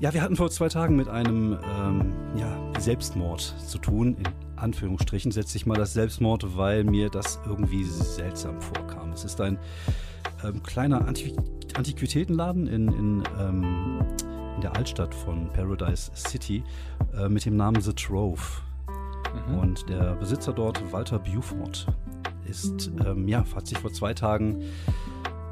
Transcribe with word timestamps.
Ja, 0.00 0.14
wir 0.14 0.22
hatten 0.22 0.34
vor 0.34 0.50
zwei 0.50 0.70
Tagen 0.70 0.96
mit 0.96 1.08
einem 1.08 1.58
ähm, 1.76 2.14
ja, 2.34 2.48
Selbstmord 2.78 3.40
zu 3.40 3.76
tun. 3.76 4.16
In 4.16 4.24
Anführungsstrichen 4.56 5.30
setze 5.30 5.58
ich 5.58 5.66
mal 5.66 5.76
das 5.76 5.92
Selbstmord, 5.92 6.56
weil 6.56 6.84
mir 6.84 7.10
das 7.10 7.38
irgendwie 7.44 7.84
seltsam 7.84 8.62
vorkam. 8.62 9.12
Es 9.12 9.24
ist 9.26 9.38
ein 9.42 9.58
ähm, 10.42 10.62
kleiner 10.62 11.06
Antiqu 11.06 11.36
Antiquitätenladen 11.74 12.66
in, 12.66 12.88
in, 12.88 13.22
ähm, 13.38 14.00
in, 14.56 14.60
der 14.60 14.74
Altstadt 14.74 15.14
von 15.14 15.52
Paradise 15.52 16.10
City 16.16 16.64
äh, 17.16 17.28
mit 17.28 17.44
dem 17.44 17.56
Namen 17.56 17.80
The 17.80 17.92
Trove. 17.92 18.42
Mhm. 19.48 19.58
Und 19.58 19.88
der 19.88 20.14
Besitzer 20.16 20.52
dort, 20.52 20.82
Walter 20.92 21.18
Buford, 21.18 21.86
ist, 22.48 22.90
ähm, 23.06 23.28
ja, 23.28 23.44
hat 23.54 23.66
sich 23.66 23.78
vor 23.78 23.92
zwei 23.92 24.14
Tagen 24.14 24.64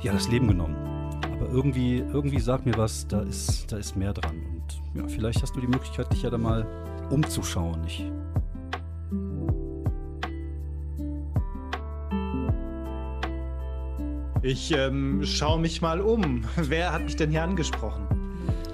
ja, 0.02 0.12
das 0.12 0.28
Leben 0.28 0.48
genommen. 0.48 0.97
Aber 1.40 1.50
irgendwie, 1.52 1.98
irgendwie 1.98 2.40
sagt 2.40 2.66
mir 2.66 2.76
was, 2.76 3.06
da 3.06 3.20
ist, 3.20 3.70
da 3.70 3.76
ist 3.76 3.96
mehr 3.96 4.12
dran. 4.12 4.36
Und 4.36 5.00
ja, 5.00 5.06
vielleicht 5.06 5.42
hast 5.42 5.54
du 5.54 5.60
die 5.60 5.68
Möglichkeit, 5.68 6.12
dich 6.12 6.22
ja 6.22 6.30
da 6.30 6.38
mal 6.38 6.66
umzuschauen. 7.10 7.82
Ich 7.86 8.10
Ich 14.42 14.72
ähm, 14.72 15.24
schaue 15.24 15.60
mich 15.60 15.82
mal 15.82 16.00
um. 16.00 16.44
Wer 16.56 16.92
hat 16.92 17.02
mich 17.02 17.16
denn 17.16 17.30
hier 17.30 17.42
angesprochen? 17.42 18.06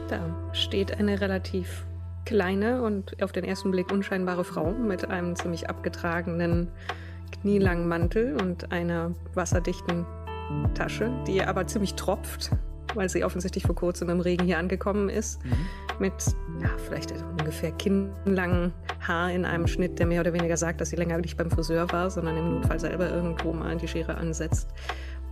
Da 0.09 0.20
steht 0.53 0.98
eine 0.98 1.20
relativ 1.20 1.87
kleine 2.27 2.83
und 2.83 3.23
auf 3.23 3.33
den 3.33 3.45
ersten 3.45 3.70
Blick 3.70 3.91
unscheinbare 3.91 4.45
Frau 4.45 4.73
mit 4.73 5.09
einem 5.09 5.37
ziemlich 5.37 5.69
abgetragenen, 5.69 6.69
knielangen 7.41 7.89
Mantel 7.89 8.37
und 8.41 8.73
einer 8.73 9.15
wasserdichten 9.35 10.07
Tasche, 10.75 11.11
die 11.27 11.42
aber 11.42 11.67
ziemlich 11.67 11.95
tropft, 11.95 12.50
weil 12.95 13.09
sie 13.09 13.25
offensichtlich 13.25 13.64
vor 13.64 13.75
kurzem 13.75 14.09
im 14.09 14.20
Regen 14.20 14.45
hier 14.45 14.59
angekommen 14.59 15.09
ist. 15.09 15.45
Mhm. 15.45 15.53
Mit 15.98 16.14
ja, 16.61 16.70
vielleicht 16.86 17.12
ungefähr 17.12 17.73
kinnlangen 17.73 18.73
Haar 19.06 19.31
in 19.31 19.45
einem 19.45 19.67
Schnitt, 19.67 19.98
der 19.98 20.06
mehr 20.06 20.20
oder 20.20 20.33
weniger 20.33 20.56
sagt, 20.56 20.81
dass 20.81 20.91
sie 20.91 20.97
länger 20.97 21.19
nicht 21.19 21.36
beim 21.36 21.51
Friseur 21.51 21.91
war, 21.92 22.11
sondern 22.11 22.36
im 22.36 22.55
Notfall 22.55 22.81
selber 22.81 23.11
irgendwo 23.11 23.53
mal 23.53 23.77
die 23.77 23.89
Schere 23.89 24.17
ansetzt. 24.17 24.69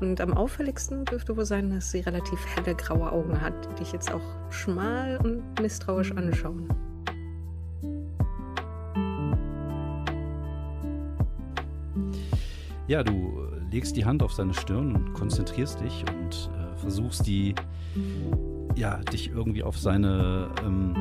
Und 0.01 0.21
am 0.21 0.35
auffälligsten 0.35 1.05
dürfte 1.05 1.37
wohl 1.37 1.45
sein, 1.45 1.71
dass 1.71 1.93
sie 1.93 2.01
relativ 2.01 2.45
helle 2.57 2.75
graue 2.75 3.13
Augen 3.13 3.41
hat, 3.41 3.55
die 3.71 3.85
dich 3.85 3.93
jetzt 3.93 4.13
auch 4.13 4.21
schmal 4.51 5.19
und 5.23 5.61
misstrauisch 5.61 6.11
anschauen. 6.13 6.69
Ja, 12.89 13.05
du 13.05 13.42
legst 13.73 13.97
die 13.97 14.05
Hand 14.05 14.23
auf 14.23 14.33
seine 14.33 14.55
Stirn 14.55 14.95
und 14.95 15.13
konzentrierst 15.15 15.81
dich 15.81 16.05
und 16.09 16.51
äh, 16.57 16.77
versuchst 16.77 17.27
die, 17.27 17.55
ja, 18.77 18.99
dich 18.99 19.31
irgendwie 19.31 19.63
auf 19.63 19.79
seine, 19.79 20.51
ähm, 20.65 20.95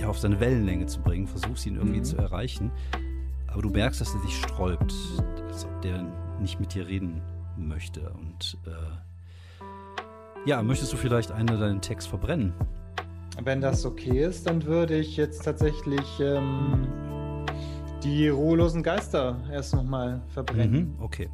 ja, 0.00 0.08
auf 0.08 0.18
seine 0.18 0.40
Wellenlänge 0.40 0.86
zu 0.86 1.00
bringen, 1.00 1.26
versuchst 1.26 1.66
ihn 1.66 1.76
irgendwie 1.76 1.98
mhm. 1.98 2.04
zu 2.04 2.16
erreichen. 2.16 2.70
Aber 3.48 3.62
du 3.62 3.70
merkst, 3.70 4.00
dass 4.00 4.14
er 4.14 4.20
sich 4.20 4.36
sträubt, 4.36 4.94
als 5.48 5.64
ob 5.64 5.82
der 5.82 6.04
nicht 6.40 6.60
mit 6.60 6.74
dir 6.74 6.86
reden 6.86 7.22
möchte. 7.56 8.10
Und 8.10 8.56
äh, 8.66 10.48
ja, 10.48 10.62
möchtest 10.62 10.92
du 10.92 10.96
vielleicht 10.96 11.32
einen 11.32 11.58
deinen 11.58 11.80
Text 11.80 12.08
verbrennen? 12.08 12.52
Wenn 13.42 13.60
das 13.60 13.84
okay 13.84 14.24
ist, 14.24 14.46
dann 14.46 14.64
würde 14.64 14.96
ich 14.98 15.16
jetzt 15.16 15.44
tatsächlich 15.44 16.20
ähm, 16.20 16.88
die 18.02 18.28
ruhelosen 18.28 18.82
Geister 18.82 19.36
erst 19.52 19.74
nochmal 19.74 20.20
verbrennen. 20.28 20.96
Mhm, 20.96 21.02
okay. 21.02 21.28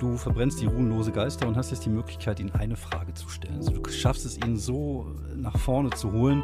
Du 0.00 0.16
verbrennst 0.16 0.60
die 0.60 0.66
ruhenlose 0.66 1.12
Geister 1.12 1.46
und 1.46 1.56
hast 1.56 1.70
jetzt 1.70 1.84
die 1.84 1.90
Möglichkeit, 1.90 2.40
ihnen 2.40 2.50
eine 2.52 2.76
Frage 2.76 3.14
zu 3.14 3.28
stellen. 3.28 3.56
Also 3.56 3.72
du 3.72 3.88
schaffst 3.90 4.26
es, 4.26 4.36
ihn 4.36 4.56
so 4.56 5.06
nach 5.36 5.56
vorne 5.56 5.90
zu 5.90 6.12
holen, 6.12 6.42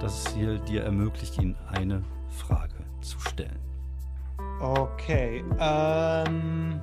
dass 0.00 0.26
es 0.26 0.34
dir, 0.34 0.58
dir 0.58 0.84
ermöglicht, 0.84 1.38
ihnen 1.38 1.56
eine 1.68 2.02
Frage 2.28 2.74
zu 3.00 3.18
stellen. 3.18 3.58
Okay. 4.60 5.42
Ähm, 5.58 6.80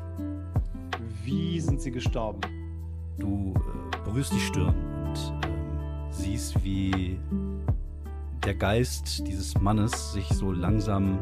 wie 1.23 1.59
sind 1.59 1.81
sie 1.81 1.91
gestorben? 1.91 2.41
Du 3.17 3.53
äh, 3.55 4.03
berührst 4.03 4.33
die 4.33 4.39
Stirn 4.39 4.75
und 5.05 5.33
ähm, 5.45 5.79
siehst, 6.09 6.63
wie 6.63 7.17
der 8.45 8.55
Geist 8.55 9.25
dieses 9.25 9.59
Mannes 9.61 10.11
sich 10.11 10.27
so 10.29 10.51
langsam 10.51 11.19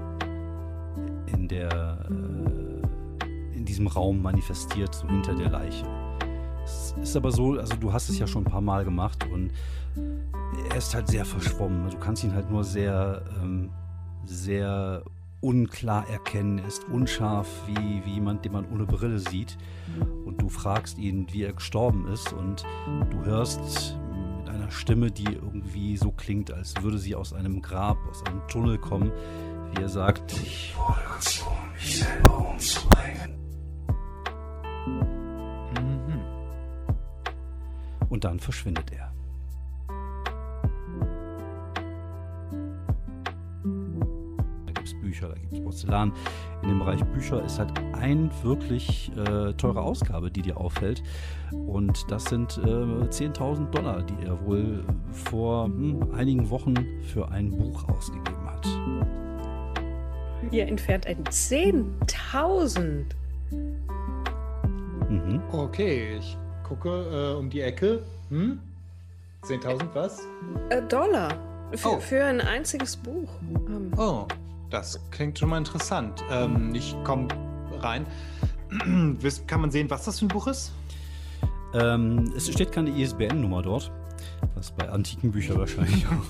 in 1.34 1.48
der 1.48 2.06
äh, 2.10 3.58
in 3.58 3.66
diesem 3.66 3.88
Raum 3.88 4.22
manifestiert, 4.22 4.96
so 4.96 5.08
hinter 5.08 5.36
der 5.36 5.50
Leiche. 5.50 5.86
Es 6.64 6.96
ist 7.02 7.16
aber 7.16 7.32
so, 7.32 7.54
also 7.54 7.76
du 7.76 7.92
hast 7.92 8.10
es 8.10 8.20
ja 8.20 8.28
schon 8.28 8.44
ein 8.44 8.52
paar 8.52 8.62
Mal 8.62 8.84
gemacht 8.84 9.26
und 9.32 9.52
er 10.70 10.76
ist 10.78 10.94
halt 10.96 11.08
sehr 11.08 11.26
verschwommen. 11.26 11.90
Du 11.90 11.98
kannst 11.98 12.24
ihn 12.24 12.34
halt 12.34 12.50
nur 12.50 12.64
sehr, 12.64 13.24
ähm, 13.42 13.70
sehr 14.26 15.04
unklar 15.42 16.08
erkennen, 16.08 16.60
er 16.60 16.68
ist 16.68 16.86
unscharf 16.86 17.48
wie, 17.68 18.06
wie 18.06 18.14
jemand, 18.14 18.46
den 18.46 18.52
man 18.54 18.66
ohne 18.72 18.86
Brille 18.86 19.20
sieht. 19.20 19.58
Und 20.26 20.42
du 20.42 20.50
fragst 20.50 20.98
ihn, 20.98 21.28
wie 21.32 21.44
er 21.44 21.54
gestorben 21.54 22.08
ist 22.08 22.32
und 22.32 22.64
du 23.10 23.26
hörst 23.26 23.98
mit 24.40 24.50
einer 24.50 24.70
Stimme, 24.70 25.12
die 25.12 25.34
irgendwie 25.34 25.98
so 25.98 26.12
klingt, 26.12 26.52
als 26.52 26.76
würde 26.82 27.00
sie 27.00 27.16
aus 27.16 27.34
einem 27.34 27.62
Grab, 27.62 27.98
aus 28.10 28.24
einem 28.26 28.42
Tunnel 28.48 28.78
kommen, 28.78 29.12
er 29.80 29.90
sagt, 29.90 30.34
ich 30.34 30.76
wurde 30.78 31.02
gezwungen, 31.16 31.72
mich 31.74 32.00
selber 32.00 32.50
umzubringen. 32.50 33.42
Und 38.10 38.26
dann 38.26 38.40
verschwindet 38.40 38.92
er. 38.92 39.14
Da 44.66 44.72
gibt 44.74 44.88
es 44.88 45.00
Bücher, 45.00 45.30
da 45.30 45.36
gibt 45.36 45.54
es 45.54 45.64
Porzellan. 45.64 46.12
In 46.62 46.70
dem 46.70 46.80
Bereich 46.80 47.02
Bücher 47.06 47.42
ist 47.44 47.58
halt 47.58 47.72
ein 47.94 48.30
wirklich 48.44 49.12
äh, 49.16 49.54
teure 49.54 49.82
Ausgabe, 49.82 50.30
die 50.30 50.42
dir 50.42 50.58
auffällt. 50.58 51.02
Und 51.52 52.12
das 52.12 52.26
sind 52.26 52.58
äh, 52.58 52.68
10.000 52.68 53.70
Dollar, 53.70 54.04
die 54.04 54.26
er 54.26 54.46
wohl 54.46 54.84
vor 55.12 55.66
hm, 55.66 56.12
einigen 56.14 56.50
Wochen 56.50 56.76
für 57.02 57.30
ein 57.32 57.50
Buch 57.50 57.88
ausgegeben 57.88 58.46
hat. 58.46 58.68
Ihr 60.52 60.68
entfernt 60.68 61.08
ein 61.08 61.24
10.000. 61.24 63.06
Mhm. 65.10 65.42
Okay, 65.50 66.18
ich 66.20 66.38
gucke 66.68 66.90
äh, 66.90 67.38
um 67.38 67.50
die 67.50 67.62
Ecke. 67.62 68.04
Hm? 68.30 68.60
10.000 69.44 69.88
was? 69.94 70.28
Äh, 70.70 70.82
Dollar. 70.84 71.38
Für, 71.74 71.94
oh. 71.94 72.00
für 72.02 72.26
ein 72.26 72.42
einziges 72.42 72.98
Buch. 72.98 73.30
Ähm. 73.68 73.94
Oh, 73.96 74.28
das 74.70 75.00
klingt 75.10 75.40
schon 75.40 75.50
mal 75.50 75.58
interessant. 75.58 76.22
Ähm, 76.30 76.76
ich 76.76 76.96
komme 77.06 77.30
rein. 77.80 78.06
Kann 79.48 79.62
man 79.62 79.72
sehen, 79.72 79.90
was 79.90 80.04
das 80.04 80.20
für 80.20 80.26
ein 80.26 80.28
Buch 80.28 80.48
ist? 80.48 80.74
Ähm, 81.74 82.34
es 82.36 82.52
steht 82.52 82.74
keine 82.74 82.90
ISBN-Nummer 82.90 83.62
dort 83.62 83.90
was 84.56 84.72
bei 84.72 84.90
antiken 84.90 85.32
Büchern 85.32 85.58
wahrscheinlich 85.58 86.06
auch 86.08 86.26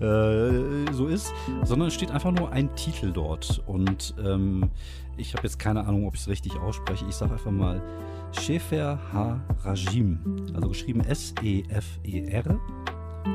äh, 0.04 0.92
so 0.92 1.06
ist, 1.06 1.32
sondern 1.64 1.88
es 1.88 1.94
steht 1.94 2.10
einfach 2.10 2.32
nur 2.32 2.52
ein 2.52 2.74
Titel 2.76 3.12
dort. 3.12 3.62
Und 3.66 4.14
ähm, 4.22 4.70
ich 5.16 5.34
habe 5.34 5.42
jetzt 5.44 5.58
keine 5.58 5.84
Ahnung, 5.86 6.06
ob 6.06 6.14
ich 6.14 6.20
es 6.22 6.28
richtig 6.28 6.56
ausspreche. 6.56 7.04
Ich 7.08 7.14
sage 7.14 7.32
einfach 7.32 7.50
mal 7.50 7.82
Shefer 8.32 8.98
Ha-Rajim, 9.12 10.46
also 10.54 10.68
geschrieben 10.68 11.00
S-E-F-E-R, 11.00 12.60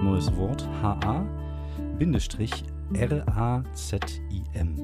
neues 0.04 0.36
Wort, 0.36 0.68
H-A, 0.82 1.26
Bindestrich 1.98 2.64
R-A-Z-I-M. 2.94 4.78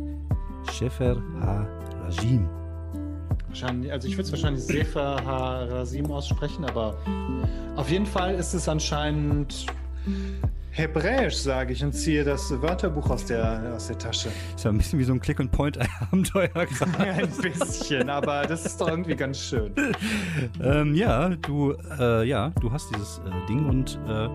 Shefer 0.71 1.21
Ha-Rajim. 1.41 2.58
Wahrscheinlich, 3.49 3.91
also 3.91 4.07
ich 4.07 4.13
würde 4.13 4.23
es 4.23 4.31
wahrscheinlich 4.31 4.63
Sefer 4.63 5.23
Harasim 5.25 6.11
aussprechen, 6.11 6.65
aber 6.65 6.95
auf 7.75 7.89
jeden 7.89 8.05
Fall 8.05 8.35
ist 8.35 8.53
es 8.53 8.69
anscheinend 8.69 9.65
Hebräisch, 10.71 11.35
sage 11.35 11.73
ich, 11.73 11.83
und 11.83 11.93
ziehe 11.93 12.23
das 12.23 12.49
Wörterbuch 12.61 13.09
aus 13.09 13.25
der, 13.25 13.73
aus 13.75 13.87
der 13.87 13.97
Tasche. 13.97 14.29
Ist 14.55 14.63
ja 14.63 14.71
ein 14.71 14.77
bisschen 14.77 14.99
wie 14.99 15.03
so 15.03 15.13
ein 15.13 15.19
Click-and-Point-Abenteuer 15.19 16.47
gerade. 16.53 17.03
ein 17.03 17.29
bisschen, 17.41 18.09
aber 18.09 18.43
das 18.43 18.65
ist 18.65 18.79
doch 18.79 18.87
irgendwie 18.87 19.15
ganz 19.15 19.39
schön. 19.39 19.73
ähm, 20.63 20.93
ja, 20.93 21.29
du, 21.29 21.73
äh, 21.99 22.25
ja, 22.25 22.51
du 22.61 22.71
hast 22.71 22.89
dieses 22.95 23.19
äh, 23.19 23.47
Ding 23.47 23.65
und 23.67 23.99
äh, 24.07 24.29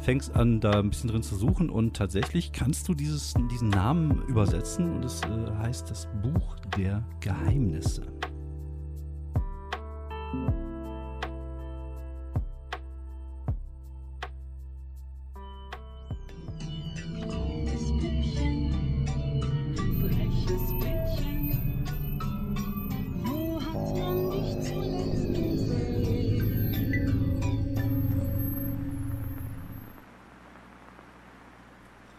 fängst 0.00 0.36
an, 0.36 0.60
da 0.60 0.78
ein 0.78 0.90
bisschen 0.90 1.10
drin 1.10 1.22
zu 1.22 1.34
suchen 1.34 1.70
und 1.70 1.96
tatsächlich 1.96 2.52
kannst 2.52 2.86
du 2.88 2.94
dieses, 2.94 3.34
diesen 3.50 3.70
Namen 3.70 4.22
übersetzen 4.28 4.96
und 4.96 5.04
es 5.04 5.22
äh, 5.22 5.62
heißt 5.62 5.90
das 5.90 6.08
Buch 6.22 6.56
der 6.76 7.02
Geheimnisse. 7.20 8.02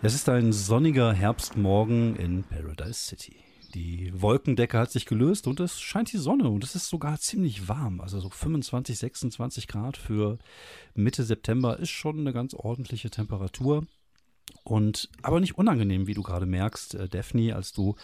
Es 0.02 0.16
ist 0.16 0.30
ein 0.30 0.54
sonniger 0.54 1.14
Herbstmorgen 1.14 2.16
in 2.16 2.44
Paradise 2.44 2.94
City. 2.94 3.49
Die 3.74 4.12
Wolkendecke 4.20 4.78
hat 4.78 4.92
sich 4.92 5.06
gelöst 5.06 5.48
und 5.48 5.60
es 5.60 5.80
scheint 5.80 6.12
die 6.12 6.18
Sonne 6.18 6.50
und 6.50 6.64
es 6.64 6.76
ist 6.76 6.88
sogar 6.88 7.20
ziemlich 7.20 7.68
warm. 7.68 8.02
Also 8.02 8.20
so 8.20 8.30
25, 8.30 8.98
26 8.98 9.68
Grad 9.68 9.98
für 9.98 10.40
Mitte 10.96 11.24
September 11.24 11.78
ist 11.78 11.90
schon 11.90 12.20
eine 12.20 12.34
ganz 12.34 12.54
ordentliche 12.54 13.10
Temperatur. 13.10 13.86
Und 14.64 15.10
aber 15.22 15.40
nicht 15.40 15.58
unangenehm, 15.58 16.08
wie 16.08 16.16
du 16.16 16.24
gerade 16.24 16.48
merkst, 16.48 16.96
äh, 16.96 17.08
Daphne, 17.08 17.56
als 17.56 17.72
du 17.72 17.96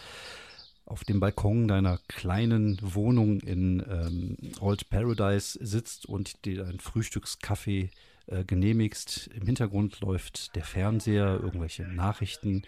auf 0.84 1.02
dem 1.02 1.18
Balkon 1.18 1.66
deiner 1.66 1.98
kleinen 2.06 2.78
Wohnung 2.80 3.40
in 3.40 3.84
ähm, 3.88 4.36
Old 4.60 4.88
Paradise 4.88 5.58
sitzt 5.60 6.06
und 6.06 6.44
dir 6.44 6.64
deinen 6.64 6.78
Frühstückskaffee 6.78 7.90
äh, 8.26 8.44
genehmigst. 8.44 9.28
Im 9.34 9.46
Hintergrund 9.46 10.00
läuft 10.00 10.54
der 10.54 10.64
Fernseher, 10.64 11.40
irgendwelche 11.42 11.82
Nachrichten. 11.82 12.62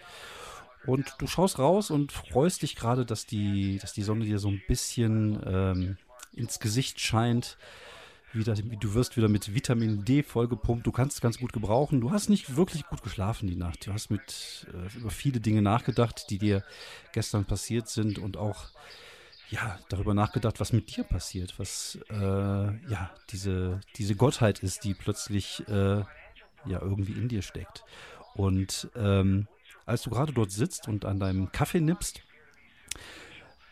Und 0.85 1.13
du 1.19 1.27
schaust 1.27 1.59
raus 1.59 1.91
und 1.91 2.11
freust 2.11 2.61
dich 2.61 2.75
gerade, 2.75 3.05
dass 3.05 3.25
die, 3.25 3.79
dass 3.79 3.93
die 3.93 4.03
Sonne 4.03 4.25
dir 4.25 4.39
so 4.39 4.49
ein 4.49 4.61
bisschen 4.67 5.39
ähm, 5.45 5.97
ins 6.33 6.59
Gesicht 6.59 6.99
scheint. 6.99 7.57
Wieder, 8.31 8.53
du 8.53 8.93
wirst 8.93 9.17
wieder 9.17 9.27
mit 9.27 9.55
Vitamin 9.55 10.05
D 10.05 10.21
vollgepumpt. 10.21 10.85
Du 10.85 10.91
kannst 10.91 11.17
es 11.17 11.21
ganz 11.21 11.39
gut 11.39 11.51
gebrauchen. 11.51 11.99
Du 11.99 12.11
hast 12.11 12.29
nicht 12.29 12.55
wirklich 12.55 12.85
gut 12.85 13.01
geschlafen 13.01 13.47
die 13.47 13.55
Nacht. 13.55 13.87
Du 13.87 13.93
hast 13.93 14.11
mit 14.11 14.67
äh, 14.71 14.97
über 14.97 15.09
viele 15.09 15.39
Dinge 15.39 15.61
nachgedacht, 15.61 16.29
die 16.29 16.37
dir 16.37 16.63
gestern 17.11 17.45
passiert 17.45 17.89
sind 17.89 18.19
und 18.19 18.37
auch 18.37 18.65
ja 19.49 19.79
darüber 19.89 20.13
nachgedacht, 20.13 20.59
was 20.59 20.73
mit 20.73 20.95
dir 20.95 21.03
passiert, 21.03 21.57
was 21.57 21.97
äh, 22.11 22.15
ja 22.15 23.09
diese 23.31 23.81
diese 23.95 24.15
Gottheit 24.15 24.59
ist, 24.59 24.83
die 24.83 24.93
plötzlich 24.93 25.67
äh, 25.67 26.03
ja 26.65 26.81
irgendwie 26.81 27.13
in 27.13 27.29
dir 27.29 27.41
steckt. 27.41 27.83
Und 28.35 28.89
ähm, 28.95 29.47
als 29.89 30.03
du 30.03 30.09
gerade 30.09 30.33
dort 30.33 30.51
sitzt 30.51 30.87
und 30.87 31.05
an 31.05 31.19
deinem 31.19 31.51
Kaffee 31.51 31.81
nippst, 31.81 32.21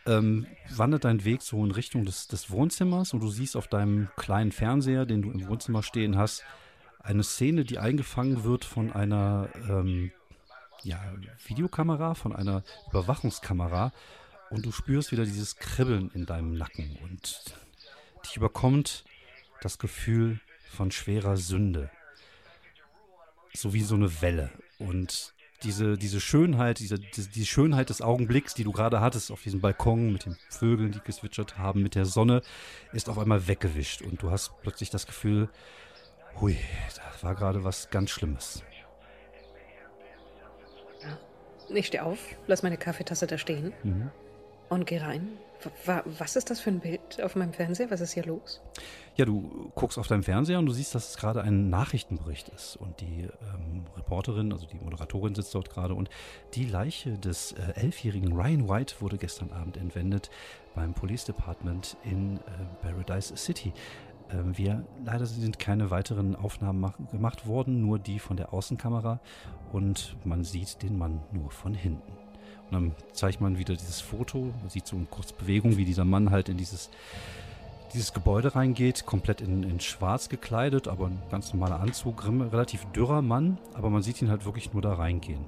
ähm, 0.06 0.46
wandert 0.70 1.04
dein 1.04 1.24
Weg 1.24 1.42
so 1.42 1.64
in 1.64 1.70
Richtung 1.70 2.04
des, 2.04 2.28
des 2.28 2.50
Wohnzimmers 2.50 3.12
und 3.12 3.20
du 3.20 3.28
siehst 3.28 3.56
auf 3.56 3.68
deinem 3.68 4.08
kleinen 4.16 4.52
Fernseher, 4.52 5.06
den 5.06 5.22
du 5.22 5.30
im 5.30 5.46
Wohnzimmer 5.48 5.82
stehen 5.82 6.16
hast, 6.16 6.44
eine 7.00 7.22
Szene, 7.22 7.64
die 7.64 7.78
eingefangen 7.78 8.44
wird 8.44 8.64
von 8.64 8.92
einer 8.92 9.48
ähm, 9.68 10.10
ja, 10.82 11.00
Videokamera, 11.46 12.14
von 12.14 12.34
einer 12.34 12.62
Überwachungskamera 12.90 13.92
und 14.50 14.64
du 14.64 14.72
spürst 14.72 15.12
wieder 15.12 15.24
dieses 15.24 15.56
Kribbeln 15.56 16.10
in 16.14 16.26
deinem 16.26 16.54
Nacken 16.54 16.98
und 17.02 17.44
dich 18.24 18.36
überkommt 18.36 19.04
das 19.60 19.78
Gefühl 19.78 20.40
von 20.70 20.90
schwerer 20.90 21.36
Sünde. 21.36 21.90
So 23.54 23.72
wie 23.72 23.82
so 23.82 23.94
eine 23.94 24.20
Welle. 24.22 24.50
Und 24.78 25.34
diese, 25.62 25.98
diese 25.98 26.20
Schönheit, 26.20 26.78
diese, 26.78 26.98
die, 26.98 27.46
Schönheit 27.46 27.90
des 27.90 28.00
Augenblicks, 28.00 28.54
die 28.54 28.64
du 28.64 28.72
gerade 28.72 29.00
hattest 29.00 29.30
auf 29.32 29.42
diesem 29.42 29.60
Balkon 29.60 30.12
mit 30.12 30.26
den 30.26 30.36
Vögeln, 30.50 30.92
die 30.92 31.00
gezwitschert 31.00 31.58
haben, 31.58 31.82
mit 31.82 31.94
der 31.94 32.04
Sonne, 32.04 32.42
ist 32.92 33.08
auf 33.08 33.18
einmal 33.18 33.48
weggewischt. 33.48 34.02
Und 34.02 34.22
du 34.22 34.30
hast 34.30 34.52
plötzlich 34.62 34.90
das 34.90 35.06
Gefühl, 35.06 35.48
hui, 36.40 36.56
da 36.96 37.26
war 37.26 37.34
gerade 37.34 37.64
was 37.64 37.90
ganz 37.90 38.10
Schlimmes. 38.10 38.62
Ich 41.70 41.86
stehe 41.88 42.02
auf, 42.02 42.18
lass 42.46 42.62
meine 42.62 42.78
Kaffeetasse 42.78 43.26
da 43.26 43.36
stehen 43.36 43.72
Mhm. 43.82 44.10
und 44.70 44.86
gehe 44.86 45.02
rein. 45.02 45.28
Wa- 45.84 46.04
Was 46.18 46.36
ist 46.36 46.50
das 46.50 46.60
für 46.60 46.70
ein 46.70 46.80
Bild 46.80 47.22
auf 47.22 47.34
meinem 47.36 47.52
Fernseher? 47.52 47.90
Was 47.90 48.00
ist 48.00 48.12
hier 48.12 48.24
los? 48.24 48.60
Ja, 49.16 49.24
du 49.24 49.70
guckst 49.74 49.98
auf 49.98 50.06
deinem 50.06 50.22
Fernseher 50.22 50.58
und 50.58 50.66
du 50.66 50.72
siehst, 50.72 50.94
dass 50.94 51.10
es 51.10 51.16
gerade 51.16 51.42
ein 51.42 51.68
Nachrichtenbericht 51.70 52.48
ist. 52.50 52.76
Und 52.76 53.00
die 53.00 53.22
ähm, 53.22 53.84
Reporterin, 53.96 54.52
also 54.52 54.66
die 54.66 54.76
Moderatorin 54.76 55.34
sitzt 55.34 55.54
dort 55.54 55.70
gerade. 55.70 55.94
Und 55.94 56.08
die 56.54 56.64
Leiche 56.64 57.18
des 57.18 57.52
äh, 57.52 57.72
elfjährigen 57.74 58.32
Ryan 58.32 58.68
White 58.68 58.96
wurde 59.00 59.18
gestern 59.18 59.50
Abend 59.52 59.76
entwendet 59.76 60.30
beim 60.74 60.94
Police 60.94 61.24
Department 61.24 61.96
in 62.04 62.36
äh, 62.36 62.40
Paradise 62.82 63.36
City. 63.36 63.72
Ähm, 64.30 64.56
wir, 64.56 64.84
leider 65.04 65.26
sind 65.26 65.58
keine 65.58 65.90
weiteren 65.90 66.36
Aufnahmen 66.36 66.80
mach, 66.80 66.96
gemacht 67.10 67.46
worden, 67.46 67.80
nur 67.80 67.98
die 67.98 68.18
von 68.20 68.36
der 68.36 68.52
Außenkamera. 68.52 69.20
Und 69.72 70.16
man 70.24 70.44
sieht 70.44 70.82
den 70.82 70.96
Mann 70.96 71.20
nur 71.32 71.50
von 71.50 71.74
hinten. 71.74 72.17
Und 72.70 72.72
dann 72.72 72.94
zeigt 73.12 73.40
man 73.40 73.58
wieder 73.58 73.74
dieses 73.74 74.00
Foto, 74.00 74.52
man 74.60 74.68
sieht 74.68 74.86
so 74.86 74.96
in 74.96 75.08
Kurzbewegung, 75.10 75.76
wie 75.76 75.84
dieser 75.84 76.04
Mann 76.04 76.30
halt 76.30 76.48
in 76.48 76.56
dieses 76.56 76.90
dieses 77.92 78.12
Gebäude 78.12 78.54
reingeht, 78.54 79.06
komplett 79.06 79.40
in, 79.40 79.62
in 79.62 79.80
schwarz 79.80 80.28
gekleidet, 80.28 80.88
aber 80.88 81.06
ein 81.06 81.22
ganz 81.30 81.52
normaler 81.52 81.80
Anzug, 81.80 82.24
relativ 82.26 82.84
dürrer 82.86 83.22
Mann, 83.22 83.58
aber 83.74 83.90
man 83.90 84.02
sieht 84.02 84.20
ihn 84.20 84.30
halt 84.30 84.44
wirklich 84.44 84.72
nur 84.72 84.82
da 84.82 84.94
reingehen. 84.94 85.44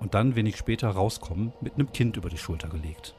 Und 0.00 0.14
dann 0.14 0.36
wenig 0.36 0.56
später 0.56 0.88
rauskommen, 0.88 1.52
mit 1.60 1.74
einem 1.74 1.92
Kind 1.92 2.16
über 2.16 2.28
die 2.28 2.38
Schulter 2.38 2.68
gelegt. 2.68 3.14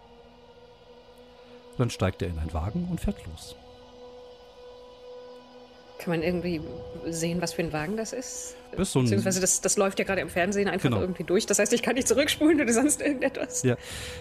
Dann 1.78 1.90
steigt 1.90 2.22
er 2.22 2.30
in 2.30 2.40
einen 2.40 2.54
Wagen 2.54 2.88
und 2.90 3.00
fährt 3.00 3.26
los. 3.28 3.56
Kann 6.00 6.12
man 6.12 6.22
irgendwie 6.22 6.62
sehen, 7.10 7.42
was 7.42 7.54
für 7.54 7.64
ein 7.64 7.74
Wagen 7.74 7.98
das 7.98 8.14
ist? 8.14 8.56
Das 8.72 8.82
ist 8.82 8.92
so 8.94 9.00
ein- 9.00 9.06
Beziehungsweise 9.06 9.42
das, 9.42 9.62
das 9.62 9.78
läuft 9.78 9.98
ja 9.98 10.06
gerade 10.06 10.22
im 10.22 10.30
Fernsehen 10.30 10.68
einfach 10.68 10.90
Genau. 10.90 11.02
irgendwie 11.02 11.24
durch. 11.24 11.46
Das 11.48 11.58
heißt, 11.60 11.74
ich 11.74 11.82
kann 11.82 11.96
nicht 11.96 12.08
zurückspulen 12.08 12.62
oder 12.62 12.72
sonst 12.72 13.02
irgendetwas. 13.02 13.64
Ja, 13.64 13.76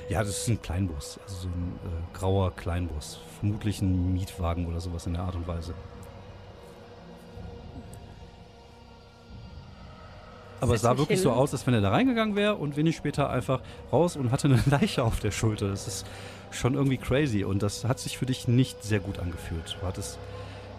ja 0.09 0.21
das 0.21 0.39
ist 0.39 0.49
ein 0.49 0.63
Kleinbus, 0.63 1.19
also 1.25 1.37
so 1.43 1.49
ein 1.49 1.79
äh, 1.85 2.17
grauer 2.17 2.55
Kleinbus. 2.57 3.19
Vermutlich 3.41 3.83
ein 3.83 4.15
Mietwagen 4.15 4.67
oder 4.67 4.81
sowas 4.81 5.07
in 5.07 5.13
der 5.15 5.23
Art 5.23 5.35
und 5.35 5.47
Weise. 5.47 5.75
Aber 10.61 10.75
es 10.75 10.81
sah 10.81 10.97
wirklich 10.97 11.19
hin. 11.19 11.25
so 11.25 11.33
aus, 11.33 11.53
als 11.53 11.67
wenn 11.67 11.75
er 11.75 11.83
da 11.83 11.91
reingegangen 11.91 12.35
wäre 12.35 12.55
und 12.57 12.77
wenig 12.77 12.97
später 12.97 13.29
einfach 13.29 13.61
raus 13.93 14.17
und 14.17 14.31
hatte 14.31 14.49
eine 14.49 14.63
Leiche 14.71 15.05
auf 15.05 15.21
der 15.21 15.31
Schulter. 15.31 15.69
Das 15.69 15.87
ist 15.87 16.07
schon 16.51 16.75
irgendwie 16.75 16.97
crazy 16.97 17.45
und 17.45 17.63
das 17.63 17.85
hat 17.85 17.99
sich 17.99 18.17
für 18.17 18.25
dich 18.25 18.49
nicht 18.49 18.83
sehr 18.83 19.01
gut 19.01 19.19
angefühlt. 19.19 19.77
Du 19.81 19.87
hattest 19.87 20.19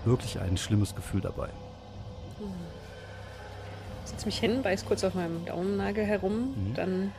wirklich 0.07 0.39
ein 0.39 0.57
schlimmes 0.57 0.95
Gefühl 0.95 1.21
dabei. 1.21 1.49
Setz 4.05 4.25
mich 4.25 4.39
hin, 4.39 4.61
beiß 4.63 4.85
kurz 4.85 5.03
auf 5.03 5.13
meinem 5.15 5.45
Daumennagel 5.45 6.05
herum, 6.05 6.55
Mhm. 6.55 6.73
dann 6.75 7.11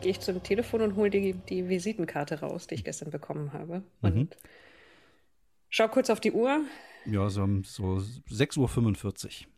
gehe 0.00 0.10
ich 0.10 0.20
zum 0.20 0.42
Telefon 0.42 0.82
und 0.82 0.96
hole 0.96 1.10
die, 1.10 1.32
die 1.32 1.68
Visitenkarte 1.68 2.40
raus, 2.40 2.66
die 2.66 2.74
ich 2.74 2.84
gestern 2.84 3.10
bekommen 3.10 3.52
habe. 3.52 3.78
Mhm. 3.78 3.82
Und 4.02 4.36
schau 5.70 5.88
kurz 5.88 6.10
auf 6.10 6.20
die 6.20 6.32
Uhr. 6.32 6.60
Ja, 7.06 7.28
so, 7.30 7.46
so 7.62 8.02
6.45 8.28 9.46
Uhr. 9.46 9.53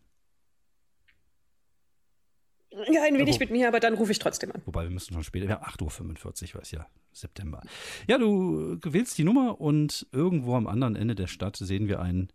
Ja, 2.93 3.03
ein 3.05 3.15
wenig 3.19 3.37
wo- 3.37 3.39
mit 3.41 3.51
mir, 3.51 3.69
aber 3.69 3.81
dann 3.81 3.95
rufe 3.95 4.13
ich 4.13 4.19
trotzdem 4.19 4.53
an. 4.53 4.63
Wobei 4.67 4.85
wir 4.85 4.91
müssen 4.91 5.15
schon 5.15 5.25
später. 5.25 5.47
Ja, 5.47 5.63
8.45 5.63 6.49
Uhr, 6.51 6.55
weil 6.55 6.63
es 6.63 6.71
ja 6.71 6.87
September. 7.13 7.63
Ja, 8.07 8.19
du 8.19 8.79
wählst 8.85 9.17
die 9.19 9.25
Nummer 9.25 9.61
und 9.61 10.07
irgendwo 10.13 10.55
am 10.57 10.67
anderen 10.67 10.97
Ende 10.97 11.15
der 11.15 11.27
Stadt 11.27 11.57
sehen 11.57 11.89
wir 11.89 12.01
ein 12.01 12.29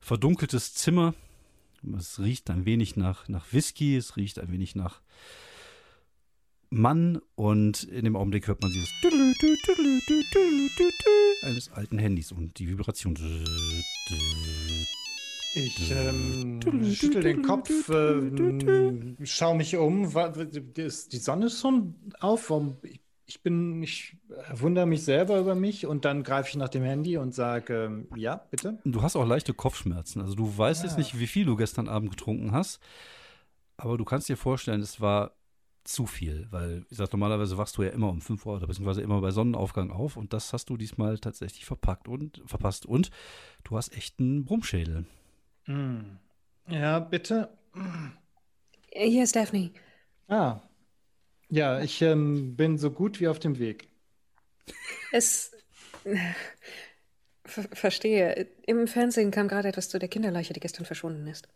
verdunkeltes 0.00 0.74
Zimmer. 0.74 1.14
Es 1.96 2.18
riecht 2.18 2.50
ein 2.50 2.64
wenig 2.66 2.96
nach, 2.96 3.28
nach 3.28 3.52
Whisky, 3.52 3.96
es 3.96 4.16
riecht 4.16 4.38
ein 4.40 4.50
wenig 4.50 4.74
nach 4.74 5.00
Mann 6.70 7.20
und 7.34 7.84
in 7.84 8.04
dem 8.04 8.16
Augenblick 8.16 8.46
hört 8.48 8.60
man 8.60 8.70
dieses 8.70 8.90
eines 11.42 11.70
alten 11.72 11.98
Handys 11.98 12.32
und 12.32 12.58
die 12.58 12.68
Vibration. 12.68 13.14
Ich 15.60 15.90
ähm, 15.90 16.60
schüttel 16.94 17.22
den 17.22 17.42
Kopf, 17.42 17.70
ähm, 17.90 19.16
schau 19.24 19.54
mich 19.54 19.76
um. 19.76 20.04
Ist- 20.76 21.12
Die 21.12 21.16
Sonne 21.18 21.46
ist 21.46 21.60
schon 21.60 21.94
auf. 22.20 22.52
Ich- 22.82 23.00
Ich 23.30 23.42
bin, 23.42 23.82
ich 23.82 24.16
wundere 24.54 24.86
mich 24.86 25.02
selber 25.04 25.38
über 25.38 25.54
mich 25.54 25.84
und 25.84 26.06
dann 26.06 26.22
greife 26.22 26.48
ich 26.48 26.56
nach 26.56 26.70
dem 26.70 26.82
Handy 26.82 27.18
und 27.18 27.34
sage, 27.34 27.84
ähm, 27.84 28.08
ja, 28.16 28.36
bitte. 28.50 28.78
Du 28.86 29.02
hast 29.02 29.16
auch 29.16 29.26
leichte 29.26 29.52
Kopfschmerzen. 29.52 30.22
Also 30.22 30.34
du 30.34 30.56
weißt 30.56 30.82
jetzt 30.84 30.94
Ah. 30.94 30.98
nicht, 30.98 31.18
wie 31.20 31.26
viel 31.26 31.44
du 31.44 31.54
gestern 31.54 31.88
Abend 31.90 32.08
getrunken 32.08 32.52
hast, 32.52 32.80
aber 33.76 33.98
du 33.98 34.06
kannst 34.06 34.30
dir 34.30 34.38
vorstellen, 34.38 34.80
es 34.80 35.02
war 35.02 35.32
zu 35.84 36.06
viel, 36.06 36.46
weil, 36.50 36.84
wie 36.84 36.88
gesagt, 36.88 37.12
normalerweise 37.12 37.58
wachst 37.58 37.76
du 37.76 37.82
ja 37.82 37.90
immer 37.90 38.08
um 38.08 38.22
5 38.22 38.46
Uhr 38.46 38.56
oder 38.56 38.66
beziehungsweise 38.66 39.02
immer 39.02 39.20
bei 39.20 39.30
Sonnenaufgang 39.30 39.90
auf 39.90 40.16
und 40.16 40.32
das 40.32 40.54
hast 40.54 40.70
du 40.70 40.78
diesmal 40.78 41.18
tatsächlich 41.18 41.66
verpackt 41.66 42.08
und 42.08 42.40
verpasst 42.46 42.86
und 42.86 43.10
du 43.64 43.76
hast 43.76 43.94
echt 43.94 44.20
einen 44.20 44.46
Brummschädel. 44.46 45.04
Mm. 45.68 46.18
Ja, 46.68 46.98
bitte. 46.98 47.48
Hier 48.92 49.22
ist 49.24 49.36
Daphne. 49.36 49.70
Ah. 50.28 50.60
Ja, 51.50 51.80
ich 51.80 52.02
ähm, 52.02 52.56
bin 52.56 52.78
so 52.78 52.90
gut 52.90 53.20
wie 53.20 53.28
auf 53.28 53.38
dem 53.38 53.58
Weg. 53.58 53.88
Es. 55.12 55.52
Ver 57.44 57.64
verstehe. 57.72 58.46
Im 58.66 58.86
Fernsehen 58.86 59.30
kam 59.30 59.48
gerade 59.48 59.68
etwas 59.68 59.88
zu 59.88 59.98
der 59.98 60.08
Kinderleiche, 60.10 60.52
die 60.52 60.60
gestern 60.60 60.84
verschwunden 60.84 61.26
ist. 61.26 61.48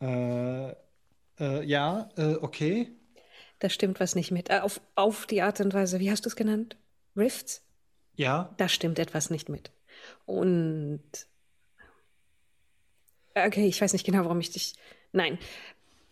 Äh, 0.00 0.70
äh, 1.38 1.62
ja, 1.64 2.08
äh, 2.16 2.36
okay. 2.36 2.90
Da 3.58 3.68
stimmt 3.68 4.00
was 4.00 4.14
nicht 4.14 4.30
mit. 4.30 4.48
Äh, 4.48 4.60
auf, 4.60 4.80
auf 4.94 5.26
die 5.26 5.42
Art 5.42 5.60
und 5.60 5.74
Weise, 5.74 6.00
wie 6.00 6.10
hast 6.10 6.24
du 6.24 6.30
es 6.30 6.36
genannt? 6.36 6.76
Rifts? 7.16 7.62
Ja, 8.14 8.54
Da 8.56 8.68
stimmt 8.68 8.98
etwas 8.98 9.28
nicht 9.28 9.48
mit. 9.48 9.70
Und. 10.24 11.02
Okay, 13.36 13.66
ich 13.66 13.80
weiß 13.80 13.92
nicht 13.92 14.06
genau, 14.06 14.24
warum 14.24 14.40
ich 14.40 14.50
dich. 14.50 14.74
Nein. 15.12 15.38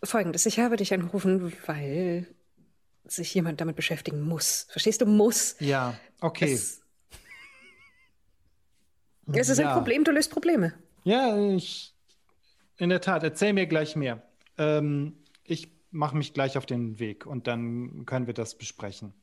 Folgendes: 0.03 0.45
Ich 0.45 0.59
habe 0.59 0.75
dich 0.77 0.93
angerufen, 0.93 1.51
weil 1.65 2.27
sich 3.05 3.33
jemand 3.33 3.61
damit 3.61 3.75
beschäftigen 3.75 4.21
muss. 4.21 4.67
Verstehst 4.69 5.01
du? 5.01 5.05
Muss. 5.07 5.55
ja, 5.59 5.97
okay. 6.21 6.53
Es, 6.53 6.81
es 9.33 9.49
ist 9.49 9.57
Ja. 9.57 9.69
ein 9.69 9.75
Problem, 9.75 10.03
du 10.03 10.11
löst 10.11 10.31
Probleme. 10.31 10.73
Ja, 11.03 11.35
ich. 11.49 11.93
In 12.77 12.89
der 12.89 13.01
Tat, 13.01 13.23
erzähl 13.23 13.53
mir 13.53 13.67
gleich 13.67 13.95
mehr. 13.95 14.21
Ähm, 14.57 15.17
ich 15.43 15.69
mache 15.91 16.17
mich 16.17 16.33
gleich 16.33 16.57
auf 16.57 16.65
den 16.65 16.99
Weg 16.99 17.25
und 17.25 17.47
dann 17.47 18.05
können 18.05 18.27
wir 18.27 18.33
das 18.33 18.55
besprechen. 18.57 19.13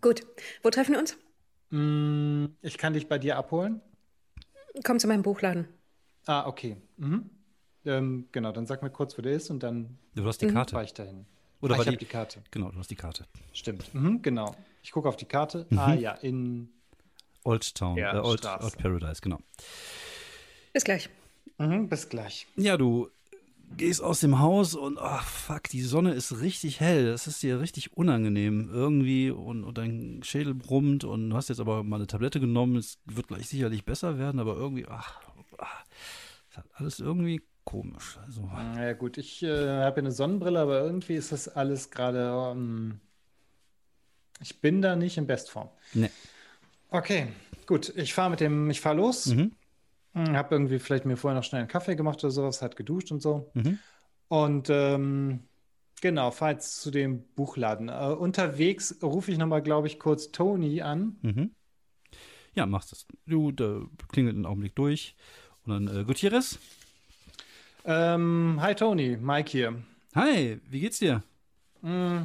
Gut. 0.00 0.22
Wo 0.62 0.70
treffen 0.70 0.92
wir 0.92 0.98
uns? 0.98 1.16
Mm, 1.70 2.46
ich 2.62 2.78
kann 2.78 2.92
dich 2.92 3.08
bei 3.08 3.18
dir 3.18 3.36
abholen. 3.36 3.80
Komm 4.84 4.98
zu 4.98 5.06
meinem 5.08 5.22
Buchladen. 5.22 5.68
Ah, 6.26 6.46
okay. 6.46 6.76
Mhm. 6.96 7.30
Ähm, 7.84 8.28
genau, 8.32 8.52
dann 8.52 8.66
sag 8.66 8.82
mir 8.82 8.90
kurz, 8.90 9.18
wo 9.18 9.22
der 9.22 9.32
ist 9.32 9.50
und 9.50 9.62
dann 9.62 9.98
Du 10.14 10.24
hast 10.24 10.38
die 10.40 10.46
Mhm. 10.46 10.52
Karte. 10.54 10.72
fahre 10.74 10.84
ich 10.84 10.94
dahin. 10.94 11.26
Oder 11.60 11.74
ah, 11.74 11.78
war 11.78 11.82
ich 11.82 11.88
habe 11.88 11.96
die- 11.98 12.04
die 12.04 12.10
Karte. 12.10 12.42
Genau, 12.50 12.70
du 12.70 12.78
hast 12.78 12.90
die 12.90 12.96
Karte. 12.96 13.26
Stimmt. 13.52 13.92
Mhm, 13.94 14.22
genau. 14.22 14.54
Ich 14.82 14.92
gucke 14.92 15.08
auf 15.08 15.16
die 15.16 15.24
Karte. 15.26 15.66
Mhm. 15.70 15.78
Ah 15.78 15.94
ja, 15.94 16.12
in. 16.12 16.70
Old 17.44 17.74
Town, 17.74 17.96
Ja, 17.98 18.14
äh, 18.16 18.20
Old. 18.20 18.46
Old 18.46 18.78
Paradise, 18.78 19.20
genau. 19.20 19.38
Bis 20.72 20.84
gleich. 20.84 21.08
Mhm, 21.58 21.88
bis 21.88 22.08
gleich. 22.08 22.46
Ja, 22.56 22.76
du 22.76 23.08
gehst 23.76 24.02
aus 24.02 24.20
dem 24.20 24.38
Haus 24.38 24.74
und 24.74 24.98
ach 24.98 25.26
fuck, 25.26 25.64
die 25.64 25.82
Sonne 25.82 26.12
ist 26.12 26.40
richtig 26.40 26.80
hell. 26.80 27.06
Das 27.06 27.26
ist 27.26 27.42
dir 27.42 27.60
richtig 27.60 27.96
unangenehm 27.96 28.70
irgendwie 28.72 29.30
und, 29.30 29.64
und 29.64 29.78
dein 29.78 30.20
Schädel 30.22 30.54
brummt 30.54 31.04
und 31.04 31.30
du 31.30 31.36
hast 31.36 31.48
jetzt 31.48 31.60
aber 31.60 31.82
mal 31.82 31.96
eine 31.96 32.06
Tablette 32.06 32.40
genommen. 32.40 32.76
Es 32.76 32.98
wird 33.04 33.28
gleich 33.28 33.48
sicherlich 33.48 33.84
besser 33.84 34.18
werden, 34.18 34.40
aber 34.40 34.56
irgendwie, 34.56 34.86
ach, 34.88 35.20
ach 35.58 35.84
ist 36.48 36.56
halt 36.58 36.66
alles 36.74 37.00
irgendwie 37.00 37.40
komisch. 37.64 38.18
Also, 38.26 38.48
Ja, 38.76 38.92
gut, 38.92 39.16
ich 39.18 39.42
äh, 39.42 39.68
habe 39.68 40.00
eine 40.00 40.12
Sonnenbrille, 40.12 40.60
aber 40.60 40.80
irgendwie 40.82 41.14
ist 41.14 41.32
das 41.32 41.48
alles 41.48 41.90
gerade. 41.90 42.52
ähm, 42.52 43.00
ich 44.40 44.60
bin 44.60 44.82
da 44.82 44.96
nicht 44.96 45.16
in 45.18 45.26
Bestform. 45.26 45.70
ne. 45.94 46.10
Okay, 46.90 47.28
gut. 47.66 47.90
Ich 47.96 48.12
fahre 48.12 48.30
mit 48.30 48.40
dem, 48.40 48.68
ich 48.68 48.80
fahre 48.80 48.96
los. 48.96 49.26
Mhm. 49.26 49.52
Habe 50.14 50.54
irgendwie 50.54 50.78
vielleicht 50.78 51.06
mir 51.06 51.16
vorher 51.16 51.38
noch 51.38 51.44
schnell 51.44 51.60
einen 51.60 51.68
Kaffee 51.68 51.96
gemacht 51.96 52.22
oder 52.22 52.30
sowas, 52.30 52.60
hat 52.60 52.76
geduscht 52.76 53.10
und 53.12 53.22
so. 53.22 53.50
Mhm. 53.54 53.78
Und 54.28 54.68
ähm, 54.70 55.40
genau, 56.00 56.30
fahre 56.30 56.52
jetzt 56.52 56.80
zu 56.82 56.90
dem 56.90 57.22
Buchladen. 57.34 57.88
Äh, 57.88 58.14
unterwegs 58.18 58.98
rufe 59.02 59.32
ich 59.32 59.38
nochmal, 59.38 59.62
glaube 59.62 59.86
ich, 59.86 59.98
kurz 59.98 60.30
Tony 60.30 60.82
an. 60.82 61.16
Mhm. 61.22 61.54
Ja, 62.54 62.66
machst 62.66 62.92
das. 62.92 63.06
Du, 63.26 63.52
da 63.52 63.80
klingelt 64.08 64.36
einen 64.36 64.46
Augenblick 64.46 64.74
durch. 64.74 65.14
Und 65.64 65.72
dann 65.72 66.00
äh, 66.00 66.04
Gutierrez. 66.04 66.58
Ähm, 67.84 68.58
hi 68.60 68.74
Tony, 68.74 69.16
Mike 69.16 69.50
hier. 69.50 69.82
Hi, 70.14 70.60
wie 70.68 70.80
geht's 70.80 70.98
dir? 70.98 71.22
Hm, 71.80 72.24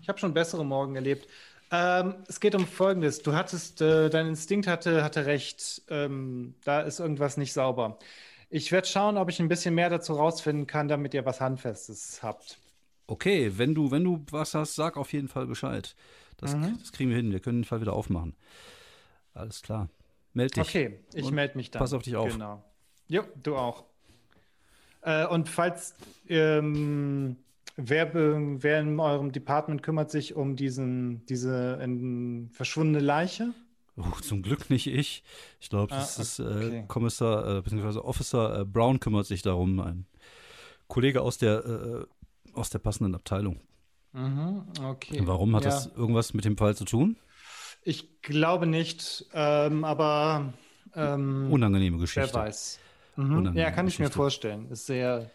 ich 0.00 0.08
habe 0.08 0.18
schon 0.18 0.32
bessere 0.32 0.64
Morgen 0.64 0.96
erlebt. 0.96 1.28
Ähm, 1.72 2.14
es 2.28 2.40
geht 2.40 2.54
um 2.54 2.66
Folgendes. 2.66 3.22
Du 3.22 3.34
hattest, 3.34 3.80
äh, 3.80 4.10
dein 4.10 4.26
Instinkt 4.28 4.66
hatte, 4.66 5.04
hatte 5.04 5.26
recht. 5.26 5.82
Ähm, 5.88 6.54
da 6.64 6.80
ist 6.80 6.98
irgendwas 6.98 7.36
nicht 7.36 7.52
sauber. 7.52 7.98
Ich 8.48 8.72
werde 8.72 8.88
schauen, 8.88 9.16
ob 9.16 9.28
ich 9.30 9.38
ein 9.40 9.48
bisschen 9.48 9.74
mehr 9.76 9.88
dazu 9.90 10.14
rausfinden 10.14 10.66
kann, 10.66 10.88
damit 10.88 11.14
ihr 11.14 11.24
was 11.24 11.40
Handfestes 11.40 12.22
habt. 12.22 12.58
Okay, 13.06 13.52
wenn 13.56 13.74
du, 13.74 13.90
wenn 13.92 14.02
du 14.04 14.24
was 14.30 14.54
hast, 14.54 14.74
sag 14.74 14.96
auf 14.96 15.12
jeden 15.12 15.28
Fall 15.28 15.46
Bescheid. 15.46 15.94
Das, 16.38 16.54
Mhm. 16.56 16.76
das 16.80 16.90
kriegen 16.90 17.10
wir 17.10 17.16
hin. 17.16 17.30
Wir 17.32 17.40
können 17.40 17.58
den 17.60 17.64
Fall 17.64 17.80
wieder 17.80 17.92
aufmachen. 17.92 18.34
Alles 19.34 19.62
klar. 19.62 19.88
Meld 20.32 20.56
dich. 20.56 20.62
Okay, 20.62 20.98
ich 21.14 21.30
melde 21.30 21.56
mich 21.56 21.70
dann. 21.70 21.80
pass 21.80 21.92
auf 21.92 22.02
dich 22.02 22.16
auf. 22.16 22.32
Genau. 22.32 22.62
Jo, 23.08 23.22
du 23.42 23.56
auch. 23.56 23.84
Äh, 25.02 25.26
und 25.26 25.48
falls 25.48 25.94
ähm, 26.28 27.36
wer, 27.76 28.12
wer 28.14 28.80
in 28.80 28.98
eurem 29.00 29.32
Department 29.32 29.82
kümmert 29.82 30.10
sich 30.10 30.34
um 30.34 30.56
diesen, 30.56 31.24
diese 31.26 31.78
ähm, 31.82 32.50
verschwundene 32.52 33.04
Leiche? 33.04 33.52
Oh, 33.96 34.18
zum 34.22 34.42
Glück 34.42 34.70
nicht 34.70 34.86
ich. 34.86 35.22
Ich 35.60 35.68
glaube, 35.68 35.92
das 35.94 36.18
Ah, 36.18 36.22
ist 36.22 36.38
äh. 36.38 36.84
Kommissar 36.88 37.58
äh, 37.58 37.62
bzw. 37.62 37.98
Officer 37.98 38.60
äh, 38.60 38.64
Brown 38.64 38.98
kümmert 39.00 39.26
sich 39.26 39.42
darum. 39.42 39.78
Ein 39.80 40.06
Kollege 40.88 41.22
aus 41.22 41.38
der 41.38 41.64
äh, 41.64 42.06
aus 42.54 42.70
der 42.70 42.78
passenden 42.80 43.14
Abteilung. 43.14 43.60
Mhm, 44.12 44.64
okay. 44.82 45.20
Warum 45.24 45.54
hat 45.54 45.64
ja. 45.64 45.70
das 45.70 45.86
irgendwas 45.86 46.34
mit 46.34 46.44
dem 46.44 46.56
Fall 46.56 46.74
zu 46.76 46.84
tun? 46.84 47.16
Ich 47.82 48.20
glaube 48.22 48.66
nicht, 48.66 49.26
ähm, 49.32 49.84
aber 49.84 50.52
ähm, 50.94 51.48
Unangenehme 51.50 51.96
wer 51.96 52.00
Geschichte. 52.02 52.34
weiß. 52.34 52.78
Mhm. 53.16 53.24
Unangenehme 53.38 53.60
Ja, 53.60 53.70
kann 53.70 53.86
ich 53.86 53.98
mir 53.98 54.06
Geschichte. 54.06 54.16
vorstellen. 54.16 54.70
Ist 54.70 54.86
sehr, 54.86 55.30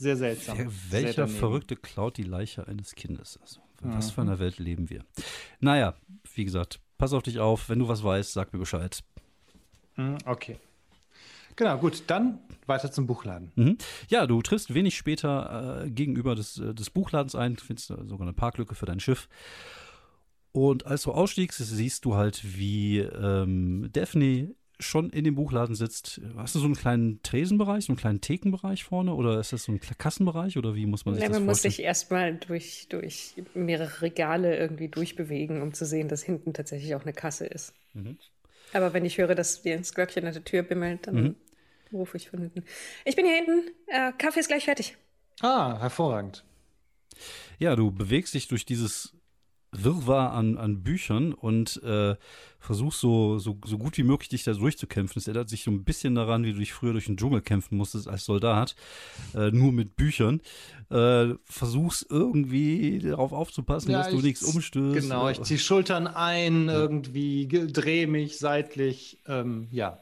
sehr 0.00 0.16
seltsam. 0.16 0.56
Sehr 0.56 0.70
welcher 0.90 1.22
daneben. 1.22 1.38
Verrückte 1.38 1.76
klaut 1.76 2.16
die 2.16 2.22
Leiche 2.24 2.66
eines 2.66 2.94
Kindes? 2.94 3.38
Also, 3.42 3.60
in 3.82 3.92
was 3.94 4.08
Mhm. 4.10 4.14
für 4.14 4.20
einer 4.22 4.38
Welt 4.38 4.58
leben 4.58 4.90
wir? 4.90 5.04
Naja, 5.60 5.94
wie 6.34 6.44
gesagt, 6.44 6.80
pass 6.98 7.12
auf 7.12 7.22
dich 7.22 7.38
auf. 7.38 7.68
Wenn 7.68 7.78
du 7.78 7.86
was 7.88 8.02
weißt, 8.02 8.32
sag 8.32 8.52
mir 8.52 8.58
Bescheid. 8.58 9.00
Mhm, 9.96 10.18
Okay. 10.24 10.56
Genau, 11.56 11.76
gut, 11.76 12.04
dann 12.06 12.38
weiter 12.66 12.90
zum 12.90 13.06
Buchladen. 13.06 13.52
Mhm. 13.56 13.76
Ja, 14.08 14.26
du 14.26 14.40
triffst 14.40 14.72
wenig 14.72 14.96
später 14.96 15.84
äh, 15.84 15.90
gegenüber 15.90 16.34
des, 16.34 16.56
äh, 16.58 16.72
des 16.74 16.88
Buchladens 16.88 17.34
ein, 17.34 17.56
findest 17.58 17.88
sogar 17.88 18.22
eine 18.22 18.32
Parklücke 18.32 18.74
für 18.74 18.86
dein 18.86 19.00
Schiff. 19.00 19.28
Und 20.52 20.86
als 20.86 21.02
du 21.02 21.12
ausstiegst, 21.12 21.58
siehst 21.58 22.04
du 22.06 22.14
halt, 22.14 22.40
wie 22.56 22.98
ähm, 23.00 23.90
Daphne 23.92 24.54
schon 24.80 25.10
in 25.10 25.24
dem 25.24 25.34
Buchladen 25.36 25.74
sitzt. 25.74 26.20
Hast 26.36 26.54
du 26.54 26.58
so 26.58 26.64
einen 26.66 26.74
kleinen 26.74 27.22
Tresenbereich, 27.22 27.84
so 27.84 27.92
einen 27.92 27.98
kleinen 27.98 28.20
Thekenbereich 28.20 28.82
vorne 28.84 29.14
oder 29.14 29.38
ist 29.38 29.52
das 29.52 29.64
so 29.64 29.72
ein 29.72 29.80
Kassenbereich 29.80 30.56
oder 30.58 30.74
wie 30.74 30.86
muss 30.86 31.04
man 31.04 31.14
sich 31.14 31.22
Ja, 31.22 31.28
das 31.28 31.36
man 31.38 31.44
muss 31.46 31.58
vorstellen? 31.62 31.72
sich 31.72 31.82
erstmal 31.84 32.34
durch, 32.36 32.86
durch 32.88 33.34
mehrere 33.54 34.02
Regale 34.02 34.56
irgendwie 34.56 34.88
durchbewegen, 34.88 35.62
um 35.62 35.72
zu 35.74 35.84
sehen, 35.86 36.08
dass 36.08 36.22
hinten 36.22 36.52
tatsächlich 36.52 36.94
auch 36.94 37.02
eine 37.02 37.12
Kasse 37.12 37.46
ist. 37.46 37.74
Mhm. 37.94 38.16
Aber 38.72 38.92
wenn 38.92 39.04
ich 39.04 39.18
höre, 39.18 39.34
dass 39.34 39.62
dir 39.62 39.76
das 39.76 39.94
Glöckchen 39.94 40.26
an 40.26 40.32
der 40.32 40.44
Tür 40.44 40.62
bimmelt, 40.62 41.06
dann 41.06 41.22
Mhm. 41.22 41.34
rufe 41.92 42.16
ich 42.16 42.30
von 42.30 42.40
hinten. 42.40 42.64
Ich 43.04 43.16
bin 43.16 43.26
hier 43.26 43.34
hinten. 43.36 43.70
Äh, 43.86 44.12
Kaffee 44.16 44.40
ist 44.40 44.48
gleich 44.48 44.64
fertig. 44.64 44.96
Ah, 45.40 45.78
hervorragend. 45.80 46.44
Ja, 47.58 47.76
du 47.76 47.90
bewegst 47.90 48.34
dich 48.34 48.48
durch 48.48 48.64
dieses 48.64 49.14
Wirrwarr 49.72 50.32
an, 50.32 50.58
an 50.58 50.82
Büchern 50.82 51.32
und 51.32 51.80
äh, 51.84 52.16
versuchst 52.58 53.00
so, 53.00 53.38
so, 53.38 53.56
so 53.64 53.78
gut 53.78 53.96
wie 53.98 54.02
möglich 54.02 54.28
dich 54.28 54.42
da 54.42 54.52
durchzukämpfen. 54.52 55.18
Es 55.20 55.28
erinnert 55.28 55.48
sich 55.48 55.62
so 55.62 55.70
ein 55.70 55.84
bisschen 55.84 56.16
daran, 56.16 56.44
wie 56.44 56.52
du 56.52 56.58
dich 56.58 56.72
früher 56.72 56.92
durch 56.92 57.06
den 57.06 57.16
Dschungel 57.16 57.40
kämpfen 57.40 57.76
musstest 57.78 58.08
als 58.08 58.24
Soldat, 58.24 58.74
äh, 59.34 59.50
nur 59.52 59.70
mit 59.72 59.94
Büchern. 59.96 60.40
Äh, 60.90 61.34
versuchst 61.44 62.06
irgendwie 62.10 62.98
darauf 62.98 63.32
aufzupassen, 63.32 63.92
dass 63.92 64.10
du 64.10 64.16
ich- 64.16 64.22
nichts 64.24 64.42
umstößt. 64.42 65.00
Genau, 65.08 65.28
ich 65.28 65.40
ziehe 65.42 65.58
Schultern 65.60 66.08
ein, 66.08 66.68
irgendwie 66.68 67.46
ge- 67.46 67.68
drehe 67.70 68.08
mich 68.08 68.38
seitlich. 68.38 69.18
Ähm, 69.28 69.68
ja. 69.70 69.98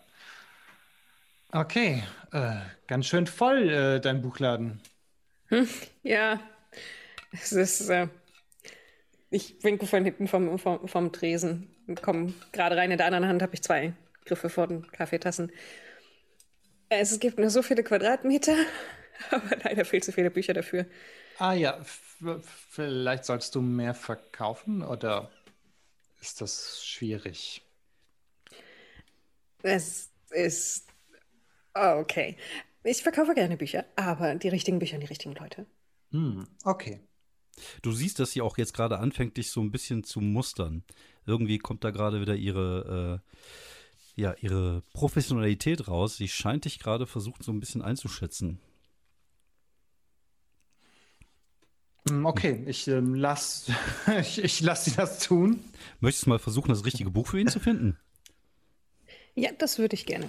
Okay, 1.53 2.03
äh, 2.33 2.57
ganz 2.87 3.07
schön 3.07 3.27
voll, 3.27 3.69
äh, 3.69 4.01
dein 4.01 4.21
Buchladen. 4.23 4.81
Ja, 6.03 6.41
es 7.33 7.53
ist. 7.53 7.91
Ich 9.31 9.63
winke 9.63 9.87
von 9.87 10.05
hinten 10.05 10.27
vom, 10.27 10.59
vom, 10.59 10.89
vom 10.89 11.13
Tresen 11.13 11.75
und 11.87 12.03
komme 12.03 12.33
gerade 12.53 12.77
rein. 12.77 12.91
In 12.91 12.97
der 12.97 13.07
anderen 13.07 13.29
Hand 13.29 13.43
habe 13.43 13.55
ich 13.55 13.63
zwei 13.63 13.93
Griffe 14.25 14.49
vor 14.49 14.67
den 14.67 14.91
Kaffeetassen. 14.91 15.53
Es 16.89 17.19
gibt 17.21 17.39
nur 17.39 17.51
so 17.51 17.63
viele 17.63 17.83
Quadratmeter, 17.83 18.57
aber 19.31 19.57
leider 19.65 19.85
viel 19.85 20.03
zu 20.03 20.13
viele 20.13 20.31
Bücher 20.31 20.55
dafür. 20.55 20.87
Ah 21.39 21.53
ja, 21.53 21.79
vielleicht 22.71 23.25
solltest 23.25 23.55
du 23.55 23.61
mehr 23.61 23.95
verkaufen 23.95 24.83
oder 24.83 25.31
ist 26.21 26.41
das 26.41 26.85
schwierig? 26.85 27.63
Es 29.63 30.11
ist. 30.31 30.89
Okay. 31.75 32.37
Ich 32.83 33.03
verkaufe 33.03 33.35
gerne 33.35 33.57
Bücher, 33.57 33.85
aber 33.97 34.35
die 34.37 34.49
richtigen 34.49 34.79
Bücher 34.79 34.95
an 34.95 35.01
die 35.01 35.07
richtigen 35.07 35.35
Leute. 35.35 35.67
Hm, 36.11 36.47
okay. 36.65 37.01
Du 37.83 37.93
siehst, 37.93 38.19
dass 38.19 38.33
sie 38.33 38.41
auch 38.41 38.59
jetzt 38.59 38.75
gerade 38.75 38.99
anfängt, 38.99 39.37
dich 39.37 39.51
so 39.51 39.61
ein 39.61 39.71
bisschen 39.71 40.05
zu 40.05 40.21
mustern. 40.21 40.85
Irgendwie 41.27 41.59
kommt 41.59 41.85
da 41.85 41.91
gerade 41.91 42.21
wieder 42.21 42.35
ihre, 42.37 43.23
äh, 44.17 44.21
ja 44.21 44.35
ihre 44.41 44.83
Professionalität 44.93 45.89
raus. 45.89 46.17
Sie 46.17 46.29
scheint 46.29 46.65
dich 46.65 46.79
gerade 46.79 47.07
versucht, 47.07 47.43
so 47.43 47.53
ein 47.53 47.61
bisschen 47.61 47.83
einzuschätzen. 47.83 48.61
Hm, 52.09 52.25
Okay, 52.27 52.65
ich 52.67 52.89
ähm, 52.89 53.15
lass, 53.15 53.71
ich, 54.21 54.43
ich 54.43 54.61
lass 54.61 54.85
sie 54.85 54.93
das 54.93 55.21
tun. 55.21 55.61
Möchtest 56.01 56.27
du 56.27 56.31
mal 56.31 56.39
versuchen, 56.39 56.69
das 56.69 56.85
richtige 56.85 57.11
Buch 57.11 57.29
für 57.29 57.41
ihn 57.41 57.49
zu 57.49 57.61
finden? 57.61 57.99
Ja, 59.35 59.51
das 59.57 59.79
würde 59.79 59.95
ich 59.95 60.07
gerne. 60.07 60.29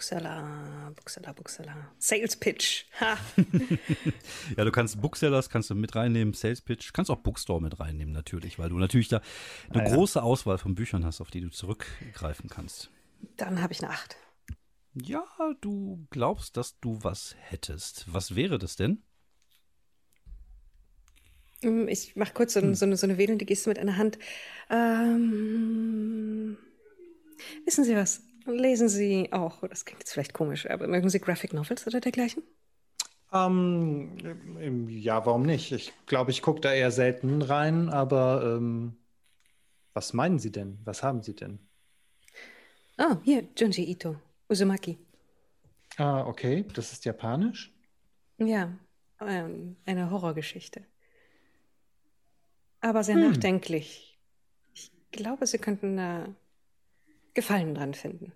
Buxella, 0.00 0.90
Buxella, 0.96 1.32
Buxella. 1.34 1.92
Sales 1.98 2.34
Pitch. 2.36 2.84
Ha. 3.00 3.18
Ja, 4.56 4.64
du 4.64 4.72
kannst 4.72 4.98
Booksellers 4.98 5.50
kannst 5.50 5.68
du 5.68 5.74
mit 5.74 5.94
reinnehmen, 5.94 6.32
Sales 6.32 6.62
Pitch, 6.62 6.94
kannst 6.94 7.10
auch 7.10 7.18
Bookstore 7.18 7.60
mit 7.60 7.78
reinnehmen 7.80 8.14
natürlich, 8.14 8.58
weil 8.58 8.70
du 8.70 8.78
natürlich 8.78 9.08
da 9.08 9.20
eine 9.68 9.82
Ah, 9.84 9.88
ja. 9.88 9.94
große 9.94 10.22
Auswahl 10.22 10.56
von 10.56 10.74
Büchern 10.74 11.04
hast, 11.04 11.20
auf 11.20 11.30
die 11.30 11.42
du 11.42 11.50
zurückgreifen 11.50 12.48
kannst. 12.48 12.90
Dann 13.36 13.60
habe 13.60 13.74
ich 13.74 13.82
eine 13.84 13.92
8. 13.92 14.16
Ja, 14.94 15.22
du 15.60 16.06
glaubst, 16.08 16.56
dass 16.56 16.80
du 16.80 16.98
was 17.02 17.36
hättest. 17.38 18.06
Was 18.10 18.34
wäre 18.34 18.58
das 18.58 18.76
denn? 18.76 19.02
Hm, 21.62 21.88
Ich 21.88 22.16
mache 22.16 22.32
kurz 22.32 22.54
so, 22.54 22.60
so, 22.72 22.86
eine, 22.86 22.96
so 22.96 23.06
eine 23.06 23.18
wedelnde 23.18 23.44
Geste 23.44 23.68
mit 23.68 23.78
einer 23.78 23.98
Hand. 23.98 24.18
Ähm, 24.70 26.56
wissen 27.66 27.84
Sie 27.84 27.94
was? 27.94 28.22
Lesen 28.50 28.88
Sie 28.88 29.32
auch, 29.32 29.66
das 29.68 29.84
klingt 29.84 30.00
jetzt 30.00 30.12
vielleicht 30.12 30.34
komisch, 30.34 30.68
aber 30.68 30.86
mögen 30.88 31.08
Sie 31.10 31.20
Graphic 31.20 31.52
Novels 31.52 31.86
oder 31.86 32.00
dergleichen? 32.00 32.42
Ähm, 33.32 34.16
ähm, 34.60 34.88
ja, 34.88 35.24
warum 35.26 35.42
nicht? 35.42 35.72
Ich 35.72 35.92
glaube, 36.06 36.30
ich 36.32 36.42
gucke 36.42 36.60
da 36.60 36.72
eher 36.72 36.90
selten 36.90 37.42
rein, 37.42 37.88
aber 37.88 38.56
ähm, 38.56 38.96
was 39.94 40.12
meinen 40.14 40.38
Sie 40.40 40.52
denn? 40.52 40.80
Was 40.84 41.02
haben 41.02 41.22
Sie 41.22 41.34
denn? 41.36 41.60
Ah, 42.98 43.16
hier, 43.24 43.48
Junji 43.56 43.84
Ito, 43.90 44.16
Uzumaki. 44.48 44.96
Ah, 45.98 46.24
okay, 46.26 46.64
das 46.74 46.90
ist 46.92 47.04
japanisch. 47.04 47.72
Ja, 48.38 48.76
ähm, 49.20 49.76
eine 49.86 50.10
Horrorgeschichte. 50.10 50.84
Aber 52.82 53.04
sehr 53.04 53.14
Hm. 53.14 53.30
nachdenklich. 53.30 54.18
Ich 54.74 54.90
glaube, 55.12 55.46
Sie 55.46 55.58
könnten 55.58 55.96
da 55.96 56.26
Gefallen 57.34 57.74
dran 57.74 57.94
finden. 57.94 58.32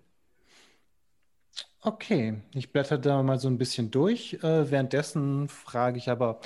Okay, 1.85 2.41
ich 2.55 2.71
blätter 2.71 2.97
da 2.97 3.21
mal 3.21 3.37
so 3.37 3.47
ein 3.47 3.59
bisschen 3.59 3.91
durch. 3.91 4.33
Äh, 4.41 4.71
währenddessen 4.71 5.47
frage 5.49 5.99
ich 5.99 6.09
aber, 6.09 6.39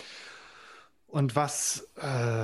und 1.07 1.33
was, 1.37 1.89
äh, 1.95 2.43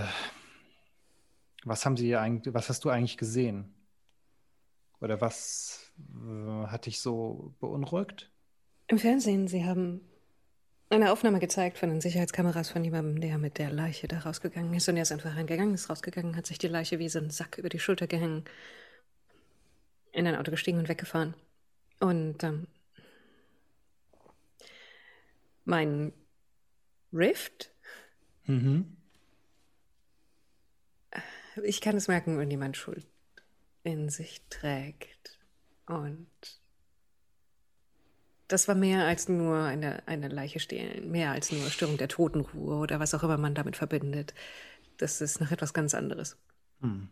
was 1.65 1.85
haben 1.85 1.97
Sie 1.97 2.15
eigentlich, 2.15 2.53
was 2.53 2.69
hast 2.69 2.85
du 2.85 2.89
eigentlich 2.89 3.17
gesehen? 3.17 3.75
Oder 5.01 5.19
was 5.19 5.91
äh, 5.99 6.67
hat 6.67 6.85
dich 6.85 7.01
so 7.01 7.53
beunruhigt? 7.59 8.31
Im 8.87 8.97
Fernsehen, 8.97 9.49
Sie 9.49 9.65
haben 9.65 9.99
eine 10.89 11.11
Aufnahme 11.11 11.39
gezeigt 11.39 11.77
von 11.77 11.89
den 11.89 11.99
Sicherheitskameras 11.99 12.69
von 12.69 12.81
jemandem, 12.85 13.19
der 13.19 13.37
mit 13.37 13.57
der 13.57 13.71
Leiche 13.71 14.07
da 14.07 14.19
rausgegangen 14.19 14.73
ist. 14.73 14.87
Und 14.87 14.95
er 14.95 15.03
ist 15.03 15.11
einfach 15.11 15.35
reingegangen, 15.35 15.73
ist 15.73 15.89
rausgegangen, 15.89 16.37
hat 16.37 16.45
sich 16.45 16.59
die 16.59 16.69
Leiche 16.69 16.97
wie 16.97 17.09
so 17.09 17.19
ein 17.19 17.29
Sack 17.29 17.57
über 17.57 17.67
die 17.67 17.79
Schulter 17.79 18.07
gehängt, 18.07 18.49
in 20.13 20.25
ein 20.25 20.37
Auto 20.37 20.51
gestiegen 20.51 20.79
und 20.79 20.87
weggefahren. 20.87 21.33
Und 21.99 22.41
ähm, 22.43 22.67
mein 25.65 26.13
Rift, 27.11 27.71
Mhm. 28.47 28.95
ich 31.63 31.81
kann 31.81 31.97
es 31.97 32.07
merken, 32.07 32.37
wenn 32.37 32.51
jemand 32.51 32.77
Schuld 32.77 33.07
in 33.83 34.09
sich 34.09 34.41
trägt. 34.49 35.39
Und 35.87 36.27
das 38.47 38.67
war 38.67 38.75
mehr 38.75 39.05
als 39.05 39.29
nur 39.29 39.57
eine, 39.57 40.07
eine 40.07 40.27
Leiche 40.27 40.59
stehlen, 40.59 41.09
mehr 41.09 41.31
als 41.31 41.51
nur 41.51 41.69
Störung 41.69 41.97
der 41.97 42.07
Totenruhe 42.07 42.75
oder 42.75 42.99
was 42.99 43.13
auch 43.13 43.23
immer 43.23 43.37
man 43.37 43.55
damit 43.55 43.75
verbindet. 43.75 44.33
Das 44.97 45.21
ist 45.21 45.41
noch 45.41 45.51
etwas 45.51 45.73
ganz 45.73 45.93
anderes. 45.93 46.37
Hm. 46.81 47.09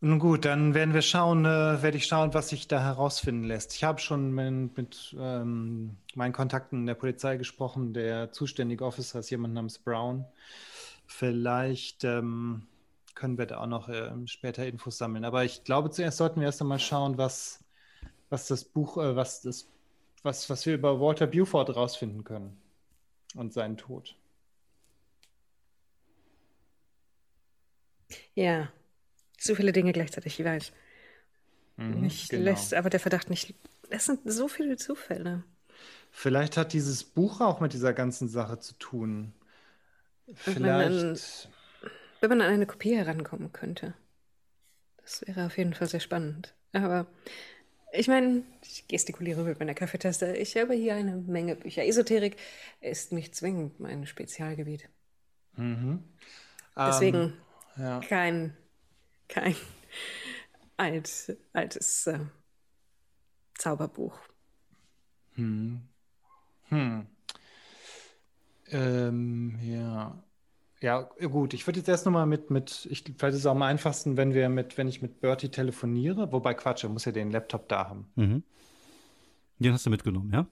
Nun 0.00 0.20
gut, 0.20 0.44
dann 0.44 0.74
werden 0.74 0.94
wir 0.94 1.02
schauen, 1.02 1.44
äh, 1.44 1.82
werde 1.82 1.96
ich 1.96 2.06
schauen, 2.06 2.32
was 2.32 2.50
sich 2.50 2.68
da 2.68 2.80
herausfinden 2.80 3.42
lässt. 3.42 3.74
Ich 3.74 3.82
habe 3.82 3.98
schon 3.98 4.30
mit, 4.32 4.76
mit 4.76 5.16
ähm, 5.18 5.96
meinen 6.14 6.32
Kontakten 6.32 6.80
in 6.80 6.86
der 6.86 6.94
Polizei 6.94 7.36
gesprochen. 7.36 7.94
Der 7.94 8.30
zuständige 8.30 8.84
Officer 8.84 9.18
ist 9.18 9.30
jemand 9.30 9.54
namens 9.54 9.80
Brown. 9.80 10.24
Vielleicht 11.06 12.04
ähm, 12.04 12.68
können 13.16 13.38
wir 13.38 13.46
da 13.46 13.58
auch 13.58 13.66
noch 13.66 13.88
äh, 13.88 14.12
später 14.26 14.64
Infos 14.66 14.98
sammeln. 14.98 15.24
Aber 15.24 15.44
ich 15.44 15.64
glaube, 15.64 15.90
zuerst 15.90 16.18
sollten 16.18 16.40
wir 16.40 16.46
erst 16.46 16.60
einmal 16.60 16.78
schauen, 16.78 17.18
was, 17.18 17.64
was 18.30 18.46
das 18.46 18.64
Buch, 18.64 18.98
äh, 18.98 19.16
was 19.16 19.42
das, 19.42 19.68
was, 20.22 20.48
was 20.48 20.64
wir 20.64 20.74
über 20.74 21.00
Walter 21.00 21.26
Buford 21.26 21.74
rausfinden 21.74 22.22
können 22.22 22.56
und 23.34 23.52
seinen 23.52 23.76
Tod. 23.76 24.14
Ja, 28.34 28.68
zu 29.38 29.54
viele 29.54 29.72
Dinge 29.72 29.92
gleichzeitig, 29.92 30.38
ich 30.38 30.44
weiß. 30.44 30.72
Mhm, 31.76 32.00
Mich 32.02 32.28
genau. 32.28 32.44
lässt 32.44 32.74
aber 32.74 32.90
der 32.90 33.00
Verdacht 33.00 33.30
nicht. 33.30 33.54
Das 33.90 34.04
sind 34.06 34.20
so 34.24 34.48
viele 34.48 34.76
Zufälle. 34.76 35.44
Vielleicht 36.10 36.56
hat 36.56 36.72
dieses 36.72 37.04
Buch 37.04 37.40
auch 37.40 37.60
mit 37.60 37.72
dieser 37.72 37.92
ganzen 37.92 38.28
Sache 38.28 38.58
zu 38.58 38.74
tun. 38.74 39.32
wenn 40.44 40.62
man- 40.62 40.80
Vielleicht. 40.92 41.48
Wenn 42.20 42.28
man 42.30 42.40
an 42.42 42.52
eine 42.52 42.66
Kopie 42.66 42.96
herankommen 42.96 43.52
könnte. 43.52 43.94
Das 45.00 45.26
wäre 45.26 45.46
auf 45.46 45.56
jeden 45.56 45.72
Fall 45.72 45.86
sehr 45.88 46.00
spannend. 46.00 46.54
Aber 46.72 47.06
ich 47.92 48.08
meine, 48.08 48.42
ich 48.62 48.86
gestikuliere 48.88 49.42
mit 49.44 49.58
meiner 49.60 49.72
Kaffeetaste. 49.74 50.36
Ich 50.36 50.56
habe 50.56 50.74
hier 50.74 50.96
eine 50.96 51.16
Menge 51.16 51.54
Bücher. 51.56 51.84
Esoterik 51.86 52.36
ist 52.80 53.12
nicht 53.12 53.34
zwingend 53.36 53.78
mein 53.80 54.04
Spezialgebiet. 54.06 54.88
Mhm. 55.56 56.02
Deswegen 56.76 57.16
Ähm, 57.76 57.82
ja. 57.82 58.00
kein, 58.00 58.56
kein 59.28 59.54
alt, 60.76 61.36
altes 61.52 62.06
äh, 62.06 62.20
Zauberbuch. 63.54 64.18
Hm. 65.34 65.82
Hm. 66.68 67.06
Ähm, 68.70 69.58
ja. 69.62 70.22
Ja, 70.80 71.00
gut. 71.00 71.54
Ich 71.54 71.66
würde 71.66 71.80
jetzt 71.80 71.88
erst 71.88 72.06
nochmal 72.06 72.26
mit, 72.26 72.50
mit, 72.50 72.86
ich, 72.90 73.02
vielleicht 73.02 73.34
ist 73.34 73.40
es 73.40 73.46
auch 73.46 73.52
am 73.52 73.62
einfachsten, 73.62 74.16
wenn 74.16 74.32
wir 74.32 74.48
mit, 74.48 74.78
wenn 74.78 74.86
ich 74.86 75.02
mit 75.02 75.20
Bertie 75.20 75.48
telefoniere. 75.48 76.30
Wobei 76.30 76.54
Quatsch, 76.54 76.84
er 76.84 76.90
muss 76.90 77.04
ja 77.04 77.12
den 77.12 77.32
Laptop 77.32 77.68
da 77.68 77.88
haben. 77.88 78.10
Mhm. 78.14 78.44
Den 79.58 79.72
hast 79.72 79.86
du 79.86 79.90
mitgenommen, 79.90 80.32
ja? 80.32 80.46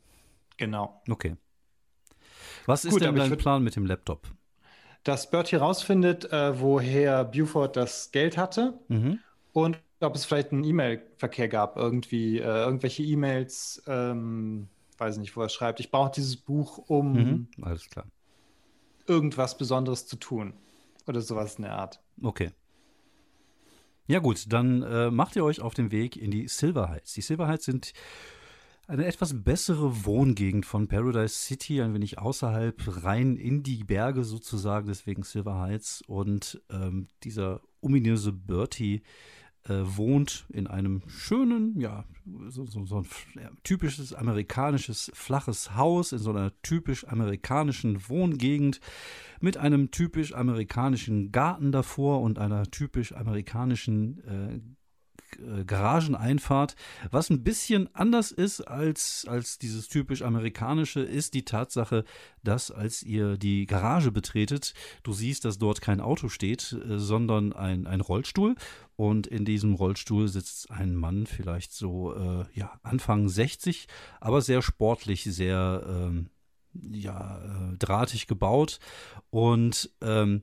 Genau. 0.57 1.01
Okay. 1.09 1.37
Was 2.67 2.85
ist 2.85 2.93
Gut, 2.93 3.03
denn 3.03 3.15
dein 3.15 3.37
Plan 3.37 3.63
mit 3.63 3.77
dem 3.77 3.87
Laptop? 3.87 4.27
Dass 5.07 5.31
Bertie 5.31 5.55
rausfindet, 5.55 6.33
äh, 6.33 6.61
woher 6.61 7.23
Buford 7.25 7.77
das 7.77 8.11
Geld 8.11 8.37
hatte 8.37 8.75
Mhm. 8.89 9.21
und 9.53 9.79
ob 10.01 10.17
es 10.17 10.25
vielleicht 10.25 10.51
einen 10.51 10.65
E-Mail-Verkehr 10.65 11.47
gab, 11.49 11.77
irgendwie, 11.77 12.39
äh, 12.39 12.43
irgendwelche 12.65 13.05
E-Mails, 13.05 13.85
ähm, 13.87 14.67
weiß 14.99 15.19
nicht, 15.19 15.37
wo 15.37 15.43
er 15.43 15.49
schreibt. 15.49 15.79
Ich 15.79 15.93
brauche 15.93 16.11
dieses 16.11 16.37
Buch, 16.37 16.79
um 16.89 17.13
Mhm. 17.13 17.49
Alles 17.63 17.89
klar. 17.89 18.07
irgendwas 19.07 19.57
Besonderes 19.57 20.09
zu 20.09 20.17
tun. 20.17 20.55
Oder 21.07 21.21
sowas 21.21 21.55
in 21.55 21.63
der 21.63 21.79
Art. 21.79 22.01
Okay. 22.21 22.51
Ja 24.09 24.19
gut, 24.19 24.53
dann 24.53 24.83
äh, 24.83 25.11
macht 25.13 25.37
ihr 25.37 25.45
euch 25.45 25.61
auf 25.61 25.75
den 25.75 25.93
Weg 25.93 26.17
in 26.17 26.33
die 26.33 26.49
Silver 26.49 26.89
Heights. 26.89 27.13
Die 27.13 27.21
Silver 27.21 27.47
Heights 27.47 27.65
sind 27.65 27.93
eine 28.87 29.07
etwas 29.07 29.43
bessere 29.43 30.05
Wohngegend 30.05 30.65
von 30.65 30.87
Paradise 30.87 31.35
City, 31.35 31.83
ein 31.83 31.95
wenig 31.95 32.19
außerhalb, 32.19 33.05
rein 33.05 33.37
in 33.37 33.63
die 33.63 33.85
Berge 33.85 34.25
sozusagen, 34.25 34.87
deswegen 34.87 35.23
Silver 35.25 35.61
Heights. 35.61 36.03
Und 36.07 36.61
ähm, 36.71 37.09
dieser 37.25 37.61
ominöse 37.81 38.33
Bertie 38.33 39.03
äh, 39.65 39.83
wohnt 39.85 40.47
in 40.53 40.69
einem 40.69 41.03
schönen, 41.09 41.81
ja, 41.81 42.05
so, 42.49 42.65
so, 42.67 42.85
so 42.85 42.99
ein 42.99 43.07
ja, 43.35 43.51
typisches 43.65 44.13
amerikanisches 44.13 45.11
flaches 45.15 45.75
Haus 45.75 46.13
in 46.13 46.19
so 46.19 46.31
einer 46.31 46.53
typisch 46.63 47.07
amerikanischen 47.09 48.09
Wohngegend 48.09 48.81
mit 49.41 49.57
einem 49.57 49.91
typisch 49.91 50.33
amerikanischen 50.33 51.33
Garten 51.33 51.73
davor 51.73 52.21
und 52.21 52.39
einer 52.39 52.71
typisch 52.71 53.13
amerikanischen 53.13 54.21
äh, 54.25 54.61
Garageneinfahrt. 55.67 56.77
Was 57.11 57.31
ein 57.31 57.43
bisschen 57.43 57.89
anders 57.95 58.31
ist 58.33 58.61
als, 58.63 59.27
als 59.29 59.59
dieses 59.59 59.89
typisch 59.89 60.23
amerikanische, 60.23 61.01
ist 61.01 61.35
die 61.35 61.45
Tatsache, 61.45 62.05
dass 62.43 62.71
als 62.71 63.03
ihr 63.03 63.37
die 63.37 63.67
Garage 63.67 64.13
betretet, 64.13 64.75
du 65.03 65.13
siehst, 65.13 65.45
dass 65.45 65.59
dort 65.59 65.81
kein 65.81 66.01
Auto 66.01 66.29
steht, 66.29 66.73
äh, 66.73 66.99
sondern 66.99 67.53
ein, 67.53 67.87
ein 67.87 68.01
Rollstuhl. 68.01 68.55
Und 68.97 69.27
in 69.27 69.45
diesem 69.45 69.75
Rollstuhl 69.75 70.29
sitzt 70.29 70.71
ein 70.71 70.95
Mann, 70.95 71.27
vielleicht 71.27 71.73
so 71.73 72.15
äh, 72.15 72.45
ja, 72.55 72.79
Anfang 72.83 73.29
60, 73.29 73.89
aber 74.21 74.41
sehr 74.41 74.63
sportlich, 74.63 75.25
sehr 75.25 75.85
ähm, 75.87 76.31
ja, 76.73 77.39
äh, 77.39 77.77
drahtig 77.77 78.27
gebaut. 78.27 78.79
Und 79.31 79.91
ähm, 80.01 80.43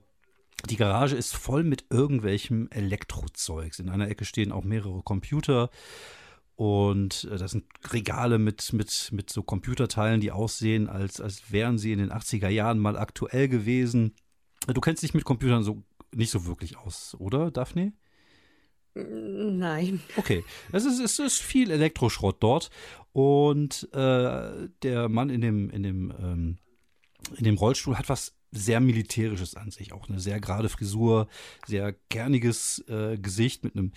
Die 0.69 0.77
Garage 0.77 1.15
ist 1.15 1.35
voll 1.35 1.63
mit 1.63 1.85
irgendwelchem 1.89 2.69
Elektrozeugs. 2.69 3.79
In 3.79 3.89
einer 3.89 4.09
Ecke 4.09 4.25
stehen 4.25 4.51
auch 4.51 4.63
mehrere 4.63 5.03
Computer 5.03 5.69
und 6.55 7.27
äh, 7.31 7.37
das 7.37 7.51
sind 7.51 7.65
Regale 7.91 8.37
mit, 8.39 8.73
mit, 8.73 9.09
mit 9.11 9.29
so 9.29 9.43
Computerteilen, 9.43 10.21
die 10.21 10.31
aussehen, 10.31 10.87
als, 10.87 11.19
als 11.19 11.51
wären 11.51 11.77
sie 11.77 11.91
in 11.91 11.99
den 11.99 12.11
80er 12.11 12.49
Jahren 12.49 12.79
mal 12.79 12.97
aktuell 12.97 13.47
gewesen. 13.47 14.13
Du 14.67 14.79
kennst 14.79 15.03
dich 15.03 15.13
mit 15.13 15.25
Computern 15.25 15.63
so 15.63 15.83
nicht 16.13 16.29
so 16.29 16.45
wirklich 16.45 16.77
aus, 16.77 17.15
oder, 17.19 17.51
Daphne? 17.51 17.93
Nein. 18.93 20.01
Okay, 20.17 20.43
es 20.71 20.85
ist, 20.85 20.99
es 20.99 21.17
ist 21.17 21.41
viel 21.41 21.71
Elektroschrott 21.71 22.37
dort 22.41 22.69
und 23.11 23.89
äh, 23.91 24.69
der 24.83 25.09
Mann 25.09 25.29
in 25.29 25.41
dem, 25.41 25.69
in, 25.71 25.83
dem, 25.83 26.13
ähm, 26.19 26.57
in 27.35 27.43
dem 27.43 27.57
Rollstuhl 27.57 27.97
hat 27.97 28.09
was 28.09 28.35
sehr 28.53 28.79
Militärisches 28.79 29.55
an 29.55 29.71
sich. 29.71 29.93
Auch 29.93 30.07
eine 30.07 30.19
sehr 30.19 30.39
gerade 30.39 30.69
Frisur, 30.69 31.27
sehr 31.65 31.93
kerniges 32.09 32.83
äh, 32.87 33.17
Gesicht 33.17 33.63
mit 33.63 33.75
einem 33.75 33.91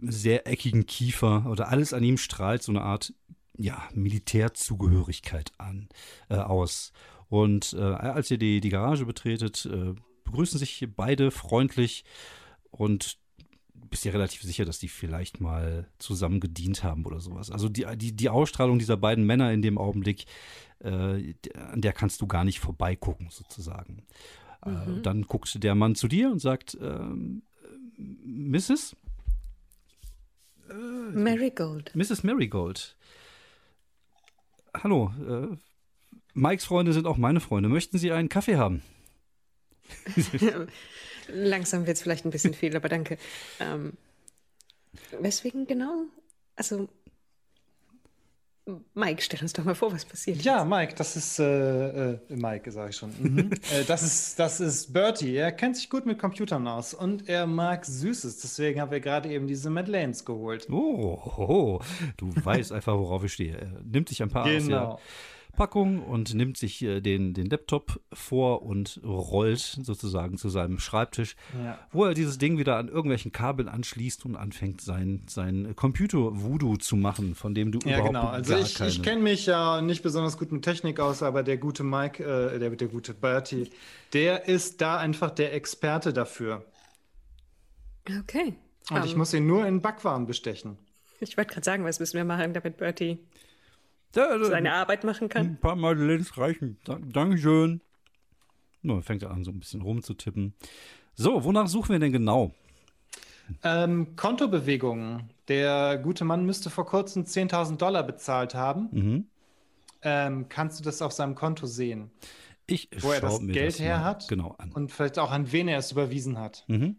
sehr 0.00 0.46
eckigen 0.46 0.86
Kiefer 0.86 1.46
oder 1.48 1.68
alles 1.68 1.92
an 1.92 2.02
ihm 2.02 2.18
strahlt 2.18 2.62
so 2.62 2.72
eine 2.72 2.82
Art 2.82 3.14
ja, 3.56 3.88
Militärzugehörigkeit 3.94 5.52
an, 5.58 5.88
äh, 6.28 6.36
aus. 6.36 6.92
Und 7.28 7.72
äh, 7.74 7.80
als 7.80 8.30
ihr 8.30 8.38
die, 8.38 8.60
die 8.60 8.68
Garage 8.68 9.06
betretet, 9.06 9.66
äh, 9.66 9.94
begrüßen 10.24 10.58
sich 10.58 10.86
beide 10.96 11.30
freundlich 11.30 12.04
und 12.70 13.18
bist 13.92 14.04
dir 14.04 14.12
relativ 14.14 14.42
sicher, 14.42 14.64
dass 14.64 14.80
die 14.80 14.88
vielleicht 14.88 15.40
mal 15.40 15.86
zusammen 15.98 16.40
gedient 16.40 16.82
haben 16.82 17.04
oder 17.06 17.20
sowas. 17.20 17.50
Also 17.50 17.68
die, 17.68 17.86
die, 17.96 18.12
die 18.16 18.28
Ausstrahlung 18.28 18.78
dieser 18.80 18.96
beiden 18.96 19.24
Männer 19.24 19.52
in 19.52 19.62
dem 19.62 19.78
Augenblick, 19.78 20.24
äh, 20.80 21.34
an 21.54 21.80
der 21.80 21.92
kannst 21.92 22.20
du 22.20 22.26
gar 22.26 22.42
nicht 22.42 22.58
vorbeigucken, 22.58 23.28
sozusagen. 23.30 24.02
Äh, 24.64 24.70
Mhm. 24.70 25.02
dann 25.02 25.22
guckt 25.22 25.62
der 25.62 25.74
Mann 25.74 25.94
zu 25.94 26.08
dir 26.08 26.30
und 26.30 26.38
sagt, 26.40 26.76
ähm, 26.80 27.42
äh, 27.98 28.02
Mrs. 28.02 28.96
Marigold. 31.14 31.94
Mrs. 31.94 32.22
Marigold. 32.24 32.96
Hallo, 34.74 35.12
äh, 35.20 35.56
Mikes 36.34 36.64
Freunde 36.64 36.92
sind 36.94 37.06
auch 37.06 37.18
meine 37.18 37.40
Freunde. 37.40 37.68
Möchten 37.68 37.98
Sie 37.98 38.10
einen 38.10 38.30
Kaffee 38.30 38.56
haben? 38.56 38.82
Langsam 41.28 41.86
wird 41.86 41.96
es 41.96 42.02
vielleicht 42.02 42.24
ein 42.24 42.30
bisschen 42.30 42.54
viel, 42.54 42.76
aber 42.76 42.88
danke. 42.88 43.18
Ähm, 43.60 43.94
weswegen 45.20 45.66
genau? 45.66 46.04
Also, 46.56 46.88
Mike, 48.94 49.20
stell 49.22 49.40
uns 49.42 49.52
doch 49.52 49.64
mal 49.64 49.74
vor, 49.74 49.92
was 49.92 50.04
passiert. 50.04 50.40
Ja, 50.42 50.64
Mike, 50.64 50.94
das 50.96 51.16
ist 51.16 51.40
äh, 51.40 52.12
äh, 52.12 52.18
Mike, 52.28 52.70
sage 52.70 52.90
ich 52.90 52.96
schon. 52.96 53.10
Mhm. 53.18 53.50
äh, 53.72 53.84
das 53.88 54.04
ist 54.04 54.38
das 54.38 54.60
ist 54.60 54.92
Bertie. 54.92 55.34
Er 55.34 55.50
kennt 55.50 55.76
sich 55.76 55.90
gut 55.90 56.06
mit 56.06 56.20
Computern 56.20 56.68
aus 56.68 56.94
und 56.94 57.28
er 57.28 57.46
mag 57.46 57.84
Süßes. 57.84 58.38
Deswegen 58.38 58.80
haben 58.80 58.92
wir 58.92 59.00
gerade 59.00 59.28
eben 59.30 59.48
diese 59.48 59.68
Madeleines 59.68 60.24
geholt. 60.24 60.68
Oh, 60.70 61.20
oh, 61.38 61.80
du 62.16 62.30
weißt 62.36 62.70
einfach, 62.70 62.96
worauf 62.96 63.24
ich 63.24 63.32
stehe. 63.32 63.56
Er 63.56 63.72
nimmt 63.82 64.08
sich 64.08 64.22
ein 64.22 64.28
paar 64.28 64.44
aus 64.44 64.50
der 64.50 64.60
Genau. 64.60 65.00
Packung 65.52 66.02
und 66.02 66.34
nimmt 66.34 66.56
sich 66.56 66.82
äh, 66.82 67.00
den, 67.00 67.34
den 67.34 67.46
Laptop 67.50 68.00
vor 68.12 68.62
und 68.62 69.00
rollt 69.04 69.58
sozusagen 69.82 70.38
zu 70.38 70.48
seinem 70.48 70.78
Schreibtisch, 70.78 71.36
Ja. 71.62 71.78
wo 71.92 72.04
er 72.04 72.14
dieses 72.14 72.38
Ding 72.38 72.58
wieder 72.58 72.76
an 72.78 72.88
irgendwelchen 72.88 73.32
Kabeln 73.32 73.68
anschließt 73.68 74.24
und 74.24 74.36
anfängt, 74.36 74.80
sein, 74.80 75.22
sein 75.28 75.74
Computer-Voodoo 75.76 76.76
zu 76.78 76.96
machen, 76.96 77.34
von 77.34 77.54
dem 77.54 77.70
du 77.72 77.78
Ja, 77.80 77.96
überhaupt 77.98 78.06
genau. 78.08 78.26
Also 78.28 78.52
gar 78.54 78.60
ich, 78.62 78.74
keine... 78.74 78.90
ich 78.90 79.02
kenne 79.02 79.20
mich 79.22 79.46
ja 79.46 79.80
nicht 79.82 80.02
besonders 80.02 80.38
gut 80.38 80.52
mit 80.52 80.62
Technik 80.62 81.00
aus, 81.00 81.22
aber 81.22 81.42
der 81.42 81.58
gute 81.58 81.82
Mike, 81.84 82.24
äh, 82.24 82.58
der, 82.58 82.70
der 82.70 82.88
gute 82.88 83.14
Bertie, 83.14 83.70
der 84.12 84.48
ist 84.48 84.80
da 84.80 84.96
einfach 84.98 85.30
der 85.30 85.52
Experte 85.54 86.12
dafür. 86.12 86.64
Okay. 88.20 88.54
Und 88.90 89.04
ich 89.04 89.12
Ähm, 89.12 89.18
muss 89.18 89.32
ihn 89.32 89.46
nur 89.46 89.66
in 89.66 89.80
Backwaren 89.80 90.26
bestechen. 90.26 90.76
ich 91.20 91.36
wollte 91.36 91.52
gerade 91.52 91.64
sagen, 91.64 91.84
was 91.84 92.00
müssen 92.00 92.16
wir 92.16 92.24
machen, 92.24 92.52
damit 92.52 92.78
Bertie 92.78 93.18
Ja, 94.14 94.28
also, 94.28 94.46
seine 94.46 94.72
Arbeit 94.72 95.04
machen 95.04 95.28
kann? 95.28 95.46
Ein 95.46 95.60
paar 95.60 95.76
Madeleines 95.76 96.36
reichen. 96.36 96.78
Da, 96.84 96.98
Dankeschön. 97.00 97.80
Nur 98.82 99.02
fängt 99.02 99.22
er 99.22 99.30
an, 99.30 99.44
so 99.44 99.50
ein 99.50 99.58
bisschen 99.58 99.80
rumzutippen. 99.80 100.54
So, 101.14 101.44
wonach 101.44 101.68
suchen 101.68 101.90
wir 101.90 101.98
denn 101.98 102.12
genau? 102.12 102.52
Ähm, 103.62 104.16
Kontobewegungen. 104.16 105.30
Der 105.48 105.98
gute 105.98 106.24
Mann 106.24 106.46
müsste 106.46 106.70
vor 106.70 106.86
kurzem 106.86 107.24
10.000 107.24 107.76
Dollar 107.76 108.02
bezahlt 108.02 108.54
haben. 108.54 108.88
Mhm. 108.90 109.26
Ähm, 110.02 110.48
kannst 110.48 110.80
du 110.80 110.84
das 110.84 111.00
auf 111.02 111.12
seinem 111.12 111.34
Konto 111.34 111.66
sehen? 111.66 112.10
Ich 112.66 112.88
Wo 112.98 113.12
er 113.12 113.20
das 113.20 113.40
mir 113.40 113.52
Geld 113.52 113.74
das 113.74 113.80
her 113.80 114.04
hat? 114.04 114.28
Genau 114.28 114.54
an. 114.58 114.72
Und 114.72 114.90
vielleicht 114.90 115.18
auch 115.18 115.30
an 115.30 115.52
wen 115.52 115.68
er 115.68 115.78
es 115.78 115.92
überwiesen 115.92 116.38
hat. 116.38 116.64
Mhm. 116.68 116.96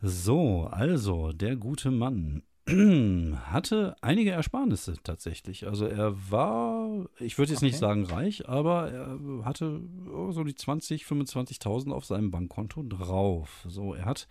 So, 0.00 0.68
also, 0.70 1.32
der 1.32 1.56
gute 1.56 1.90
Mann 1.90 2.42
hatte 2.66 3.94
einige 4.00 4.30
Ersparnisse 4.30 4.94
tatsächlich. 5.02 5.66
Also 5.66 5.86
er 5.86 6.30
war, 6.30 7.06
ich 7.18 7.36
würde 7.38 7.52
jetzt 7.52 7.60
nicht 7.60 7.74
Okay. 7.74 7.80
sagen 7.80 8.04
reich, 8.06 8.48
aber 8.48 8.90
er 8.90 9.44
hatte 9.44 9.82
oh, 10.10 10.32
so 10.32 10.44
die 10.44 10.54
20, 10.54 11.04
25.000 11.04 11.92
auf 11.92 12.06
seinem 12.06 12.30
Bankkonto 12.30 12.82
drauf. 12.82 13.64
So, 13.68 13.94
er 13.94 14.06
hat 14.06 14.26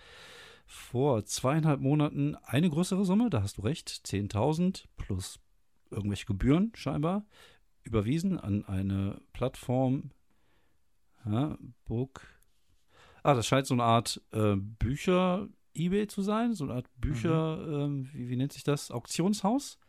vor 0.66 1.26
zweieinhalb 1.26 1.82
Monaten 1.82 2.36
eine 2.44 2.70
größere 2.70 3.06
Summe, 3.06 3.30
da 3.30 3.44
hast 3.44 3.58
du 3.58 3.62
recht, 3.62 3.90
10.000 3.90 4.86
plus 4.98 5.40
irgendwelche 5.92 6.26
Gebühren 6.26 6.72
scheinbar, 6.74 7.26
überwiesen 7.84 8.40
an 8.40 8.66
eine 8.66 9.22
Plattform, 9.34 10.10
ja, 11.26 11.58
Book, 11.86 12.22
Ah, 13.26 13.34
das 13.36 13.48
scheint 13.48 13.66
so 13.66 13.74
eine 13.74 13.84
Art 13.84 14.22
äh, 14.34 14.56
Bücher-Ebay 15.74 16.08
zu 16.08 16.22
sein, 16.22 16.54
so 16.54 16.66
eine 16.66 16.74
Art 16.74 16.90
Bücher, 17.00 17.66
ähm, 17.68 18.10
wie, 18.14 18.30
wie 18.30 18.36
nennt 18.36 18.54
sich 18.54 18.64
das? 18.64 18.92
Auktionshaus? 18.92 19.80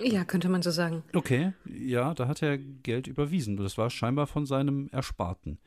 Ja, 0.00 0.24
könnte 0.24 0.48
man 0.48 0.62
so 0.62 0.70
sagen. 0.70 1.02
Okay, 1.12 1.52
ja, 1.64 2.14
da 2.14 2.28
hat 2.28 2.42
er 2.42 2.56
Geld 2.58 3.06
überwiesen. 3.06 3.56
Das 3.56 3.78
war 3.78 3.90
scheinbar 3.90 4.26
von 4.26 4.46
seinem 4.46 4.88
Ersparten. 4.90 5.58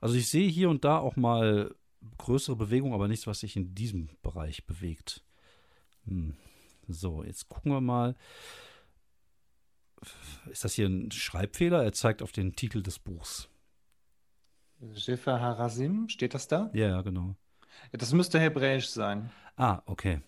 Also 0.00 0.14
ich 0.16 0.28
sehe 0.28 0.48
hier 0.48 0.70
und 0.70 0.84
da 0.84 0.98
auch 0.98 1.16
mal 1.16 1.74
größere 2.18 2.56
Bewegungen, 2.56 2.94
aber 2.94 3.08
nichts, 3.08 3.26
was 3.26 3.40
sich 3.40 3.56
in 3.56 3.74
diesem 3.74 4.08
Bereich 4.22 4.66
bewegt. 4.66 5.22
Hm. 6.06 6.34
So, 6.88 7.22
jetzt 7.24 7.48
gucken 7.48 7.72
wir 7.72 7.80
mal. 7.80 8.14
Ist 10.50 10.64
das 10.64 10.74
hier 10.74 10.86
ein 10.86 11.10
Schreibfehler? 11.10 11.82
Er 11.82 11.92
zeigt 11.92 12.22
auf 12.22 12.32
den 12.32 12.56
Titel 12.56 12.82
des 12.82 12.98
Buchs. 12.98 13.48
Sefer 14.92 15.40
Harasim, 15.40 16.08
steht 16.08 16.34
das 16.34 16.46
da? 16.46 16.70
Ja, 16.74 16.88
ja, 16.88 17.02
genau. 17.02 17.36
Das 17.92 18.12
müsste 18.12 18.40
hebräisch 18.40 18.88
sein. 18.88 19.30
Ah, 19.56 19.82
okay. 19.86 20.20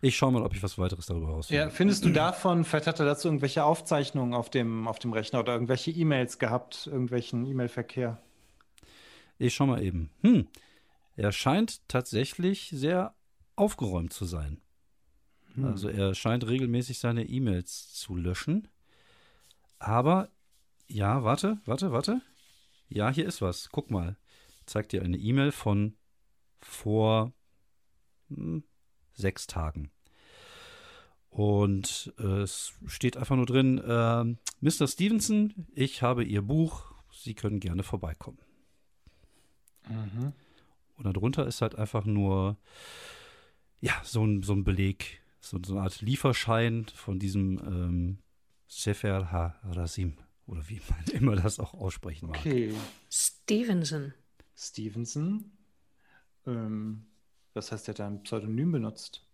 Ich 0.00 0.16
schaue 0.16 0.32
mal, 0.32 0.42
ob 0.42 0.54
ich 0.54 0.62
was 0.62 0.78
weiteres 0.78 1.06
darüber 1.06 1.28
rausfinde. 1.28 1.62
Ja, 1.62 1.70
findest 1.70 2.04
du 2.04 2.10
davon, 2.10 2.64
vielleicht 2.64 2.86
hat 2.86 3.00
er 3.00 3.06
dazu 3.06 3.28
irgendwelche 3.28 3.64
Aufzeichnungen 3.64 4.34
auf 4.34 4.50
dem, 4.50 4.86
auf 4.86 4.98
dem 4.98 5.12
Rechner 5.12 5.40
oder 5.40 5.54
irgendwelche 5.54 5.90
E-Mails 5.90 6.38
gehabt, 6.38 6.86
irgendwelchen 6.86 7.46
E-Mail-Verkehr? 7.46 8.20
Ich 9.38 9.54
schau 9.54 9.66
mal 9.66 9.82
eben. 9.82 10.10
Hm. 10.22 10.48
Er 11.16 11.32
scheint 11.32 11.86
tatsächlich 11.88 12.70
sehr 12.72 13.14
aufgeräumt 13.56 14.12
zu 14.12 14.24
sein. 14.24 14.60
Also 15.62 15.88
er 15.88 16.14
scheint 16.14 16.46
regelmäßig 16.46 16.98
seine 16.98 17.24
E-Mails 17.24 17.92
zu 17.92 18.14
löschen. 18.14 18.68
Aber, 19.78 20.28
ja, 20.86 21.24
warte, 21.24 21.58
warte, 21.64 21.92
warte. 21.92 22.20
Ja, 22.88 23.10
hier 23.10 23.26
ist 23.26 23.42
was. 23.42 23.68
Guck 23.70 23.90
mal. 23.90 24.16
Zeigt 24.68 24.92
dir 24.92 25.02
eine 25.02 25.16
E-Mail 25.16 25.50
von 25.50 25.96
vor 26.60 27.32
hm, 28.28 28.64
sechs 29.14 29.46
Tagen. 29.46 29.90
Und 31.30 32.12
äh, 32.18 32.42
es 32.42 32.72
steht 32.86 33.16
einfach 33.16 33.36
nur 33.36 33.46
drin, 33.46 33.82
ähm, 33.86 34.38
Mr. 34.60 34.86
Stevenson, 34.86 35.66
ich 35.74 36.02
habe 36.02 36.24
Ihr 36.24 36.42
Buch, 36.42 36.92
Sie 37.12 37.34
können 37.34 37.60
gerne 37.60 37.82
vorbeikommen. 37.82 38.38
Mhm. 39.88 40.32
Und 40.96 41.04
darunter 41.04 41.46
ist 41.46 41.62
halt 41.62 41.74
einfach 41.74 42.04
nur, 42.04 42.58
ja, 43.80 43.94
so 44.04 44.24
ein, 44.24 44.42
so 44.42 44.52
ein 44.52 44.64
Beleg, 44.64 45.22
so, 45.40 45.58
so 45.64 45.74
eine 45.74 45.82
Art 45.82 46.00
Lieferschein 46.00 46.86
von 46.94 47.18
diesem 47.18 47.58
ähm, 47.58 48.18
Sefer 48.66 49.30
HaRasim. 49.30 50.18
Oder 50.46 50.68
wie 50.68 50.80
man 50.88 51.04
immer 51.14 51.36
das 51.36 51.58
auch 51.58 51.74
aussprechen 51.74 52.28
mag. 52.28 52.38
Okay. 52.38 52.74
Stevenson. 53.10 54.12
Stevenson. 54.58 55.52
Ähm, 56.46 57.06
was 57.54 57.70
heißt, 57.72 57.86
der 57.88 57.94
hat 57.94 58.00
ein 58.00 58.22
Pseudonym 58.22 58.72
benutzt? 58.72 59.24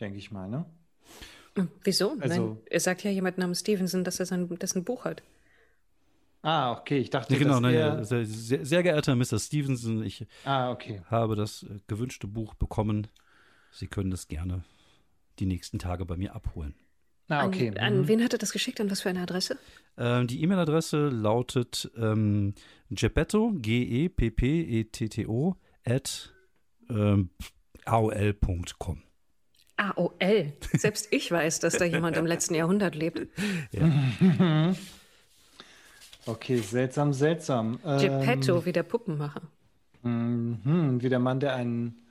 Denke 0.00 0.18
ich 0.18 0.30
mal, 0.30 0.48
ne? 0.48 0.66
Hm, 1.54 1.70
Wieso? 1.84 2.16
Also- 2.20 2.46
Nein, 2.54 2.58
er 2.66 2.80
sagt 2.80 3.02
ja 3.04 3.10
jemand 3.10 3.38
namens 3.38 3.60
Stevenson, 3.60 4.04
dass 4.04 4.20
er 4.20 4.26
sein, 4.26 4.48
dessen 4.58 4.84
Buch 4.84 5.04
hat. 5.04 5.22
Ah, 6.42 6.72
okay. 6.72 6.98
Ich 6.98 7.10
dachte, 7.10 7.32
Ja, 7.32 7.38
genau, 7.38 7.60
dass 7.60 7.72
er... 7.72 8.04
sehr, 8.04 8.26
sehr, 8.26 8.64
sehr 8.66 8.82
geehrter 8.82 9.16
Mr. 9.16 9.38
Stevenson, 9.38 10.02
ich 10.04 10.26
Ah, 10.44 10.70
okay. 10.70 11.02
habe 11.06 11.34
das 11.34 11.62
äh, 11.64 11.80
gewünschte 11.86 12.26
Buch 12.26 12.54
bekommen. 12.54 13.08
Sie 13.72 13.86
können 13.88 14.10
das 14.10 14.28
gerne 14.28 14.64
die 15.38 15.46
nächsten 15.46 15.78
Tage 15.78 16.04
bei 16.04 16.16
mir 16.16 16.34
abholen. 16.34 16.74
Ah, 17.28 17.46
okay. 17.46 17.70
An, 17.70 17.78
an 17.78 18.08
wen 18.08 18.22
hat 18.22 18.32
er 18.32 18.38
das 18.38 18.52
geschickt? 18.52 18.80
An 18.80 18.90
was 18.90 19.00
für 19.00 19.08
eine 19.08 19.20
Adresse? 19.20 19.58
Ähm, 19.98 20.26
die 20.26 20.42
E-Mail-Adresse 20.42 21.08
lautet 21.08 21.90
ähm, 21.96 22.54
Geppetto, 22.90 23.52
G-E-P-P-E-T-T-O, 23.56 25.56
at 25.84 26.32
ähm, 26.88 27.30
aol.com. 27.84 29.02
AOL. 29.78 30.52
Selbst 30.72 31.08
ich 31.10 31.30
weiß, 31.30 31.60
dass 31.60 31.76
da 31.76 31.84
jemand 31.84 32.16
im 32.16 32.24
letzten 32.26 32.54
Jahrhundert 32.54 32.94
lebt. 32.94 33.28
Okay, 36.28 36.56
seltsam, 36.58 37.12
seltsam. 37.12 37.78
Ähm, 37.84 38.00
Geppetto, 38.00 38.64
wie 38.66 38.72
der 38.72 38.82
Puppenmacher. 38.82 39.42
Mhm, 40.02 40.98
wie 41.00 41.08
der 41.08 41.20
Mann, 41.20 41.38
der 41.38 41.54
einen, 41.54 42.04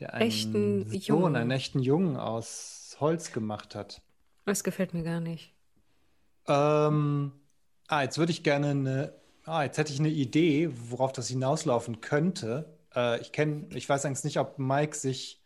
der 0.00 0.14
einen 0.14 0.28
Echten 0.28 0.90
Sohn, 0.90 1.00
Jungen. 1.00 1.36
einen 1.36 1.52
echten 1.52 1.78
Jungen 1.80 2.16
aus 2.16 2.96
Holz 2.98 3.30
gemacht 3.32 3.76
hat. 3.76 4.02
Das 4.46 4.64
gefällt 4.64 4.94
mir 4.94 5.02
gar 5.02 5.20
nicht. 5.20 5.52
Ähm, 6.48 7.32
ah, 7.88 8.02
jetzt 8.02 8.16
würde 8.16 8.32
ich 8.32 8.42
gerne 8.42 8.70
eine, 8.70 9.12
ah, 9.44 9.64
jetzt 9.64 9.76
hätte 9.76 9.92
ich 9.92 9.98
eine 9.98 10.08
Idee, 10.08 10.70
worauf 10.72 11.12
das 11.12 11.28
hinauslaufen 11.28 12.00
könnte. 12.00 12.78
Äh, 12.94 13.20
ich 13.20 13.32
kenne, 13.32 13.68
ich 13.74 13.88
weiß 13.88 14.06
eigentlich 14.06 14.24
nicht, 14.24 14.38
ob 14.38 14.58
Mike 14.58 14.96
sich, 14.96 15.42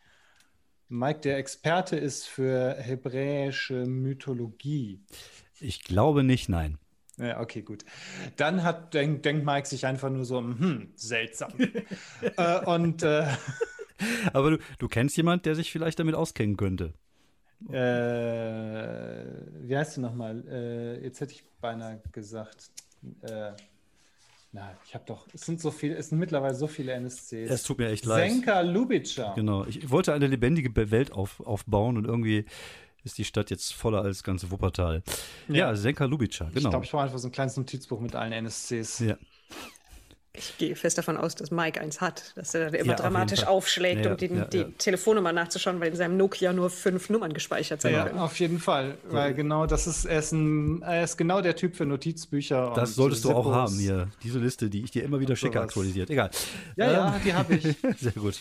Mike 0.89 1.21
der 1.21 1.39
Experte 1.39 1.97
ist 1.97 2.29
für 2.29 2.75
hebräische 2.75 3.87
Mythologie. 3.87 5.03
Ich 5.59 5.83
glaube 5.83 6.23
nicht, 6.23 6.49
nein. 6.49 6.79
Ja, 7.17 7.41
okay, 7.41 7.63
gut. 7.63 7.85
Dann 8.37 8.63
hat, 8.63 8.95
denk, 8.95 9.23
denkt 9.23 9.45
Mike 9.45 9.67
sich 9.67 9.87
einfach 9.87 10.11
nur 10.11 10.25
so, 10.25 10.39
hm, 10.39 10.93
seltsam. 10.95 11.53
äh, 12.37 12.65
und 12.67 13.03
äh, 13.03 13.27
Aber 14.33 14.53
du, 14.53 14.59
du 14.79 14.89
kennst 14.89 15.17
jemand, 15.17 15.47
der 15.47 15.55
sich 15.55 15.71
vielleicht 15.71 15.99
damit 15.99 16.15
auskennen 16.15 16.57
könnte. 16.57 16.95
Äh, 17.69 19.25
wie 19.63 19.77
heißt 19.77 19.97
du 19.97 20.01
nochmal? 20.01 20.43
Äh, 20.49 21.05
jetzt 21.05 21.21
hätte 21.21 21.33
ich 21.33 21.45
beinahe 21.61 22.01
gesagt. 22.13 22.71
Äh, 23.23 23.53
na, 24.53 24.75
ich 24.85 24.95
habe 24.95 25.05
doch, 25.07 25.27
es 25.33 25.43
sind 25.43 25.61
so 25.61 25.71
viele, 25.71 25.95
es 25.97 26.09
sind 26.09 26.19
mittlerweile 26.19 26.55
so 26.55 26.67
viele 26.67 26.93
NSCs. 26.93 27.33
Es 27.33 27.63
tut 27.63 27.79
mir 27.79 27.89
echt 27.91 28.05
leid. 28.05 28.31
Senka 28.31 28.61
Lubitsch. 28.63 29.21
Genau. 29.37 29.65
Ich 29.67 29.91
wollte 29.91 30.13
eine 30.13 30.27
lebendige 30.27 30.71
Be- 30.71 30.91
Welt 30.91 31.13
auf, 31.13 31.41
aufbauen 31.41 31.97
und 31.97 32.05
irgendwie 32.05 32.45
ist 33.05 33.17
die 33.17 33.25
Stadt 33.25 33.51
jetzt 33.51 33.73
voller 33.73 34.03
als 34.03 34.23
ganze 34.25 34.51
Wuppertal. 34.51 35.03
Ja, 35.49 35.55
Ja. 35.55 35.75
Senka 35.77 36.05
Lubitscher, 36.05 36.49
Ich 36.49 36.55
genau. 36.57 36.71
glaube, 36.71 36.85
ich 36.85 36.91
brauche 36.91 37.05
einfach 37.05 37.19
so 37.19 37.29
ein 37.29 37.33
kleines 37.33 37.57
Notizbuch 37.57 38.01
mit 38.01 38.15
allen 38.17 38.33
NSCs. 38.33 38.99
ja. 39.01 39.17
Ich 40.33 40.57
gehe 40.59 40.77
fest 40.77 40.97
davon 40.97 41.17
aus, 41.17 41.35
dass 41.35 41.51
Mike 41.51 41.81
eins 41.81 42.01
hat, 42.01 42.33
dass 42.37 42.55
er 42.55 42.71
da 42.71 42.79
immer 42.79 42.91
Ja, 42.93 42.95
dramatisch 42.97 43.45
aufschlägt, 43.45 44.05
Ja, 44.05 44.13
um 44.13 44.17
die, 44.17 44.27
ja, 44.27 44.45
die 44.45 44.59
ja. 44.59 44.65
Telefonnummer 44.79 45.33
nachzuschauen, 45.33 45.81
weil 45.81 45.89
in 45.89 45.97
seinem 45.97 46.17
Nokia 46.17 46.53
nur 46.53 46.71
fünf 46.71 47.11
Nummern 47.11 47.33
gespeichert 47.33 47.83
sein 47.83 47.95
Ja, 47.95 48.05
können. 48.05 48.21
auf 48.21 48.39
jeden 48.39 48.61
Fall. 48.61 48.97
Weil 49.09 49.35
genau 49.35 49.67
das 49.67 49.89
ist, 49.89 50.05
er 50.05 50.21
ist, 50.21 50.31
ein, 50.31 50.83
er 50.83 51.03
ist 51.03 51.17
genau 51.17 51.41
der 51.41 51.57
Typ 51.57 51.75
für 51.75 51.85
Notizbücher. 51.85 52.73
Das 52.77 52.91
und 52.91 52.95
solltest 52.95 53.25
du 53.25 53.33
auch 53.33 53.53
haben 53.53 53.77
hier. 53.77 54.07
Diese 54.23 54.39
Liste, 54.39 54.71
die 54.71 54.85
ich 54.85 54.93
dir 54.93 55.03
immer 55.03 55.19
wieder 55.19 55.35
schicke, 55.35 55.55
sowas. 55.55 55.65
aktualisiert. 55.65 56.11
Egal. 56.11 56.31
Ja, 56.77 56.93
ja, 56.93 57.21
die 57.25 57.35
habe 57.35 57.55
ich. 57.57 57.63
Sehr 57.99 58.13
gut. 58.13 58.39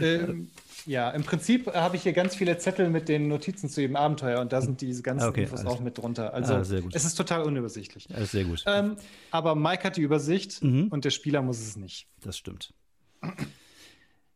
Ähm, 0.00 0.50
ja, 0.86 1.10
im 1.10 1.24
Prinzip 1.24 1.72
habe 1.74 1.96
ich 1.96 2.02
hier 2.02 2.12
ganz 2.12 2.34
viele 2.36 2.58
Zettel 2.58 2.90
mit 2.90 3.08
den 3.08 3.28
Notizen 3.28 3.68
zu 3.68 3.80
jedem 3.80 3.96
Abenteuer 3.96 4.40
und 4.40 4.52
da 4.52 4.60
sind 4.60 4.80
diese 4.80 5.02
ganzen 5.02 5.28
okay, 5.28 5.42
Infos 5.42 5.64
auch 5.64 5.80
mit 5.80 5.98
drunter. 5.98 6.34
Also 6.34 6.54
Ah, 6.54 6.64
sehr 6.64 6.82
gut. 6.82 6.94
es 6.94 7.04
ist 7.04 7.14
total 7.14 7.42
unübersichtlich. 7.42 8.08
Alles 8.14 8.32
sehr 8.32 8.44
gut. 8.44 8.62
Ähm, 8.66 8.96
aber 9.30 9.54
Mike 9.54 9.84
hat 9.84 9.96
die 9.96 10.02
Übersicht 10.02 10.62
Mhm. 10.62 10.88
und 10.88 11.04
der 11.04 11.10
Spieler 11.10 11.42
muss 11.42 11.58
es 11.60 11.76
nicht. 11.76 12.06
Das 12.22 12.36
stimmt. 12.36 12.72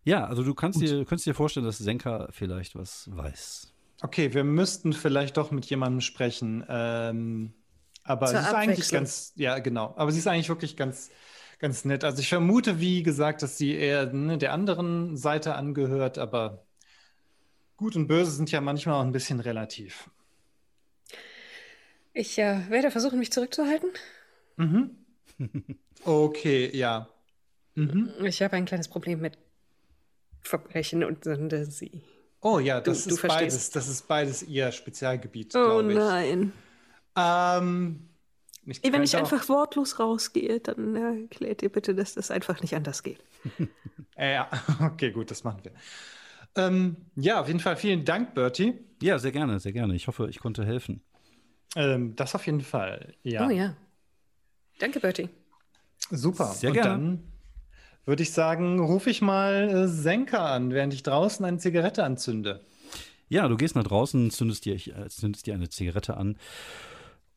Ja, 0.05 0.25
also 0.27 0.43
du 0.43 0.55
kannst 0.55 0.81
dir, 0.81 1.05
könntest 1.05 1.27
dir 1.27 1.35
vorstellen, 1.35 1.67
dass 1.67 1.79
Senka 1.79 2.29
vielleicht 2.31 2.75
was 2.77 3.09
weiß. 3.13 3.73
Okay, 4.01 4.33
wir 4.33 4.45
müssten 4.45 4.93
vielleicht 4.93 5.37
doch 5.37 5.51
mit 5.51 5.67
jemandem 5.67 6.01
sprechen. 6.01 6.65
Ähm, 6.69 7.53
aber 8.05 8.27
Zur 8.27 8.41
sie 8.41 8.47
ist 8.47 8.55
eigentlich 8.55 8.89
ganz, 8.91 9.33
ja, 9.37 9.59
genau. 9.59 9.93
Aber 9.97 10.11
sie 10.13 10.19
ist 10.19 10.27
eigentlich 10.27 10.49
wirklich 10.49 10.77
ganz, 10.77 11.11
ganz 11.59 11.85
nett. 11.85 12.05
Also 12.05 12.21
ich 12.21 12.29
vermute, 12.29 12.81
wie 12.81 13.03
gesagt, 13.03 13.42
dass 13.42 13.59
sie 13.59 13.75
eher 13.75 14.12
ne, 14.12 14.38
der 14.38 14.53
anderen 14.53 15.16
Seite 15.16 15.55
angehört, 15.55 16.18
aber 16.18 16.64
gut 17.77 17.97
und 17.97 18.07
böse 18.09 18.31
sind 18.33 18.51
ja 18.51 18.61
manchmal 18.61 18.97
auch 18.97 19.05
ein 19.05 19.12
bisschen 19.12 19.40
relativ. 19.40 20.11
Ich 22.12 22.38
äh, 22.38 22.68
werde 22.71 22.90
versuchen, 22.90 23.18
mich 23.18 23.33
zurückzuhalten. 23.33 23.90
Mhm. 24.57 24.90
Okay, 26.05 26.71
ja. 26.77 27.09
Mhm. 27.75 28.12
Ich 28.25 28.40
habe 28.40 28.55
ein 28.55 28.64
kleines 28.66 28.87
Problem 28.88 29.21
mit 29.21 29.37
Verbrechen 30.42 31.03
und 31.03 31.25
Fantasie. 31.25 32.03
Oh 32.40 32.61
ja, 32.61 32.81
das 32.81 33.03
Du- 33.03 33.09
du 33.11 33.14
ist 33.16 33.21
verstehst. 33.21 33.40
beides. 33.40 33.71
Das 33.71 33.88
ist 33.88 34.07
beides 34.07 34.42
ihr 34.44 34.71
Spezialgebiet, 34.71 35.55
Oh 35.57 35.64
glaube 35.64 35.92
ich. 35.92 35.99
nein. 35.99 36.53
Ähm, 37.16 38.08
ich 38.70 38.83
Wenn 38.92 39.02
ich 39.02 39.14
auch- 39.16 39.20
einfach 39.20 39.48
wortlos 39.48 39.98
rausgehe, 39.98 40.61
dann 40.61 40.96
äh, 40.96 41.26
klärt 41.28 41.62
ihr 41.62 41.68
bitte, 41.70 41.94
dass 41.94 42.14
das 42.14 42.31
einfach 42.31 42.61
nicht 42.62 42.74
anders 42.74 43.02
geht. 43.02 43.18
Äh, 44.16 44.35
Ja, 44.35 44.48
okay, 44.83 45.12
gut, 45.12 45.31
das 45.31 45.44
machen 45.44 45.61
wir. 45.62 45.72
Ähm, 46.57 46.96
ja, 47.14 47.40
auf 47.40 47.46
jeden 47.46 47.61
Fall 47.61 47.76
vielen 47.76 48.04
Dank, 48.04 48.35
Bertie. 48.35 48.74
Ja, 49.00 49.16
sehr 49.20 49.31
gerne, 49.31 49.61
sehr 49.61 49.72
gerne. 49.72 49.94
Ich 49.94 50.09
hoffe, 50.09 50.26
ich 50.28 50.40
konnte 50.40 50.64
helfen. 50.66 51.02
Ähm, 51.76 52.16
das 52.16 52.35
auf 52.35 52.44
jeden 52.46 52.62
Fall. 52.62 53.14
Ja, 53.22 53.46
Oh 53.46 53.50
ja. 53.50 53.76
Danke, 54.81 54.98
Bertie. 54.98 55.28
super. 56.11 56.46
Sehr 56.46 56.70
Und 56.70 56.74
gerne. 56.74 56.90
dann 56.90 57.22
würde 58.07 58.22
ich 58.24 58.33
sagen, 58.33 58.81
rufe 58.81 59.09
ich 59.11 59.22
mal 59.22 59.68
äh, 59.68 59.87
Senka 59.88 60.52
an, 60.52 60.72
während 60.72 60.94
ich 60.94 61.04
draußen 61.04 61.44
eine 61.44 61.59
Zigarette 61.59 62.02
anzünde. 62.02 62.64
Ja, 63.28 63.46
du 63.46 63.57
gehst 63.57 63.76
nach 63.76 63.85
draußen, 63.85 64.31
zündest 64.33 64.64
dir, 64.64 64.74
äh, 64.74 65.09
zündest 65.11 65.46
dir 65.46 65.54
eine 65.54 65.68
Zigarette 65.68 66.16
an. 66.16 66.38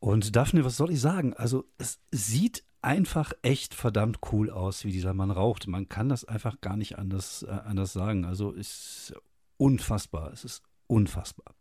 Und 0.02 0.34
Daphne, 0.34 0.64
was 0.64 0.76
soll 0.76 0.90
ich 0.90 1.00
sagen? 1.00 1.32
Also, 1.34 1.64
es 1.78 2.00
sieht 2.10 2.64
einfach 2.80 3.32
echt 3.42 3.72
verdammt 3.72 4.18
cool 4.32 4.50
aus, 4.50 4.84
wie 4.84 4.90
dieser 4.90 5.14
Mann 5.14 5.30
raucht. 5.30 5.68
Man 5.68 5.88
kann 5.88 6.08
das 6.08 6.24
einfach 6.24 6.60
gar 6.60 6.76
nicht 6.76 6.98
anders, 6.98 7.44
äh, 7.44 7.50
anders 7.52 7.92
sagen. 7.92 8.24
Also, 8.24 8.52
es 8.52 9.10
ist 9.10 9.14
unfassbar. 9.58 10.32
Es 10.32 10.44
ist 10.44 10.64
unfassbar. 10.88 11.54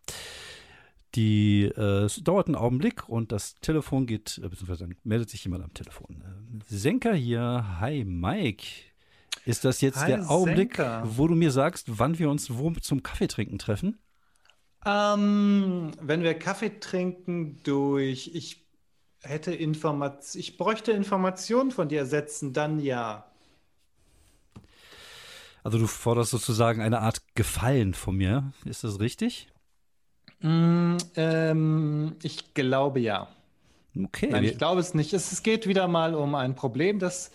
Die, 1.14 1.66
äh, 1.66 2.06
es 2.06 2.16
dauert 2.24 2.48
einen 2.48 2.56
Augenblick 2.56 3.08
und 3.08 3.32
das 3.32 3.54
Telefon 3.62 4.08
geht, 4.08 4.42
äh, 4.44 4.50
beziehungsweise 4.50 4.90
meldet 5.04 5.30
sich 5.30 5.44
jemand 5.44 5.64
am 5.64 5.76
Telefon. 5.76 6.24
Äh, 6.24 6.64
Senka 6.68 7.12
hier, 7.14 7.80
hi 7.80 8.04
Mike. 8.06 8.66
Ist 9.46 9.66
das 9.66 9.82
jetzt 9.82 9.98
Hi, 9.98 10.08
der 10.08 10.32
Augenblick, 10.32 10.78
Senka. 10.78 11.04
wo 11.06 11.28
du 11.28 11.36
mir 11.36 11.52
sagst, 11.52 12.00
wann 12.00 12.18
wir 12.18 12.32
uns 12.32 12.50
wo 12.58 12.72
zum 12.72 13.04
Kaffee 13.04 13.28
trinken 13.28 13.60
treffen? 13.60 14.00
Ähm, 14.86 15.92
wenn 16.02 16.24
wir 16.24 16.34
Kaffee 16.34 16.80
trinken 16.80 17.60
durch, 17.64 18.32
ich 18.34 18.66
hätte 19.22 19.54
Information, 19.54 20.40
ich 20.40 20.58
bräuchte 20.58 20.92
Informationen 20.92 21.72
von 21.72 21.88
dir 21.88 22.00
ersetzen, 22.00 22.54
dann 22.54 22.80
ja. 22.80 23.26
Also 25.64 25.78
du 25.78 25.86
forderst 25.86 26.32
sozusagen 26.32 26.82
eine 26.82 27.02
Art 27.02 27.22
Gefallen 27.36 27.94
von 27.94 28.16
mir. 28.16 28.52
Ist 28.66 28.84
das 28.84 29.00
richtig? 29.00 29.48
Mm, 30.40 30.98
ähm, 31.16 32.16
ich 32.24 32.56
glaube 32.56 33.00
ja. 33.00 33.28
Okay. 33.96 34.30
Nein, 34.32 34.44
ich 34.46 34.58
glaube 34.58 34.82
es 34.82 34.96
nicht. 34.96 35.14
Es, 35.14 35.32
es 35.32 35.44
geht 35.44 35.68
wieder 35.68 35.88
mal 35.88 36.16
um 36.16 36.34
ein 36.34 36.56
Problem, 36.56 36.98
das 36.98 37.30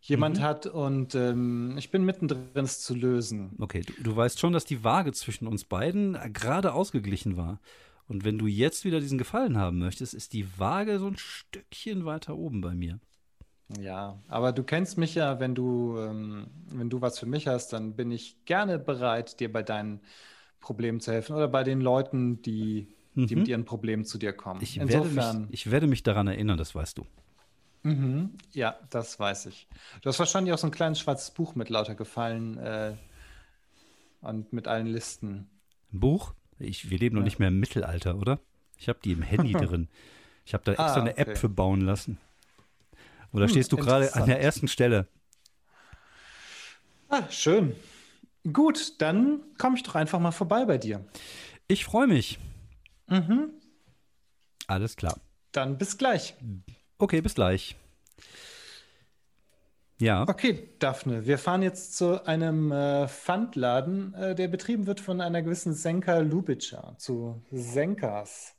jemand 0.00 0.38
Mhm. 0.38 0.42
hat 0.42 0.66
und 0.66 1.14
ähm, 1.14 1.74
ich 1.78 1.90
bin 1.90 2.04
mittendrin, 2.04 2.64
es 2.64 2.80
zu 2.80 2.94
lösen. 2.94 3.58
okay, 3.58 3.82
du, 3.82 3.92
du 3.98 4.16
weißt 4.16 4.38
schon, 4.40 4.52
dass 4.52 4.64
die 4.64 4.84
Waage 4.84 5.12
zwischen 5.12 5.46
uns 5.46 5.64
beiden 5.64 6.14
gerade 6.32 6.72
ausgeglichen 6.72 7.36
war. 7.36 7.60
Und 8.08 8.24
wenn 8.24 8.38
du 8.38 8.46
jetzt 8.46 8.84
wieder 8.84 8.98
diesen 9.00 9.18
Gefallen 9.18 9.56
haben 9.56 9.78
möchtest, 9.78 10.14
ist 10.14 10.32
die 10.32 10.58
Waage 10.58 10.98
so 10.98 11.06
ein 11.06 11.16
Stückchen 11.16 12.04
weiter 12.04 12.36
oben 12.36 12.60
bei 12.60 12.74
mir. 12.74 12.98
Ja, 13.78 14.18
aber 14.26 14.52
du 14.52 14.64
kennst 14.64 14.98
mich 14.98 15.14
ja, 15.14 15.38
wenn 15.38 15.54
du, 15.54 15.96
ähm, 15.98 16.48
wenn 16.66 16.90
du 16.90 17.00
was 17.00 17.18
für 17.20 17.26
mich 17.26 17.46
hast, 17.46 17.68
dann 17.72 17.94
bin 17.94 18.10
ich 18.10 18.44
gerne 18.44 18.78
bereit, 18.80 19.38
dir 19.38 19.52
bei 19.52 19.62
deinen 19.62 20.00
Problemen 20.60 21.00
zu 21.00 21.12
helfen 21.12 21.36
oder 21.36 21.48
bei 21.48 21.62
den 21.64 21.80
Leuten, 21.80 22.42
die, 22.42 22.88
die 23.28 23.36
Mhm. 23.36 23.38
mit 23.38 23.48
ihren 23.48 23.64
Problemen 23.64 24.04
zu 24.04 24.18
dir 24.18 24.32
kommen. 24.32 24.60
Ich 24.62 24.76
werde, 24.78 25.08
Insofern, 25.08 25.42
mich, 25.42 25.66
ich 25.66 25.70
werde 25.70 25.86
mich 25.86 26.02
daran 26.02 26.26
erinnern, 26.28 26.58
das 26.58 26.74
weißt 26.74 26.98
du. 26.98 27.06
Mhm, 27.82 28.36
ja, 28.52 28.78
das 28.90 29.18
weiß 29.18 29.46
ich. 29.46 29.68
Du 30.02 30.08
hast 30.08 30.18
wahrscheinlich 30.18 30.52
auch 30.54 30.58
so 30.58 30.66
ein 30.66 30.70
kleines 30.72 31.00
schwarzes 31.00 31.30
Buch 31.30 31.54
mit 31.54 31.68
lauter 31.70 31.94
Gefallen 31.94 32.58
äh, 32.58 32.94
und 34.22 34.52
mit 34.52 34.66
allen 34.68 34.86
Listen. 34.86 35.50
Ein 35.92 36.00
Buch? 36.00 36.34
Ich, 36.58 36.90
wir 36.90 36.98
leben 36.98 37.16
noch 37.16 37.22
Ja. 37.22 37.24
nicht 37.24 37.38
mehr 37.38 37.48
im 37.48 37.60
Mittelalter, 37.60 38.16
oder? 38.16 38.40
Ich 38.76 38.88
habe 38.88 38.98
die 39.04 39.12
im 39.12 39.22
Handy 39.22 39.52
drin. 39.56 39.88
Ich 40.46 40.54
habe 40.54 40.64
da 40.64 40.72
extra 40.74 41.00
Ah, 41.00 41.04
eine 41.04 41.16
App 41.18 41.38
für 41.38 41.48
bauen 41.50 41.80
lassen. 41.82 42.18
Oder 43.32 43.44
Hm, 43.46 43.50
stehst 43.50 43.72
du 43.72 43.78
gerade 43.78 44.14
an 44.14 44.26
der 44.26 44.40
ersten 44.40 44.68
Stelle? 44.68 45.06
Ah, 47.08 47.28
schön. 47.30 47.74
Gut, 48.52 49.00
dann 49.02 49.42
komme 49.58 49.76
ich 49.76 49.82
doch 49.82 49.94
einfach 49.96 50.20
mal 50.20 50.32
vorbei 50.32 50.64
bei 50.64 50.78
dir. 50.78 51.04
Ich 51.68 51.84
freue 51.84 52.06
mich. 52.06 52.38
Mhm. 53.08 53.50
Alles 54.68 54.96
klar. 54.96 55.20
Dann 55.52 55.78
bis 55.78 55.96
gleich. 55.96 56.34
Okay, 57.00 57.20
bis 57.22 57.34
gleich. 57.34 57.76
Ja, 59.98 60.26
Okay, 60.28 60.70
Daphne, 60.78 61.26
wir 61.26 61.36
fahren 61.38 61.62
jetzt 61.62 61.96
zu 61.96 62.26
einem 62.26 62.72
äh, 62.72 63.06
Pfandladen, 63.08 64.14
äh, 64.14 64.34
der 64.34 64.48
betrieben 64.48 64.86
wird 64.86 65.00
von 65.00 65.20
einer 65.20 65.42
gewissen 65.42 65.74
Senka 65.74 66.18
Lubitscher, 66.20 66.94
zu 66.98 67.42
Senkas. 67.50 68.54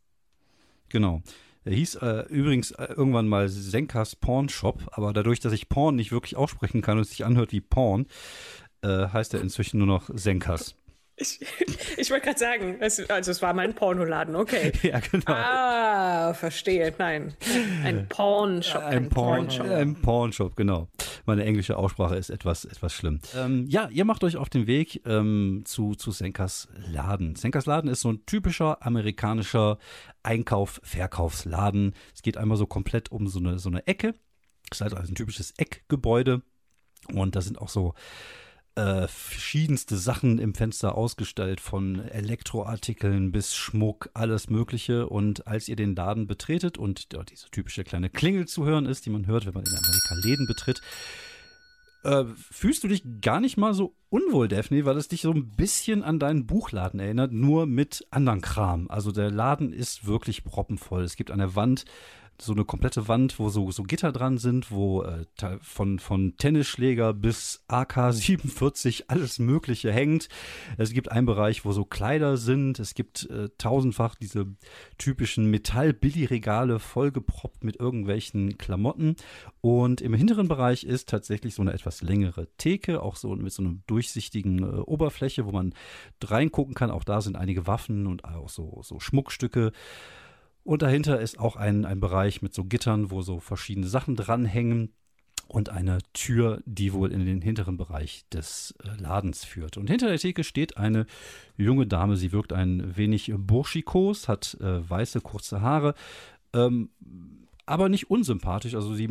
genau. 0.90 1.22
Er 1.64 1.74
hieß 1.74 1.96
äh, 1.96 2.26
übrigens 2.30 2.72
äh, 2.72 2.86
irgendwann 2.96 3.28
mal 3.28 3.48
Senkas 3.48 4.16
Porn 4.16 4.50
Shop, 4.50 4.82
aber 4.94 5.14
dadurch, 5.14 5.40
dass 5.40 5.54
ich 5.54 5.70
Porn 5.70 5.96
nicht 5.96 6.12
wirklich 6.12 6.36
aussprechen 6.36 6.82
kann 6.82 6.98
und 6.98 7.04
es 7.04 7.12
sich 7.12 7.24
anhört 7.24 7.52
wie 7.52 7.62
Porn, 7.62 8.08
äh, 8.82 9.08
heißt 9.08 9.36
er 9.36 9.42
inzwischen 9.42 9.78
nur 9.78 9.86
noch 9.88 10.10
Senkas. 10.12 10.76
Ich, 11.22 11.40
ich 11.98 12.10
wollte 12.10 12.26
gerade 12.26 12.40
sagen, 12.40 12.78
es, 12.80 13.00
also 13.10 13.30
es 13.30 13.42
war 13.44 13.54
mein 13.54 13.76
Pornoladen, 13.76 14.36
okay. 14.36 14.72
ja, 14.82 15.00
genau. 15.00 15.32
Ah, 15.32 16.34
verstehe. 16.34 16.92
Nein, 16.98 17.36
ein 17.84 18.08
Pornshop. 18.10 18.82
Ein 18.82 19.10
Porn, 19.10 19.48
Pornshop. 19.48 19.68
ein 19.68 19.96
Pornshop, 19.96 20.56
genau. 20.56 20.88
Meine 21.26 21.46
englische 21.46 21.78
Aussprache 21.78 22.16
ist 22.16 22.32
etwas, 22.32 22.66
etwas 22.66 22.94
schlimm. 22.94 23.20
Ähm, 23.36 23.68
ja, 23.68 23.88
ihr 23.90 24.04
macht 24.04 24.24
euch 24.24 24.36
auf 24.38 24.50
den 24.50 24.66
Weg 24.66 25.04
ähm, 25.06 25.62
zu, 25.66 25.94
zu 25.94 26.12
Senkers 26.12 26.68
Laden. 26.92 27.36
Senkers 27.36 27.68
Laden 27.68 27.90
ist 27.90 28.02
so 28.02 28.12
ein 28.12 28.26
typischer 28.26 28.84
amerikanischer 28.84 29.78
Einkauf-Verkaufsladen. 30.24 31.94
Es 32.16 32.24
geht 32.24 32.38
einmal 32.38 32.58
so 32.58 32.66
komplett 32.66 33.12
um 33.12 33.28
so 33.28 33.38
eine, 33.38 33.60
so 33.60 33.70
eine 33.70 33.86
Ecke. 33.86 34.16
Es 34.72 34.78
ist 34.78 34.82
halt 34.82 34.96
also 34.96 35.12
ein 35.12 35.16
typisches 35.16 35.54
Eckgebäude. 35.58 36.42
Und 37.14 37.36
da 37.36 37.42
sind 37.42 37.60
auch 37.60 37.70
so 37.70 37.94
äh, 38.76 39.08
verschiedenste 39.08 39.98
Sachen 39.98 40.40
im 40.40 40.54
Fenster 40.54 40.96
ausgestellt, 40.96 41.60
von 41.60 42.00
Elektroartikeln 42.00 43.32
bis 43.32 43.56
Schmuck, 43.56 44.10
alles 44.14 44.50
Mögliche. 44.50 45.08
Und 45.10 45.48
als 45.48 45.68
ihr 45.68 45.76
den 45.76 45.96
Laden 45.96 46.28
betretet 46.28 46.78
und 46.78 47.14
dort 47.14 47.32
diese 47.32 47.50
typische 47.50 47.84
kleine 47.84 48.10
Klingel 48.10 48.48
zu 48.48 48.66
hören 48.66 48.86
ist, 48.86 49.06
die 49.06 49.10
man 49.10 49.28
hört, 49.28 49.46
wenn 49.46 49.54
man 49.54 49.66
in 49.66 49.78
Amerika 49.78 50.16
Läden 50.24 50.48
betritt, 50.48 50.82
äh, 52.04 52.26
fühlst 52.36 52.84
du 52.84 52.88
dich 52.88 53.04
gar 53.22 53.40
nicht 53.40 53.58
mal 53.58 53.74
so 53.74 53.94
unwohl, 54.10 54.48
Daphne, 54.48 54.86
weil 54.86 54.98
es 54.98 55.08
dich 55.08 55.22
so 55.22 55.32
ein 55.32 55.56
bisschen 55.56 56.04
an 56.04 56.20
deinen 56.20 56.48
Buchladen 56.48 57.00
erinnert, 57.00 57.32
nur 57.32 57.66
mit 57.66 58.08
anderen 58.10 58.42
Kram. 58.42 58.90
Also 58.90 59.12
der 59.12 59.32
Laden 59.32 59.72
ist 59.74 60.08
wirklich 60.08 60.44
proppenvoll. 60.44 61.04
Es 61.04 61.16
gibt 61.16 61.32
an 61.32 61.40
der 61.40 61.56
Wand 61.56 61.86
so 62.42 62.54
eine 62.54 62.66
komplette 62.66 63.08
Wand, 63.08 63.38
wo 63.40 63.50
so, 63.50 63.72
so 63.72 63.84
Gitter 63.84 64.12
dran 64.12 64.38
sind, 64.38 64.72
wo 64.72 65.04
äh, 65.04 65.26
von, 65.62 66.00
von 66.00 66.36
Tennisschläger 66.38 67.14
bis 67.14 67.64
AK-47 67.68 69.04
alles 69.08 69.40
Mögliche 69.40 69.92
hängt. 69.92 70.28
Es 70.78 70.92
gibt 70.92 71.12
einen 71.12 71.26
Bereich, 71.28 71.66
wo 71.66 71.72
so 71.72 71.86
Kleider 71.86 72.38
sind. 72.38 72.80
Es 72.80 72.96
gibt 72.96 73.30
äh, 73.30 73.50
tausendfach 73.58 74.16
diese 74.16 74.48
typischen 74.98 75.52
Metall-Billigregale 75.52 76.80
vollgeproppt 76.80 77.64
mit 77.64 77.78
irgendwelchen 77.78 78.58
Klamotten. 78.58 79.16
Und 79.62 80.02
im 80.02 80.14
hinteren 80.14 80.48
Bereich 80.48 80.84
ist 80.84 81.10
tatsächlich 81.10 81.54
so 81.54 81.62
eine 81.62 81.74
etwas 81.74 82.02
längere 82.02 82.48
Theke, 82.58 83.04
auch 83.04 83.16
so 83.16 83.36
mit 83.36 83.54
so 83.54 83.62
einer 83.62 83.76
durchsichtigen 83.86 84.60
äh, 84.64 84.82
Oberfläche, 84.82 85.46
wo 85.46 85.52
man 85.52 85.76
reingucken 86.24 86.74
kann. 86.74 86.92
Auch 86.92 87.04
da 87.04 87.22
sind 87.22 87.36
einige 87.36 87.68
Waffen 87.68 88.08
und 88.08 88.26
auch 88.26 88.50
so, 88.50 88.82
so 88.84 89.00
Schmuckstücke. 89.00 89.72
Und 90.64 90.82
dahinter 90.82 91.20
ist 91.20 91.40
auch 91.40 91.56
ein, 91.56 91.86
ein 91.86 92.00
Bereich 92.00 92.42
mit 92.42 92.54
so 92.54 92.64
Gittern, 92.66 93.12
wo 93.12 93.22
so 93.22 93.40
verschiedene 93.40 93.88
Sachen 93.88 94.16
dranhängen 94.16 94.94
und 95.48 95.70
eine 95.70 95.98
Tür, 96.14 96.62
die 96.66 96.94
wohl 96.94 97.12
in 97.12 97.26
den 97.26 97.42
hinteren 97.42 97.76
Bereich 97.76 98.24
des 98.32 98.74
äh, 98.84 99.02
Ladens 99.02 99.44
führt. 99.44 99.76
Und 99.76 99.90
hinter 99.90 100.08
der 100.08 100.18
Theke 100.18 100.46
steht 100.46 100.78
eine 100.78 101.06
junge 101.58 101.88
Dame. 101.88 102.16
Sie 102.16 102.32
wirkt 102.32 102.54
ein 102.54 102.96
wenig 102.96 103.34
burschikos, 103.36 104.30
hat 104.30 104.58
äh, 104.62 104.90
weiße, 104.90 105.20
kurze 105.20 105.62
Haare, 105.62 105.94
ähm, 106.54 106.90
aber 107.66 107.90
nicht 107.90 108.10
unsympathisch. 108.10 108.76
Also 108.76 108.94
sie 108.94 109.10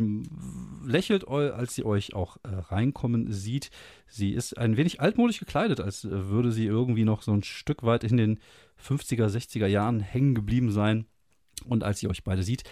lächelt, 0.83 1.27
als 1.27 1.75
sie 1.75 1.85
euch 1.85 2.15
auch 2.15 2.37
äh, 2.37 2.49
reinkommen 2.49 3.31
sieht. 3.31 3.69
Sie 4.07 4.31
ist 4.31 4.57
ein 4.57 4.77
wenig 4.77 4.99
altmodisch 4.99 5.39
gekleidet, 5.39 5.79
als 5.79 6.05
äh, 6.05 6.29
würde 6.29 6.51
sie 6.51 6.65
irgendwie 6.65 7.05
noch 7.05 7.21
so 7.21 7.33
ein 7.33 7.43
Stück 7.43 7.83
weit 7.83 8.03
in 8.03 8.17
den 8.17 8.39
50er, 8.83 9.27
60er 9.27 9.67
Jahren 9.67 9.99
hängen 9.99 10.33
geblieben 10.33 10.71
sein. 10.71 11.05
Und 11.65 11.83
als 11.83 11.99
sie 11.99 12.07
euch 12.07 12.23
beide 12.23 12.43
sieht, 12.43 12.63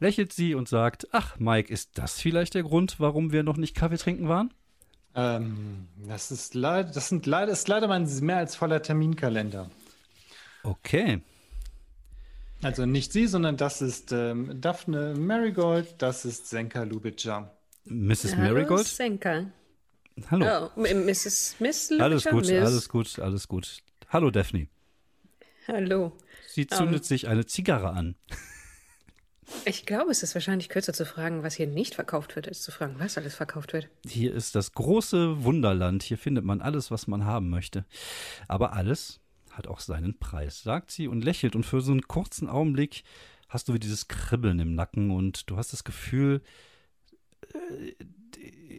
lächelt 0.00 0.32
sie 0.32 0.54
und 0.54 0.68
sagt, 0.68 1.08
ach 1.12 1.38
Mike, 1.38 1.72
ist 1.72 1.98
das 1.98 2.20
vielleicht 2.20 2.54
der 2.54 2.62
Grund, 2.62 3.00
warum 3.00 3.32
wir 3.32 3.42
noch 3.42 3.56
nicht 3.56 3.74
Kaffee 3.74 3.96
trinken 3.98 4.28
waren? 4.28 4.52
Ähm, 5.14 5.86
das 6.08 6.30
ist 6.30 6.54
leider, 6.54 6.90
das 6.90 7.08
sind 7.08 7.26
leider, 7.26 7.52
ist 7.52 7.68
leider 7.68 7.86
mein 7.86 8.08
mehr 8.20 8.38
als 8.38 8.56
voller 8.56 8.82
Terminkalender. 8.82 9.70
Okay. 10.64 11.20
Also 12.62 12.86
nicht 12.86 13.12
sie, 13.12 13.26
sondern 13.26 13.56
das 13.56 13.82
ist 13.82 14.10
ähm, 14.12 14.60
Daphne 14.60 15.14
Marigold, 15.14 15.94
das 15.98 16.24
ist 16.24 16.48
Senka 16.48 16.82
Lubitscher. 16.82 17.54
Mrs. 17.84 18.36
Hallo, 18.36 18.54
Marigold? 18.54 18.86
Senka. 18.86 19.46
Hallo. 20.30 20.70
Oh, 20.74 20.80
Mrs. 20.80 21.56
Miss 21.58 21.92
alles 21.92 22.24
Lubitscher? 22.24 22.30
gut, 22.30 22.46
Miss. 22.48 22.66
alles 22.66 22.88
gut, 22.88 23.18
alles 23.18 23.48
gut. 23.48 23.82
Hallo 24.08 24.30
Daphne. 24.30 24.68
Hallo. 25.68 26.12
Sie 26.54 26.68
zündet 26.68 27.04
sich 27.04 27.26
eine 27.26 27.46
Zigarre 27.46 27.90
an. 27.90 28.14
Ich 29.66 29.84
glaube, 29.84 30.10
es 30.10 30.22
ist 30.22 30.34
wahrscheinlich 30.34 30.70
kürzer 30.70 30.94
zu 30.94 31.04
fragen, 31.04 31.42
was 31.42 31.54
hier 31.54 31.66
nicht 31.66 31.94
verkauft 31.94 32.34
wird, 32.34 32.48
als 32.48 32.62
zu 32.62 32.72
fragen, 32.72 32.94
was 32.98 33.18
alles 33.18 33.34
verkauft 33.34 33.74
wird. 33.74 33.90
Hier 34.06 34.32
ist 34.32 34.54
das 34.54 34.72
große 34.72 35.44
Wunderland. 35.44 36.02
Hier 36.02 36.16
findet 36.16 36.46
man 36.46 36.62
alles, 36.62 36.90
was 36.90 37.06
man 37.08 37.26
haben 37.26 37.50
möchte. 37.50 37.84
Aber 38.48 38.72
alles 38.72 39.20
hat 39.50 39.66
auch 39.66 39.80
seinen 39.80 40.18
Preis, 40.18 40.62
sagt 40.62 40.90
sie 40.90 41.08
und 41.08 41.22
lächelt. 41.22 41.54
Und 41.54 41.66
für 41.66 41.82
so 41.82 41.92
einen 41.92 42.08
kurzen 42.08 42.48
Augenblick 42.48 43.04
hast 43.50 43.68
du 43.68 43.74
wie 43.74 43.78
dieses 43.78 44.08
Kribbeln 44.08 44.60
im 44.60 44.74
Nacken 44.74 45.10
und 45.10 45.50
du 45.50 45.58
hast 45.58 45.74
das 45.74 45.84
Gefühl, 45.84 46.40
äh, 47.52 47.92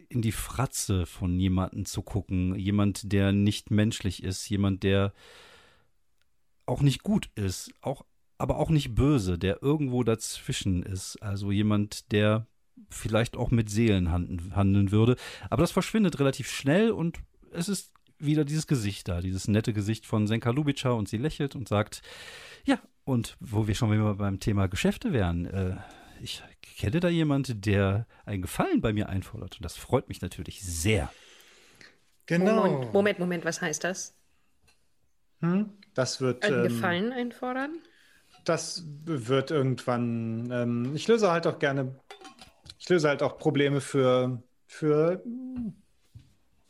in 0.08 0.20
die 0.20 0.32
Fratze 0.32 1.06
von 1.06 1.38
jemandem 1.38 1.84
zu 1.84 2.02
gucken. 2.02 2.56
Jemand, 2.56 3.12
der 3.12 3.30
nicht 3.30 3.70
menschlich 3.70 4.24
ist. 4.24 4.48
Jemand, 4.48 4.82
der 4.82 5.12
auch 6.66 6.82
nicht 6.82 7.02
gut 7.02 7.30
ist. 7.34 7.72
Auch, 7.80 8.04
aber 8.38 8.58
auch 8.58 8.70
nicht 8.70 8.94
böse. 8.94 9.38
Der 9.38 9.62
irgendwo 9.62 10.02
dazwischen 10.02 10.82
ist. 10.82 11.22
Also 11.22 11.50
jemand, 11.50 12.12
der 12.12 12.46
vielleicht 12.90 13.36
auch 13.36 13.50
mit 13.50 13.70
Seelen 13.70 14.10
handeln, 14.10 14.54
handeln 14.54 14.90
würde. 14.90 15.16
Aber 15.50 15.62
das 15.62 15.72
verschwindet 15.72 16.18
relativ 16.20 16.50
schnell 16.50 16.90
und 16.90 17.18
es 17.52 17.68
ist 17.68 17.92
wieder 18.18 18.44
dieses 18.44 18.66
Gesicht 18.66 19.08
da, 19.08 19.20
dieses 19.20 19.48
nette 19.48 19.72
Gesicht 19.72 20.06
von 20.06 20.26
Senka 20.26 20.50
Lubitscher 20.50 20.94
und 20.94 21.08
sie 21.08 21.18
lächelt 21.18 21.54
und 21.54 21.68
sagt, 21.68 22.02
ja, 22.64 22.80
und 23.04 23.36
wo 23.40 23.66
wir 23.66 23.74
schon 23.74 23.92
wieder 23.92 24.14
beim 24.14 24.40
Thema 24.40 24.68
Geschäfte 24.68 25.12
wären, 25.12 25.46
äh, 25.46 25.76
ich 26.22 26.42
kenne 26.62 27.00
da 27.00 27.08
jemand, 27.08 27.66
der 27.66 28.06
einen 28.24 28.42
Gefallen 28.42 28.80
bei 28.80 28.92
mir 28.92 29.08
einfordert 29.08 29.56
und 29.56 29.64
das 29.64 29.76
freut 29.76 30.08
mich 30.08 30.22
natürlich 30.22 30.62
sehr. 30.62 31.12
Genau. 32.26 32.66
Moment, 32.66 32.92
Moment, 32.92 33.18
Moment, 33.18 33.44
was 33.44 33.60
heißt 33.60 33.84
das? 33.84 34.14
Hm? 35.40 35.70
Das 35.96 36.20
wird, 36.20 36.44
Einen 36.44 36.58
ähm, 36.58 36.62
Gefallen 36.62 37.12
einfordern? 37.12 37.78
das 38.44 38.84
wird 39.04 39.50
irgendwann. 39.50 40.48
Ähm, 40.52 40.92
ich 40.94 41.08
löse 41.08 41.32
halt 41.32 41.46
auch 41.48 41.58
gerne. 41.58 41.98
Ich 42.78 42.88
löse 42.88 43.08
halt 43.08 43.22
auch 43.22 43.38
Probleme 43.38 43.80
für 43.80 44.40
für 44.66 45.22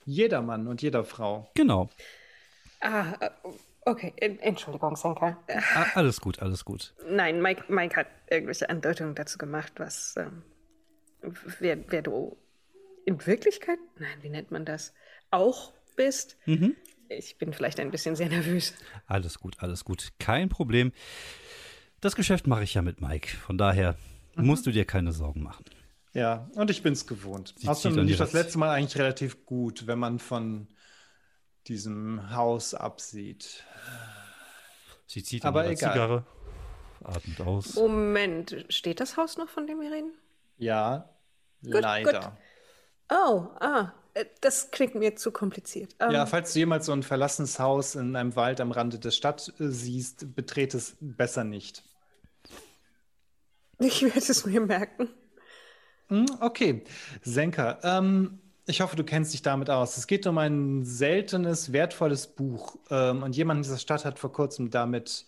jedermann 0.05 0.67
und 0.69 0.81
jeder 0.83 1.05
Frau. 1.05 1.51
Genau. 1.55 1.91
Ah, 2.81 3.15
äh, 3.21 3.31
okay. 3.85 4.13
En- 4.17 4.39
Entschuldigung, 4.39 4.97
Senka. 4.97 5.37
Äh, 5.49 5.59
A 5.75 5.87
alles 5.95 6.21
gut, 6.21 6.41
alles 6.41 6.65
gut. 6.65 6.95
Nein, 7.09 7.43
Mike, 7.43 7.65
Mike 7.69 7.97
hat 7.97 8.07
irgendwelche 8.31 8.71
Andeutungen 8.71 9.15
dazu 9.15 9.39
gemacht, 9.39 9.73
was, 9.77 10.15
ähm, 10.17 10.43
wer, 11.59 11.79
wer 11.91 12.03
du 12.03 12.37
in 13.05 13.25
Wirklichkeit, 13.27 13.79
nein, 13.99 14.19
wie 14.23 14.31
nennt 14.31 14.51
man 14.51 14.65
das, 14.65 14.95
auch 15.31 15.73
bist. 15.97 16.37
Ich 17.09 17.39
bin 17.39 17.53
vielleicht 17.53 17.81
ein 17.81 17.91
bisschen 17.91 18.17
sehr 18.17 18.29
nervös. 18.29 18.75
Alles 19.07 19.39
gut, 19.39 19.57
alles 19.61 19.85
gut. 19.85 20.13
Kein 20.19 20.49
Problem. 20.49 20.93
Das 22.01 22.17
Geschäft 22.17 22.47
mache 22.47 22.65
ich 22.65 22.75
ja 22.75 22.83
mit 22.83 23.01
Mike. 23.01 23.37
Von 23.37 23.59
daher 23.59 23.97
musst 24.37 24.67
du 24.67 24.71
dir 24.71 24.85
keine 24.85 25.13
Sorgen 25.13 25.43
machen. 25.43 25.65
Ja, 26.13 26.49
und 26.55 26.71
ich 26.71 26.83
bin 26.83 26.93
es 26.93 27.07
gewohnt. 27.07 27.55
Sie 27.59 27.69
Außerdem 27.69 28.07
lief 28.07 28.19
das 28.19 28.33
letzte 28.33 28.59
Mal 28.59 28.71
eigentlich 28.71 28.99
relativ 28.99 29.45
gut, 29.45 29.87
wenn 29.87 29.99
man 29.99 30.19
von 30.19 30.69
diesem 31.67 32.31
Haus 32.31 32.75
absieht. 32.75 33.65
Sie 35.07 35.23
zieht 35.23 35.45
Aber 35.45 35.65
ihrer 35.65 35.73
egal. 35.73 35.93
Zigarre, 35.93 36.27
atmet 37.05 37.41
aus. 37.41 37.75
Moment, 37.75 38.65
steht 38.69 39.01
das 39.01 39.17
Haus 39.17 39.37
noch, 39.37 39.49
von 39.49 39.67
dem 39.67 39.81
wir 39.81 39.93
reden? 39.93 40.13
Ja, 40.59 41.11
Gut, 41.63 41.83
leider. 41.83 42.37
Oh, 43.11 43.49
ah, 43.61 43.93
das 44.41 44.71
klingt 44.71 44.95
mir 44.95 45.17
zu 45.17 45.31
kompliziert. 45.31 45.95
Ähm, 46.01 46.11
Ja, 46.13 46.27
falls 46.27 46.53
du 46.53 46.59
jemals 46.61 46.87
so 46.87 46.93
ein 46.93 47.03
verlassenes 47.03 47.59
Haus 47.59 47.95
in 47.95 48.17
einem 48.17 48.35
Wald 48.37 48.61
am 48.61 48.71
Rande 48.71 48.99
der 48.99 49.11
Stadt 49.11 49.53
äh, 49.61 49.69
siehst, 49.69 50.35
betrete 50.35 50.77
es 50.79 50.97
besser 51.01 51.45
nicht. 51.45 51.83
Ich 53.79 54.03
werde 54.03 54.19
es 54.19 54.47
mir 54.47 54.61
merken. 54.61 55.09
Hm, 56.09 56.27
Okay, 56.41 56.85
Senka, 57.23 57.79
ähm, 57.83 58.39
ich 58.67 58.81
hoffe, 58.81 58.97
du 58.97 59.05
kennst 59.05 59.33
dich 59.33 59.43
damit 59.43 59.71
aus. 59.71 59.97
Es 59.97 60.07
geht 60.07 60.27
um 60.27 60.39
ein 60.39 60.85
seltenes, 60.85 61.73
wertvolles 61.73 62.27
Buch. 62.29 62.77
Ähm, 62.91 63.23
und 63.23 63.37
jemand 63.37 63.59
in 63.59 63.63
dieser 63.65 63.79
Stadt 63.79 64.05
hat 64.05 64.19
vor 64.19 64.33
kurzem 64.33 64.71
damit, 64.71 65.27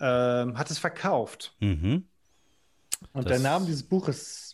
ähm, 0.00 0.58
hat 0.58 0.70
es 0.70 0.78
verkauft. 0.78 1.54
Mhm. 1.60 2.06
Und 3.12 3.24
Das- 3.24 3.40
der 3.40 3.50
Name 3.50 3.66
dieses 3.66 3.82
Buches 3.82 4.49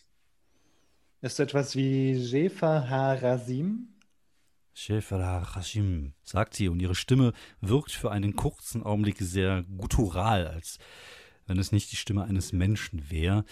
Ist 1.27 1.39
so 1.39 1.43
etwas 1.43 1.75
wie 1.75 2.13
Jefa 2.13 2.89
Harasim? 2.89 3.89
Shefala 4.75 5.57
Hashim, 5.57 6.13
sagt 6.23 6.55
sie, 6.55 6.69
und 6.69 6.79
ihre 6.79 6.95
Stimme 6.95 7.33
wirkt 7.61 7.91
für 7.91 8.13
einen 8.13 8.37
kurzen 8.37 8.85
Augenblick 8.85 9.17
sehr 9.19 9.65
guttural, 9.77 10.47
als 10.47 10.79
wenn 11.49 11.59
es 11.59 11.73
nicht 11.73 11.91
die 11.91 11.97
Stimme 11.97 12.23
eines 12.23 12.53
Menschen 12.53 13.11
wäre. 13.11 13.45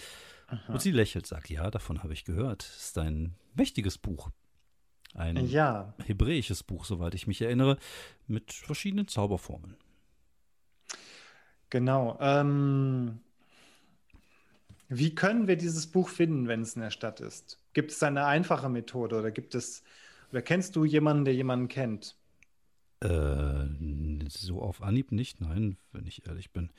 Und 0.69 0.81
sie 0.81 0.91
lächelt, 0.91 1.27
sagt, 1.27 1.49
ja, 1.49 1.69
davon 1.69 2.01
habe 2.01 2.13
ich 2.13 2.23
gehört. 2.23 2.63
Es 2.63 2.85
ist 2.85 2.97
ein 2.97 3.35
mächtiges 3.55 3.97
Buch. 3.97 4.29
Ein 5.13 5.35
Ja. 5.45 5.93
hebräisches 6.05 6.63
Buch, 6.63 6.85
soweit 6.85 7.13
ich 7.13 7.27
mich 7.27 7.41
erinnere, 7.41 7.77
mit 8.25 8.53
verschiedenen 8.53 9.09
Zauberformeln. 9.09 9.75
Genau. 11.69 12.17
Ähm, 12.21 13.19
wie 14.89 15.15
können 15.15 15.47
wir 15.47 15.55
dieses 15.55 15.87
Buch 15.87 16.09
finden, 16.09 16.47
wenn 16.47 16.61
es 16.61 16.75
in 16.75 16.81
der 16.81 16.91
Stadt 16.91 17.19
ist? 17.19 17.59
Gibt 17.73 17.91
es 17.91 17.99
da 17.99 18.07
eine 18.07 18.25
einfache 18.25 18.69
Methode 18.69 19.17
oder 19.17 19.31
gibt 19.31 19.55
es, 19.55 19.83
oder 20.31 20.41
kennst 20.41 20.75
du 20.75 20.85
jemanden, 20.85 21.25
der 21.25 21.33
jemanden 21.33 21.67
kennt? 21.67 22.15
Äh, 23.01 23.65
so 24.29 24.61
auf 24.61 24.81
Anhieb 24.81 25.11
nicht, 25.11 25.41
nein, 25.41 25.77
wenn 25.91 26.05
ich 26.05 26.27
ehrlich 26.27 26.51
bin. 26.51 26.71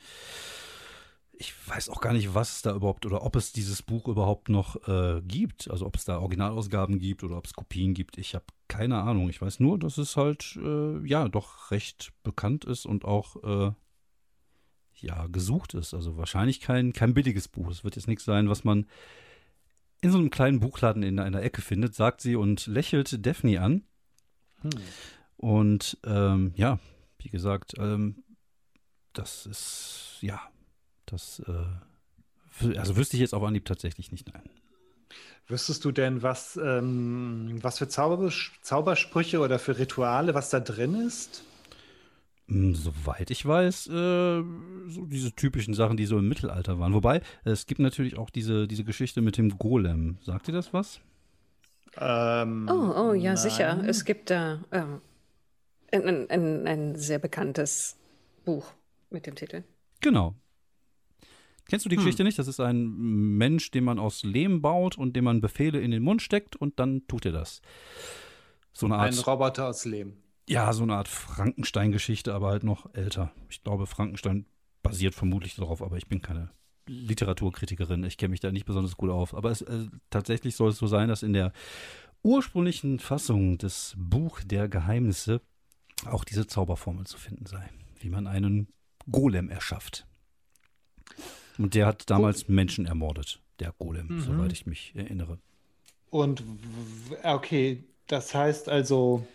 Ich 1.39 1.53
weiß 1.67 1.89
auch 1.89 2.01
gar 2.01 2.13
nicht, 2.13 2.33
was 2.33 2.55
es 2.55 2.61
da 2.63 2.73
überhaupt 2.73 3.05
oder 3.05 3.23
ob 3.23 3.35
es 3.35 3.51
dieses 3.51 3.83
Buch 3.83 4.07
überhaupt 4.07 4.49
noch 4.49 4.87
äh, 4.87 5.21
gibt. 5.21 5.69
Also 5.69 5.85
ob 5.85 5.95
es 5.95 6.03
da 6.03 6.17
Originalausgaben 6.17 6.97
gibt 6.97 7.23
oder 7.23 7.37
ob 7.37 7.45
es 7.45 7.53
Kopien 7.53 7.93
gibt. 7.93 8.17
Ich 8.17 8.33
habe 8.33 8.45
keine 8.67 9.03
Ahnung. 9.03 9.29
Ich 9.29 9.39
weiß 9.39 9.59
nur, 9.59 9.77
dass 9.77 9.99
es 9.99 10.17
halt 10.17 10.57
äh, 10.59 11.05
ja 11.07 11.27
doch 11.29 11.69
recht 11.69 12.11
bekannt 12.23 12.65
ist 12.65 12.87
und 12.87 13.05
auch 13.05 13.35
äh, 13.43 13.71
ja 15.01 15.27
gesucht 15.27 15.73
ist. 15.73 15.93
Also 15.93 16.17
wahrscheinlich 16.17 16.61
kein, 16.61 16.93
kein 16.93 17.13
billiges 17.13 17.47
Buch. 17.47 17.69
Es 17.69 17.83
wird 17.83 17.95
jetzt 17.95 18.07
nichts 18.07 18.25
sein, 18.25 18.49
was 18.49 18.63
man 18.63 18.87
in 20.01 20.11
so 20.11 20.17
einem 20.17 20.29
kleinen 20.29 20.59
Buchladen 20.59 21.03
in 21.03 21.19
einer 21.19 21.41
Ecke 21.41 21.61
findet, 21.61 21.95
sagt 21.95 22.21
sie 22.21 22.35
und 22.35 22.67
lächelt 22.67 23.25
Daphne 23.25 23.61
an. 23.61 23.83
Hm. 24.61 24.71
Und 25.37 25.97
ähm, 26.05 26.53
ja, 26.55 26.79
wie 27.19 27.29
gesagt, 27.29 27.73
ähm, 27.77 28.23
das 29.13 29.45
ist, 29.45 30.17
ja, 30.21 30.39
das, 31.05 31.41
äh, 31.47 32.77
also 32.77 32.95
wüsste 32.95 33.17
ich 33.17 33.21
jetzt 33.21 33.33
auf 33.33 33.43
Anhieb 33.43 33.65
tatsächlich 33.65 34.11
nicht, 34.11 34.31
nein. 34.33 34.49
Wüsstest 35.47 35.85
du 35.85 35.91
denn, 35.91 36.23
was, 36.23 36.59
ähm, 36.61 37.59
was 37.61 37.77
für 37.77 37.87
Zauber 37.87 38.31
Zaubersprüche 38.61 39.39
oder 39.39 39.59
für 39.59 39.77
Rituale, 39.77 40.33
was 40.33 40.49
da 40.49 40.59
drin 40.59 40.95
ist? 40.95 41.43
Hm, 42.49 42.75
Soweit 42.75 43.29
ich 43.29 43.45
weiß, 43.45 43.87
äh, 43.87 44.41
so 44.87 45.05
diese 45.05 45.33
typischen 45.33 45.73
Sachen, 45.73 45.97
die 45.97 46.05
so 46.05 46.17
im 46.17 46.29
Mittelalter 46.29 46.79
waren. 46.79 46.93
Wobei, 46.93 47.21
es 47.43 47.65
gibt 47.65 47.79
natürlich 47.79 48.17
auch 48.17 48.29
diese, 48.29 48.67
diese 48.67 48.83
Geschichte 48.85 49.21
mit 49.21 49.37
dem 49.37 49.57
Golem. 49.57 50.17
Sagt 50.21 50.47
ihr 50.47 50.53
das 50.53 50.73
was? 50.73 51.01
Ähm, 51.99 52.69
Oh, 52.71 53.09
oh, 53.09 53.13
ja, 53.13 53.31
nein. 53.33 53.37
sicher. 53.37 53.83
Es 53.85 54.05
gibt 54.05 54.29
da 54.29 54.63
ähm, 54.71 55.01
ein, 55.91 56.29
ein, 56.29 56.67
ein 56.67 56.95
sehr 56.95 57.19
bekanntes 57.19 57.97
Buch 58.45 58.71
mit 59.09 59.25
dem 59.25 59.35
Titel. 59.35 59.63
Genau. 59.99 60.35
Kennst 61.65 61.85
du 61.85 61.89
die 61.89 61.97
Geschichte 61.97 62.23
nicht? 62.23 62.39
Das 62.39 62.47
ist 62.47 62.61
ein 62.61 62.87
Mensch, 63.37 63.71
den 63.71 63.83
man 63.83 63.99
aus 63.99 64.23
Lehm 64.23 64.61
baut 64.61 64.97
und 64.97 65.17
dem 65.17 65.25
man 65.25 65.41
Befehle 65.41 65.81
in 65.81 65.91
den 65.91 66.01
Mund 66.01 66.21
steckt 66.21 66.55
und 66.55 66.79
dann 66.79 67.05
tut 67.07 67.25
er 67.25 67.33
das. 67.33 67.61
So 68.71 68.85
eine 68.85 68.95
Art. 68.95 69.11
Ein 69.11 69.19
Roboter 69.19 69.67
aus 69.67 69.83
Lehm. 69.83 70.13
Ja, 70.47 70.71
so 70.73 70.83
eine 70.83 70.95
Art 70.95 71.07
Frankenstein-Geschichte, 71.07 72.33
aber 72.33 72.49
halt 72.49 72.63
noch 72.63 72.93
älter. 72.93 73.31
Ich 73.49 73.63
glaube, 73.63 73.85
Frankenstein 73.85 74.45
basiert 74.81 75.13
vermutlich 75.15 75.55
darauf, 75.55 75.81
aber 75.81 75.97
ich 75.97 76.07
bin 76.07 76.21
keine 76.21 76.51
Literaturkritikerin. 76.87 78.03
Ich 78.05 78.17
kenne 78.17 78.29
mich 78.31 78.39
da 78.39 78.51
nicht 78.51 78.65
besonders 78.65 78.95
gut 78.95 79.09
auf. 79.09 79.33
Aber 79.35 79.51
es, 79.51 79.61
äh, 79.61 79.87
tatsächlich 80.09 80.55
soll 80.55 80.69
es 80.69 80.77
so 80.77 80.87
sein, 80.87 81.09
dass 81.09 81.21
in 81.23 81.33
der 81.33 81.51
ursprünglichen 82.23 82.99
Fassung 82.99 83.57
des 83.57 83.93
Buch 83.97 84.39
der 84.43 84.69
Geheimnisse 84.69 85.41
auch 86.05 86.23
diese 86.23 86.47
Zauberformel 86.47 87.05
zu 87.05 87.17
finden 87.17 87.45
sei, 87.45 87.69
wie 87.99 88.09
man 88.09 88.27
einen 88.27 88.67
Golem 89.11 89.49
erschafft. 89.49 90.05
Und 91.57 91.73
der 91.73 91.87
hat 91.87 92.09
damals 92.09 92.47
Menschen 92.47 92.85
ermordet, 92.85 93.41
der 93.59 93.73
Golem, 93.73 94.07
Mhm. 94.07 94.21
soweit 94.21 94.51
ich 94.53 94.65
mich 94.65 94.95
erinnere. 94.95 95.39
Und 96.09 96.43
okay, 97.23 97.83
das 98.07 98.33
heißt 98.33 98.69
also, 98.69 99.25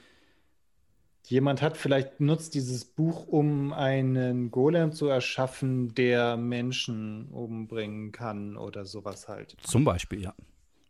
jemand 1.27 1.63
hat 1.63 1.77
vielleicht 1.77 2.21
nutzt 2.21 2.55
dieses 2.55 2.85
Buch, 2.85 3.27
um 3.29 3.73
einen 3.73 4.51
Golem 4.51 4.93
zu 4.93 5.07
erschaffen, 5.07 5.95
der 5.95 6.37
Menschen 6.37 7.29
umbringen 7.29 8.13
kann 8.13 8.57
oder 8.57 8.85
sowas 8.85 9.29
halt. 9.29 9.57
Zum 9.63 9.85
Beispiel, 9.85 10.21
ja. 10.21 10.35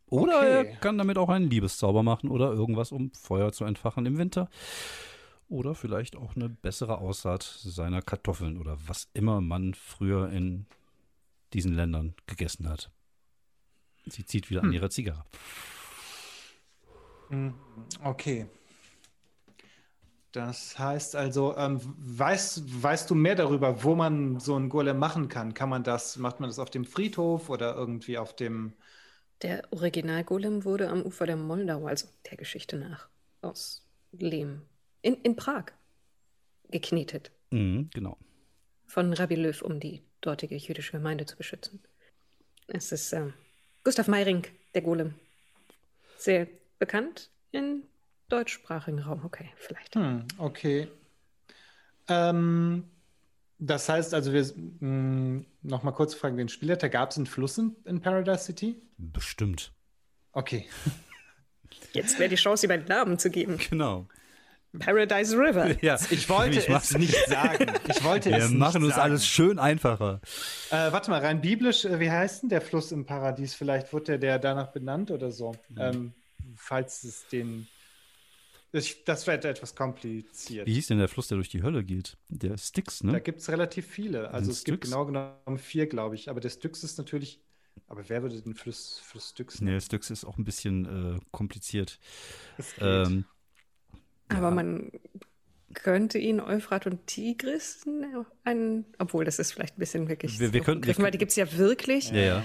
Oder 0.09 0.35
Okay. 0.41 0.57
er 0.57 0.65
kann 0.77 0.97
damit 0.97 1.17
auch 1.17 1.29
einen 1.29 1.49
Liebeszauber 1.49 2.03
machen 2.03 2.29
oder 2.29 2.51
irgendwas, 2.51 2.91
um 2.91 3.11
Feuer 3.13 3.51
zu 3.51 3.65
entfachen 3.65 4.05
im 4.05 4.17
Winter. 4.17 4.49
Oder 5.49 5.75
vielleicht 5.75 6.15
auch 6.15 6.35
eine 6.35 6.49
bessere 6.49 6.97
Aussaat 6.97 7.43
seiner 7.43 8.01
Kartoffeln 8.01 8.57
oder 8.57 8.77
was 8.87 9.09
immer 9.13 9.41
man 9.41 9.73
früher 9.73 10.29
in 10.29 10.65
diesen 11.53 11.73
Ländern 11.73 12.15
gegessen 12.25 12.69
hat. 12.69 12.91
Sie 14.05 14.25
zieht 14.25 14.49
wieder 14.49 14.63
an 14.63 14.73
ihrer 14.73 14.89
Zigarre. 14.89 15.25
Hm, 17.29 17.53
Okay. 18.03 18.47
Das 20.33 20.77
heißt 20.79 21.15
also, 21.15 21.55
ähm, 21.57 21.79
weißt, 21.97 22.83
weißt 22.83 23.09
du 23.09 23.15
mehr 23.15 23.35
darüber, 23.35 23.83
wo 23.83 23.95
man 23.95 24.39
so 24.39 24.55
einen 24.55 24.67
Golem 24.69 24.97
machen 24.99 25.29
kann? 25.29 25.53
Kann 25.53 25.69
man 25.69 25.83
das, 25.83 26.17
macht 26.17 26.39
man 26.41 26.49
das 26.49 26.59
auf 26.59 26.69
dem 26.71 26.85
Friedhof 26.85 27.49
oder 27.49 27.75
irgendwie 27.75 28.17
auf 28.17 28.35
dem, 28.35 28.73
Der 29.43 29.63
Original-Golem 29.71 30.65
wurde 30.65 30.89
am 30.89 31.03
Ufer 31.03 31.25
der 31.27 31.35
Moldau, 31.37 31.85
also 31.87 32.07
der 32.29 32.37
Geschichte 32.37 32.77
nach, 32.77 33.09
aus 33.41 33.85
Lehm, 34.11 34.61
in, 35.01 35.15
in 35.23 35.35
Prag 35.35 35.65
geknetet. 36.71 37.31
Mhm, 37.51 37.89
genau. 37.93 38.17
von 38.87 39.13
Rabbi 39.13 39.35
Löw, 39.35 39.61
um 39.61 39.79
die 39.79 40.01
dortige 40.21 40.55
jüdische 40.55 40.93
Gemeinde 40.93 41.25
zu 41.25 41.35
beschützen. 41.37 41.81
Es 42.67 42.91
ist 42.91 43.13
äh, 43.13 43.31
Gustav 43.83 44.07
Meiring, 44.07 44.45
der 44.73 44.81
Golem. 44.81 45.15
Sehr 46.17 46.47
bekannt 46.79 47.29
im 47.51 47.83
deutschsprachigen 48.33 48.99
Raum. 48.99 49.21
Okay, 49.23 49.49
vielleicht. 49.57 49.95
Hm, 49.95 50.25
okay. 50.37 50.87
Ähm, 52.07 52.83
das 53.59 53.87
heißt 53.87 54.13
also, 54.13 54.33
wir 54.33 54.45
mh, 54.79 55.43
noch 55.61 55.83
mal 55.83 55.91
kurz 55.91 56.13
fragen 56.15 56.37
den 56.37 56.49
Spielleiter, 56.49 56.89
gab 56.89 57.11
es 57.11 57.17
einen 57.17 57.27
Fluss 57.27 57.57
in, 57.57 57.75
in 57.85 58.01
Paradise 58.01 58.43
City? 58.45 58.81
Bestimmt. 58.97 59.71
Okay. 60.33 60.67
Jetzt 61.93 62.19
wäre 62.19 62.29
die 62.29 62.35
Chance, 62.35 62.65
ihm 62.65 62.71
einen 62.71 62.87
Namen 62.87 63.19
zu 63.19 63.29
geben. 63.29 63.57
Genau. 63.69 64.07
Paradise 64.79 65.37
River. 65.37 65.75
Ja, 65.83 65.97
Ich 66.09 66.27
wollte 66.29 66.57
ich 66.57 66.67
es 66.67 66.97
nicht 66.97 67.15
sagen. 67.27 67.71
Ich 67.87 68.03
wollte 68.03 68.31
Wir 68.31 68.37
es 68.39 68.49
nicht 68.49 68.57
machen 68.57 68.83
uns 68.83 68.95
sagen. 68.95 69.03
alles 69.11 69.27
schön 69.27 69.59
einfacher. 69.59 70.19
Äh, 70.71 70.91
warte 70.91 71.11
mal, 71.11 71.21
rein 71.21 71.41
biblisch, 71.41 71.85
äh, 71.85 71.99
wie 71.99 72.09
heißt 72.09 72.41
denn 72.43 72.49
der 72.49 72.61
Fluss 72.61 72.91
im 72.91 73.05
Paradies? 73.05 73.53
Vielleicht 73.53 73.93
wurde 73.93 74.05
der, 74.05 74.17
der 74.17 74.39
danach 74.39 74.71
benannt 74.71 75.11
oder 75.11 75.31
so. 75.31 75.51
Ähm, 75.77 76.13
falls 76.55 77.03
es 77.03 77.27
den. 77.27 77.67
Ich, 78.75 79.03
das 79.05 79.27
wäre 79.27 79.47
etwas 79.47 79.75
kompliziert. 79.75 80.65
Wie 80.67 80.73
hieß 80.73 80.87
denn 80.87 80.97
der 80.97 81.07
Fluss, 81.07 81.27
der 81.27 81.35
durch 81.37 81.49
die 81.49 81.61
Hölle 81.61 81.83
geht? 81.83 82.17
Der 82.29 82.57
Styx, 82.57 82.99
Da 82.99 83.07
ne? 83.13 83.21
gibt 83.21 83.39
es 83.39 83.49
relativ 83.49 83.85
viele. 83.87 84.31
Also 84.31 84.47
Den 84.47 84.51
es 84.51 84.63
gibt 84.63 84.77
Styx? 84.79 84.89
genau 84.91 85.05
genommen 85.05 85.57
vier, 85.59 85.85
glaube 85.87 86.15
ich. 86.15 86.27
Aber 86.29 86.39
der 86.39 86.49
Styx 86.49 86.83
ist 86.83 86.97
natürlich. 86.97 87.39
Aber 87.87 88.07
wer 88.09 88.23
würde 88.23 88.41
den 88.41 88.55
Fluss, 88.55 88.99
Fluss 89.03 89.29
Styx 89.29 89.61
Nee, 89.61 89.65
nennen? 89.71 89.81
Styx 89.81 90.09
ist 90.09 90.25
auch 90.25 90.37
ein 90.37 90.43
bisschen 90.43 91.17
äh, 91.17 91.19
kompliziert. 91.31 91.99
Es 92.57 92.73
geht. 92.73 92.83
Ähm, 92.83 93.25
Aber 94.29 94.49
man 94.51 94.91
könnte 95.75 96.17
ihn 96.17 96.39
Euphrat 96.39 96.87
und 96.87 97.05
Tigris 97.07 97.83
einen, 98.43 98.85
obwohl 98.97 99.25
das 99.25 99.37
ist 99.39 99.51
vielleicht 99.53 99.77
ein 99.77 99.79
bisschen 99.79 100.07
wirklich 100.09 100.39
Wir- 100.39 100.53
wir 100.53 100.61
könnten- 100.61 100.85
wir 100.87 100.97
weil 100.97 101.11
die 101.11 101.17
gibt 101.19 101.31
es 101.31 101.35
ja 101.35 101.51
wirklich. 101.57 102.09
ja, 102.09 102.17
ja. 102.17 102.43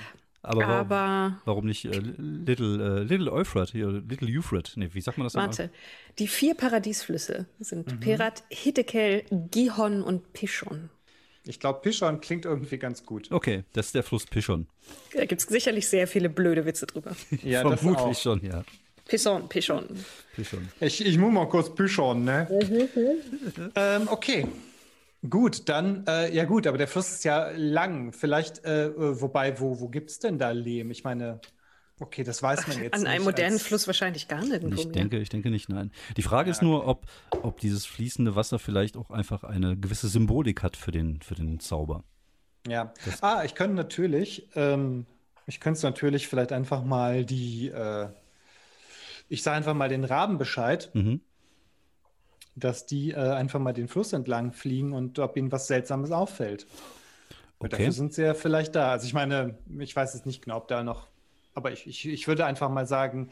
Aber, 0.49 0.61
warum, 0.63 0.73
Aber 0.93 1.39
warum 1.45 1.67
nicht 1.67 1.85
äh, 1.85 1.91
Little, 1.99 3.01
äh, 3.01 3.03
Little 3.05 3.31
Euphrat, 3.33 3.71
hier, 3.71 3.89
Little 4.09 4.29
Euphrat? 4.29 4.73
Nee, 4.77 4.89
wie 4.93 5.01
sagt 5.01 5.19
man 5.19 5.27
das 5.27 5.35
warte, 5.35 5.71
die 6.19 6.27
vier 6.27 6.55
Paradiesflüsse 6.55 7.47
sind 7.61 7.93
Mhm. 7.93 8.01
Perat, 8.01 8.45
Hiddekel, 8.51 9.25
Gihon 9.51 10.03
und 10.03 10.33
Pishon. 10.33 10.89
ich 11.45 11.61
glaube, 11.61 11.81
Pischon 11.83 12.21
klingt 12.21 12.45
irgendwie 12.47 12.79
ganz 12.79 13.05
gut. 13.05 13.31
Okay, 13.31 13.65
das 13.75 13.87
ist 13.87 13.95
der 13.95 14.03
Fluss 14.03 14.27
Pischon. 14.27 14.67
Da 15.15 15.25
gibt 15.27 15.41
es 15.43 15.47
sicherlich 15.49 15.87
sehr 15.89 16.07
viele 16.07 16.29
blöde 16.31 16.65
Witze 16.65 16.87
drüber. 16.87 17.15
Ja, 17.43 17.63
das 17.65 17.81
Vermutlich 17.81 18.17
auch. 18.17 18.23
schon, 18.23 18.43
ja. 18.45 18.65
Pishon, 19.07 19.49
Pishon. 19.49 19.87
Pischon. 20.37 20.69
Ich, 20.81 21.05
ich 21.05 21.17
muss 21.19 21.33
mal 21.33 21.49
kurz 21.49 21.75
Pischon, 21.75 22.25
ne? 22.25 22.47
ähm, 23.75 24.09
okay. 24.09 24.47
Gut, 25.29 25.69
dann, 25.69 26.07
äh, 26.07 26.33
ja 26.35 26.45
gut, 26.45 26.67
aber 26.67 26.79
der 26.79 26.87
Fluss 26.89 27.11
ist 27.11 27.25
ja 27.25 27.51
lang. 27.57 28.13
Vielleicht, 28.13 28.65
äh, 28.65 28.87
äh, 28.87 29.21
wobei, 29.21 29.59
wo, 29.61 29.81
wo 29.81 29.89
gibt 29.89 30.11
es 30.11 30.19
denn 30.21 30.39
da 30.39 30.51
Lehm? 30.53 30.91
Ich 30.93 31.03
meine, 31.03 31.41
okay, 31.99 32.23
das 32.23 32.41
weiß 32.43 32.69
man 32.69 32.81
jetzt 32.83 32.95
An 32.95 33.07
einem 33.07 33.17
nicht 33.17 33.25
modernen 33.25 33.59
Fluss 33.59 33.87
wahrscheinlich 33.89 34.29
gar 34.29 34.45
nirgendwo 34.45 34.79
Ich 34.79 34.87
mehr. 34.87 34.93
denke, 34.95 35.19
ich 35.19 35.29
denke 35.29 35.51
nicht, 35.51 35.69
nein. 35.69 35.91
Die 36.17 36.23
Frage 36.23 36.51
ist 36.51 36.63
nur, 36.63 36.87
ob, 36.87 37.07
ob 37.43 37.59
dieses 37.61 37.85
fließende 37.85 38.37
Wasser 38.37 38.61
vielleicht 38.61 38.97
auch 38.97 39.11
einfach 39.11 39.43
eine 39.43 39.77
gewisse 39.77 40.09
Symbolik 40.09 40.63
hat 40.63 40.77
für 40.77 40.93
den, 40.93 41.21
für 41.21 41.35
den 41.35 41.59
Zauber. 41.59 42.05
Ja. 42.69 42.93
Ah, 43.21 43.43
ich 43.45 43.55
könnte 43.55 43.75
natürlich 43.75 44.49
ähm, 44.55 45.07
Ich 45.47 45.59
könnte 45.59 45.79
es 45.79 45.83
natürlich 45.83 46.29
vielleicht 46.29 46.53
einfach 46.53 46.85
mal 46.85 47.25
die, 47.25 47.69
äh, 47.69 48.09
ich 49.29 49.43
sage 49.43 49.57
einfach 49.57 49.75
mal 49.75 49.89
den 49.89 50.05
Raben 50.05 50.39
Bescheid, 50.39 50.91
Mhm. 50.95 51.23
Dass 52.59 52.87
die 52.87 53.13
äh, 53.13 53.17
einfach 53.17 53.61
mal 53.61 53.73
den 53.73 53.89
Fluss 53.89 54.13
entlang 54.13 54.53
fliegen 54.53 54.93
und 54.93 55.19
ob 55.19 55.37
ihnen 55.37 55.53
was 55.53 55.67
Seltsames 55.67 56.11
auffällt. 56.11 56.67
Und 57.59 57.73
Okay. 57.73 57.77
Dafür 57.77 57.93
sind 57.93 58.13
sie 58.15 58.23
ja 58.23 58.35
vielleicht 58.35 58.77
da. 58.77 58.93
Also 58.93 59.07
ich 59.07 59.15
meine, 59.15 59.59
ich 59.79 59.95
weiß 59.95 60.15
jetzt 60.15 60.27
nicht 60.27 60.45
genau, 60.45 60.59
ob 60.59 60.69
da 60.69 60.85
noch, 60.85 61.09
aber 61.55 61.73
ich, 61.73 61.87
ich, 61.89 62.07
ich 62.07 62.29
würde 62.29 62.47
einfach 62.47 62.71
mal 62.71 62.87
sagen, 62.87 63.31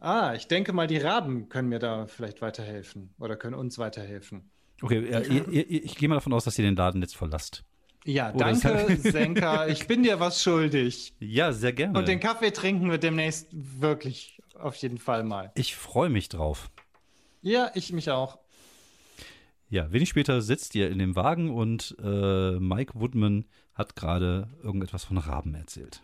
ah, 0.00 0.32
ich 0.34 0.48
denke 0.48 0.72
mal, 0.72 0.86
die 0.86 0.96
Raben 0.96 1.48
können 1.50 1.68
mir 1.68 1.78
da 1.78 2.06
vielleicht 2.06 2.40
weiterhelfen 2.40 3.10
oder 3.18 3.36
können 3.36 3.54
uns 3.54 3.78
weiterhelfen. 3.78 4.50
Okay, 4.80 5.10
ja, 5.10 5.20
ihr, 5.20 5.48
ihr, 5.48 5.84
ich 5.84 5.96
gehe 5.96 6.08
mal 6.08 6.14
davon 6.14 6.32
aus, 6.32 6.44
dass 6.44 6.58
ihr 6.58 6.64
den 6.64 6.76
Laden 6.76 7.02
jetzt 7.02 7.16
verlasst. 7.16 7.64
Ja, 8.04 8.32
Oder 8.32 8.50
es 8.50 8.60
danke, 8.60 8.96
Senka. 9.10 9.66
Ich 9.66 9.86
bin 9.86 10.02
dir 10.02 10.18
was 10.20 10.42
schuldig. 10.42 11.12
Ja, 11.18 11.52
sehr 11.52 11.72
gerne. 11.72 11.98
Und 11.98 12.08
den 12.08 12.20
Kaffee 12.20 12.52
trinken 12.52 12.90
wir 12.90 12.98
demnächst 12.98 13.48
wirklich 13.52 14.40
auf 14.58 14.76
jeden 14.76 14.98
Fall 14.98 15.24
mal. 15.24 15.52
ich 15.54 15.76
freue 15.76 16.08
mich 16.08 16.28
drauf. 16.28 16.70
Ja, 17.42 17.70
ich 17.74 17.92
mich 17.92 18.10
auch. 18.10 18.38
Ja, 19.70 19.92
wenig 19.92 20.08
später 20.08 20.40
sitzt 20.40 20.74
ihr 20.74 20.90
in 20.90 20.98
dem 20.98 21.14
Wagen 21.14 21.50
und 21.50 21.94
äh, 22.02 22.58
Mike 22.58 22.94
Woodman 22.94 23.44
hat 23.74 23.96
gerade 23.96 24.48
irgendetwas 24.62 25.04
von 25.04 25.18
Raben 25.18 25.54
erzählt. 25.54 26.02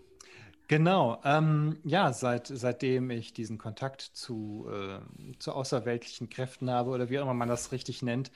Genau. 0.69 1.21
Ähm, 1.25 1.79
ja, 1.85 2.13
seit, 2.13 2.47
seitdem 2.47 3.11
ich 3.11 3.33
diesen 3.33 3.59
Kontakt 3.59 4.01
zu, 4.03 4.69
äh, 4.71 5.01
zu 5.39 5.53
außerweltlichen 5.53 6.31
Kräften 6.31 6.71
habe 6.71 6.91
oder 6.91 7.11
wie 7.11 7.19
auch 7.19 7.25
immer 7.25 7.35
man 7.35 7.49
das 7.49 7.73
richtig 7.73 8.03
nennt, 8.03 8.31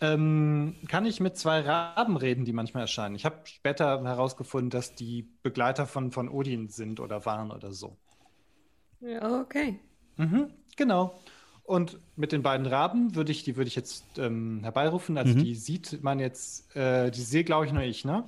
ähm, 0.00 0.76
kann 0.88 1.06
ich 1.06 1.20
mit 1.20 1.38
zwei 1.38 1.60
Raben 1.60 2.16
reden, 2.16 2.44
die 2.44 2.52
manchmal 2.52 2.82
erscheinen. 2.82 3.14
Ich 3.14 3.24
habe 3.24 3.40
später 3.44 4.02
herausgefunden, 4.04 4.70
dass 4.70 4.94
die 4.94 5.22
Begleiter 5.42 5.86
von, 5.86 6.12
von 6.12 6.28
Odin 6.28 6.68
sind 6.68 7.00
oder 7.00 7.24
waren 7.24 7.50
oder 7.50 7.72
so. 7.72 7.96
Ja, 9.00 9.40
okay. 9.40 9.78
Mhm, 10.16 10.50
genau. 10.76 11.20
Und 11.66 11.98
mit 12.14 12.30
den 12.30 12.42
beiden 12.42 12.64
Raben 12.64 13.16
würde 13.16 13.32
ich, 13.32 13.42
die 13.42 13.56
würde 13.56 13.66
ich 13.66 13.74
jetzt 13.74 14.04
ähm, 14.18 14.60
herbeirufen. 14.62 15.18
Also 15.18 15.34
Mhm. 15.34 15.42
die 15.42 15.54
sieht 15.56 16.00
man 16.00 16.20
jetzt, 16.20 16.74
äh, 16.76 17.10
die 17.10 17.20
sehe, 17.20 17.42
glaube 17.42 17.66
ich, 17.66 17.72
nur 17.72 17.82
ich, 17.82 18.04
ne? 18.04 18.22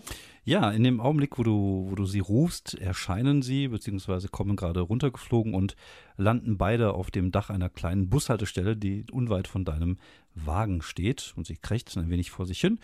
Ja, 0.44 0.70
in 0.72 0.82
dem 0.82 1.00
Augenblick, 1.00 1.38
wo 1.38 1.44
du, 1.44 1.86
wo 1.88 1.94
du 1.94 2.04
sie 2.04 2.18
rufst, 2.18 2.74
erscheinen 2.74 3.42
sie, 3.42 3.68
beziehungsweise 3.68 4.28
kommen 4.28 4.56
gerade 4.56 4.80
runtergeflogen 4.80 5.54
und 5.54 5.76
landen 6.16 6.58
beide 6.58 6.94
auf 6.94 7.12
dem 7.12 7.30
Dach 7.30 7.48
einer 7.50 7.68
kleinen 7.68 8.08
Bushaltestelle, 8.08 8.76
die 8.76 9.04
unweit 9.12 9.46
von 9.46 9.64
deinem 9.64 9.98
Wagen 10.34 10.82
steht. 10.82 11.32
Und 11.36 11.46
sie 11.46 11.56
krächzt 11.56 11.96
ein 11.96 12.10
wenig 12.10 12.32
vor 12.32 12.44
sich 12.44 12.60
hin. 12.60 12.80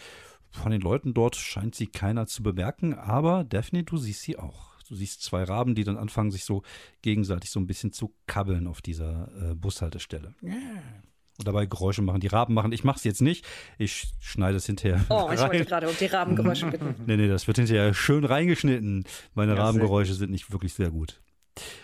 Von 0.50 0.70
den 0.70 0.82
Leuten 0.82 1.14
dort 1.14 1.34
scheint 1.34 1.74
sie 1.74 1.88
keiner 1.88 2.26
zu 2.28 2.44
bemerken, 2.44 2.94
aber 2.94 3.42
Daphne, 3.42 3.82
du 3.82 3.96
siehst 3.96 4.22
sie 4.22 4.38
auch. 4.38 4.73
Du 4.94 4.98
siehst 4.98 5.24
zwei 5.24 5.42
Raben, 5.42 5.74
die 5.74 5.82
dann 5.82 5.96
anfangen, 5.96 6.30
sich 6.30 6.44
so 6.44 6.62
gegenseitig 7.02 7.50
so 7.50 7.58
ein 7.58 7.66
bisschen 7.66 7.92
zu 7.92 8.14
kabbeln 8.28 8.68
auf 8.68 8.80
dieser 8.80 9.28
äh, 9.50 9.54
Bushaltestelle. 9.56 10.34
Und 10.40 11.48
dabei 11.48 11.66
Geräusche 11.66 12.00
machen. 12.00 12.20
Die 12.20 12.28
Raben 12.28 12.54
machen. 12.54 12.70
Ich 12.70 12.84
mache 12.84 12.98
es 12.98 13.02
jetzt 13.04 13.20
nicht. 13.20 13.44
Ich 13.76 14.06
schneide 14.20 14.58
es 14.58 14.66
hinterher. 14.66 15.04
Oh, 15.08 15.28
ich 15.32 15.40
rein. 15.40 15.50
wollte 15.50 15.64
gerade 15.64 15.88
um 15.88 15.96
die 15.98 16.06
Rabengeräusche 16.06 16.66
bitten. 16.70 16.94
Nee, 17.08 17.16
nee, 17.16 17.26
das 17.26 17.48
wird 17.48 17.56
hinterher 17.56 17.92
schön 17.92 18.24
reingeschnitten. 18.24 19.04
Meine 19.34 19.56
Ja, 19.56 19.64
Rabengeräusche 19.64 20.14
sind 20.14 20.30
nicht 20.30 20.52
wirklich 20.52 20.74
sehr 20.74 20.90
gut. 20.90 21.20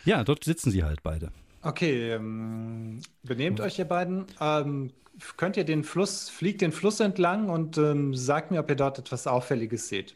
Ja, 0.04 0.22
dort 0.22 0.44
sitzen 0.44 0.70
sie 0.70 0.84
halt 0.84 1.02
beide. 1.02 1.32
Okay, 1.62 2.12
ähm, 2.12 3.00
benehmt 3.24 3.60
euch 3.60 3.76
ihr 3.80 3.86
beiden. 3.86 4.26
Ähm, 4.40 4.92
könnt 5.36 5.56
ihr 5.56 5.64
den 5.64 5.82
Fluss, 5.82 6.28
fliegt 6.30 6.60
den 6.60 6.70
Fluss 6.70 7.00
entlang 7.00 7.48
und 7.48 7.76
ähm, 7.76 8.14
sagt 8.14 8.52
mir, 8.52 8.60
ob 8.60 8.70
ihr 8.70 8.76
dort 8.76 9.00
etwas 9.00 9.26
Auffälliges 9.26 9.88
seht. 9.88 10.14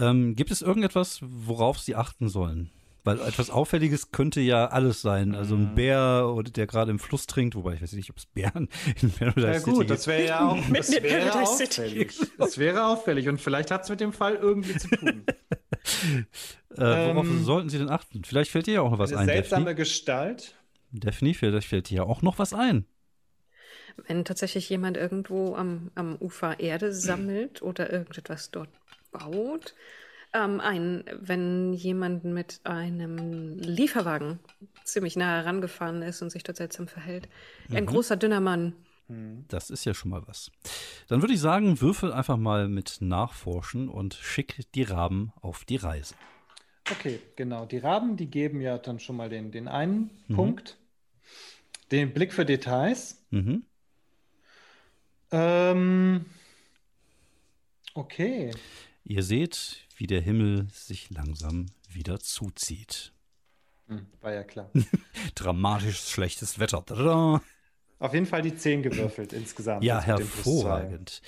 Ähm, 0.00 0.34
gibt 0.34 0.50
es 0.50 0.62
irgendetwas, 0.62 1.20
worauf 1.22 1.78
sie 1.78 1.94
achten 1.96 2.28
sollen? 2.28 2.70
Weil 3.02 3.18
etwas 3.20 3.48
Auffälliges 3.48 4.10
könnte 4.12 4.40
ja 4.42 4.66
alles 4.66 5.00
sein. 5.00 5.34
Also 5.34 5.56
Mhm. 5.56 5.62
ein 5.62 5.74
Bär, 5.74 6.30
oder 6.34 6.50
der 6.50 6.66
gerade 6.66 6.90
im 6.90 6.98
Fluss 6.98 7.26
trinkt, 7.26 7.54
wobei 7.54 7.74
ich 7.74 7.82
weiß 7.82 7.92
nicht, 7.94 8.10
ob 8.10 8.18
es 8.18 8.26
Bären 8.26 8.68
in 9.02 9.10
Paradise 9.10 9.46
Ja 9.46 9.54
City 9.58 9.70
gut, 9.70 9.78
gibt. 9.80 9.90
das 9.90 10.06
wäre 10.06 10.26
ja 10.26 10.48
auch 10.48 10.58
das 10.74 10.88
in 10.90 11.02
wäre 11.02 11.30
Paradise 11.30 11.56
City. 11.56 11.80
auffällig. 11.82 12.20
Das 12.38 12.58
wäre 12.58 12.86
auffällig 12.86 13.28
und 13.28 13.40
vielleicht 13.40 13.70
hat 13.70 13.84
es 13.84 13.88
mit 13.88 14.00
dem 14.00 14.12
Fall 14.12 14.34
irgendwie 14.34 14.76
zu 14.76 14.88
tun. 14.88 15.24
äh, 16.76 16.80
worauf 16.80 17.26
ähm, 17.26 17.44
sollten 17.44 17.68
sie 17.70 17.78
denn 17.78 17.88
achten? 17.88 18.22
Vielleicht 18.24 18.50
fällt 18.50 18.66
dir 18.66 18.74
ja 18.74 18.80
auch 18.82 18.90
noch 18.90 18.98
was 18.98 19.12
Eine 19.12 19.20
ein, 19.20 19.26
seltsame 19.28 19.64
Daphne. 19.64 19.74
Gestalt. 19.76 20.54
Daphne, 20.92 21.34
vielleicht 21.34 21.68
fällt 21.68 21.88
dir 21.88 21.96
ja 21.98 22.02
auch 22.02 22.20
noch 22.22 22.38
was 22.38 22.52
ein. 22.52 22.84
Wenn 24.06 24.24
tatsächlich 24.24 24.68
jemand 24.68 24.96
irgendwo 24.96 25.54
am, 25.54 25.90
am 25.94 26.16
Ufer 26.16 26.60
Erde 26.60 26.92
sammelt 26.92 27.62
oder 27.62 27.90
irgendetwas 27.92 28.50
dort 28.50 28.68
baut, 29.10 29.74
ähm, 30.32 30.60
ein, 30.60 31.04
wenn 31.20 31.72
jemand 31.72 32.24
mit 32.24 32.60
einem 32.64 33.58
Lieferwagen 33.58 34.38
ziemlich 34.84 35.16
nah 35.16 35.36
herangefahren 35.38 36.02
ist 36.02 36.22
und 36.22 36.30
sich 36.30 36.42
dort 36.42 36.58
seltsam 36.58 36.88
verhält. 36.88 37.28
Ein 37.72 37.86
großer, 37.86 38.16
dünner 38.16 38.40
Mann. 38.40 38.74
Das 39.48 39.70
ist 39.70 39.84
ja 39.84 39.92
schon 39.92 40.12
mal 40.12 40.22
was. 40.26 40.52
Dann 41.08 41.20
würde 41.20 41.34
ich 41.34 41.40
sagen, 41.40 41.80
würfel 41.80 42.12
einfach 42.12 42.36
mal 42.36 42.68
mit 42.68 42.98
Nachforschen 43.00 43.88
und 43.88 44.14
schick 44.14 44.70
die 44.74 44.84
Raben 44.84 45.32
auf 45.40 45.64
die 45.64 45.76
Reise. 45.76 46.14
Okay, 46.88 47.20
genau. 47.34 47.66
Die 47.66 47.78
Raben, 47.78 48.16
die 48.16 48.26
geben 48.26 48.60
ja 48.60 48.78
dann 48.78 49.00
schon 49.00 49.16
mal 49.16 49.28
den, 49.28 49.50
den 49.50 49.66
einen 49.66 50.10
Mhm. 50.28 50.34
Punkt. 50.36 50.76
Den 51.90 52.12
Blick 52.12 52.32
für 52.32 52.44
Details. 52.44 53.20
Mhm. 53.30 53.64
Ähm, 55.32 56.24
okay. 57.94 58.52
Ihr 59.10 59.24
seht, 59.24 59.88
wie 59.96 60.06
der 60.06 60.20
Himmel 60.20 60.68
sich 60.70 61.10
langsam 61.10 61.66
wieder 61.88 62.20
zuzieht. 62.20 63.12
Hm, 63.88 64.06
war 64.20 64.32
ja 64.32 64.44
klar. 64.44 64.70
Dramatisch 65.34 65.98
schlechtes 65.98 66.60
Wetter. 66.60 66.84
Tada. 66.86 67.42
Auf 67.98 68.14
jeden 68.14 68.26
Fall 68.26 68.42
die 68.42 68.54
10 68.54 68.84
gewürfelt 68.84 69.32
insgesamt. 69.32 69.82
Ja, 69.82 70.00
hervorragend. 70.00 71.22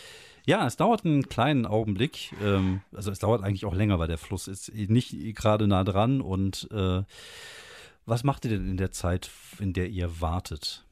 Ja, 0.47 0.65
es 0.65 0.77
dauert 0.77 1.05
einen 1.05 1.29
kleinen 1.29 1.67
Augenblick. 1.67 2.33
Ähm, 2.41 2.83
also 2.93 3.11
es 3.11 3.19
dauert 3.19 3.43
eigentlich 3.43 3.65
auch 3.65 3.75
länger, 3.75 3.99
weil 3.99 4.07
der 4.07 4.19
Fluss 4.19 4.47
ist 4.47 4.73
nicht 4.73 5.35
gerade 5.35 5.67
nah 5.67 5.83
dran. 5.83 6.21
Und 6.21 6.69
äh, 6.71 7.03
was 8.07 8.23
macht 8.23 8.45
ihr 8.45 8.53
denn 8.53 8.71
in 8.71 8.77
der 8.77 8.93
Zeit, 8.93 9.29
in 9.59 9.73
der 9.73 9.89
ihr 9.89 10.21
wartet? 10.21 10.87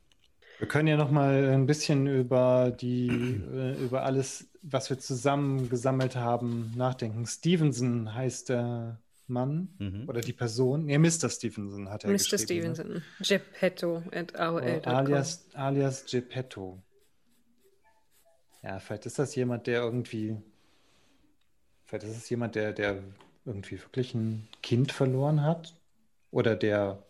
Wir 0.59 0.66
können 0.66 0.88
ja 0.88 0.97
noch 0.97 1.12
mal 1.12 1.51
ein 1.51 1.66
bisschen 1.66 2.09
über 2.09 2.72
die, 2.72 3.09
äh, 3.09 3.80
über 3.80 4.03
alles, 4.03 4.50
was 4.63 4.91
wir 4.91 4.99
zusammen 4.99 5.69
gesammelt 5.71 6.17
haben, 6.17 6.73
nachdenken. 6.77 7.27
Stevenson 7.27 8.15
heißt 8.15 8.49
der 8.51 9.01
Mann 9.27 9.69
Mhm. 9.79 10.09
oder 10.09 10.21
die 10.21 10.33
Person. 10.33 10.87
Nee, 10.87 10.99
Mr. 10.99 11.29
Stevenson 11.31 11.89
hat 11.89 12.05
er 12.05 12.11
Mr. 12.11 12.17
geschrieben. 12.19 12.69
ne? 12.69 12.75
Stevenson. 12.75 13.03
Geppetto 13.21 14.03
at. 14.13 14.35
Äh, 14.35 14.81
alias, 14.85 15.47
alias 15.55 16.05
Geppetto. 16.05 16.83
Ja, 18.63 18.79
vielleicht 18.79 19.07
ist 19.07 19.19
das 19.19 19.35
jemand, 19.37 19.67
der 19.67 19.83
irgendwie. 19.83 20.37
Vielleicht 21.87 22.05
ist 22.05 22.17
es 22.17 22.29
jemand, 22.29 22.55
der, 22.55 22.73
der 22.73 23.03
irgendwie 23.47 23.81
wirklich 23.81 24.15
ein 24.15 24.47
Kind 24.63 24.93
verloren 24.93 25.43
hat. 25.43 25.75
Oder 26.31 26.57
der. 26.57 27.03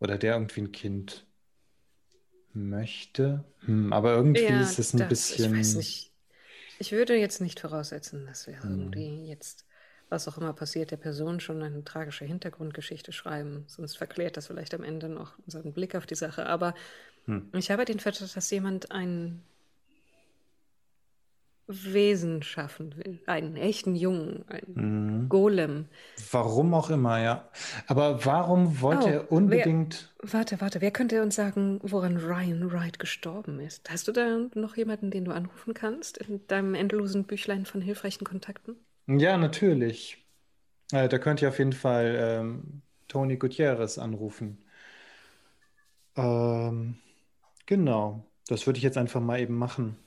Oder 0.00 0.16
der 0.16 0.34
irgendwie 0.34 0.60
ein 0.60 0.72
Kind 0.72 1.26
möchte. 2.52 3.44
Hm, 3.64 3.92
aber 3.92 4.14
irgendwie 4.14 4.42
Ja, 4.44 4.60
ist 4.60 4.78
es 4.78 4.92
ein 4.94 4.98
das, 4.98 5.08
bisschen. 5.08 5.52
Ich 5.54 5.58
weiß 5.60 5.74
nicht. 5.76 6.07
Ich 6.78 6.92
würde 6.92 7.16
jetzt 7.16 7.40
nicht 7.40 7.60
voraussetzen, 7.60 8.26
dass 8.26 8.46
wir 8.46 8.54
Hm. 8.62 8.68
irgendwie 8.72 9.26
jetzt, 9.28 9.66
was 10.08 10.28
auch 10.28 10.38
immer 10.38 10.52
passiert, 10.52 10.90
der 10.90 10.96
Person 10.96 11.40
schon 11.40 11.62
eine 11.62 11.84
tragische 11.84 12.24
Hintergrundgeschichte 12.24 13.12
schreiben. 13.12 13.64
Sonst 13.68 13.96
verklärt 13.96 14.36
das 14.36 14.46
vielleicht 14.46 14.74
am 14.74 14.84
Ende 14.84 15.08
noch 15.08 15.38
unseren 15.40 15.72
Blick 15.72 15.94
auf 15.96 16.06
die 16.06 16.14
Sache. 16.14 16.46
Aber 16.46 16.74
Hm. 17.26 17.38
ich 17.54 17.70
habe 17.70 17.84
den 17.84 18.00
Verdacht, 18.00 18.36
dass 18.36 18.50
jemand 18.50 18.92
ein 18.92 19.42
Wesen 21.68 22.42
schaffen 22.42 22.96
will. 22.96 23.20
Einen 23.26 23.56
echten 23.56 23.94
Jungen, 23.94 24.44
einen 24.48 24.74
Hm. 24.76 25.28
Golem. 25.28 25.88
Warum 26.32 26.74
auch 26.74 26.90
immer, 26.90 27.18
ja. 27.20 27.48
Aber 27.86 28.24
warum 28.24 28.80
wollte 28.80 29.10
Oh, 29.10 29.12
er 29.12 29.32
unbedingt. 29.32 30.14
Warte, 30.22 30.60
warte, 30.60 30.80
wer 30.80 30.90
könnte 30.90 31.22
uns 31.22 31.34
sagen, 31.36 31.80
woran 31.82 32.16
Ryan 32.18 32.70
Wright 32.72 32.98
gestorben 32.98 33.60
ist? 33.60 33.88
Hast 33.90 34.08
du 34.08 34.12
da 34.12 34.38
noch 34.54 34.76
jemanden, 34.76 35.10
den 35.10 35.24
du 35.24 35.32
anrufen 35.32 35.74
kannst 35.74 36.18
in 36.18 36.46
deinem 36.48 36.74
endlosen 36.74 37.24
Büchlein 37.24 37.66
von 37.66 37.80
hilfreichen 37.80 38.24
Kontakten? 38.24 38.76
Ja, 39.06 39.36
natürlich. 39.38 40.24
Äh, 40.92 41.08
da 41.08 41.18
könnt 41.18 41.42
ihr 41.42 41.48
auf 41.50 41.58
jeden 41.58 41.72
Fall 41.74 42.16
ähm, 42.20 42.82
Tony 43.08 43.36
Gutierrez 43.38 43.98
anrufen. 43.98 44.64
Ähm, 46.16 46.96
genau. 47.66 48.24
Das 48.48 48.66
würde 48.66 48.78
ich 48.78 48.84
jetzt 48.84 48.98
einfach 48.98 49.20
mal 49.20 49.40
eben 49.40 49.56
machen. 49.56 49.98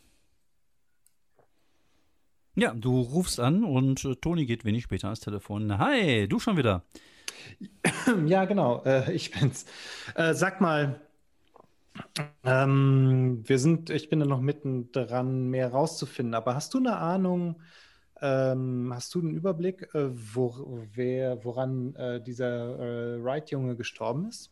Ja, 2.55 2.73
du 2.73 3.01
rufst 3.01 3.39
an 3.39 3.63
und 3.63 4.03
äh, 4.05 4.15
Toni 4.15 4.45
geht 4.45 4.65
wenig 4.65 4.83
später 4.83 5.07
ans 5.07 5.19
Telefon. 5.21 5.77
Hi, 5.77 6.27
du 6.27 6.39
schon 6.39 6.57
wieder. 6.57 6.83
Ja, 8.25 8.45
genau. 8.45 8.83
Äh, 8.85 9.11
ich 9.13 9.31
bin's. 9.31 9.65
Äh, 10.15 10.33
sag 10.33 10.61
mal, 10.61 11.01
ähm, 12.43 13.43
wir 13.45 13.59
sind, 13.59 13.89
ich 13.89 14.09
bin 14.09 14.19
da 14.19 14.25
noch 14.25 14.41
mitten 14.41 14.91
dran, 14.91 15.49
mehr 15.49 15.69
rauszufinden, 15.71 16.33
aber 16.35 16.55
hast 16.55 16.73
du 16.73 16.77
eine 16.79 16.97
Ahnung, 16.97 17.61
Ähm, 18.23 18.91
hast 18.93 19.15
du 19.15 19.19
einen 19.19 19.31
Überblick, 19.31 19.93
äh, 19.95 20.09
wo, 20.11 20.85
wer, 20.93 21.43
woran 21.43 21.95
äh, 21.95 22.21
dieser 22.21 22.77
Wright-Junge 23.23 23.75
gestorben 23.75 24.27
ist? 24.29 24.51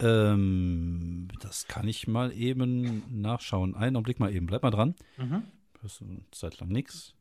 Ähm, 0.00 1.28
das 1.40 1.66
kann 1.66 1.86
ich 1.86 2.08
mal 2.08 2.32
eben 2.32 3.04
nachschauen. 3.10 3.74
Einen 3.74 3.96
Augenblick 3.96 4.18
mal 4.18 4.34
eben. 4.34 4.46
Bleib 4.46 4.62
mal 4.62 4.70
dran. 4.70 4.94
Mhm. 5.16 5.42
Das 5.82 5.94
ist 5.94 6.02
eine 6.02 6.22
Zeit 6.30 6.60
lang 6.60 6.68
nix. 6.70 7.14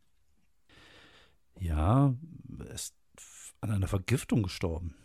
Ja, 1.60 2.14
er 2.60 2.72
ist 2.72 2.95
an 3.62 3.72
einer 3.72 3.88
Vergiftung 3.88 4.43
gestorben. 4.43 4.95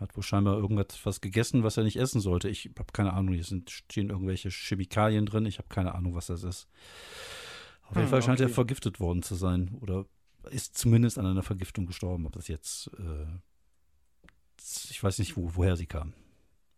Hat 0.00 0.16
wohl 0.16 0.22
scheinbar 0.22 0.56
irgendwas 0.58 1.20
gegessen, 1.20 1.62
was 1.62 1.76
er 1.78 1.84
nicht 1.84 1.96
essen 1.96 2.20
sollte. 2.20 2.48
Ich 2.50 2.70
habe 2.78 2.92
keine 2.92 3.14
Ahnung. 3.14 3.34
Hier 3.34 3.44
sind, 3.44 3.70
stehen 3.70 4.10
irgendwelche 4.10 4.50
Chemikalien 4.50 5.24
drin. 5.26 5.46
Ich 5.46 5.58
habe 5.58 5.68
keine 5.68 5.94
Ahnung, 5.94 6.14
was 6.14 6.26
das 6.26 6.42
ist. 6.42 6.68
Auf 7.88 7.96
jeden 7.96 8.08
Hm, 8.08 8.08
Fall 8.08 8.22
scheint 8.22 8.40
er 8.40 8.46
okay. 8.46 8.54
vergiftet 8.54 9.00
worden 9.00 9.22
zu 9.22 9.34
sein. 9.34 9.76
Oder 9.80 10.06
ist 10.50 10.76
zumindest 10.76 11.18
an 11.18 11.26
einer 11.26 11.42
Vergiftung 11.42 11.86
gestorben. 11.86 12.26
Ob 12.26 12.32
das 12.34 12.48
jetzt. 12.48 12.90
Äh, 12.98 13.26
ich 14.90 15.02
weiß 15.02 15.18
nicht, 15.18 15.36
wo, 15.36 15.54
woher 15.54 15.76
sie 15.76 15.86
kam. 15.86 16.12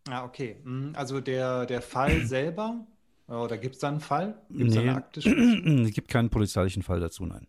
Ah, 0.09 0.25
okay. 0.25 0.57
Mhm, 0.65 0.93
Also 0.95 1.21
der, 1.21 1.67
der 1.67 1.83
Fall 1.83 2.23
selber, 2.27 2.87
oder 3.29 3.59
gibt 3.59 3.74
es 3.76 3.81
da 3.81 3.89
einen 3.89 4.01
Fall? 4.01 4.41
Gibt 4.57 4.70
es 4.70 4.74
da 4.74 4.81
Nee. 4.81 4.89
eine 4.89 4.95
Akte? 4.95 5.24
es 5.24 5.93
gibt 5.93 6.09
keinen 6.09 6.31
polizeilichen 6.31 6.83
Fall 6.83 7.01
dazu, 7.01 7.24
nein. 7.26 7.47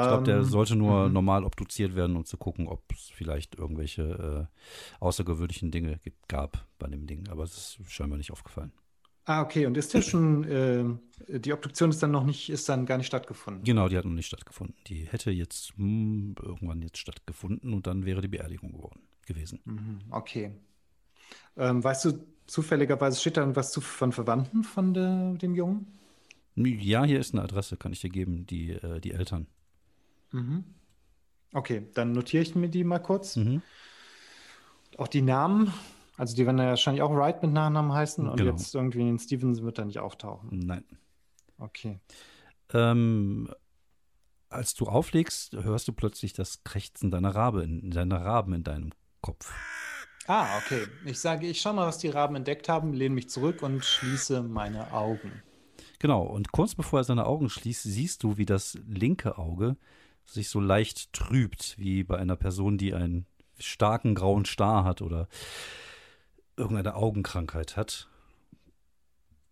Ich 0.00 0.08
glaube, 0.08 0.24
der 0.24 0.42
Ähm, 0.42 0.44
sollte 0.44 0.76
nur 0.76 1.08
mhm. 1.08 1.12
normal 1.12 1.44
obduziert 1.44 1.96
werden, 1.96 2.16
um 2.16 2.24
zu 2.24 2.36
gucken, 2.38 2.68
ob 2.68 2.82
es 2.92 3.10
vielleicht 3.14 3.56
irgendwelche 3.56 4.48
äh, 4.50 5.04
außergewöhnlichen 5.04 5.70
Dinge 5.70 5.98
gibt, 6.04 6.28
gab 6.28 6.66
bei 6.78 6.88
dem 6.88 7.06
Ding. 7.06 7.28
Aber 7.28 7.44
es 7.44 7.78
ist 7.80 7.92
scheinbar 7.92 8.18
nicht 8.18 8.32
aufgefallen. 8.32 8.72
Ah, 9.24 9.42
okay. 9.42 9.66
Und 9.66 9.76
ist 9.76 9.92
der 9.94 10.02
schon, 10.02 10.44
äh, 10.44 11.38
die 11.38 11.52
Obduktion 11.52 11.90
ist 11.90 12.02
dann 12.02 12.10
noch 12.12 12.24
nicht, 12.24 12.48
ist 12.50 12.68
dann 12.68 12.86
gar 12.86 12.96
nicht 12.98 13.06
stattgefunden? 13.06 13.64
Genau, 13.64 13.88
die 13.88 13.96
hat 13.98 14.04
noch 14.06 14.12
nicht 14.12 14.26
stattgefunden. 14.28 14.76
Die 14.86 15.06
hätte 15.06 15.30
jetzt 15.30 15.74
hm, 15.76 16.36
irgendwann 16.42 16.80
jetzt 16.82 16.98
stattgefunden 16.98 17.72
und 17.74 17.86
dann 17.86 18.04
wäre 18.06 18.20
die 18.22 18.28
Beerdigung 18.28 18.72
geworden 18.72 19.00
gewesen. 19.26 19.60
Mhm, 19.64 19.98
okay. 20.10 20.52
Ähm, 21.56 21.82
weißt 21.82 22.04
du, 22.06 22.26
zufälligerweise 22.46 23.20
steht 23.20 23.36
da 23.36 23.42
irgendwas 23.42 23.72
zu, 23.72 23.80
von 23.80 24.12
Verwandten 24.12 24.64
von 24.64 24.94
der, 24.94 25.34
dem 25.34 25.54
Jungen? 25.54 25.86
Ja, 26.56 27.04
hier 27.04 27.20
ist 27.20 27.34
eine 27.34 27.42
Adresse, 27.42 27.76
kann 27.76 27.92
ich 27.92 28.00
dir 28.00 28.10
geben, 28.10 28.46
die, 28.46 28.72
äh, 28.72 29.00
die 29.00 29.12
Eltern. 29.12 29.46
Mhm. 30.32 30.64
Okay, 31.52 31.86
dann 31.94 32.12
notiere 32.12 32.42
ich 32.42 32.54
mir 32.54 32.68
die 32.68 32.84
mal 32.84 32.98
kurz. 32.98 33.36
Mhm. 33.36 33.62
Auch 34.96 35.08
die 35.08 35.22
Namen, 35.22 35.72
also 36.16 36.34
die 36.34 36.46
werden 36.46 36.58
ja 36.58 36.68
wahrscheinlich 36.68 37.02
auch 37.02 37.14
Wright 37.14 37.42
mit 37.42 37.52
Nachnamen 37.52 37.92
heißen 37.92 38.26
und 38.26 38.38
Genau. 38.38 38.52
jetzt 38.52 38.74
irgendwie 38.74 39.06
in 39.08 39.18
Stevenson 39.18 39.64
wird 39.64 39.78
da 39.78 39.84
nicht 39.84 39.98
auftauchen. 39.98 40.48
Nein. 40.50 40.84
Okay. 41.58 42.00
Ähm, 42.72 43.48
als 44.48 44.74
du 44.74 44.86
auflegst, 44.86 45.54
hörst 45.54 45.88
du 45.88 45.92
plötzlich 45.92 46.32
das 46.32 46.64
Krächzen 46.64 47.10
deiner 47.10 47.34
Rabe 47.34 47.62
in, 47.64 47.90
deiner 47.90 48.24
Raben 48.24 48.54
in 48.54 48.64
deinem 48.64 48.90
Kopf. 49.20 49.52
Ah, 50.26 50.58
okay. 50.58 50.86
Ich 51.04 51.20
sage, 51.20 51.46
ich 51.46 51.60
schau 51.60 51.72
mal, 51.72 51.86
was 51.86 51.98
die 51.98 52.08
Raben 52.08 52.36
entdeckt 52.36 52.68
haben, 52.68 52.92
lehne 52.92 53.14
mich 53.14 53.28
zurück 53.28 53.62
und 53.62 53.84
schließe 53.84 54.42
meine 54.42 54.92
Augen. 54.92 55.42
Genau, 55.98 56.22
und 56.22 56.52
kurz 56.52 56.74
bevor 56.74 57.00
er 57.00 57.04
seine 57.04 57.26
Augen 57.26 57.48
schließt, 57.48 57.84
siehst 57.84 58.22
du, 58.22 58.36
wie 58.36 58.46
das 58.46 58.78
linke 58.86 59.38
Auge 59.38 59.76
sich 60.24 60.48
so 60.48 60.60
leicht 60.60 61.12
trübt, 61.12 61.76
wie 61.78 62.02
bei 62.02 62.18
einer 62.18 62.36
Person, 62.36 62.78
die 62.78 62.92
einen 62.92 63.26
starken 63.58 64.14
grauen 64.14 64.44
Star 64.44 64.84
hat 64.84 65.00
oder 65.00 65.28
irgendeine 66.56 66.96
Augenkrankheit 66.96 67.76
hat. 67.76 68.08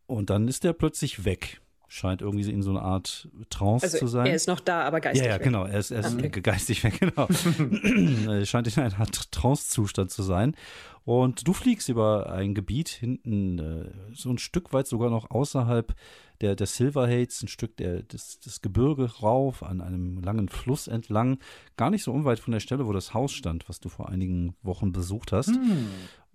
Und 0.07 0.31
dann 0.31 0.49
ist 0.49 0.64
er 0.64 0.72
plötzlich 0.72 1.25
weg. 1.25 1.61
Scheint 1.89 2.22
irgendwie 2.22 2.51
in 2.51 2.62
so 2.62 2.70
einer 2.70 2.82
Art 2.82 3.28
Trance 3.51 3.85
Also 3.87 3.99
zu 3.99 4.07
sein. 4.09 4.26
er 4.26 4.35
ist 4.35 4.49
noch 4.49 4.61
da, 4.61 4.82
aber 4.82 5.01
geistig 5.01 5.24
ja, 5.26 5.32
ja, 5.32 5.37
weg. 5.39 5.45
genau. 5.45 5.64
Er 5.64 5.78
ist, 5.78 5.91
er 5.91 6.01
ist 6.01 6.14
Okay. 6.16 6.41
geistig 6.41 6.82
weg, 6.82 6.99
genau. 6.99 7.28
er 8.32 8.47
scheint 8.47 8.74
in 8.76 8.82
einer 8.82 8.99
Art 8.99 9.30
Trance-Zustand 9.32 10.11
zu 10.11 10.22
sein. 10.22 10.57
Und 11.05 11.47
du 11.47 11.53
fliegst 11.53 11.89
über 11.91 12.32
ein 12.32 12.55
Gebiet 12.55 12.89
hinten, 12.89 13.59
äh, 13.59 13.91
so 14.14 14.30
ein 14.30 14.39
Stück 14.39 14.72
weit 14.72 14.87
sogar 14.87 15.11
noch 15.11 15.30
außerhalb 15.30 15.95
der, 16.41 16.57
der 16.57 16.66
Silverhades, 16.66 17.43
ein 17.43 17.49
Stück 17.49 17.76
der, 17.76 18.03
des, 18.03 18.41
des 18.41 18.62
Gebirge 18.62 19.05
rauf, 19.20 19.62
an 19.62 19.80
einem 19.82 20.20
langen 20.22 20.49
Fluss 20.49 20.89
entlang. 20.89 21.39
Gar 21.76 21.91
nicht 21.91 22.03
so 22.03 22.12
unweit 22.12 22.41
von 22.41 22.53
der 22.53 22.61
Stelle, 22.61 22.87
wo 22.87 22.93
das 22.93 23.12
Haus 23.14 23.32
stand, 23.32 23.68
was 23.68 23.80
du 23.80 23.89
vor 23.91 24.09
einigen 24.09 24.55
Wochen 24.62 24.93
besucht 24.93 25.30
hast. 25.32 25.49
Hm. 25.55 25.89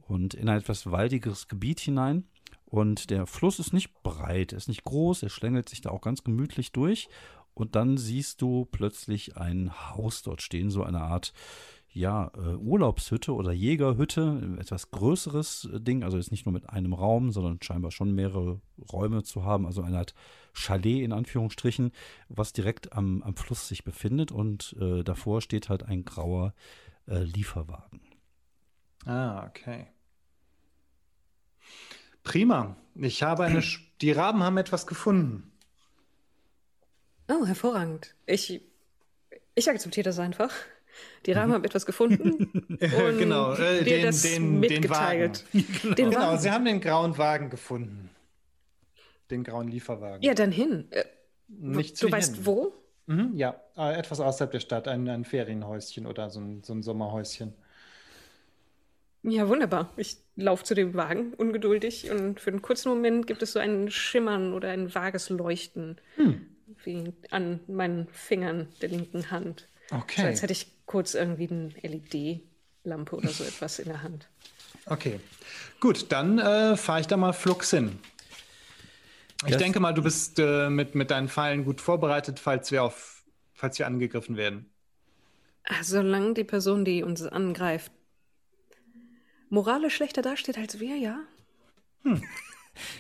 Und 0.07 0.35
in 0.35 0.47
ein 0.49 0.57
etwas 0.59 0.89
waldigeres 0.89 1.47
Gebiet 1.47 1.79
hinein. 1.79 2.23
Und 2.69 3.09
der 3.09 3.25
Fluss 3.25 3.59
ist 3.59 3.73
nicht 3.73 4.03
breit, 4.03 4.53
er 4.53 4.57
ist 4.57 4.67
nicht 4.67 4.83
groß, 4.83 5.23
er 5.23 5.29
schlängelt 5.29 5.67
sich 5.67 5.81
da 5.81 5.89
auch 5.89 6.01
ganz 6.01 6.23
gemütlich 6.23 6.71
durch. 6.71 7.09
Und 7.55 7.75
dann 7.75 7.97
siehst 7.97 8.41
du 8.41 8.65
plötzlich 8.65 9.35
ein 9.37 9.71
Haus 9.89 10.21
dort 10.21 10.41
stehen, 10.41 10.69
so 10.69 10.83
eine 10.83 11.01
Art, 11.01 11.33
ja, 11.91 12.31
äh, 12.35 12.55
Urlaubshütte 12.55 13.33
oder 13.33 13.51
Jägerhütte, 13.51 14.57
etwas 14.59 14.91
größeres 14.91 15.69
äh, 15.73 15.81
Ding, 15.81 16.03
also 16.03 16.17
jetzt 16.17 16.31
nicht 16.31 16.45
nur 16.45 16.53
mit 16.53 16.69
einem 16.69 16.93
Raum, 16.93 17.31
sondern 17.31 17.57
scheinbar 17.61 17.91
schon 17.91 18.13
mehrere 18.13 18.61
Räume 18.93 19.23
zu 19.23 19.43
haben, 19.43 19.65
also 19.65 19.81
eine 19.81 19.97
Art 19.97 20.13
Chalet 20.53 21.03
in 21.03 21.11
Anführungsstrichen, 21.11 21.91
was 22.29 22.53
direkt 22.53 22.93
am, 22.93 23.23
am 23.23 23.35
Fluss 23.35 23.67
sich 23.67 23.83
befindet 23.83 24.31
und 24.31 24.75
äh, 24.79 25.03
davor 25.03 25.41
steht 25.41 25.69
halt 25.69 25.83
ein 25.83 26.05
grauer 26.05 26.53
äh, 27.07 27.23
Lieferwagen. 27.23 28.01
Ah, 29.05 29.47
okay. 29.47 29.87
Prima. 32.23 32.75
Ich 32.95 33.23
habe 33.23 33.43
eine. 33.45 33.61
Sch 33.61 33.85
die 34.01 34.11
Raben 34.11 34.43
haben 34.43 34.57
etwas 34.57 34.87
gefunden. 34.87 35.51
Oh, 37.29 37.45
hervorragend. 37.45 38.15
Ich, 38.25 38.61
ich 39.55 39.69
akzeptiere 39.69 40.05
das 40.05 40.19
einfach. 40.19 40.51
Die 41.25 41.31
Rahmen 41.33 41.53
haben 41.53 41.63
etwas 41.65 41.85
gefunden 41.85 42.31
und 42.69 43.17
genau, 43.17 43.53
äh, 43.53 43.83
den- 43.83 44.03
das 44.05 44.21
den- 44.23 44.43
den 44.43 44.59
mitgeteilt. 44.59 45.45
Den 45.53 45.95
Genau, 45.95 46.17
Wagen. 46.19 46.39
sie 46.39 46.49
haben 46.51 46.65
den 46.65 46.81
grauen 46.81 47.17
Wagen 47.17 47.49
gefunden. 47.49 48.09
Den 49.29 49.43
grauen 49.43 49.67
Lieferwagen. 49.67 50.21
Ja, 50.23 50.33
dann 50.33 50.51
hin. 50.51 50.87
Äh, 50.91 51.05
Nicht 51.47 52.01
du 52.01 52.11
weißt 52.11 52.35
hin. 52.37 52.45
wo? 52.45 52.73
Mhm, 53.05 53.35
ja, 53.35 53.61
äh, 53.77 53.93
etwas 53.97 54.19
außerhalb 54.19 54.51
der 54.51 54.59
Stadt, 54.59 54.87
ein, 54.87 55.07
ein 55.09 55.23
Ferienhäuschen 55.25 56.05
oder 56.05 56.29
so 56.29 56.39
ein, 56.39 56.63
so 56.63 56.73
ein 56.73 56.83
Sommerhäuschen. 56.83 57.53
Ja, 59.23 59.47
wunderbar. 59.47 59.91
Ich 59.97 60.17
laufe 60.39 60.63
zu 60.63 60.73
dem 60.75 60.93
Wagen 60.93 61.33
ungeduldig 61.35 62.09
und 62.11 62.39
für 62.39 62.49
einen 62.51 62.61
kurzen 62.61 62.89
Moment 62.89 63.27
gibt 63.27 63.41
es 63.43 63.53
so 63.53 63.59
ein 63.59 63.91
Schimmern 63.91 64.53
oder 64.53 64.69
ein 64.69 64.93
vages 64.93 65.29
Leuchten 65.29 65.97
Hm. 66.15 66.41
wie 66.83 67.13
an 67.31 67.59
meinen 67.67 68.07
Fingern 68.11 68.67
der 68.81 68.89
linken 68.89 69.31
Hand. 69.31 69.67
So 69.89 69.95
Okay. 69.97 70.23
als 70.23 70.41
hätte 70.41 70.53
ich 70.53 70.67
kurz 70.85 71.13
irgendwie 71.15 71.49
eine 71.49 71.69
LED-Lampe 71.81 73.15
oder 73.15 73.29
so 73.29 73.43
etwas 73.43 73.79
in 73.79 73.89
der 73.89 74.03
Hand. 74.03 74.27
Okay. 74.85 75.19
Gut, 75.79 76.11
dann 76.11 76.39
äh, 76.39 76.77
fahre 76.77 77.01
ich 77.01 77.07
da 77.07 77.17
mal 77.17 77.33
flugs 77.33 77.71
hin. 77.71 77.99
Ich 79.45 79.51
Das- 79.53 79.61
denke 79.61 79.79
mal, 79.79 79.93
du 79.93 80.03
bist 80.03 80.37
äh, 80.39 80.69
mit, 80.69 80.95
mit 80.95 81.11
deinen 81.11 81.27
Pfeilen 81.29 81.63
gut 81.65 81.81
vorbereitet, 81.81 82.39
falls 82.39 82.71
wir 82.71 82.83
auf, 82.83 83.23
falls 83.53 83.79
wir 83.79 83.87
angegriffen 83.87 84.35
werden. 84.37 84.69
Solange 85.83 86.33
die 86.33 86.43
Person, 86.43 86.83
die 86.85 87.03
uns 87.03 87.21
angreift, 87.23 87.91
moralisch 89.49 89.95
schlechter 89.95 90.21
dasteht 90.21 90.57
als 90.57 90.79
wir, 90.79 90.95
ja? 90.95 91.19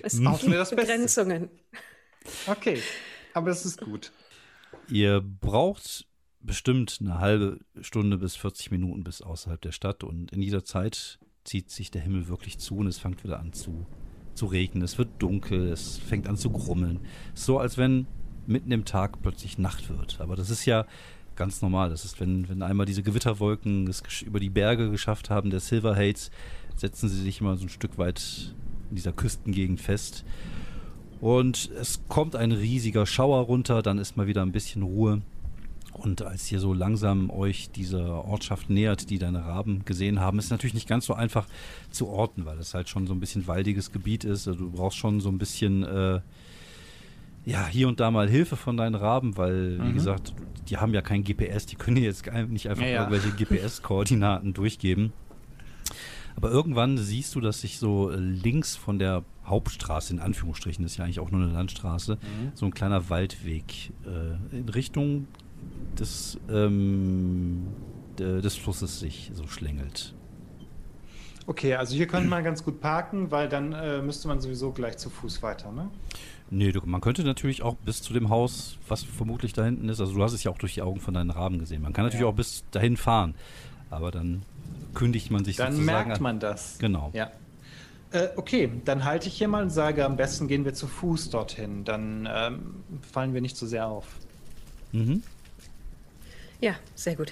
Es 0.03 0.15
Hm. 0.15 0.25
Wir 0.25 0.31
gibt 0.31 0.53
das 0.53 0.69
Beste. 0.71 0.75
Begrenzungen. 0.75 1.49
Okay, 2.47 2.81
aber 3.33 3.49
es 3.49 3.65
ist 3.65 3.79
gut. 3.79 4.11
Ihr 4.89 5.21
braucht 5.21 6.05
bestimmt 6.41 6.97
eine 6.99 7.19
halbe 7.19 7.59
Stunde 7.81 8.17
bis 8.17 8.35
40 8.35 8.71
Minuten 8.71 9.03
bis 9.03 9.21
außerhalb 9.21 9.61
der 9.61 9.71
Stadt 9.71 10.03
und 10.03 10.31
in 10.31 10.41
dieser 10.41 10.63
Zeit 10.65 11.19
zieht 11.43 11.69
sich 11.69 11.91
der 11.91 12.01
Himmel 12.01 12.27
wirklich 12.27 12.59
zu 12.59 12.77
und 12.77 12.87
es 12.87 12.99
fängt 12.99 13.23
wieder 13.23 13.39
an 13.39 13.53
zu, 13.53 13.85
zu 14.33 14.45
regnen. 14.45 14.83
Es 14.83 14.97
wird 14.97 15.09
dunkel, 15.19 15.71
es 15.71 15.97
fängt 15.97 16.27
an 16.27 16.37
zu 16.37 16.49
grummeln. 16.49 16.99
Es 17.33 17.41
ist 17.41 17.45
so, 17.45 17.59
als 17.59 17.77
wenn 17.77 18.07
mitten 18.47 18.71
im 18.71 18.85
Tag 18.85 19.21
plötzlich 19.21 19.57
Nacht 19.57 19.89
wird. 19.89 20.19
Aber 20.19 20.35
das 20.35 20.49
ist 20.49 20.65
ja 20.65 20.85
ganz 21.39 21.63
normal. 21.63 21.89
Das 21.89 22.05
ist, 22.05 22.19
wenn, 22.19 22.47
wenn 22.49 22.61
einmal 22.61 22.85
diese 22.85 23.01
Gewitterwolken 23.01 23.87
es 23.87 24.03
über 24.21 24.39
die 24.39 24.49
Berge 24.49 24.91
geschafft 24.91 25.31
haben, 25.31 25.49
der 25.49 25.61
Silverhades, 25.61 26.29
setzen 26.75 27.09
sie 27.09 27.21
sich 27.21 27.41
immer 27.41 27.57
so 27.57 27.65
ein 27.65 27.69
Stück 27.69 27.97
weit 27.97 28.53
in 28.89 28.97
dieser 28.97 29.13
Küstengegend 29.13 29.81
fest. 29.81 30.23
Und 31.21 31.71
es 31.79 32.01
kommt 32.07 32.35
ein 32.35 32.51
riesiger 32.51 33.05
Schauer 33.05 33.41
runter, 33.41 33.81
dann 33.81 33.97
ist 33.97 34.17
mal 34.17 34.27
wieder 34.27 34.41
ein 34.41 34.51
bisschen 34.51 34.83
Ruhe. 34.83 35.21
Und 35.93 36.21
als 36.21 36.51
ihr 36.51 36.59
so 36.59 36.73
langsam 36.73 37.29
euch 37.29 37.71
dieser 37.71 38.23
Ortschaft 38.25 38.69
nähert, 38.69 39.09
die 39.09 39.17
deine 39.17 39.43
Raben 39.43 39.83
gesehen 39.85 40.19
haben, 40.19 40.39
ist 40.39 40.51
natürlich 40.51 40.73
nicht 40.73 40.87
ganz 40.87 41.05
so 41.05 41.13
einfach 41.13 41.47
zu 41.89 42.07
orten, 42.07 42.45
weil 42.45 42.57
es 42.59 42.73
halt 42.73 42.89
schon 42.89 43.07
so 43.07 43.13
ein 43.13 43.19
bisschen 43.19 43.47
waldiges 43.47 43.91
Gebiet 43.91 44.23
ist. 44.23 44.47
Also 44.47 44.59
du 44.59 44.71
brauchst 44.71 44.97
schon 44.97 45.19
so 45.19 45.29
ein 45.29 45.37
bisschen, 45.37 45.83
äh, 45.83 46.21
ja, 47.45 47.67
hier 47.67 47.87
und 47.87 47.99
da 47.99 48.11
mal 48.11 48.29
Hilfe 48.29 48.55
von 48.55 48.77
deinen 48.77 48.95
Raben, 48.95 49.37
weil, 49.37 49.79
wie 49.79 49.89
Mhm. 49.89 49.93
gesagt, 49.93 50.33
die 50.69 50.77
haben 50.77 50.93
ja 50.93 51.01
kein 51.01 51.23
GPS, 51.23 51.65
die 51.65 51.75
können 51.75 51.97
jetzt 51.97 52.25
nicht 52.49 52.69
einfach 52.69 52.83
Ja, 52.83 52.89
ja. 52.89 52.99
irgendwelche 53.09 53.31
GPS-Koordinaten 53.35 54.53
durchgeben. 54.53 55.13
Aber 56.35 56.51
irgendwann 56.51 56.97
siehst 56.97 57.35
du, 57.35 57.41
dass 57.41 57.61
sich 57.61 57.79
so 57.79 58.11
äh, 58.11 58.15
links 58.15 58.75
von 58.75 58.99
der 58.99 59.23
Hauptstraße, 59.45 60.13
in 60.13 60.19
Anführungsstrichen, 60.19 60.83
das 60.83 60.93
ist 60.93 60.97
ja 60.99 61.03
eigentlich 61.05 61.19
auch 61.19 61.31
nur 61.31 61.41
eine 61.41 61.51
Landstraße, 61.51 62.17
so 62.53 62.65
ein 62.65 62.73
kleiner 62.73 63.09
Waldweg 63.09 63.91
äh, 64.05 64.55
in 64.57 64.69
Richtung 64.69 65.27
des, 65.99 66.37
ähm, 66.49 67.65
de- 68.19 68.41
des 68.41 68.55
Flusses 68.55 68.99
sich 68.99 69.31
so 69.33 69.47
schlängelt. 69.47 70.13
Okay, 71.47 71.73
also 71.73 71.95
hier 71.95 72.05
könnte 72.05 72.29
man 72.29 72.43
ganz 72.43 72.63
gut 72.63 72.79
parken, 72.79 73.31
weil 73.31 73.49
dann 73.49 73.73
äh, 73.73 74.01
müsste 74.03 74.27
man 74.27 74.39
sowieso 74.39 74.71
gleich 74.71 74.97
zu 74.97 75.09
Fuß 75.09 75.41
weiter, 75.41 75.71
ne? 75.71 75.89
Nee, 76.51 76.71
du, 76.71 76.81
man 76.85 76.99
könnte 77.01 77.23
natürlich 77.23 77.61
auch 77.61 77.75
bis 77.75 78.01
zu 78.01 78.11
dem 78.13 78.29
Haus, 78.29 78.77
was 78.87 79.03
vermutlich 79.03 79.53
da 79.53 79.63
hinten 79.65 79.87
ist, 79.89 79.99
also 79.99 80.13
du 80.13 80.23
hast 80.23 80.33
es 80.33 80.43
ja 80.43 80.51
auch 80.51 80.57
durch 80.57 80.73
die 80.73 80.81
Augen 80.81 80.99
von 80.99 81.13
deinen 81.13 81.29
Raben 81.29 81.59
gesehen. 81.59 81.81
Man 81.81 81.93
kann 81.93 82.05
natürlich 82.05 82.23
Ja. 82.23 82.27
auch 82.27 82.33
bis 82.35 82.63
dahin 82.71 82.97
fahren, 82.97 83.35
aber 83.91 84.09
dann 84.11 84.41
kündigt 84.95 85.29
man 85.29 85.45
sich 85.45 85.57
Dann 85.57 85.73
sozusagen 85.73 86.07
merkt 86.07 86.17
an. 86.19 86.23
man 86.23 86.39
das. 86.39 86.77
Genau. 86.79 87.11
Ja. 87.13 87.29
Äh, 88.11 88.29
okay, 88.37 88.71
dann 88.85 89.03
halte 89.05 89.27
ich 89.27 89.35
hier 89.35 89.47
mal 89.47 89.61
und 89.61 89.69
sage, 89.69 90.03
am 90.03 90.17
besten 90.17 90.47
gehen 90.47 90.65
wir 90.65 90.73
zu 90.73 90.87
Fuß 90.87 91.29
dorthin. 91.29 91.85
Dann 91.85 92.27
ähm, 92.31 92.83
fallen 93.11 93.35
wir 93.35 93.41
nicht 93.41 93.55
so 93.55 93.67
sehr 93.67 93.85
auf. 93.85 94.07
Mhm. 94.91 95.21
Ja, 96.61 96.73
sehr 96.95 97.15
gut. 97.15 97.31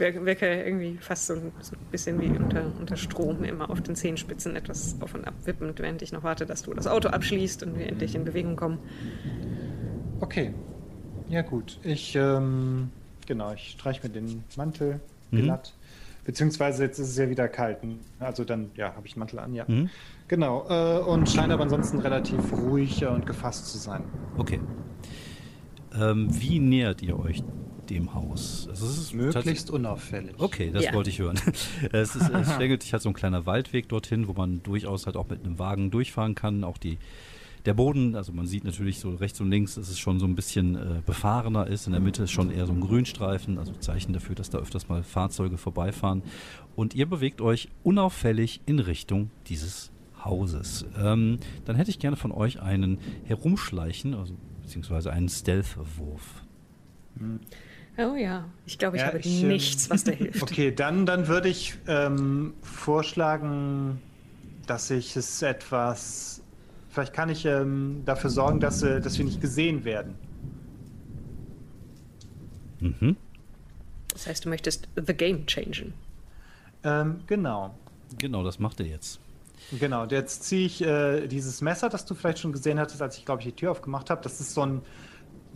Wirke 0.00 0.62
irgendwie 0.64 0.96
fast 1.00 1.26
so, 1.26 1.34
ein- 1.34 1.52
so 1.60 1.76
ein 1.76 1.90
bisschen 1.90 2.20
wie 2.20 2.28
unter, 2.28 2.62
unter 2.78 2.96
Strom, 2.96 3.44
immer 3.44 3.70
auf 3.70 3.80
den 3.82 3.94
Zehenspitzen 3.94 4.56
etwas 4.56 4.96
auf 5.00 5.14
und 5.14 5.26
ab 5.26 5.34
wippend, 5.44 5.78
während 5.78 6.00
ich 6.02 6.12
noch 6.12 6.22
warte, 6.22 6.46
dass 6.46 6.62
du 6.62 6.72
das 6.74 6.86
Auto 6.86 7.08
abschließt 7.08 7.62
und 7.62 7.78
wir 7.78 7.86
endlich 7.88 8.14
in 8.14 8.24
Bewegung 8.24 8.56
kommen. 8.56 8.78
Okay. 10.20 10.52
Ja, 11.28 11.42
gut. 11.42 11.78
Ich, 11.82 12.16
ähm, 12.16 12.90
genau, 13.26 13.52
ich 13.52 13.70
streiche 13.78 14.06
mir 14.06 14.12
den 14.12 14.42
Mantel 14.56 15.00
Mhm. 15.30 15.42
glatt. 15.42 15.72
Beziehungsweise 16.24 16.82
jetzt 16.84 16.98
ist 16.98 17.08
es 17.10 17.16
ja 17.18 17.30
wieder 17.30 17.48
kalt. 17.48 17.78
Also 18.18 18.44
dann, 18.44 18.70
ja, 18.76 18.94
habe 18.94 19.06
ich 19.06 19.14
den 19.14 19.20
Mantel 19.20 19.38
an, 19.38 19.54
ja. 19.54 19.64
Mhm. 19.66 19.88
Genau. 20.28 20.66
Äh, 20.68 21.00
und 21.00 21.28
scheint 21.28 21.52
aber 21.52 21.62
ansonsten 21.62 21.98
relativ 21.98 22.52
ruhig 22.52 23.04
und 23.04 23.26
gefasst 23.26 23.66
zu 23.66 23.78
sein. 23.78 24.04
Okay. 24.36 24.60
Ähm, 25.98 26.28
wie 26.30 26.60
nähert 26.60 27.02
ihr 27.02 27.18
euch 27.18 27.42
dem 27.90 28.14
Haus? 28.14 28.66
Also 28.70 28.86
es 28.86 28.98
ist 28.98 29.14
Möglichst 29.14 29.70
unauffällig. 29.70 30.34
Okay, 30.38 30.70
das 30.72 30.84
Ja. 30.84 30.94
wollte 30.94 31.10
ich 31.10 31.18
hören. 31.18 31.38
es, 31.92 32.16
ist, 32.16 32.30
es 32.30 32.52
schlängelt 32.54 32.82
sich 32.82 32.92
halt 32.92 33.02
so 33.02 33.10
ein 33.10 33.14
kleiner 33.14 33.44
Waldweg 33.46 33.88
dorthin, 33.88 34.28
wo 34.28 34.32
man 34.32 34.62
durchaus 34.62 35.06
halt 35.06 35.16
auch 35.16 35.28
mit 35.28 35.44
einem 35.44 35.58
Wagen 35.58 35.90
durchfahren 35.90 36.34
kann. 36.34 36.64
Auch 36.64 36.78
die, 36.78 36.98
der 37.66 37.74
Boden, 37.74 38.14
also 38.16 38.32
man 38.32 38.46
sieht 38.46 38.64
natürlich 38.64 39.00
so 39.00 39.10
rechts 39.10 39.40
und 39.40 39.50
links, 39.50 39.74
dass 39.74 39.88
es 39.88 39.98
schon 39.98 40.18
so 40.20 40.26
ein 40.26 40.34
bisschen 40.34 40.76
äh, 40.76 41.02
befahrener 41.04 41.66
ist. 41.66 41.86
In 41.86 41.92
der 41.92 42.00
Mitte 42.00 42.22
ist 42.22 42.30
schon 42.30 42.50
eher 42.50 42.66
so 42.66 42.72
ein 42.72 42.80
Grünstreifen, 42.80 43.58
also 43.58 43.72
Zeichen 43.80 44.12
dafür, 44.12 44.34
dass 44.34 44.48
da 44.50 44.58
öfters 44.58 44.88
mal 44.88 45.02
Fahrzeuge 45.02 45.58
vorbeifahren. 45.58 46.22
Und 46.76 46.94
ihr 46.94 47.06
bewegt 47.06 47.40
euch 47.42 47.68
unauffällig 47.82 48.60
in 48.66 48.78
Richtung 48.78 49.30
dieses 49.48 49.90
Hauses. 50.24 50.86
Ähm, 50.98 51.38
dann 51.64 51.76
hätte 51.76 51.90
ich 51.90 51.98
gerne 51.98 52.16
von 52.16 52.30
euch 52.32 52.60
einen 52.62 52.98
Herumschleichen, 53.24 54.14
also 54.14 54.34
beziehungsweise 54.62 55.12
einen 55.12 55.28
Stealth-Wurf. 55.28 56.44
Oh 58.02 58.16
ja, 58.16 58.44
ich 58.66 58.78
glaube, 58.78 58.96
ich 58.96 59.02
Ja, 59.02 59.08
habe 59.08 59.18
ich, 59.18 59.42
ähm, 59.42 59.48
nichts, 59.48 59.90
was 59.90 60.04
da 60.04 60.12
hilft. 60.12 60.42
Okay, 60.42 60.72
dann, 60.74 61.06
dann 61.06 61.28
würde 61.28 61.48
ich 61.48 61.74
ähm, 61.86 62.54
vorschlagen, 62.62 64.00
dass 64.66 64.90
ich 64.90 65.16
es 65.16 65.42
etwas. 65.42 66.42
Vielleicht 66.88 67.12
kann 67.12 67.28
ich 67.28 67.44
ähm, 67.44 68.02
dafür 68.06 68.30
sorgen, 68.30 68.60
dass, 68.60 68.82
äh, 68.82 69.00
dass 69.00 69.18
wir 69.18 69.24
nicht 69.24 69.40
gesehen 69.40 69.84
werden. 69.84 70.14
Mhm. 72.80 73.16
Das 74.12 74.26
heißt, 74.26 74.44
du 74.44 74.48
möchtest 74.48 74.88
the 74.96 75.14
game 75.14 75.46
changen. 75.46 75.92
Ähm, 76.82 77.20
genau. 77.26 77.74
Genau, 78.18 78.42
das 78.42 78.58
macht 78.58 78.80
er 78.80 78.86
jetzt. 78.86 79.20
Genau, 79.78 80.06
jetzt 80.06 80.44
ziehe 80.44 80.66
ich 80.66 80.82
äh, 80.82 81.28
dieses 81.28 81.60
Messer, 81.60 81.88
das 81.88 82.04
du 82.06 82.14
vielleicht 82.14 82.38
schon 82.38 82.52
gesehen 82.52 82.80
hattest, 82.80 83.00
als 83.02 83.18
ich, 83.18 83.24
glaube 83.24 83.42
ich, 83.42 83.48
die 83.48 83.52
Tür 83.52 83.70
aufgemacht 83.70 84.10
habe. 84.10 84.22
Das 84.22 84.40
ist 84.40 84.54
so 84.54 84.62
ein 84.62 84.82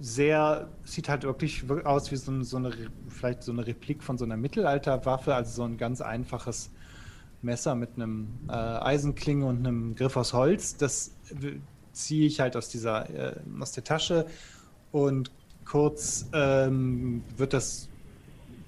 sehr, 0.00 0.68
sieht 0.84 1.08
halt 1.08 1.22
wirklich 1.24 1.68
wir- 1.68 1.86
aus 1.86 2.10
wie 2.10 2.16
so, 2.16 2.42
so 2.42 2.56
eine, 2.56 2.72
vielleicht 3.08 3.42
so 3.42 3.52
eine 3.52 3.66
Replik 3.66 4.02
von 4.02 4.18
so 4.18 4.24
einer 4.24 4.36
Mittelalterwaffe, 4.36 5.34
also 5.34 5.50
so 5.50 5.64
ein 5.64 5.76
ganz 5.76 6.00
einfaches 6.00 6.70
Messer 7.42 7.74
mit 7.74 7.90
einem 7.96 8.28
äh, 8.48 8.52
Eisenklinge 8.52 9.44
und 9.46 9.58
einem 9.58 9.94
Griff 9.94 10.16
aus 10.16 10.32
Holz. 10.32 10.76
Das 10.76 11.12
ziehe 11.92 12.26
ich 12.26 12.40
halt 12.40 12.56
aus 12.56 12.68
dieser, 12.68 13.08
äh, 13.10 13.36
aus 13.60 13.72
der 13.72 13.84
Tasche 13.84 14.26
und 14.92 15.30
kurz 15.64 16.26
ähm, 16.32 17.22
wird 17.36 17.52
das 17.52 17.88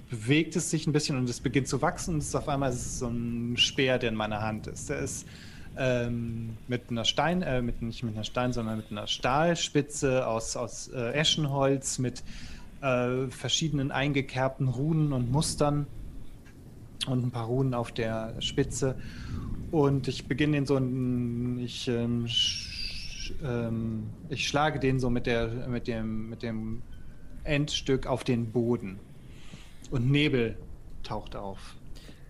bewegt 0.09 0.55
es 0.55 0.71
sich 0.71 0.87
ein 0.87 0.93
bisschen 0.93 1.19
und 1.19 1.29
es 1.29 1.41
beginnt 1.41 1.67
zu 1.67 1.83
wachsen 1.83 2.15
und 2.15 2.21
es 2.21 2.29
ist 2.29 2.35
auf 2.37 2.49
einmal 2.49 2.71
ist 2.71 2.77
es 2.87 2.99
so 3.01 3.09
ein 3.09 3.57
Speer, 3.57 3.99
der 3.99 4.11
in 4.11 4.15
meiner 4.15 4.41
Hand 4.41 4.69
ist. 4.69 4.89
Der 4.89 5.01
ist 5.01 5.27
ähm, 5.79 6.57
mit 6.69 6.91
einer 6.91 7.05
Stein, 7.05 7.43
äh, 7.43 7.63
mit, 7.63 7.83
nicht 7.83 8.03
mit 8.03 8.15
einer 8.15 8.25
Stein, 8.25 8.53
sondern 8.53 8.79
mit 8.79 8.91
einer 8.91 9.07
Stahlspitze 9.07 10.27
aus, 10.27 10.57
aus 10.57 10.89
äh, 10.89 11.13
Eschenholz 11.13 11.99
mit 11.99 12.23
äh, 12.81 13.29
verschiedenen 13.29 13.91
eingekerbten 13.91 14.69
Runen 14.69 15.13
und 15.13 15.31
Mustern 15.31 15.87
und 17.07 17.25
ein 17.25 17.31
paar 17.31 17.47
Runen 17.47 17.75
auf 17.75 17.93
der 17.93 18.41
Spitze. 18.41 18.97
Und 19.71 20.09
ich 20.09 20.27
beginne 20.27 20.59
den 20.59 20.67
so, 20.67 20.77
ich, 21.65 21.89
ähm, 21.89 22.27
sch, 22.29 23.35
ähm, 23.45 24.05
ich 24.29 24.47
schlage 24.47 24.79
den 24.79 25.01
so 25.01 25.11
mit, 25.11 25.27
der, 25.27 25.49
mit, 25.49 25.89
dem, 25.89 26.31
mit 26.31 26.43
dem 26.43 26.83
Endstück 27.45 28.07
auf 28.07 28.25
den 28.25 28.51
Boden. 28.53 28.99
Und 29.91 30.11
Nebel 30.11 30.57
taucht 31.03 31.37
auf. 31.37 31.77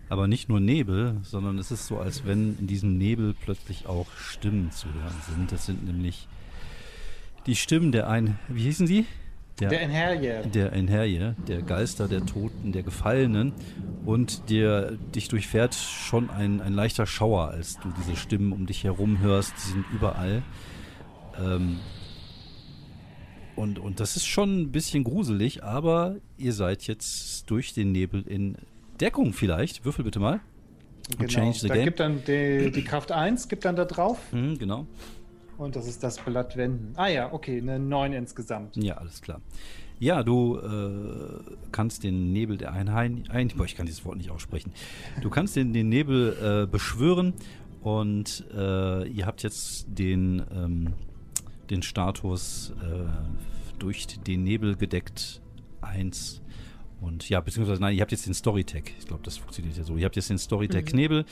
Aber 0.09 0.27
nicht 0.27 0.47
nur 0.47 0.59
Nebel, 0.59 1.17
sondern 1.23 1.57
es 1.57 1.71
ist 1.71 1.87
so, 1.87 1.99
als 1.99 2.25
wenn 2.25 2.57
in 2.59 2.67
diesem 2.67 2.97
Nebel 2.97 3.33
plötzlich 3.33 3.87
auch 3.87 4.07
Stimmen 4.17 4.71
zu 4.71 4.87
hören 4.93 5.15
sind. 5.29 5.51
Das 5.51 5.65
sind 5.65 5.85
nämlich 5.85 6.27
die 7.45 7.55
Stimmen 7.55 7.91
der 7.91 8.09
ein... 8.09 8.39
Wie 8.47 8.63
hießen 8.63 8.87
sie? 8.87 9.05
Der 9.59 9.81
Enherje. 9.81 10.43
der 10.53 10.71
Enherje, 10.71 11.35
der 11.47 11.63
Geister 11.63 12.07
der 12.07 12.23
Toten, 12.25 12.71
der 12.71 12.83
Gefallenen. 12.83 13.53
Und 14.05 14.49
der, 14.49 14.91
dich 14.91 15.29
durchfährt 15.29 15.73
schon 15.73 16.29
ein, 16.29 16.61
ein 16.61 16.73
leichter 16.73 17.07
Schauer, 17.07 17.49
als 17.49 17.79
du 17.79 17.89
diese 17.99 18.15
Stimmen 18.15 18.53
um 18.53 18.67
dich 18.67 18.83
herum 18.83 19.19
hörst. 19.19 19.53
Die 19.57 19.71
sind 19.71 19.85
überall. 19.91 20.43
Ähm, 21.39 21.79
und, 23.55 23.79
und 23.79 23.99
das 23.99 24.15
ist 24.15 24.27
schon 24.27 24.61
ein 24.61 24.71
bisschen 24.71 25.03
gruselig, 25.03 25.63
aber 25.63 26.17
ihr 26.37 26.53
seid 26.53 26.83
jetzt 26.83 27.49
durch 27.49 27.73
den 27.73 27.91
Nebel 27.91 28.21
in 28.21 28.55
Deckung 28.99 29.33
vielleicht. 29.33 29.85
Würfel 29.85 30.03
bitte 30.03 30.19
mal. 30.19 30.41
Genau. 31.17 31.27
Change 31.27 31.59
the 31.59 31.67
da 31.67 31.75
game. 31.75 31.85
gibt 31.85 31.99
dann 31.99 32.23
die, 32.25 32.71
die 32.71 32.83
Kraft 32.83 33.11
1, 33.11 33.47
gibt 33.47 33.65
dann 33.65 33.75
da 33.75 33.85
drauf. 33.85 34.19
Mhm, 34.33 34.57
genau. 34.57 34.87
Und 35.57 35.75
das 35.75 35.87
ist 35.87 36.03
das 36.03 36.19
Blatt 36.19 36.55
wenden. 36.57 36.93
Ah 36.97 37.07
ja, 37.07 37.33
okay, 37.33 37.59
eine 37.59 37.79
9 37.79 38.13
insgesamt. 38.13 38.75
Ja, 38.75 38.95
alles 38.95 39.21
klar. 39.21 39.41
Ja, 39.99 40.21
du 40.21 40.59
äh, 40.59 41.55
kannst 41.71 42.03
den 42.03 42.31
Nebel 42.31 42.57
der 42.57 42.71
Einheim, 42.71 43.23
ein, 43.29 43.47
boah, 43.55 43.65
ich 43.65 43.75
kann 43.75 43.87
dieses 43.87 44.05
Wort 44.05 44.17
nicht 44.17 44.29
aussprechen. 44.29 44.71
Du 45.21 45.31
kannst 45.31 45.55
den, 45.55 45.73
den 45.73 45.89
Nebel 45.89 46.63
äh, 46.63 46.67
beschwören 46.67 47.33
und 47.81 48.45
äh, 48.53 49.07
ihr 49.07 49.25
habt 49.25 49.41
jetzt 49.41 49.87
den, 49.89 50.43
ähm, 50.53 50.93
den 51.71 51.81
Status 51.81 52.73
äh, 52.83 53.05
durch 53.79 54.05
den 54.19 54.43
Nebel 54.43 54.75
gedeckt 54.75 55.41
1. 55.81 56.41
Und 56.99 57.29
ja, 57.29 57.39
beziehungsweise 57.41 57.81
nein, 57.81 57.95
ihr 57.95 58.01
habt 58.01 58.11
jetzt 58.11 58.25
den 58.25 58.33
Storytech. 58.33 58.95
Ich 58.99 59.07
glaube, 59.07 59.23
das 59.23 59.37
funktioniert 59.37 59.77
ja 59.77 59.83
so. 59.83 59.97
Ihr 59.97 60.05
habt 60.05 60.15
jetzt 60.15 60.29
den 60.29 60.39
Storytech 60.39 60.93
Nebel 60.93 61.25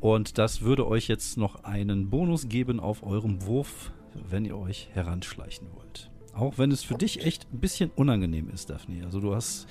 und 0.00 0.38
das 0.38 0.60
würde 0.62 0.86
euch 0.86 1.08
jetzt 1.08 1.36
noch 1.36 1.64
einen 1.64 2.10
Bonus 2.10 2.48
geben 2.48 2.78
auf 2.78 3.02
eurem 3.02 3.44
Wurf, 3.46 3.90
wenn 4.28 4.44
ihr 4.44 4.56
euch 4.56 4.90
heranschleichen 4.92 5.68
wollt. 5.74 6.10
Auch 6.34 6.58
wenn 6.58 6.70
es 6.70 6.84
für 6.84 6.94
dich 6.94 7.24
echt 7.24 7.46
ein 7.52 7.58
bisschen 7.58 7.90
unangenehm 7.96 8.48
ist, 8.50 8.70
Daphne. 8.70 9.04
Also 9.04 9.20
du 9.20 9.34
hast 9.34 9.66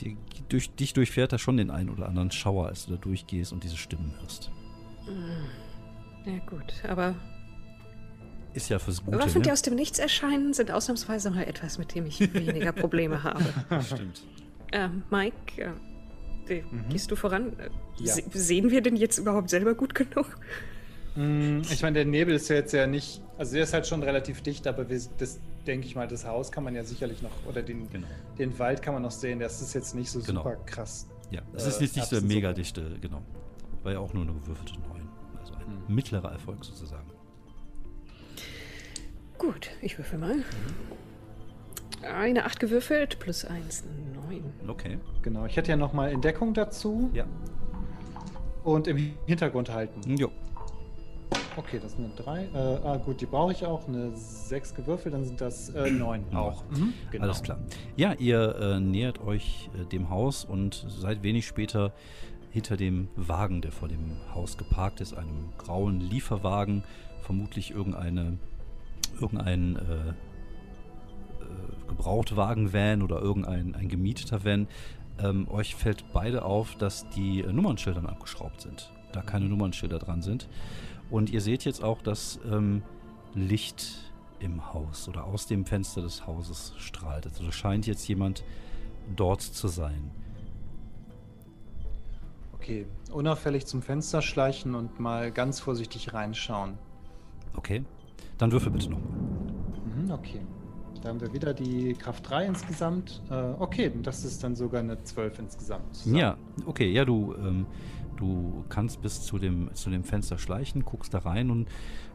die, 0.00 0.16
durch, 0.48 0.70
dich 0.70 0.94
durchfährt 0.94 1.32
da 1.32 1.38
schon 1.38 1.56
den 1.56 1.70
einen 1.70 1.90
oder 1.90 2.08
anderen 2.08 2.30
Schauer, 2.30 2.66
als 2.66 2.86
du 2.86 2.92
da 2.92 2.96
durchgehst 2.96 3.52
und 3.52 3.62
diese 3.62 3.76
Stimmen 3.76 4.14
hörst. 4.20 4.50
Ja, 6.24 6.38
gut, 6.46 6.72
aber 6.88 7.14
Ist 8.54 8.68
ja 8.68 8.78
fürs 8.78 9.04
Gute. 9.04 9.18
Waffen, 9.18 9.42
die 9.42 9.48
ne? 9.48 9.52
aus 9.52 9.62
dem 9.62 9.74
Nichts 9.74 9.98
erscheinen, 9.98 10.54
sind 10.54 10.70
ausnahmsweise 10.70 11.30
mal 11.30 11.44
etwas, 11.44 11.78
mit 11.78 11.94
dem 11.94 12.06
ich 12.06 12.20
weniger 12.34 12.72
Probleme 12.72 13.22
habe. 13.22 13.44
Stimmt. 13.84 14.22
Äh, 14.72 14.88
Mike, 15.10 15.62
äh, 15.62 15.70
wie- 16.46 16.64
gehst 16.90 17.10
du 17.10 17.16
voran? 17.16 17.58
Äh, 17.58 17.70
Ja. 17.98 18.14
se 18.14 18.22
sehen 18.32 18.70
wir 18.70 18.80
denn 18.82 18.96
jetzt 18.96 19.18
überhaupt 19.18 19.50
selber 19.50 19.74
gut 19.74 19.94
genug? 19.94 20.38
Mm, 21.14 21.60
Ich 21.70 21.82
meine, 21.82 21.94
der 21.94 22.04
Nebel 22.06 22.34
ist 22.34 22.48
ja 22.48 22.56
jetzt 22.56 22.72
ja 22.72 22.86
nicht, 22.86 23.22
also 23.38 23.52
der 23.54 23.64
ist 23.64 23.74
halt 23.74 23.86
schon 23.86 24.02
relativ 24.02 24.40
dicht, 24.40 24.66
aber 24.66 24.88
wir, 24.88 24.98
das 25.18 25.38
denke 25.66 25.86
ich 25.86 25.94
mal, 25.94 26.08
das 26.08 26.26
Haus 26.26 26.50
kann 26.50 26.64
man 26.64 26.74
ja 26.74 26.82
sicherlich 26.84 27.20
noch, 27.22 27.30
oder 27.46 27.62
den, 27.62 27.88
Genau. 27.90 28.06
den 28.38 28.58
Wald 28.58 28.80
kann 28.82 28.94
man 28.94 29.02
noch 29.02 29.10
sehen, 29.10 29.38
das 29.38 29.60
ist 29.60 29.74
jetzt 29.74 29.94
nicht 29.94 30.10
so 30.10 30.20
Genau. 30.20 30.42
super 30.42 30.56
krass. 30.66 31.06
Ja, 31.30 31.42
es 31.54 31.64
Äh, 31.64 31.68
ist 31.68 31.80
jetzt 31.80 31.80
nicht 31.80 31.94
der 31.96 32.02
Erbsensuppe. 32.18 32.34
Megadichte, 32.34 32.96
genau. 33.00 33.22
War 33.82 33.92
ja 33.92 33.98
auch 33.98 34.12
nur 34.14 34.22
eine 34.24 34.32
gewürfelte 34.32 34.74
9. 34.80 35.06
Also 35.38 35.52
ein 35.54 35.94
mittlerer 35.94 36.32
Erfolg 36.32 36.64
sozusagen. 36.64 37.10
Gut, 39.38 39.70
ich 39.82 39.98
würfel 39.98 40.18
mal. 40.18 40.36
Eine 42.02 42.44
8 42.44 42.58
gewürfelt, 42.60 43.18
plus 43.18 43.44
1, 43.44 43.84
9. 44.28 44.42
Okay. 44.68 44.98
Genau, 45.22 45.46
ich 45.46 45.56
hätte 45.56 45.70
ja 45.70 45.76
noch 45.76 45.92
mal 45.92 46.10
Entdeckung 46.10 46.54
dazu 46.54 47.10
Ja. 47.12 47.24
und 48.64 48.86
im 48.88 49.12
Hintergrund 49.26 49.70
halten. 49.72 50.16
Jo. 50.16 50.30
Okay, 51.56 51.78
das 51.82 51.92
sind 51.92 52.04
eine 52.04 52.14
3. 52.14 52.44
Äh, 52.44 52.86
ah, 52.86 52.96
gut, 52.96 53.20
die 53.20 53.26
brauche 53.26 53.52
ich 53.52 53.64
auch. 53.66 53.86
Eine 53.86 54.16
6 54.16 54.74
gewürfelt, 54.74 55.14
dann 55.14 55.24
sind 55.24 55.40
das 55.40 55.68
äh, 55.70 55.90
9 55.90 56.34
auch. 56.34 56.64
Mhm, 56.70 56.94
genau. 57.10 57.24
Alles 57.24 57.42
klar. 57.42 57.58
Ja, 57.96 58.14
ihr 58.14 58.56
äh, 58.56 58.80
nähert 58.80 59.20
euch 59.20 59.68
äh, 59.78 59.84
dem 59.84 60.08
Haus 60.08 60.44
und 60.46 60.86
seid 60.88 61.22
wenig 61.22 61.46
später 61.46 61.92
hinter 62.50 62.76
dem 62.76 63.08
Wagen, 63.16 63.60
der 63.62 63.72
vor 63.72 63.88
dem 63.88 64.16
Haus 64.34 64.56
geparkt 64.56 65.00
ist, 65.00 65.14
einem 65.14 65.50
grauen 65.58 66.00
Lieferwagen, 66.00 66.84
vermutlich 67.20 67.70
irgendeine, 67.70 68.38
irgendein 69.20 69.76
äh, 69.76 70.12
Gebrauchtwagen-Van 71.92 73.02
oder 73.02 73.20
irgendein 73.20 73.74
ein 73.74 73.88
gemieteter 73.88 74.44
Van. 74.44 74.66
Ähm, 75.18 75.46
euch 75.50 75.74
fällt 75.74 76.04
beide 76.12 76.44
auf, 76.44 76.74
dass 76.76 77.08
die 77.10 77.42
äh, 77.42 77.52
Nummernschilder 77.52 78.08
abgeschraubt 78.08 78.62
sind, 78.62 78.90
da 79.12 79.20
keine 79.20 79.46
Nummernschilder 79.46 79.98
dran 79.98 80.22
sind. 80.22 80.48
Und 81.10 81.30
ihr 81.30 81.40
seht 81.40 81.64
jetzt 81.64 81.84
auch, 81.84 82.00
dass 82.00 82.40
ähm, 82.50 82.82
Licht 83.34 84.12
im 84.40 84.72
Haus 84.72 85.08
oder 85.08 85.24
aus 85.24 85.46
dem 85.46 85.64
Fenster 85.66 86.02
des 86.02 86.26
Hauses 86.26 86.74
strahlt. 86.78 87.26
Also 87.26 87.50
scheint 87.52 87.86
jetzt 87.86 88.08
jemand 88.08 88.42
dort 89.14 89.42
zu 89.42 89.68
sein. 89.68 90.10
Okay, 92.54 92.86
unauffällig 93.10 93.66
zum 93.66 93.82
Fenster 93.82 94.22
schleichen 94.22 94.74
und 94.74 94.98
mal 95.00 95.30
ganz 95.30 95.60
vorsichtig 95.60 96.14
reinschauen. 96.14 96.78
Okay, 97.54 97.84
dann 98.38 98.50
würfel 98.50 98.72
bitte 98.72 98.88
nochmal. 98.88 99.10
Mhm, 99.10 100.10
okay. 100.10 100.40
Da 101.02 101.08
haben 101.08 101.20
wir 101.20 101.32
wieder 101.32 101.52
die 101.52 101.94
Kraft 101.94 102.30
3 102.30 102.46
insgesamt. 102.46 103.20
Äh, 103.28 103.34
okay, 103.58 103.90
das 104.02 104.24
ist 104.24 104.44
dann 104.44 104.54
sogar 104.54 104.80
eine 104.80 105.02
12 105.02 105.40
insgesamt. 105.40 105.96
zusammen. 105.96 106.16
Ja, 106.16 106.36
okay, 106.64 106.90
ja, 106.92 107.04
du, 107.04 107.34
ähm, 107.34 107.66
du 108.16 108.64
kannst 108.68 109.02
bis 109.02 109.20
zu 109.22 109.38
dem, 109.38 109.68
zu 109.74 109.90
dem 109.90 110.04
Fenster 110.04 110.38
schleichen, 110.38 110.84
guckst 110.84 111.12
da 111.12 111.18
rein 111.18 111.50
und 111.50 111.68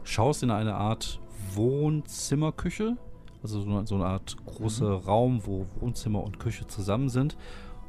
schaust 0.04 0.42
in 0.42 0.50
eine 0.50 0.74
Art 0.74 1.20
Wohnzimmerküche. 1.54 2.96
Also 3.42 3.60
so 3.60 3.70
eine, 3.70 3.86
so 3.86 3.94
eine 3.94 4.06
Art 4.06 4.36
großer 4.46 4.90
Raum, 4.90 5.42
wo 5.44 5.66
Wohnzimmer 5.80 6.24
und 6.24 6.40
Küche 6.40 6.66
zusammen 6.66 7.10
sind. 7.10 7.36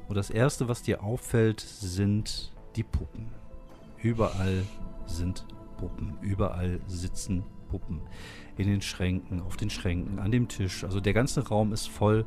Und 0.10 0.16
das 0.16 0.30
erste, 0.30 0.68
was 0.68 0.82
dir 0.82 1.02
auffällt, 1.02 1.62
sind 1.62 2.52
die 2.76 2.84
Puppen. 2.84 3.28
Überall 4.04 4.64
sind 5.06 5.46
Puppen. 5.78 6.18
Überall 6.22 6.82
sitzen 6.88 7.44
Puppen. 7.70 8.02
In 8.60 8.68
den 8.68 8.82
Schränken, 8.82 9.42
auf 9.42 9.56
den 9.56 9.70
Schränken, 9.70 10.20
an 10.20 10.32
dem 10.32 10.50
Tisch. 10.50 10.84
Also 10.84 11.00
der 11.00 11.14
ganze 11.14 11.48
Raum 11.48 11.72
ist 11.72 11.88
voll 11.88 12.26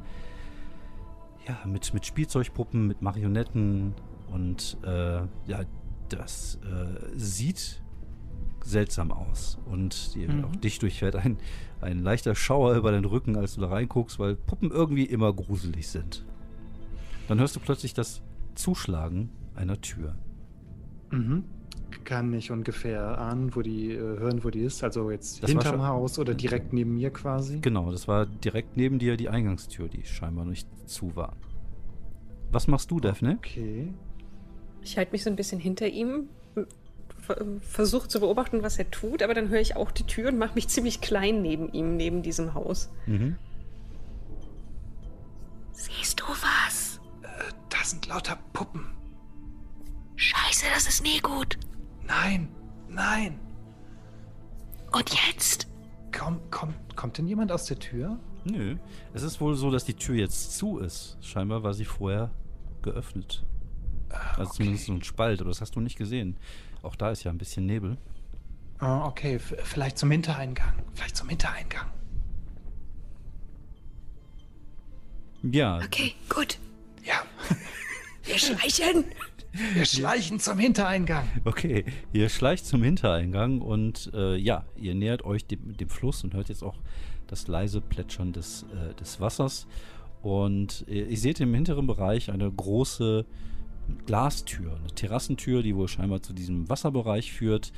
ja, 1.46 1.58
mit, 1.66 1.92
mit 1.92 2.06
Spielzeugpuppen, 2.06 2.86
mit 2.86 3.02
Marionetten 3.02 3.94
und 4.32 4.78
äh, 4.82 5.16
ja, 5.46 5.64
das 6.08 6.58
äh, 6.64 7.08
sieht 7.16 7.82
seltsam 8.64 9.12
aus. 9.12 9.58
Und 9.66 10.14
die, 10.14 10.26
Mhm. 10.26 10.44
auch 10.44 10.56
dich 10.56 10.78
durchfährt 10.78 11.16
ein, 11.16 11.36
ein 11.82 11.98
leichter 12.02 12.34
Schauer 12.34 12.76
über 12.76 12.92
den 12.92 13.04
Rücken, 13.04 13.36
als 13.36 13.56
du 13.56 13.60
da 13.60 13.68
reinguckst, 13.68 14.18
weil 14.18 14.34
Puppen 14.36 14.70
irgendwie 14.70 15.04
immer 15.04 15.32
gruselig 15.32 15.88
sind. 15.88 16.24
Dann 17.28 17.40
hörst 17.40 17.56
du 17.56 17.60
plötzlich 17.60 17.92
das 17.92 18.22
Zuschlagen 18.54 19.30
einer 19.54 19.80
Tür. 19.80 20.14
Mhm. 21.10 21.44
Kann 22.04 22.32
ich 22.32 22.50
ungefähr 22.50 23.18
ahnen, 23.18 23.54
wo 23.54 23.62
die, 23.62 23.92
äh, 23.92 23.98
hören, 23.98 24.44
wo 24.44 24.50
die 24.50 24.60
ist. 24.60 24.82
Also 24.82 25.10
jetzt 25.10 25.42
Das 25.42 25.50
hinterm 25.50 25.86
Haus 25.86 26.18
oder 26.18 26.34
direkt 26.34 26.72
neben 26.72 26.94
mir 26.94 27.10
quasi. 27.10 27.60
Genau, 27.60 27.90
das 27.90 28.08
war 28.08 28.26
direkt 28.26 28.76
neben 28.76 28.98
dir 28.98 29.16
die 29.16 29.28
Eingangstür, 29.28 29.88
die 29.88 30.04
scheinbar 30.04 30.44
nicht 30.44 30.68
zu 30.88 31.14
war. 31.16 31.36
Was 32.50 32.68
machst 32.68 32.90
du, 32.90 33.00
Daphne? 33.00 33.36
Okay. 33.38 33.92
Ich 34.82 34.98
halte 34.98 35.12
mich 35.12 35.22
so 35.22 35.30
ein 35.30 35.36
bisschen 35.36 35.60
hinter 35.60 35.88
ihm, 35.88 36.28
versuche 37.60 38.08
zu 38.08 38.20
beobachten, 38.20 38.62
was 38.62 38.78
er 38.78 38.90
tut, 38.90 39.22
aber 39.22 39.34
dann 39.34 39.48
höre 39.48 39.60
ich 39.60 39.76
auch 39.76 39.90
die 39.90 40.04
Tür 40.04 40.30
und 40.30 40.38
mache 40.38 40.54
mich 40.54 40.68
ziemlich 40.68 41.00
klein 41.00 41.42
neben 41.42 41.72
ihm, 41.72 41.96
neben 41.96 42.22
diesem 42.22 42.54
Haus. 42.54 42.90
Mhm. 43.06 43.36
Siehst 45.72 46.20
du 46.20 46.24
was? 46.24 47.00
Da 47.70 47.78
sind 47.84 48.06
lauter 48.06 48.38
Puppen. 48.52 48.86
Scheiße, 50.16 50.66
das 50.74 50.86
ist 50.86 51.02
nie 51.02 51.20
gut. 51.20 51.58
Nein, 52.12 52.48
nein. 52.88 53.40
Und 54.92 55.10
jetzt? 55.26 55.66
Komm, 56.16 56.38
kommt, 56.50 56.74
kommt 56.94 57.16
denn 57.16 57.26
jemand 57.26 57.50
aus 57.50 57.64
der 57.64 57.78
Tür? 57.78 58.18
Nö. 58.44 58.76
Es 59.14 59.22
ist 59.22 59.40
wohl 59.40 59.54
so, 59.54 59.70
dass 59.70 59.84
die 59.86 59.94
Tür 59.94 60.16
jetzt 60.16 60.58
zu 60.58 60.78
ist. 60.78 61.16
Scheinbar 61.22 61.62
war 61.62 61.72
sie 61.72 61.86
vorher 61.86 62.30
geöffnet. 62.82 63.42
Also 64.36 64.52
zumindest 64.52 64.84
so 64.86 64.92
ein 64.92 65.02
Spalt, 65.02 65.40
aber 65.40 65.48
das 65.48 65.62
hast 65.62 65.74
du 65.74 65.80
nicht 65.80 65.96
gesehen. 65.96 66.36
Auch 66.82 66.96
da 66.96 67.10
ist 67.12 67.22
ja 67.24 67.30
ein 67.30 67.38
bisschen 67.38 67.64
Nebel. 67.64 67.96
Ah, 68.78 69.06
okay, 69.06 69.36
f- 69.36 69.54
vielleicht 69.62 69.96
zum 69.96 70.10
Hintereingang. 70.10 70.74
Vielleicht 70.94 71.16
zum 71.16 71.30
Hintereingang. 71.30 71.86
Ja, 75.42 75.78
Okay, 75.78 76.14
gut. 76.28 76.58
Ja, 77.04 77.22
Wir 78.24 78.38
schleichen. 78.38 79.04
wir 79.74 79.84
schleichen 79.84 80.40
zum 80.40 80.58
Hintereingang. 80.58 81.28
okay. 81.44 81.84
Ihr 82.12 82.28
schleicht 82.28 82.66
zum 82.66 82.82
Hintereingang 82.82 83.60
und 83.60 84.10
äh, 84.14 84.36
ja, 84.36 84.64
ihr 84.76 84.94
nähert 84.94 85.24
euch 85.24 85.46
dem, 85.46 85.76
dem 85.76 85.88
Fluss 85.88 86.24
und 86.24 86.34
hört 86.34 86.48
jetzt 86.48 86.62
auch 86.62 86.78
das 87.26 87.48
leise 87.48 87.80
Plätschern 87.80 88.32
des, 88.32 88.64
äh, 88.64 88.94
des 88.94 89.20
Wassers. 89.20 89.66
Und 90.22 90.84
äh, 90.88 91.04
ihr 91.04 91.18
seht 91.18 91.40
im 91.40 91.52
hinteren 91.52 91.86
Bereich 91.86 92.30
eine 92.30 92.50
große 92.50 93.26
Glastür, 94.06 94.76
eine 94.76 94.94
Terrassentür, 94.94 95.62
die 95.62 95.74
wohl 95.74 95.88
scheinbar 95.88 96.22
zu 96.22 96.32
diesem 96.32 96.68
Wasserbereich 96.68 97.32
führt. 97.32 97.72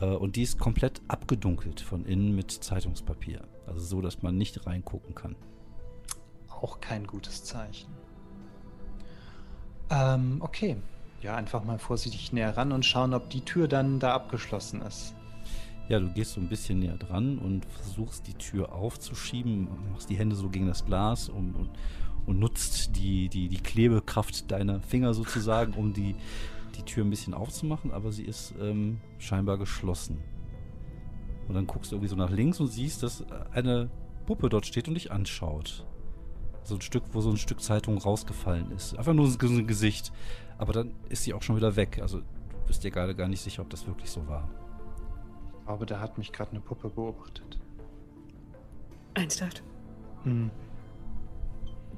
Äh, 0.00 0.06
und 0.06 0.36
die 0.36 0.42
ist 0.42 0.58
komplett 0.58 1.02
abgedunkelt 1.08 1.80
von 1.80 2.04
innen 2.06 2.34
mit 2.34 2.50
Zeitungspapier. 2.50 3.42
Also 3.66 3.80
so, 3.80 4.00
dass 4.00 4.22
man 4.22 4.36
nicht 4.36 4.66
reingucken 4.66 5.14
kann. 5.14 5.36
Auch 6.48 6.80
kein 6.80 7.06
gutes 7.06 7.44
Zeichen. 7.44 7.92
Ähm, 9.90 10.38
okay. 10.40 10.76
Ja, 11.24 11.36
einfach 11.36 11.64
mal 11.64 11.78
vorsichtig 11.78 12.34
näher 12.34 12.54
ran 12.54 12.70
und 12.70 12.84
schauen, 12.84 13.14
ob 13.14 13.30
die 13.30 13.40
Tür 13.40 13.66
dann 13.66 13.98
da 13.98 14.12
abgeschlossen 14.12 14.82
ist. 14.82 15.14
Ja, 15.88 15.98
du 15.98 16.12
gehst 16.12 16.34
so 16.34 16.40
ein 16.40 16.50
bisschen 16.50 16.80
näher 16.80 16.98
dran 16.98 17.38
und 17.38 17.64
versuchst 17.64 18.26
die 18.26 18.34
Tür 18.34 18.74
aufzuschieben, 18.74 19.68
machst 19.90 20.10
die 20.10 20.16
Hände 20.16 20.36
so 20.36 20.50
gegen 20.50 20.66
das 20.66 20.84
Glas 20.84 21.30
und, 21.30 21.54
und, 21.54 21.70
und 22.26 22.38
nutzt 22.38 22.96
die, 22.96 23.30
die, 23.30 23.48
die 23.48 23.56
Klebekraft 23.56 24.50
deiner 24.50 24.82
Finger 24.82 25.14
sozusagen, 25.14 25.72
um 25.72 25.94
die, 25.94 26.14
die 26.76 26.82
Tür 26.82 27.06
ein 27.06 27.10
bisschen 27.10 27.32
aufzumachen, 27.32 27.90
aber 27.90 28.12
sie 28.12 28.24
ist 28.24 28.52
ähm, 28.60 29.00
scheinbar 29.16 29.56
geschlossen. 29.56 30.18
Und 31.48 31.54
dann 31.54 31.66
guckst 31.66 31.90
du 31.90 31.96
irgendwie 31.96 32.10
so 32.10 32.16
nach 32.16 32.30
links 32.30 32.60
und 32.60 32.66
siehst, 32.66 33.02
dass 33.02 33.24
eine 33.50 33.88
Puppe 34.26 34.50
dort 34.50 34.66
steht 34.66 34.88
und 34.88 34.94
dich 34.94 35.10
anschaut. 35.10 35.86
So 36.64 36.74
ein 36.76 36.80
Stück, 36.80 37.04
wo 37.12 37.20
so 37.20 37.30
ein 37.30 37.36
Stück 37.36 37.60
Zeitung 37.60 37.98
rausgefallen 37.98 38.70
ist. 38.72 38.96
Einfach 38.96 39.12
nur 39.12 39.28
so 39.28 39.38
ein 39.40 39.66
Gesicht. 39.66 40.12
Aber 40.58 40.72
dann 40.72 40.94
ist 41.08 41.24
sie 41.24 41.34
auch 41.34 41.42
schon 41.42 41.56
wieder 41.56 41.76
weg. 41.76 41.98
Also 42.00 42.20
du 42.20 42.24
bist 42.66 42.82
dir 42.84 42.90
gerade 42.90 43.14
gar 43.14 43.28
nicht 43.28 43.42
sicher, 43.42 43.62
ob 43.62 43.70
das 43.70 43.86
wirklich 43.86 44.10
so 44.10 44.26
war. 44.26 44.48
Ich 45.60 45.66
glaube, 45.66 45.86
da 45.86 46.00
hat 46.00 46.18
mich 46.18 46.32
gerade 46.32 46.52
eine 46.52 46.60
Puppe 46.60 46.88
beobachtet. 46.88 47.58
Ernsthaft. 49.14 49.62
Hm. 50.24 50.50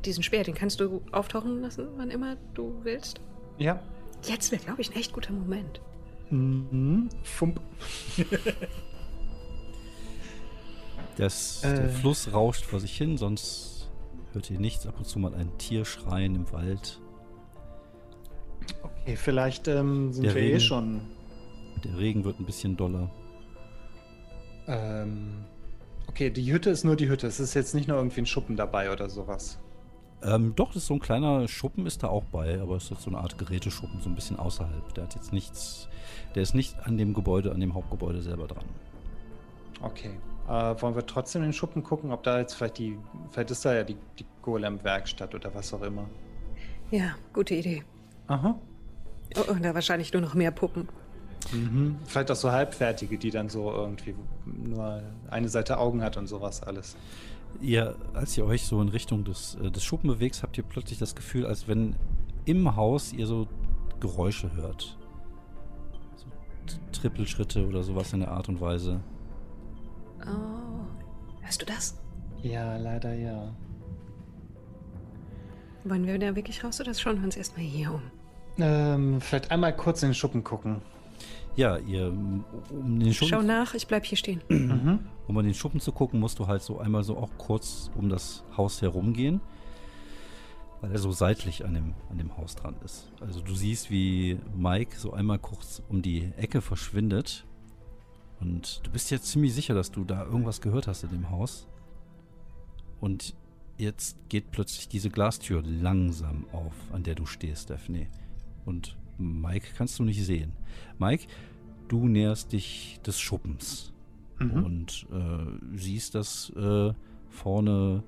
Diesen 0.04 0.22
Speer, 0.22 0.44
den 0.44 0.54
kannst 0.54 0.80
du 0.80 1.00
auftauchen 1.12 1.62
lassen, 1.62 1.88
wann 1.96 2.10
immer 2.10 2.36
du 2.54 2.74
willst. 2.82 3.20
Ja. 3.58 3.80
Jetzt 4.24 4.50
wäre, 4.52 4.62
glaube 4.62 4.82
ich, 4.82 4.90
ein 4.90 4.96
echt 4.96 5.12
guter 5.12 5.32
Moment. 5.32 5.80
Mhm. 6.30 7.08
Fump. 7.22 7.60
Das, 11.16 11.64
Äh. 11.64 11.74
Der 11.74 11.88
Fluss 11.88 12.32
rauscht 12.32 12.66
vor 12.66 12.78
sich 12.78 12.94
hin, 12.96 13.16
sonst 13.16 13.75
hört 14.36 14.50
ihr 14.50 14.60
nichts. 14.60 14.86
Ab 14.86 14.94
und 14.98 15.06
zu 15.06 15.18
mal 15.18 15.34
ein 15.34 15.56
Tier 15.58 15.84
schreien 15.84 16.34
im 16.34 16.52
Wald. 16.52 17.00
Okay, 18.82 19.16
vielleicht 19.16 19.66
ähm, 19.66 20.12
sind 20.12 20.24
Der 20.24 20.34
wir 20.34 20.42
eh 20.42 20.46
Regen. 20.46 20.60
schon. 20.60 21.00
Der 21.82 21.98
Regen 21.98 22.24
wird 22.24 22.38
ein 22.38 22.44
bisschen 22.46 22.76
doller. 22.76 23.10
Ähm, 24.66 25.44
okay, 26.08 26.30
die 26.30 26.52
Hütte 26.52 26.70
ist 26.70 26.84
nur 26.84 26.96
die 26.96 27.08
Hütte. 27.08 27.26
Es 27.26 27.40
ist 27.40 27.54
jetzt 27.54 27.74
nicht 27.74 27.88
nur 27.88 27.96
irgendwie 27.96 28.20
ein 28.20 28.26
Schuppen 28.26 28.56
dabei 28.56 28.92
oder 28.92 29.08
sowas. 29.08 29.58
Ähm, 30.22 30.54
doch, 30.54 30.68
das 30.68 30.78
ist 30.78 30.86
so 30.86 30.94
ein 30.94 31.00
kleiner 31.00 31.46
Schuppen 31.48 31.86
ist 31.86 32.02
da 32.02 32.08
auch 32.08 32.24
bei, 32.24 32.60
aber 32.60 32.76
es 32.76 32.84
ist 32.84 32.90
jetzt 32.90 33.02
so 33.02 33.10
eine 33.10 33.18
Art 33.18 33.38
Geräteschuppen, 33.38 34.00
so 34.00 34.08
ein 34.08 34.14
bisschen 34.14 34.38
außerhalb. 34.38 34.94
Der 34.94 35.04
hat 35.04 35.14
jetzt 35.14 35.32
nichts, 35.32 35.88
der 36.34 36.42
ist 36.42 36.54
nicht 36.54 36.74
an 36.86 36.98
dem 36.98 37.14
Gebäude, 37.14 37.52
an 37.52 37.60
dem 37.60 37.74
Hauptgebäude 37.74 38.22
selber 38.22 38.46
dran. 38.46 38.64
Okay. 39.82 40.10
Äh, 40.48 40.80
wollen 40.80 40.94
wir 40.94 41.04
trotzdem 41.06 41.42
in 41.42 41.48
den 41.48 41.52
Schuppen 41.52 41.82
gucken, 41.82 42.12
ob 42.12 42.22
da 42.22 42.38
jetzt 42.38 42.54
vielleicht 42.54 42.78
die. 42.78 42.98
Vielleicht 43.30 43.50
ist 43.50 43.64
da 43.64 43.74
ja 43.74 43.82
die, 43.82 43.96
die 44.18 44.26
Golem-Werkstatt 44.42 45.34
oder 45.34 45.54
was 45.54 45.74
auch 45.74 45.82
immer. 45.82 46.08
Ja, 46.90 47.16
gute 47.32 47.54
Idee. 47.54 47.82
Aha. 48.28 48.58
Oh, 49.36 49.50
und 49.50 49.64
da 49.64 49.74
wahrscheinlich 49.74 50.12
nur 50.12 50.22
noch 50.22 50.34
mehr 50.34 50.52
Puppen. 50.52 50.88
Mhm. 51.52 51.96
Vielleicht 52.06 52.30
auch 52.30 52.36
so 52.36 52.50
halbfertige, 52.52 53.18
die 53.18 53.30
dann 53.30 53.48
so 53.48 53.70
irgendwie 53.70 54.14
nur 54.44 55.02
eine 55.30 55.48
Seite 55.48 55.78
Augen 55.78 56.02
hat 56.02 56.16
und 56.16 56.28
sowas 56.28 56.62
alles. 56.62 56.96
Ihr, 57.60 57.96
als 58.14 58.36
ihr 58.36 58.44
euch 58.44 58.64
so 58.64 58.80
in 58.82 58.88
Richtung 58.88 59.24
des, 59.24 59.56
äh, 59.56 59.70
des 59.70 59.82
Schuppen 59.82 60.08
bewegt, 60.08 60.42
habt 60.42 60.56
ihr 60.58 60.64
plötzlich 60.64 60.98
das 60.98 61.14
Gefühl, 61.14 61.46
als 61.46 61.66
wenn 61.66 61.96
im 62.44 62.76
Haus 62.76 63.12
ihr 63.12 63.26
so 63.26 63.48
Geräusche 63.98 64.52
hört. 64.54 64.96
So 66.16 66.26
Trippelschritte 66.92 67.66
oder 67.66 67.82
sowas 67.82 68.12
in 68.12 68.20
der 68.20 68.30
Art 68.30 68.48
und 68.48 68.60
Weise. 68.60 69.00
Oh. 70.26 70.66
Hörst 71.42 71.62
du 71.62 71.66
das? 71.66 71.96
Ja, 72.42 72.76
leider 72.76 73.14
ja. 73.14 73.54
Wollen 75.84 76.06
wir 76.06 76.18
da 76.18 76.34
wirklich 76.34 76.64
raus 76.64 76.80
oder 76.80 76.92
schauen 76.94 77.18
wir 77.18 77.24
uns 77.24 77.36
erstmal 77.36 77.64
hier 77.64 77.92
um? 77.92 78.02
Ähm, 78.58 79.20
vielleicht 79.20 79.50
einmal 79.50 79.74
kurz 79.76 80.02
in 80.02 80.10
den 80.10 80.14
Schuppen 80.14 80.42
gucken. 80.42 80.82
Ja, 81.54 81.78
ihr, 81.78 82.08
um 82.08 83.00
den 83.00 83.14
Schau 83.14 83.26
Schuppen, 83.26 83.46
nach, 83.46 83.74
ich 83.74 83.86
bleib 83.86 84.04
hier 84.04 84.18
stehen. 84.18 84.42
Mhm. 84.48 85.00
um 85.26 85.38
in 85.38 85.46
den 85.46 85.54
Schuppen 85.54 85.80
zu 85.80 85.92
gucken, 85.92 86.20
musst 86.20 86.38
du 86.38 86.46
halt 86.46 86.62
so 86.62 86.78
einmal 86.78 87.02
so 87.02 87.16
auch 87.16 87.30
kurz 87.38 87.90
um 87.96 88.08
das 88.08 88.44
Haus 88.56 88.82
herumgehen, 88.82 89.40
weil 90.80 90.92
er 90.92 90.98
so 90.98 91.12
seitlich 91.12 91.64
an 91.64 91.74
dem, 91.74 91.94
an 92.10 92.18
dem 92.18 92.36
Haus 92.36 92.56
dran 92.56 92.74
ist. 92.84 93.10
Also 93.20 93.40
du 93.40 93.54
siehst, 93.54 93.90
wie 93.90 94.38
Mike 94.54 94.96
so 94.98 95.12
einmal 95.12 95.38
kurz 95.38 95.82
um 95.88 96.02
die 96.02 96.30
Ecke 96.36 96.60
verschwindet 96.60 97.46
und 98.40 98.80
du 98.86 98.90
bist 98.90 99.10
jetzt 99.10 99.26
ziemlich 99.26 99.54
sicher, 99.54 99.74
dass 99.74 99.90
du 99.90 100.04
da 100.04 100.24
irgendwas 100.24 100.60
gehört 100.60 100.86
hast 100.86 101.04
in 101.04 101.10
dem 101.10 101.30
Haus. 101.30 101.66
Und 103.00 103.34
jetzt 103.78 104.16
geht 104.28 104.50
plötzlich 104.50 104.88
diese 104.88 105.10
Glastür 105.10 105.62
langsam 105.62 106.46
auf, 106.52 106.74
an 106.92 107.02
der 107.02 107.14
du 107.14 107.26
stehst, 107.26 107.64
Stephanie. 107.64 108.08
Und 108.64 108.96
Mike 109.18 109.68
kannst 109.76 109.98
du 109.98 110.04
nicht 110.04 110.24
sehen. 110.24 110.52
Mike, 110.98 111.26
du 111.88 112.08
näherst 112.08 112.52
dich 112.52 113.00
des 113.06 113.18
Schuppens 113.20 113.92
Mhm. 114.38 114.64
und 114.64 115.06
äh, 115.12 115.76
siehst, 115.78 116.14
dass 116.14 116.50
äh, 116.50 116.92
vorne 117.30 118.02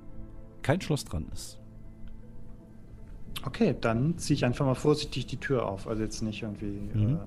kein 0.60 0.78
Schloss 0.82 1.04
dran 1.06 1.26
ist. 1.32 1.58
Okay, 3.46 3.74
dann 3.80 4.18
ziehe 4.18 4.34
ich 4.34 4.44
einfach 4.44 4.66
mal 4.66 4.74
vorsichtig 4.74 5.26
die 5.26 5.36
Tür 5.38 5.66
auf. 5.66 5.86
Also 5.86 6.02
jetzt 6.02 6.20
nicht 6.22 6.42
irgendwie 6.42 6.66
Mhm. 6.66 7.14
äh, 7.14 7.18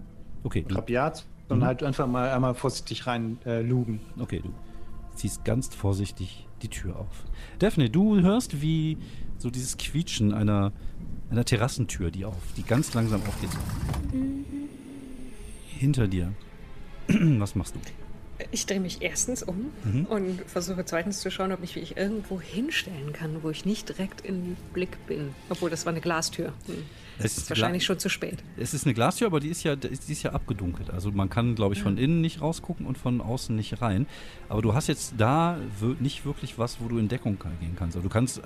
Okay, 0.43 0.65
du, 0.67 0.75
rabiat, 0.75 1.25
sondern 1.51 1.59
Mhm. 1.65 1.67
halt 1.67 1.83
einfach 1.83 2.07
mal 2.07 2.29
einmal 2.31 2.55
vorsichtig 2.55 3.07
rein 3.07 3.37
äh, 3.45 3.61
lugen. 3.61 3.99
okay, 4.19 4.39
du 4.41 4.53
ziehst 5.15 5.43
ganz 5.43 5.73
vorsichtig 5.75 6.47
die 6.61 6.69
Tür 6.69 6.97
auf. 6.97 7.25
Daphne, 7.59 7.89
du 7.89 8.21
hörst, 8.21 8.61
wie 8.61 8.97
so 9.37 9.49
dieses 9.49 9.75
Quietschen 9.77 10.33
einer, 10.33 10.71
einer 11.29 11.43
Terrassentür, 11.43 12.09
die 12.09 12.23
auf, 12.23 12.35
die 12.55 12.63
ganz 12.63 12.93
langsam 12.93 13.21
aufgeht. 13.27 13.49
Hinter 15.67 16.07
dir. 16.07 16.31
Was 17.07 17.55
machst 17.55 17.75
du? 17.75 17.79
Ich 18.51 18.65
drehe 18.65 18.79
mich 18.79 19.01
erstens 19.01 19.43
um 19.43 19.71
Mhm. 19.83 20.05
und 20.05 20.41
versuche 20.47 20.83
zweitens 20.85 21.19
zu 21.21 21.29
schauen, 21.31 21.51
ob 21.51 21.63
ich 21.63 21.75
mich 21.75 21.97
irgendwo 21.97 22.39
hinstellen 22.41 23.13
kann, 23.13 23.43
wo 23.43 23.49
ich 23.49 23.65
nicht 23.65 23.89
direkt 23.89 24.25
im 24.25 24.55
Blick 24.73 24.97
bin. 25.07 25.33
Obwohl, 25.49 25.69
das 25.69 25.85
war 25.85 25.91
eine 25.91 26.01
Glastür. 26.01 26.53
Hm. 26.67 26.83
Es 27.23 27.37
ist 27.37 27.49
wahrscheinlich 27.51 27.85
schon 27.85 27.99
zu 27.99 28.09
spät. 28.09 28.39
Es 28.57 28.73
ist 28.73 28.85
eine 28.85 28.95
Glastür, 28.95 29.27
aber 29.27 29.39
die 29.39 29.49
ist 29.49 29.61
ja, 29.63 29.75
die 29.75 29.89
ist 29.89 30.23
ja 30.23 30.31
abgedunkelt. 30.31 30.89
Also 30.89 31.11
man 31.11 31.29
kann, 31.29 31.53
glaube 31.53 31.75
ich, 31.75 31.81
von 31.83 31.97
innen 31.99 32.19
nicht 32.19 32.41
rausgucken 32.41 32.87
und 32.87 32.97
von 32.97 33.21
außen 33.21 33.55
nicht 33.55 33.79
rein. 33.81 34.07
Aber 34.49 34.63
du 34.63 34.73
hast 34.73 34.87
jetzt 34.87 35.13
da 35.17 35.57
nicht 35.99 36.25
wirklich 36.25 36.57
was, 36.57 36.81
wo 36.81 36.87
du 36.87 36.97
in 36.97 37.09
Deckung 37.09 37.37
gehen 37.59 37.75
kannst. 37.77 37.95
Also 37.95 38.07
du 38.07 38.11
kannst 38.11 38.39
äh, 38.39 38.41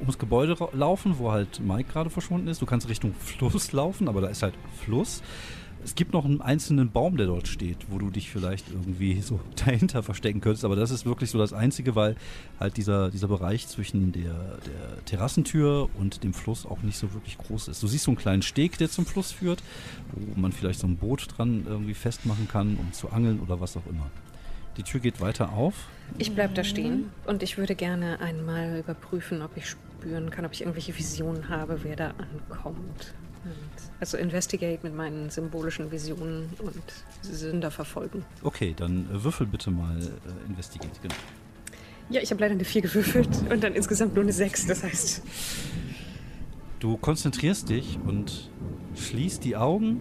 ums 0.00 0.18
Gebäude 0.18 0.56
laufen, 0.72 1.18
wo 1.18 1.30
halt 1.30 1.60
Mike 1.60 1.92
gerade 1.92 2.08
verschwunden 2.08 2.48
ist. 2.48 2.62
Du 2.62 2.66
kannst 2.66 2.88
Richtung 2.88 3.12
Fluss 3.14 3.72
laufen, 3.72 4.08
aber 4.08 4.22
da 4.22 4.28
ist 4.28 4.42
halt 4.42 4.54
Fluss. 4.82 5.22
Es 5.86 5.94
gibt 5.94 6.12
noch 6.12 6.24
einen 6.24 6.40
einzelnen 6.40 6.90
Baum, 6.90 7.16
der 7.16 7.26
dort 7.26 7.46
steht, 7.46 7.76
wo 7.88 7.98
du 7.98 8.10
dich 8.10 8.28
vielleicht 8.28 8.72
irgendwie 8.72 9.20
so 9.20 9.38
dahinter 9.64 10.02
verstecken 10.02 10.40
könntest. 10.40 10.64
Aber 10.64 10.74
das 10.74 10.90
ist 10.90 11.06
wirklich 11.06 11.30
so 11.30 11.38
das 11.38 11.52
Einzige, 11.52 11.94
weil 11.94 12.16
halt 12.58 12.76
dieser, 12.76 13.08
dieser 13.08 13.28
Bereich 13.28 13.68
zwischen 13.68 14.10
der, 14.10 14.32
der 14.66 15.04
Terrassentür 15.04 15.88
und 15.94 16.24
dem 16.24 16.34
Fluss 16.34 16.66
auch 16.66 16.82
nicht 16.82 16.98
so 16.98 17.14
wirklich 17.14 17.38
groß 17.38 17.68
ist. 17.68 17.80
Du 17.84 17.86
siehst 17.86 18.02
so 18.02 18.10
einen 18.10 18.18
kleinen 18.18 18.42
Steg, 18.42 18.78
der 18.78 18.90
zum 18.90 19.06
Fluss 19.06 19.30
führt, 19.30 19.62
wo 20.10 20.40
man 20.40 20.50
vielleicht 20.50 20.80
so 20.80 20.88
ein 20.88 20.96
Boot 20.96 21.28
dran 21.36 21.64
irgendwie 21.68 21.94
festmachen 21.94 22.48
kann, 22.48 22.76
um 22.80 22.92
zu 22.92 23.10
angeln 23.10 23.38
oder 23.38 23.60
was 23.60 23.76
auch 23.76 23.86
immer. 23.88 24.10
Die 24.78 24.82
Tür 24.82 24.98
geht 24.98 25.20
weiter 25.20 25.52
auf. 25.52 25.86
Ich 26.18 26.34
bleibe 26.34 26.52
da 26.52 26.64
stehen 26.64 27.10
und 27.26 27.44
ich 27.44 27.58
würde 27.58 27.76
gerne 27.76 28.18
einmal 28.18 28.80
überprüfen, 28.80 29.40
ob 29.40 29.56
ich 29.56 29.70
spüren 29.70 30.30
kann, 30.30 30.44
ob 30.44 30.52
ich 30.52 30.62
irgendwelche 30.62 30.98
Visionen 30.98 31.48
habe, 31.48 31.84
wer 31.84 31.94
da 31.94 32.14
ankommt. 32.18 33.14
Also 34.00 34.16
investigate 34.16 34.80
mit 34.82 34.94
meinen 34.94 35.30
symbolischen 35.30 35.90
Visionen 35.90 36.50
und 36.58 36.82
Sünder 37.22 37.70
verfolgen. 37.70 38.24
Okay, 38.42 38.74
dann 38.76 39.08
äh, 39.10 39.24
würfel 39.24 39.46
bitte 39.46 39.70
mal 39.70 39.98
äh, 39.98 40.48
Investigate. 40.48 41.00
Genau. 41.02 41.14
Ja, 42.08 42.20
ich 42.20 42.30
habe 42.30 42.40
leider 42.40 42.54
eine 42.54 42.64
4 42.64 42.82
gewürfelt 42.82 43.28
und 43.50 43.64
dann 43.64 43.74
insgesamt 43.74 44.14
nur 44.14 44.22
eine 44.22 44.32
6. 44.32 44.66
Das 44.66 44.82
heißt, 44.82 45.22
Du 46.78 46.98
konzentrierst 46.98 47.70
dich 47.70 47.98
und 48.06 48.50
schließt 48.94 49.42
die 49.44 49.56
Augen, 49.56 50.00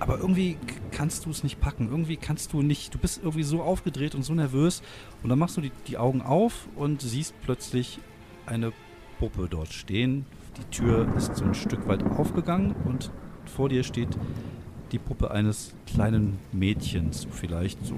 aber 0.00 0.18
irgendwie 0.18 0.58
kannst 0.90 1.26
du 1.26 1.30
es 1.30 1.44
nicht 1.44 1.60
packen. 1.60 1.88
Irgendwie 1.88 2.16
kannst 2.16 2.52
du 2.52 2.62
nicht, 2.62 2.92
du 2.92 2.98
bist 2.98 3.20
irgendwie 3.22 3.44
so 3.44 3.62
aufgedreht 3.62 4.16
und 4.16 4.24
so 4.24 4.34
nervös 4.34 4.82
und 5.22 5.30
dann 5.30 5.38
machst 5.38 5.56
du 5.56 5.60
die, 5.60 5.70
die 5.86 5.96
Augen 5.96 6.22
auf 6.22 6.68
und 6.74 7.02
siehst 7.02 7.34
plötzlich 7.42 8.00
eine 8.46 8.72
Puppe 9.20 9.46
dort 9.48 9.72
stehen. 9.72 10.26
Die 10.56 10.64
Tür 10.76 11.06
ist 11.16 11.36
so 11.36 11.44
ein 11.44 11.54
Stück 11.54 11.86
weit 11.88 12.02
aufgegangen 12.04 12.74
und 12.84 13.10
vor 13.46 13.68
dir 13.68 13.82
steht 13.82 14.08
die 14.92 14.98
Puppe 14.98 15.30
eines 15.30 15.74
kleinen 15.86 16.38
Mädchens, 16.52 17.26
vielleicht 17.30 17.84
so 17.84 17.94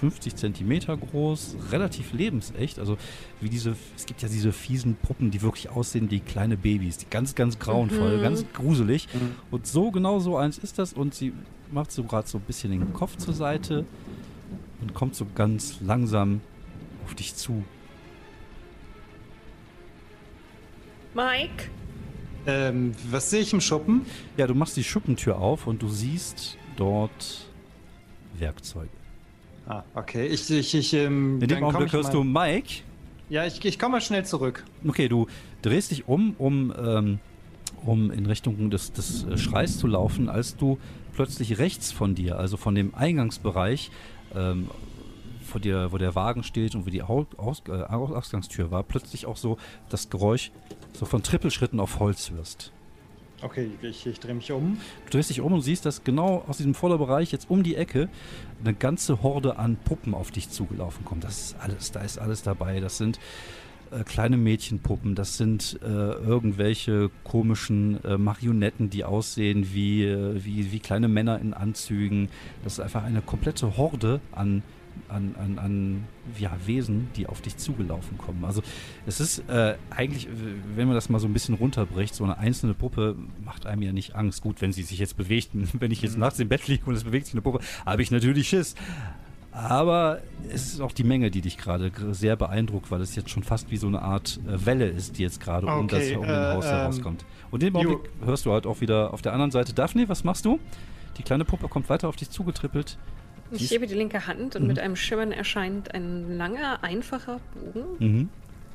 50 0.00 0.34
Zentimeter 0.34 0.96
groß, 0.96 1.56
relativ 1.70 2.12
lebensecht. 2.12 2.78
Also 2.80 2.96
wie 3.40 3.48
diese, 3.48 3.76
es 3.96 4.04
gibt 4.04 4.20
ja 4.20 4.28
diese 4.28 4.52
fiesen 4.52 4.96
Puppen, 4.96 5.30
die 5.30 5.42
wirklich 5.42 5.70
aussehen 5.70 6.10
wie 6.10 6.18
kleine 6.20 6.56
Babys, 6.56 6.98
die 6.98 7.06
ganz, 7.08 7.34
ganz 7.34 7.58
grauenvoll, 7.58 8.18
Mhm. 8.18 8.22
ganz 8.22 8.44
gruselig. 8.52 9.08
Mhm. 9.14 9.36
Und 9.52 9.66
so 9.66 9.90
genau 9.92 10.18
so 10.18 10.36
eins 10.36 10.58
ist 10.58 10.78
das. 10.78 10.92
Und 10.92 11.14
sie 11.14 11.32
macht 11.70 11.92
so 11.92 12.02
gerade 12.02 12.26
so 12.28 12.38
ein 12.38 12.44
bisschen 12.44 12.72
den 12.72 12.92
Kopf 12.92 13.16
zur 13.16 13.32
Seite 13.32 13.84
und 14.80 14.92
kommt 14.92 15.14
so 15.14 15.24
ganz 15.36 15.80
langsam 15.80 16.40
auf 17.04 17.14
dich 17.14 17.34
zu. 17.36 17.64
Mike, 21.14 21.68
Ähm, 22.44 22.92
was 23.10 23.30
sehe 23.30 23.40
ich 23.40 23.52
im 23.52 23.60
Schuppen? 23.60 24.02
Ja, 24.36 24.46
du 24.48 24.54
machst 24.54 24.76
die 24.76 24.82
Schuppentür 24.82 25.38
auf 25.38 25.66
und 25.68 25.80
du 25.80 25.88
siehst 25.88 26.56
dort 26.76 27.46
Werkzeuge. 28.36 28.88
Ah, 29.66 29.84
okay. 29.94 30.26
Ich, 30.26 30.50
ich, 30.50 30.74
ich, 30.74 30.92
ähm, 30.94 31.40
In 31.40 31.46
dem 31.48 31.62
Augenblick 31.62 31.86
ich 31.88 31.92
hörst 31.92 32.08
mal- 32.12 32.18
du 32.18 32.24
Mike. 32.24 32.82
Ja, 33.28 33.46
ich, 33.46 33.64
ich 33.64 33.78
komme 33.78 33.92
mal 33.92 34.00
schnell 34.00 34.24
zurück. 34.24 34.64
Okay, 34.86 35.08
du 35.08 35.28
drehst 35.62 35.92
dich 35.92 36.08
um, 36.08 36.34
um, 36.38 36.72
ähm, 36.76 37.20
um 37.84 38.10
in 38.10 38.26
Richtung 38.26 38.70
des, 38.70 38.92
des 38.92 39.22
äh, 39.24 39.38
Schreis 39.38 39.78
zu 39.78 39.86
laufen, 39.86 40.28
als 40.28 40.56
du 40.56 40.78
plötzlich 41.14 41.58
rechts 41.58 41.92
von 41.92 42.16
dir, 42.16 42.38
also 42.38 42.56
von 42.56 42.74
dem 42.74 42.92
Eingangsbereich, 42.94 43.90
ähm, 44.34 44.68
vor 45.46 45.60
dir, 45.60 45.92
wo 45.92 45.98
der 45.98 46.14
Wagen 46.16 46.42
steht 46.42 46.74
und 46.74 46.86
wo 46.86 46.90
die 46.90 46.98
äh, 46.98 47.02
Ausgangstür 47.02 48.70
war, 48.72 48.82
plötzlich 48.82 49.26
auch 49.26 49.36
so 49.36 49.58
das 49.90 50.10
Geräusch 50.10 50.50
so 50.92 51.06
von 51.06 51.22
Trippelschritten 51.22 51.80
auf 51.80 51.98
Holz 51.98 52.30
hörst. 52.30 52.72
Okay, 53.42 53.70
ich, 53.82 54.06
ich 54.06 54.20
drehe 54.20 54.34
mich 54.34 54.52
um. 54.52 54.78
Du 55.06 55.10
drehst 55.10 55.30
dich 55.30 55.40
um 55.40 55.52
und 55.52 55.62
siehst, 55.62 55.84
dass 55.84 56.04
genau 56.04 56.44
aus 56.46 56.58
diesem 56.58 56.74
Vorderbereich 56.74 57.32
jetzt 57.32 57.50
um 57.50 57.64
die 57.64 57.74
Ecke 57.74 58.08
eine 58.62 58.72
ganze 58.72 59.22
Horde 59.22 59.58
an 59.58 59.76
Puppen 59.76 60.14
auf 60.14 60.30
dich 60.30 60.48
zugelaufen 60.48 61.04
kommt. 61.04 61.24
Das 61.24 61.40
ist 61.40 61.56
alles, 61.58 61.90
da 61.90 62.02
ist 62.02 62.18
alles 62.18 62.44
dabei. 62.44 62.78
Das 62.78 62.98
sind 62.98 63.18
äh, 63.90 64.04
kleine 64.04 64.36
Mädchenpuppen, 64.36 65.16
das 65.16 65.38
sind 65.38 65.80
äh, 65.82 65.86
irgendwelche 65.86 67.10
komischen 67.24 68.02
äh, 68.04 68.16
Marionetten, 68.16 68.90
die 68.90 69.02
aussehen 69.02 69.74
wie, 69.74 70.04
äh, 70.04 70.44
wie, 70.44 70.70
wie 70.70 70.78
kleine 70.78 71.08
Männer 71.08 71.40
in 71.40 71.52
Anzügen. 71.52 72.28
Das 72.62 72.74
ist 72.74 72.80
einfach 72.80 73.02
eine 73.02 73.22
komplette 73.22 73.76
Horde 73.76 74.20
an 74.30 74.62
an, 75.08 75.34
an, 75.38 75.58
an 75.58 76.04
ja, 76.38 76.52
Wesen, 76.64 77.08
die 77.16 77.26
auf 77.26 77.40
dich 77.40 77.56
zugelaufen 77.56 78.18
kommen. 78.18 78.44
Also 78.44 78.62
es 79.06 79.20
ist 79.20 79.48
äh, 79.48 79.76
eigentlich, 79.90 80.28
wenn 80.74 80.86
man 80.86 80.94
das 80.94 81.08
mal 81.08 81.18
so 81.18 81.26
ein 81.26 81.32
bisschen 81.32 81.54
runterbricht, 81.54 82.14
so 82.14 82.24
eine 82.24 82.38
einzelne 82.38 82.74
Puppe 82.74 83.16
macht 83.44 83.66
einem 83.66 83.82
ja 83.82 83.92
nicht 83.92 84.14
Angst. 84.14 84.42
Gut, 84.42 84.60
wenn 84.60 84.72
sie 84.72 84.82
sich 84.82 84.98
jetzt 84.98 85.16
bewegt, 85.16 85.50
wenn 85.78 85.90
ich 85.90 86.02
jetzt 86.02 86.18
nachts 86.18 86.38
im 86.38 86.48
Bett 86.48 86.66
liege 86.68 86.84
und 86.86 86.94
es 86.94 87.04
bewegt 87.04 87.26
sich 87.26 87.34
eine 87.34 87.42
Puppe, 87.42 87.60
habe 87.84 88.02
ich 88.02 88.10
natürlich 88.10 88.48
Schiss. 88.48 88.74
Aber 89.52 90.22
es 90.48 90.72
ist 90.72 90.80
auch 90.80 90.92
die 90.92 91.04
Menge, 91.04 91.30
die 91.30 91.42
dich 91.42 91.58
gerade 91.58 91.92
sehr 92.12 92.36
beeindruckt, 92.36 92.90
weil 92.90 93.02
es 93.02 93.14
jetzt 93.14 93.28
schon 93.28 93.42
fast 93.42 93.70
wie 93.70 93.76
so 93.76 93.86
eine 93.86 94.00
Art 94.00 94.40
äh, 94.46 94.64
Welle 94.64 94.88
ist, 94.88 95.18
die 95.18 95.22
jetzt 95.22 95.40
gerade 95.40 95.66
um, 95.66 95.88
das, 95.88 96.00
Okay, 96.00 96.16
um 96.16 96.24
äh, 96.24 96.26
den 96.26 96.54
Haus 96.54 96.64
ähm, 96.64 96.70
herauskommt. 96.70 97.24
Und 97.50 97.62
in 97.62 97.72
dem 97.72 97.82
Jo. 97.82 97.90
Augenblick 97.90 98.12
hörst 98.24 98.46
du 98.46 98.52
halt 98.52 98.66
auch 98.66 98.80
wieder 98.80 99.12
auf 99.12 99.20
der 99.20 99.34
anderen 99.34 99.50
Seite, 99.50 99.74
Daphne, 99.74 100.08
was 100.08 100.24
machst 100.24 100.46
du? 100.46 100.58
Die 101.18 101.22
kleine 101.22 101.44
Puppe 101.44 101.68
kommt 101.68 101.90
weiter 101.90 102.08
auf 102.08 102.16
dich 102.16 102.30
zugetrippelt. 102.30 102.96
Ich 103.52 103.70
hebe 103.70 103.86
die 103.86 103.94
linke 103.94 104.26
Hand 104.26 104.56
und 104.56 104.62
Mhm. 104.62 104.68
mit 104.68 104.78
einem 104.78 104.96
Schimmern 104.96 105.32
erscheint 105.32 105.94
ein 105.94 106.36
langer, 106.36 106.82
einfacher 106.82 107.40
Bogen 107.54 107.84
Mhm. 107.98 108.28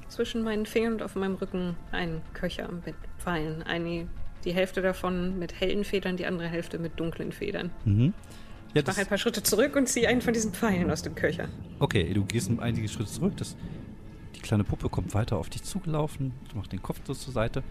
zwischen 0.07 0.43
meinen 0.43 0.65
Fingern 0.65 0.93
und 0.93 1.03
auf 1.03 1.15
meinem 1.15 1.35
Rücken 1.35 1.75
ein 1.91 2.21
Köcher 2.33 2.69
mit 2.85 2.95
Pfeilen. 3.17 3.63
Eine, 3.63 4.07
die 4.45 4.53
Hälfte 4.53 4.81
davon 4.81 5.37
mit 5.39 5.59
hellen 5.59 5.83
Federn, 5.83 6.15
die 6.17 6.25
andere 6.25 6.47
Hälfte 6.47 6.79
mit 6.79 6.99
dunklen 6.99 7.31
Federn. 7.31 7.71
Mhm. 7.85 8.13
Ja, 8.73 8.81
Ich 8.81 8.87
mache 8.87 9.01
ein 9.01 9.07
paar 9.07 9.17
Schritte 9.17 9.41
zurück 9.43 9.75
und 9.75 9.87
ziehe 9.89 10.07
einen 10.07 10.21
von 10.21 10.33
diesen 10.33 10.53
Pfeilen 10.53 10.91
aus 10.91 11.01
dem 11.01 11.15
Köcher. 11.15 11.47
okay, 11.79 12.13
du 12.13 12.23
gehst 12.25 12.51
einige 12.59 12.87
Schritte 12.87 13.09
zurück. 13.09 13.33
Das, 13.37 13.55
die 14.35 14.39
kleine 14.41 14.63
Puppe 14.63 14.89
kommt 14.89 15.13
weiter 15.13 15.37
auf 15.37 15.49
dich 15.49 15.63
zugelaufen. 15.63 16.33
Du 16.51 16.57
machst 16.57 16.71
den 16.71 16.81
Kopf 16.81 16.99
so 17.05 17.13
zur 17.13 17.33
Seite. 17.33 17.63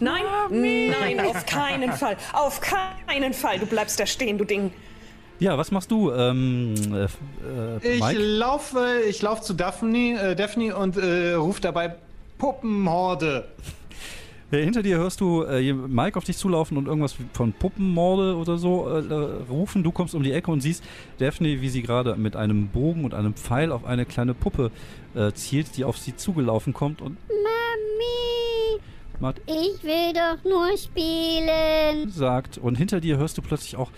Nein, 0.00 0.22
nein, 0.50 1.20
auf 1.20 1.46
keinen 1.46 1.92
Fall. 1.92 2.16
Auf 2.32 2.60
keinen 2.60 3.32
Fall. 3.32 3.58
Du 3.58 3.66
bleibst 3.66 3.98
da 4.00 4.06
stehen, 4.06 4.38
du 4.38 4.44
Ding. 4.44 4.72
Ja, 5.38 5.58
was 5.58 5.72
machst 5.72 5.90
du, 5.90 6.12
ähm, 6.12 6.74
äh, 6.92 7.86
äh, 7.88 7.96
Ich 7.96 8.18
laufe, 8.18 9.02
ich 9.08 9.22
laufe 9.22 9.42
zu 9.42 9.54
Daphne, 9.54 10.20
äh, 10.20 10.36
Daphne 10.36 10.76
und 10.76 10.96
äh, 10.96 11.32
rufe 11.32 11.60
dabei 11.60 11.96
Puppenhorde. 12.38 13.48
Äh, 14.52 14.62
hinter 14.62 14.82
dir 14.82 14.98
hörst 14.98 15.20
du 15.20 15.42
äh, 15.42 15.72
Mike 15.72 16.16
auf 16.18 16.24
dich 16.24 16.36
zulaufen 16.36 16.76
und 16.76 16.86
irgendwas 16.86 17.16
von 17.32 17.52
Puppenmorde 17.54 18.36
oder 18.36 18.58
so 18.58 18.88
äh, 18.88 18.98
äh, 19.00 19.14
rufen. 19.50 19.82
Du 19.82 19.90
kommst 19.90 20.14
um 20.14 20.22
die 20.22 20.32
Ecke 20.32 20.50
und 20.50 20.60
siehst 20.60 20.84
Daphne, 21.18 21.60
wie 21.60 21.68
sie 21.70 21.82
gerade 21.82 22.14
mit 22.16 22.36
einem 22.36 22.68
Bogen 22.68 23.04
und 23.04 23.14
einem 23.14 23.34
Pfeil 23.34 23.72
auf 23.72 23.84
eine 23.84 24.04
kleine 24.04 24.34
Puppe 24.34 24.70
äh, 25.14 25.32
zielt, 25.32 25.76
die 25.76 25.84
auf 25.84 25.98
sie 25.98 26.14
zugelaufen 26.14 26.72
kommt 26.72 27.00
und 27.00 27.16
Mami, 27.28 28.51
Matt 29.22 29.40
ich 29.46 29.82
will 29.84 30.12
doch 30.12 30.42
nur 30.44 30.76
spielen. 30.76 32.10
sagt. 32.10 32.58
Und 32.58 32.76
hinter 32.76 33.00
dir 33.00 33.18
hörst 33.18 33.38
du 33.38 33.42
plötzlich 33.42 33.76
auch 33.76 33.90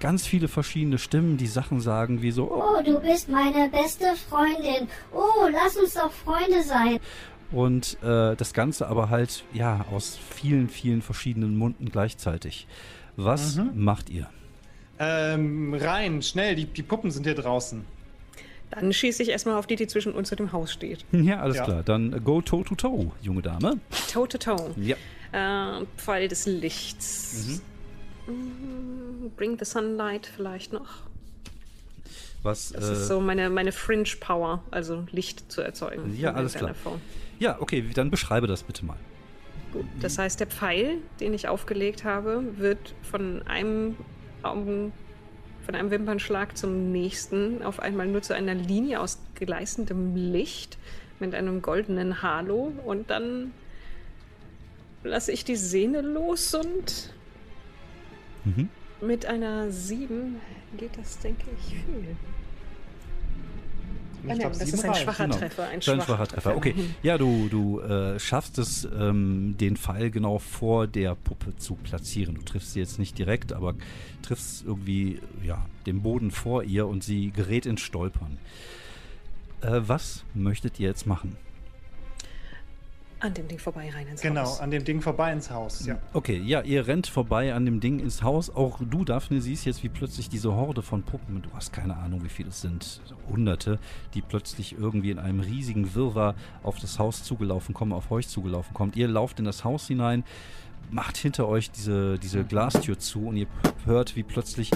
ganz 0.00 0.26
viele 0.26 0.48
verschiedene 0.48 0.96
Stimmen, 0.96 1.36
die 1.36 1.46
Sachen 1.46 1.80
sagen, 1.80 2.22
wie 2.22 2.30
so, 2.30 2.50
oh, 2.50 2.82
du 2.82 2.98
bist 2.98 3.28
meine 3.28 3.68
beste 3.68 4.06
Freundin. 4.28 4.88
Oh, 5.12 5.46
lass 5.52 5.76
uns 5.76 5.92
doch 5.94 6.10
Freunde 6.10 6.62
sein. 6.62 6.98
und 7.52 7.98
äh, 8.02 8.34
das 8.36 8.54
Ganze 8.54 8.88
aber 8.88 9.10
halt, 9.10 9.44
ja, 9.52 9.84
aus 9.92 10.18
vielen, 10.30 10.68
vielen 10.70 11.02
verschiedenen 11.02 11.58
Munden 11.58 11.90
gleichzeitig. 11.90 12.66
Was 13.16 13.60
macht 13.74 14.08
ihr? 14.08 14.28
Ähm, 14.98 15.74
rein, 15.74 16.22
schnell, 16.22 16.54
die, 16.54 16.64
die 16.64 16.82
Puppen 16.82 17.10
sind 17.10 17.24
hier 17.24 17.34
draußen. 17.34 17.84
Dann 18.70 18.92
schieße 18.92 19.22
ich 19.22 19.30
erstmal 19.30 19.56
auf 19.56 19.66
die, 19.66 19.76
die 19.76 19.86
zwischen 19.86 20.12
uns 20.12 20.30
und 20.30 20.38
dem 20.38 20.52
Haus 20.52 20.72
steht. 20.72 21.04
Ja, 21.12 21.40
alles 21.40 21.56
Ja. 21.56 21.64
klar. 21.64 21.82
Dann 21.82 22.22
go 22.24 22.40
toe 22.40 22.64
to 22.64 22.74
toe, 22.76 23.10
junge 23.20 23.42
Dame. 23.42 23.78
Toe 24.12 24.28
to 24.28 24.38
toe. 24.38 24.70
Ja. 24.76 24.96
Äh, 25.32 25.84
Pfeil 25.96 26.28
des 26.28 26.46
Lichts. 26.46 27.62
Mm, 28.26 29.28
Bring 29.36 29.58
the 29.58 29.64
Sunlight 29.64 30.26
vielleicht 30.26 30.72
noch. 30.72 30.88
Was, 32.42 32.70
Das 32.72 32.88
äh, 32.88 32.92
ist 32.92 33.08
so 33.08 33.20
meine, 33.20 33.50
meine 33.50 33.72
Fringe 33.72 34.08
Power, 34.18 34.62
also 34.70 35.04
Licht 35.10 35.50
zu 35.52 35.60
erzeugen. 35.60 36.16
Ja, 36.18 36.32
alles 36.32 36.54
klar. 36.54 36.74
Form. 36.74 37.00
ja, 37.38 37.60
okay, 37.60 37.84
dann 37.94 38.10
beschreibe 38.10 38.46
das 38.46 38.62
bitte 38.62 38.84
mal. 38.84 38.96
Gut. 39.72 39.84
Das 40.00 40.18
heißt, 40.18 40.40
der 40.40 40.46
Pfeil, 40.46 40.98
den 41.20 41.34
ich 41.34 41.48
aufgelegt 41.48 42.04
habe, 42.04 42.42
wird 42.56 42.94
von 43.02 43.42
einem 43.46 43.96
Augen, 44.42 44.92
von 45.64 45.74
einem 45.74 45.90
Wimpernschlag 45.90 46.56
zum 46.56 46.90
nächsten 46.92 47.62
auf 47.62 47.80
einmal 47.80 48.06
nur 48.06 48.22
zu 48.22 48.34
einer 48.34 48.54
Linie 48.54 49.00
aus 49.00 49.18
gleißendem 49.34 50.16
Licht 50.16 50.78
mit 51.18 51.34
einem 51.34 51.62
goldenen 51.62 52.22
Halo 52.22 52.72
und 52.84 53.10
dann 53.10 53.52
lasse 55.02 55.32
ich 55.32 55.44
die 55.44 55.56
Sehne 55.56 56.00
los 56.00 56.54
und 56.54 57.14
Mhm. 58.44 58.70
mit 59.02 59.26
einer 59.26 59.70
7 59.70 60.40
geht 60.78 60.96
das, 60.96 61.18
denke 61.18 61.44
ich, 61.58 61.74
viel. 61.74 62.16
Ah, 64.20 64.22
Ich 64.22 64.28
nein, 64.28 64.38
glaub, 64.38 64.52
das 64.52 64.62
ist 64.72 64.84
ein 64.84 64.94
schwacher 64.94 65.24
Genau. 65.24 65.36
Treffer. 65.36 65.64
Ein 65.68 65.74
ein 65.74 65.82
schwacher 65.82 66.26
Treffer. 66.26 66.56
Okay, 66.56 66.74
ja, 67.02 67.18
du, 67.18 67.48
du 67.48 67.80
äh, 67.80 68.18
schaffst 68.18 68.58
es, 68.58 68.86
ähm, 68.98 69.56
den 69.58 69.76
Pfeil 69.76 70.10
genau 70.10 70.38
vor 70.38 70.86
der 70.86 71.14
Puppe 71.14 71.56
zu 71.56 71.74
platzieren. 71.74 72.34
Du 72.34 72.42
triffst 72.42 72.72
sie 72.72 72.80
jetzt 72.80 72.98
nicht 72.98 73.18
direkt, 73.18 73.52
aber 73.52 73.74
triffst 74.22 74.64
irgendwie 74.64 75.18
ja, 75.44 75.64
den 75.86 76.02
Boden 76.02 76.30
vor 76.30 76.62
ihr 76.62 76.86
und 76.86 77.02
sie 77.02 77.30
gerät 77.30 77.66
ins 77.66 77.80
Stolpern. 77.80 78.38
Äh, 79.62 79.80
was 79.86 80.24
möchtet 80.34 80.78
ihr 80.80 80.88
jetzt 80.88 81.06
machen? 81.06 81.36
An 83.20 83.34
dem 83.34 83.46
Ding 83.48 83.58
vorbei 83.58 83.90
rein 83.94 84.06
ins 84.08 84.22
Genau, 84.22 84.42
Haus. 84.42 84.60
an 84.60 84.70
dem 84.70 84.82
Ding 84.84 85.02
vorbei 85.02 85.32
ins 85.32 85.50
Haus. 85.50 85.84
Ja. 85.86 85.98
Okay, 86.14 86.38
ja, 86.38 86.62
ihr 86.62 86.86
rennt 86.86 87.06
vorbei 87.06 87.52
an 87.54 87.66
dem 87.66 87.78
Ding 87.80 87.98
ins 88.00 88.22
Haus. 88.22 88.48
Auch 88.48 88.78
du, 88.80 89.04
Daphne, 89.04 89.40
siehst 89.42 89.66
jetzt, 89.66 89.82
wie 89.82 89.90
plötzlich 89.90 90.28
diese 90.30 90.54
Horde 90.54 90.80
von 90.80 91.02
Puppen, 91.02 91.42
du 91.42 91.50
hast 91.54 91.72
keine 91.72 91.96
Ahnung, 91.96 92.24
wie 92.24 92.30
viele 92.30 92.48
es 92.48 92.62
sind, 92.62 93.02
Hunderte, 93.28 93.78
die 94.14 94.22
plötzlich 94.22 94.76
irgendwie 94.78 95.10
in 95.10 95.18
einem 95.18 95.40
riesigen 95.40 95.94
Wirrwarr 95.94 96.34
auf 96.62 96.78
das 96.78 96.98
Haus 96.98 97.22
zugelaufen 97.22 97.74
kommen, 97.74 97.92
auf 97.92 98.10
euch 98.10 98.26
zugelaufen 98.28 98.72
kommt. 98.72 98.96
Ihr 98.96 99.06
lauft 99.08 99.38
in 99.38 99.44
das 99.44 99.64
Haus 99.64 99.86
hinein, 99.86 100.24
macht 100.90 101.16
hinter 101.18 101.46
euch 101.46 101.70
diese, 101.70 102.18
diese 102.18 102.42
Glastür 102.44 102.98
zu 102.98 103.26
und 103.28 103.36
ihr 103.36 103.46
hört, 103.84 104.16
wie 104.16 104.22
plötzlich 104.22 104.70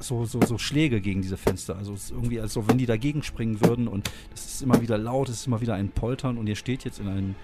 so, 0.00 0.24
so, 0.24 0.40
so 0.42 0.58
Schläge 0.58 1.00
gegen 1.00 1.22
diese 1.22 1.36
Fenster. 1.36 1.76
Also 1.76 1.94
es 1.94 2.04
ist 2.04 2.10
irgendwie, 2.10 2.40
als 2.40 2.56
wenn 2.56 2.78
die 2.78 2.86
dagegen 2.86 3.22
springen 3.22 3.60
würden 3.60 3.88
und 3.88 4.10
es 4.34 4.46
ist 4.46 4.62
immer 4.62 4.80
wieder 4.80 4.98
laut, 4.98 5.28
es 5.28 5.36
ist 5.36 5.46
immer 5.46 5.60
wieder 5.60 5.74
ein 5.74 5.90
Poltern 5.90 6.38
und 6.38 6.46
ihr 6.46 6.56
steht 6.56 6.84
jetzt 6.84 7.00
in 7.00 7.08
einem 7.08 7.34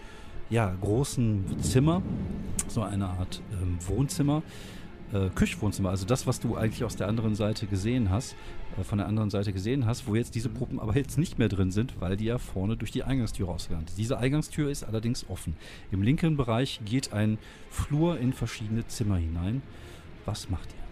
ja, 0.51 0.75
großen 0.81 1.61
Zimmer, 1.61 2.03
so 2.69 2.83
eine 2.83 3.07
Art 3.07 3.43
ähm, 3.53 3.79
Wohnzimmer, 3.87 4.43
äh, 5.13 5.29
Küchwohnzimmer, 5.35 5.91
also 5.91 6.07
das, 6.07 6.27
was 6.27 6.41
du 6.41 6.57
eigentlich 6.57 6.85
aus 6.85 6.97
der 6.97 7.09
anderen 7.09 7.35
Seite 7.35 7.67
gesehen 7.67 8.11
hast, 8.11 8.35
äh, 8.79 8.85
von 8.85 8.99
der 8.99 9.07
anderen 9.07 9.31
Seite 9.31 9.53
gesehen 9.53 9.87
hast, 9.87 10.07
wo 10.07 10.15
jetzt 10.15 10.35
diese 10.35 10.49
Puppen 10.49 10.81
aber 10.81 10.97
jetzt 10.97 11.19
nicht 11.19 11.39
mehr 11.39 11.49
drin 11.49 11.71
sind, 11.71 12.01
weil 12.01 12.17
die 12.17 12.27
ja 12.27 12.39
vorne 12.39 12.77
durch 12.77 12.93
die 12.93 13.05
Eingangstür 13.05 13.47
rausgegangen 13.47 13.87
sind. 13.89 13.99
Diese 13.99 14.19
Eingangstür 14.19 14.71
ist 14.71 14.85
allerdings 14.85 15.29
offen. 15.29 15.55
Im 15.91 16.03
linken 16.03 16.37
Bereich 16.37 16.81
geht 16.85 17.13
ein 17.13 17.39
Flur 17.71 18.19
in 18.19 18.33
verschiedene 18.33 18.87
Zimmer 18.87 19.17
hinein. 19.17 19.63
Was 20.25 20.49
macht 20.51 20.69
ihr? 20.73 20.88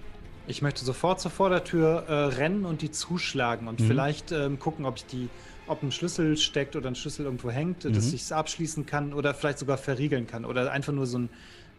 Ich 0.48 0.62
möchte 0.62 0.84
sofort 0.84 1.20
zur 1.20 1.30
Vordertür 1.30 2.04
äh, 2.08 2.12
rennen 2.36 2.64
und 2.64 2.82
die 2.82 2.90
zuschlagen 2.90 3.66
und 3.68 3.80
Mhm. 3.80 3.84
vielleicht 3.86 4.32
ähm, 4.32 4.58
gucken, 4.58 4.84
ob 4.84 4.96
ich 4.96 5.06
die, 5.06 5.28
ob 5.66 5.82
ein 5.82 5.90
Schlüssel 5.90 6.36
steckt 6.36 6.76
oder 6.76 6.88
ein 6.88 6.94
Schlüssel 6.94 7.24
irgendwo 7.24 7.50
hängt, 7.50 7.84
Mhm. 7.84 7.92
dass 7.94 8.12
ich 8.12 8.22
es 8.22 8.32
abschließen 8.32 8.86
kann 8.86 9.12
oder 9.12 9.34
vielleicht 9.34 9.58
sogar 9.58 9.76
verriegeln 9.78 10.26
kann 10.26 10.44
oder 10.44 10.70
einfach 10.70 10.92
nur 10.92 11.06
so 11.06 11.18
ein, 11.18 11.28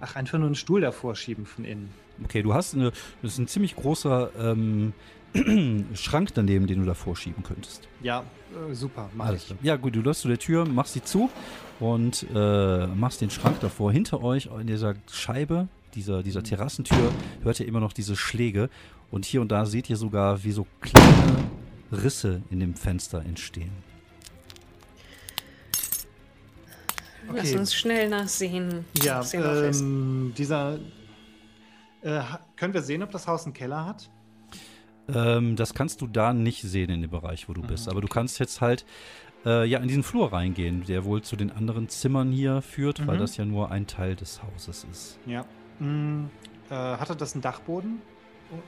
ach 0.01 0.15
einfach 0.15 0.38
nur 0.38 0.47
einen 0.47 0.55
Stuhl 0.55 0.82
davor 0.82 1.15
schieben 1.15 1.45
von 1.45 1.63
innen. 1.63 1.89
Okay, 2.24 2.41
du 2.43 2.53
hast 2.53 2.74
eine, 2.74 2.91
das 3.22 3.34
ist 3.34 3.38
ein 3.38 3.47
ziemlich 3.47 3.76
großer 3.76 4.32
ähm, 4.38 4.93
Schrank 5.93 6.30
daneben, 6.34 6.68
den 6.68 6.80
du 6.80 6.86
davor 6.86 7.15
schieben 7.15 7.43
könntest. 7.43 7.88
Ja, 8.01 8.24
äh, 8.70 8.74
super, 8.74 9.09
mach 9.15 9.28
Alles 9.28 9.51
ich. 9.51 9.65
Ja, 9.65 9.76
gut, 9.78 9.95
du 9.95 10.01
lässt 10.01 10.22
zu 10.22 10.28
der 10.28 10.39
Tür, 10.39 10.65
machst 10.65 10.93
sie 10.93 11.03
zu 11.03 11.30
und 11.80 12.26
äh, 12.34 12.88
machst 12.88 13.22
den 13.22 13.30
Schrank 13.30 13.59
davor. 13.61 13.91
Hinter 13.93 14.22
euch 14.24 14.49
in 14.59 14.68
dieser 14.68 14.95
Scheibe, 15.11 15.68
dieser, 15.97 16.21
dieser 16.23 16.43
Terrassentür, 16.43 17.11
hört 17.43 17.59
ihr 17.59 17.67
immer 17.67 17.79
noch 17.79 17.91
diese 17.91 18.15
Schläge. 18.15 18.69
Und 19.11 19.25
hier 19.25 19.41
und 19.41 19.51
da 19.51 19.65
seht 19.65 19.89
ihr 19.89 19.97
sogar, 19.97 20.43
wie 20.43 20.51
so 20.51 20.67
kleine 20.81 21.49
Risse 21.91 22.41
in 22.51 22.59
dem 22.59 22.75
Fenster 22.75 23.19
entstehen. 23.25 23.71
Lass 27.33 27.47
Okay. 27.49 27.57
uns 27.57 27.73
schnell 27.75 28.09
nachsehen. 28.09 28.85
Ja, 29.03 29.21
ähm, 29.33 30.33
dieser. 30.37 30.79
Äh, 32.01 32.21
können 32.55 32.73
wir 32.73 32.81
sehen, 32.81 33.03
ob 33.03 33.11
das 33.11 33.27
Haus 33.27 33.43
einen 33.45 33.53
Keller 33.53 33.85
hat? 33.85 34.09
Ähm, 35.13 35.55
das 35.55 35.73
kannst 35.73 36.01
du 36.01 36.07
da 36.07 36.31
nicht 36.33 36.61
sehen 36.61 36.89
in 36.89 37.01
dem 37.01 37.11
Bereich, 37.11 37.49
wo 37.49 37.53
du 37.53 37.61
bist. 37.61 37.89
Aber 37.89 38.01
du 38.01 38.07
kannst 38.07 38.39
jetzt 38.39 38.61
halt 38.61 38.85
äh, 39.45 39.65
ja 39.65 39.79
in 39.79 39.87
diesen 39.87 40.03
Flur 40.03 40.31
reingehen, 40.31 40.83
der 40.85 41.03
wohl 41.05 41.21
zu 41.21 41.35
den 41.35 41.51
anderen 41.51 41.89
Zimmern 41.89 42.31
hier 42.31 42.61
führt, 42.61 43.05
weil 43.07 43.15
Mhm. 43.15 43.21
das 43.21 43.35
ja 43.37 43.45
nur 43.45 43.71
ein 43.71 43.87
Teil 43.87 44.15
des 44.15 44.41
Hauses 44.43 44.85
ist. 44.89 45.19
Ja. 45.25 45.45
Mm, 45.80 46.25
äh, 46.69 46.73
hatte 46.73 47.15
das 47.15 47.34
einen 47.34 47.41
Dachboden? 47.41 48.01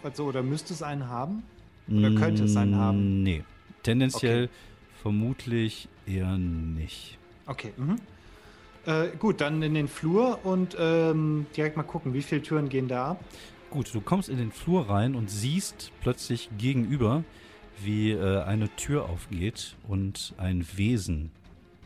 Also, 0.04 0.26
oder 0.26 0.44
müsste 0.44 0.74
es 0.74 0.82
einen 0.84 1.08
haben? 1.08 1.44
Oder 1.88 2.12
könnte 2.12 2.44
es 2.44 2.56
einen 2.58 2.76
haben? 2.76 3.20
Mm, 3.20 3.24
Nee. 3.24 3.44
Tendenziell 3.84 4.46
Okay. 4.46 4.54
vermutlich 5.02 5.88
eher 6.06 6.38
nicht. 6.38 7.18
Okay. 7.46 7.74
Mhm. 7.78 7.96
Äh, 8.86 9.08
gut, 9.18 9.42
dann 9.42 9.62
in 9.62 9.74
den 9.74 9.88
Flur 9.88 10.40
und 10.46 10.76
ähm, 10.80 11.46
direkt 11.56 11.78
mal 11.78 11.84
gucken, 11.84 12.14
wie 12.14 12.22
viele 12.22 12.42
Türen 12.42 12.70
gehen 12.70 12.88
da 12.88 13.12
ab. 13.12 13.24
Gut, 13.70 13.94
du 13.94 14.02
kommst 14.02 14.30
in 14.30 14.38
den 14.38 14.52
Flur 14.52 14.90
rein 14.90 15.16
und 15.16 15.30
siehst 15.30 15.92
plötzlich 16.02 16.50
gegenüber, 16.58 17.24
wie 17.82 18.12
äh, 18.12 18.42
eine 18.44 18.68
Tür 18.76 19.06
aufgeht 19.10 19.76
und 19.88 20.34
ein 20.38 20.66
Wesen 20.76 21.32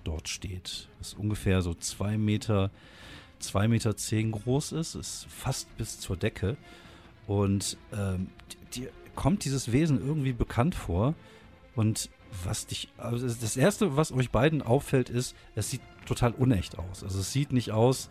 dort 0.04 0.30
steht. 0.30 0.88
Das 1.00 1.14
ungefähr 1.14 1.62
so 1.62 1.74
zwei 1.74 2.18
Meter, 2.18 2.72
zwei 3.44 3.68
Meter 3.68 3.95
zehn 3.95 4.32
groß 4.32 4.72
ist, 4.74 4.95
ist 4.95 5.28
fast 5.30 5.76
bis 5.78 5.99
zur 5.99 6.18
Decke. 6.18 6.57
Und 7.28 7.78
ähm, 7.94 8.30
dir 8.74 8.90
kommt 9.15 9.45
dieses 9.45 9.72
Wesen 9.72 9.99
irgendwie 9.99 10.34
bekannt 10.34 10.76
vor. 10.76 11.14
Und 11.76 12.10
was 12.44 12.65
dich, 12.65 12.90
also 12.98 13.28
das 13.28 13.57
erste, 13.57 13.95
was 13.95 14.11
euch 14.11 14.32
beiden 14.32 14.61
auffällt, 14.61 15.10
ist, 15.10 15.36
es 15.56 15.70
sieht 15.70 15.82
total 16.06 16.32
unecht 16.32 16.78
aus. 16.78 17.03
Also 17.03 17.20
es 17.20 17.32
sieht 17.32 17.53
nicht 17.53 17.72
aus 17.72 18.10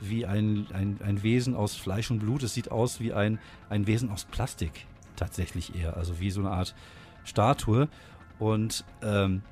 wie 0.00 0.26
ein, 0.26 0.66
ein, 0.72 0.98
ein 1.02 1.22
Wesen 1.22 1.54
aus 1.54 1.76
Fleisch 1.76 2.10
und 2.10 2.18
Blut. 2.18 2.42
Es 2.42 2.54
sieht 2.54 2.70
aus 2.70 3.00
wie 3.00 3.12
ein, 3.12 3.38
ein 3.70 3.86
Wesen 3.86 4.10
aus 4.10 4.24
Plastik 4.24 4.86
tatsächlich 5.16 5.74
eher. 5.74 5.96
Also 5.96 6.20
wie 6.20 6.30
so 6.30 6.40
eine 6.40 6.50
Art 6.50 6.74
Statue. 7.24 7.88
Und 8.38 8.84
ähm, 9.02 9.42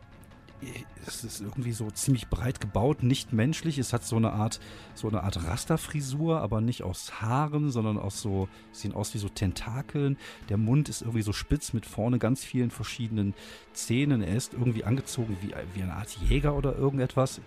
es 1.06 1.24
ist 1.24 1.40
irgendwie 1.40 1.72
so 1.72 1.90
ziemlich 1.90 2.28
breit 2.28 2.60
gebaut, 2.60 3.02
nicht 3.02 3.32
menschlich. 3.32 3.78
Es 3.78 3.92
hat 3.92 4.04
so 4.04 4.16
eine 4.16 4.32
Art, 4.32 4.60
so 4.94 5.08
eine 5.08 5.22
Art 5.22 5.44
Rasterfrisur, 5.44 6.40
aber 6.40 6.60
nicht 6.60 6.82
aus 6.82 7.20
Haaren, 7.20 7.70
sondern 7.70 7.98
aus 7.98 8.20
so, 8.20 8.48
sehen 8.72 8.92
aus 8.92 9.14
wie 9.14 9.18
so 9.18 9.28
Tentakeln. 9.28 10.18
Der 10.48 10.56
Mund 10.56 10.88
ist 10.88 11.02
irgendwie 11.02 11.22
so 11.22 11.32
spitz 11.32 11.72
mit 11.72 11.86
vorne 11.86 12.18
ganz 12.18 12.44
vielen 12.44 12.70
verschiedenen 12.70 13.34
Zähnen. 13.72 14.22
Er 14.22 14.36
ist 14.36 14.52
irgendwie 14.52 14.84
angezogen 14.84 15.36
wie, 15.40 15.54
wie 15.74 15.82
eine 15.82 15.94
Art 15.94 16.10
Jäger 16.28 16.54
oder 16.54 16.76
irgendetwas. 16.76 17.40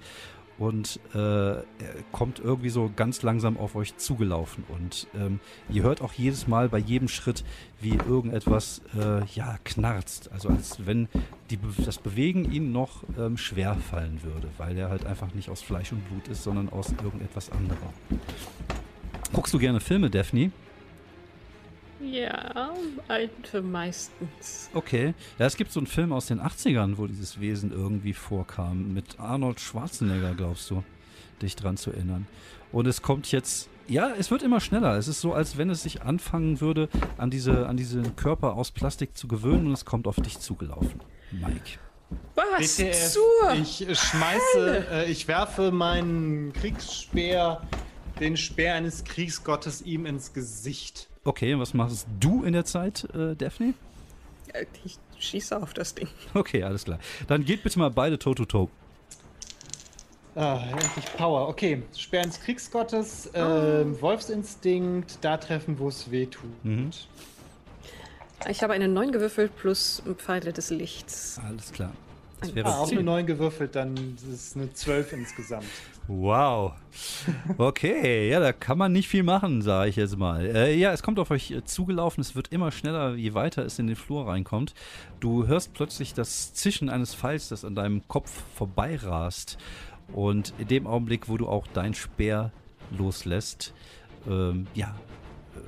Und 0.58 1.00
äh, 1.14 1.18
er 1.18 1.64
kommt 2.12 2.40
irgendwie 2.40 2.70
so 2.70 2.92
ganz 2.96 3.22
langsam 3.22 3.58
auf 3.58 3.76
euch 3.76 3.98
zugelaufen. 3.98 4.64
Und 4.70 5.08
ähm, 5.16 5.40
ihr 5.70 5.84
hört 5.84 6.02
auch 6.02 6.14
jedes 6.14 6.48
Mal 6.48 6.70
bei 6.70 6.78
jedem 6.78 7.08
Schritt, 7.08 7.44
wie 7.82 7.96
irgendetwas 7.96 8.82
äh, 8.98 9.26
ja 9.34 9.58
knarzt. 9.64 10.32
Also 10.32 10.50
als 10.50 10.86
wenn 10.86 11.08
die, 11.50 11.60
das 11.84 11.98
Bewegen 11.98 12.52
ihm 12.52 12.72
noch 12.72 13.04
ähm, 13.18 13.38
schwer 13.38 13.76
fallen 13.76 14.22
würde, 14.24 14.48
weil 14.58 14.78
er 14.78 14.90
halt 14.90 15.06
einfach 15.06 15.34
nicht 15.34 15.50
aus 15.50 15.62
Fleisch 15.62 15.92
und 15.92 16.08
Blut 16.08 16.28
ist, 16.28 16.44
sondern 16.44 16.70
aus 16.70 16.94
irgendetwas 17.04 17.52
anderem. 17.52 17.78
Guckst 19.34 19.54
du 19.54 19.60
gerne 19.60 19.80
Filme, 19.80 20.10
Daphne? 20.10 20.52
Ja, 22.04 22.74
alte 23.08 23.62
meistens. 23.62 24.70
Okay. 24.74 25.14
Ja, 25.40 25.46
es 25.46 25.56
gibt 25.56 25.72
so 25.72 25.80
einen 25.80 25.88
Film 25.88 26.12
aus 26.12 26.26
den 26.26 26.40
80ern, 26.42 26.98
wo 26.98 27.08
dieses 27.08 27.40
Wesen 27.40 27.72
irgendwie 27.72 28.14
vorkam. 28.14 28.94
Mit 28.94 29.20
Arnold 29.20 29.60
Schwarzenegger, 29.60 30.34
glaubst 30.36 30.70
du, 30.70 30.84
dich 31.42 31.56
dran 31.56 31.78
zu 31.78 31.92
erinnern. 31.92 32.28
Und 32.72 32.88
es 32.88 33.02
kommt 33.02 33.32
jetzt. 33.32 33.70
Ja, 33.88 34.14
es 34.18 34.32
wird 34.32 34.44
immer 34.44 34.62
schneller. 34.62 34.98
Es 34.98 35.08
ist 35.08 35.20
so, 35.22 35.34
als 35.34 35.58
wenn 35.58 35.70
es 35.70 35.84
sich 35.84 36.02
anfangen 36.04 36.62
würde, 36.62 36.88
an, 37.18 37.30
diese, 37.30 37.68
an 37.68 37.76
diesen 37.76 38.16
Körper 38.16 38.54
aus 38.54 38.72
Plastik 38.72 39.18
zu 39.18 39.28
gewöhnen 39.28 39.68
und 39.68 39.74
es 39.74 39.84
kommt 39.84 40.08
auf 40.08 40.16
dich 40.16 40.40
zugelaufen. 40.40 41.02
Mike. 41.32 41.80
Was 42.36 42.78
BTF, 42.78 43.12
zur? 43.12 43.54
ich 43.54 43.86
schmeiße, 44.00 44.88
äh, 44.92 45.12
ich 45.12 45.28
werfe 45.28 45.72
meinen 45.72 46.54
Kriegsspeer, 46.54 47.62
den 48.20 48.38
Speer 48.38 48.76
eines 48.76 49.04
Kriegsgottes 49.04 49.82
ihm 49.82 50.06
ins 50.06 50.34
Gesicht. 50.34 51.10
Okay, 51.26 51.54
und 51.54 51.60
was 51.62 51.74
machst 51.74 52.06
du 52.20 52.44
in 52.44 52.54
der 52.54 52.66
Zeit, 52.66 53.08
äh, 53.16 53.36
Daphne? 53.36 53.74
Äh, 54.54 54.66
Ich 54.84 54.98
schieße 55.20 55.56
auf 55.62 55.74
das 55.74 55.96
Ding. 55.96 56.08
Okay, 56.34 56.64
alles 56.64 56.84
klar. 56.84 57.00
Dann 57.28 57.46
geht 57.46 57.64
bitte 57.64 57.80
mal 57.80 57.90
beide 57.92 58.20
toe-to-toe. 58.20 58.68
Ah, 60.36 60.60
endlich 60.72 61.06
Power. 61.16 61.48
Okay, 61.48 61.84
Speer 61.96 62.24
eines 62.24 62.40
Kriegsgottes, 62.42 63.30
ähm, 63.36 64.02
Wolfsinstinkt, 64.02 65.20
da 65.22 65.38
treffen, 65.38 65.78
wo 65.78 65.88
es 65.90 66.10
weh 66.10 66.26
tut. 66.26 66.50
Mhm. 66.66 66.90
Ich 68.50 68.62
habe 68.64 68.74
eine 68.74 68.88
9 68.90 69.12
gewürfelt 69.12 69.56
plus 69.56 70.02
Pfeile 70.18 70.52
des 70.52 70.70
Lichts. 70.72 71.40
Alles 71.48 71.72
klar. 71.72 71.92
Das 72.42 72.54
wäre 72.56 72.68
Ah, 72.68 72.80
auch 72.80 72.88
eine 72.88 72.98
zehn. 72.98 73.06
9 73.06 73.26
gewürfelt, 73.28 73.76
dann 73.76 73.96
ist 74.18 74.26
es 74.28 74.56
eine 74.58 74.74
12 74.74 75.14
insgesamt. 75.14 75.66
Wow. 76.08 76.74
Okay, 77.58 78.30
ja, 78.30 78.40
da 78.40 78.52
kann 78.52 78.78
man 78.78 78.92
nicht 78.92 79.08
viel 79.08 79.24
machen, 79.24 79.62
sage 79.62 79.90
ich 79.90 79.96
jetzt 79.96 80.18
mal. 80.18 80.46
Äh, 80.46 80.76
ja, 80.76 80.92
es 80.92 81.02
kommt 81.02 81.18
auf 81.18 81.32
euch 81.32 81.54
zugelaufen, 81.66 82.22
es 82.22 82.36
wird 82.36 82.50
immer 82.50 82.72
schneller, 82.72 83.16
je 83.16 83.34
weiter 83.34 83.66
es 83.66 83.80
in 83.80 83.88
den 83.88 83.96
Flur 83.96 84.28
reinkommt. 84.28 84.74
Du 85.22 85.48
hörst 85.48 85.74
plötzlich 85.74 86.14
das 86.14 86.54
Zischen 86.54 86.90
eines 86.90 87.16
Pfeils, 87.16 87.48
das 87.50 87.64
an 87.64 87.76
deinem 87.76 88.08
Kopf 88.08 88.44
vorbeirast. 88.56 89.58
Und 90.12 90.54
in 90.58 90.68
dem 90.68 90.88
Augenblick, 90.88 91.30
wo 91.30 91.38
du 91.38 91.48
auch 91.48 91.68
dein 91.74 91.94
Speer 91.94 92.52
loslässt, 92.92 93.74
ähm, 94.28 94.68
ja, 94.74 94.96
äh, 95.56 95.60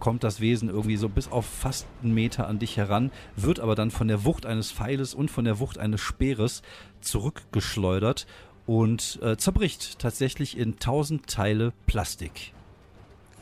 kommt 0.00 0.24
das 0.24 0.40
Wesen 0.40 0.68
irgendwie 0.68 0.96
so 0.96 1.08
bis 1.08 1.30
auf 1.30 1.46
fast 1.46 1.86
einen 2.02 2.14
Meter 2.14 2.48
an 2.48 2.58
dich 2.58 2.76
heran, 2.76 3.10
wird 3.36 3.60
aber 3.60 3.74
dann 3.76 3.90
von 3.90 4.08
der 4.08 4.24
Wucht 4.24 4.44
eines 4.44 4.72
Pfeiles 4.72 5.14
und 5.14 5.30
von 5.30 5.44
der 5.44 5.60
Wucht 5.60 5.78
eines 5.78 6.00
Speeres 6.00 6.62
zurückgeschleudert 7.00 8.26
und 8.66 9.18
äh, 9.22 9.36
zerbricht 9.36 9.98
tatsächlich 9.98 10.58
in 10.58 10.78
tausend 10.78 11.26
Teile 11.28 11.72
Plastik. 11.86 12.52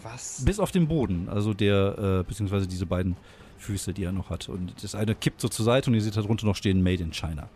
Was? 0.02 0.44
Bis 0.44 0.58
auf 0.60 0.70
den 0.70 0.86
Boden, 0.86 1.28
also 1.30 1.54
der, 1.54 2.20
äh, 2.20 2.22
beziehungsweise 2.24 2.66
diese 2.66 2.84
beiden 2.84 3.16
Füße, 3.58 3.94
die 3.94 4.04
er 4.04 4.12
noch 4.12 4.28
hat. 4.28 4.48
Und 4.48 4.74
das 4.82 4.94
eine 4.94 5.14
kippt 5.14 5.40
so 5.40 5.48
zur 5.48 5.64
Seite 5.64 5.88
und 5.88 5.94
ihr 5.94 6.02
seht 6.02 6.16
darunter 6.16 6.46
noch 6.46 6.56
stehen 6.56 6.82
Made 6.82 7.02
in 7.02 7.12
China. 7.12 7.48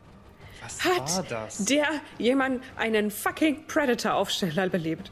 Was 0.63 0.85
war 0.85 1.07
Hat 1.07 1.31
das? 1.31 1.65
der 1.67 1.87
jemand 2.19 2.63
einen 2.77 3.11
fucking 3.11 3.67
Predator-Aufsteller 3.67 4.69
belebt? 4.69 5.11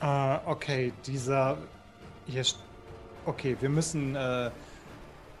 Ah, 0.00 0.40
okay, 0.46 0.92
dieser. 1.06 1.56
Hier. 2.26 2.44
Okay, 3.24 3.56
wir 3.60 3.68
müssen. 3.68 4.14
Äh, 4.16 4.50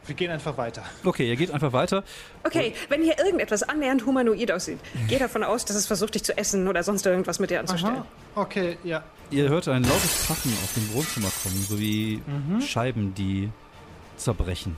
wir 0.06 0.14
gehen 0.14 0.30
einfach 0.30 0.56
weiter. 0.56 0.82
Okay, 1.04 1.28
ihr 1.28 1.36
geht 1.36 1.50
einfach 1.50 1.72
weiter. 1.72 2.04
Okay, 2.44 2.74
wenn 2.88 3.02
hier 3.02 3.18
irgendetwas 3.18 3.62
annähernd 3.62 4.06
humanoid 4.06 4.52
aussieht, 4.52 4.78
geh 5.08 5.18
davon 5.18 5.42
aus, 5.42 5.64
dass 5.64 5.76
es 5.76 5.86
versucht, 5.86 6.14
dich 6.14 6.24
zu 6.24 6.36
essen 6.36 6.68
oder 6.68 6.82
sonst 6.82 7.06
irgendwas 7.06 7.38
mit 7.38 7.50
dir 7.50 7.60
anzustellen. 7.60 8.02
Okay, 8.34 8.78
ja. 8.84 9.04
Ihr 9.30 9.48
hört 9.48 9.66
ein 9.68 9.82
lautes 9.82 10.26
Paffen 10.26 10.52
aus 10.62 10.74
dem 10.74 10.94
Wohnzimmer 10.94 11.30
kommen, 11.42 11.56
sowie 11.62 12.22
Scheiben, 12.60 13.14
die 13.14 13.50
zerbrechen. 14.16 14.76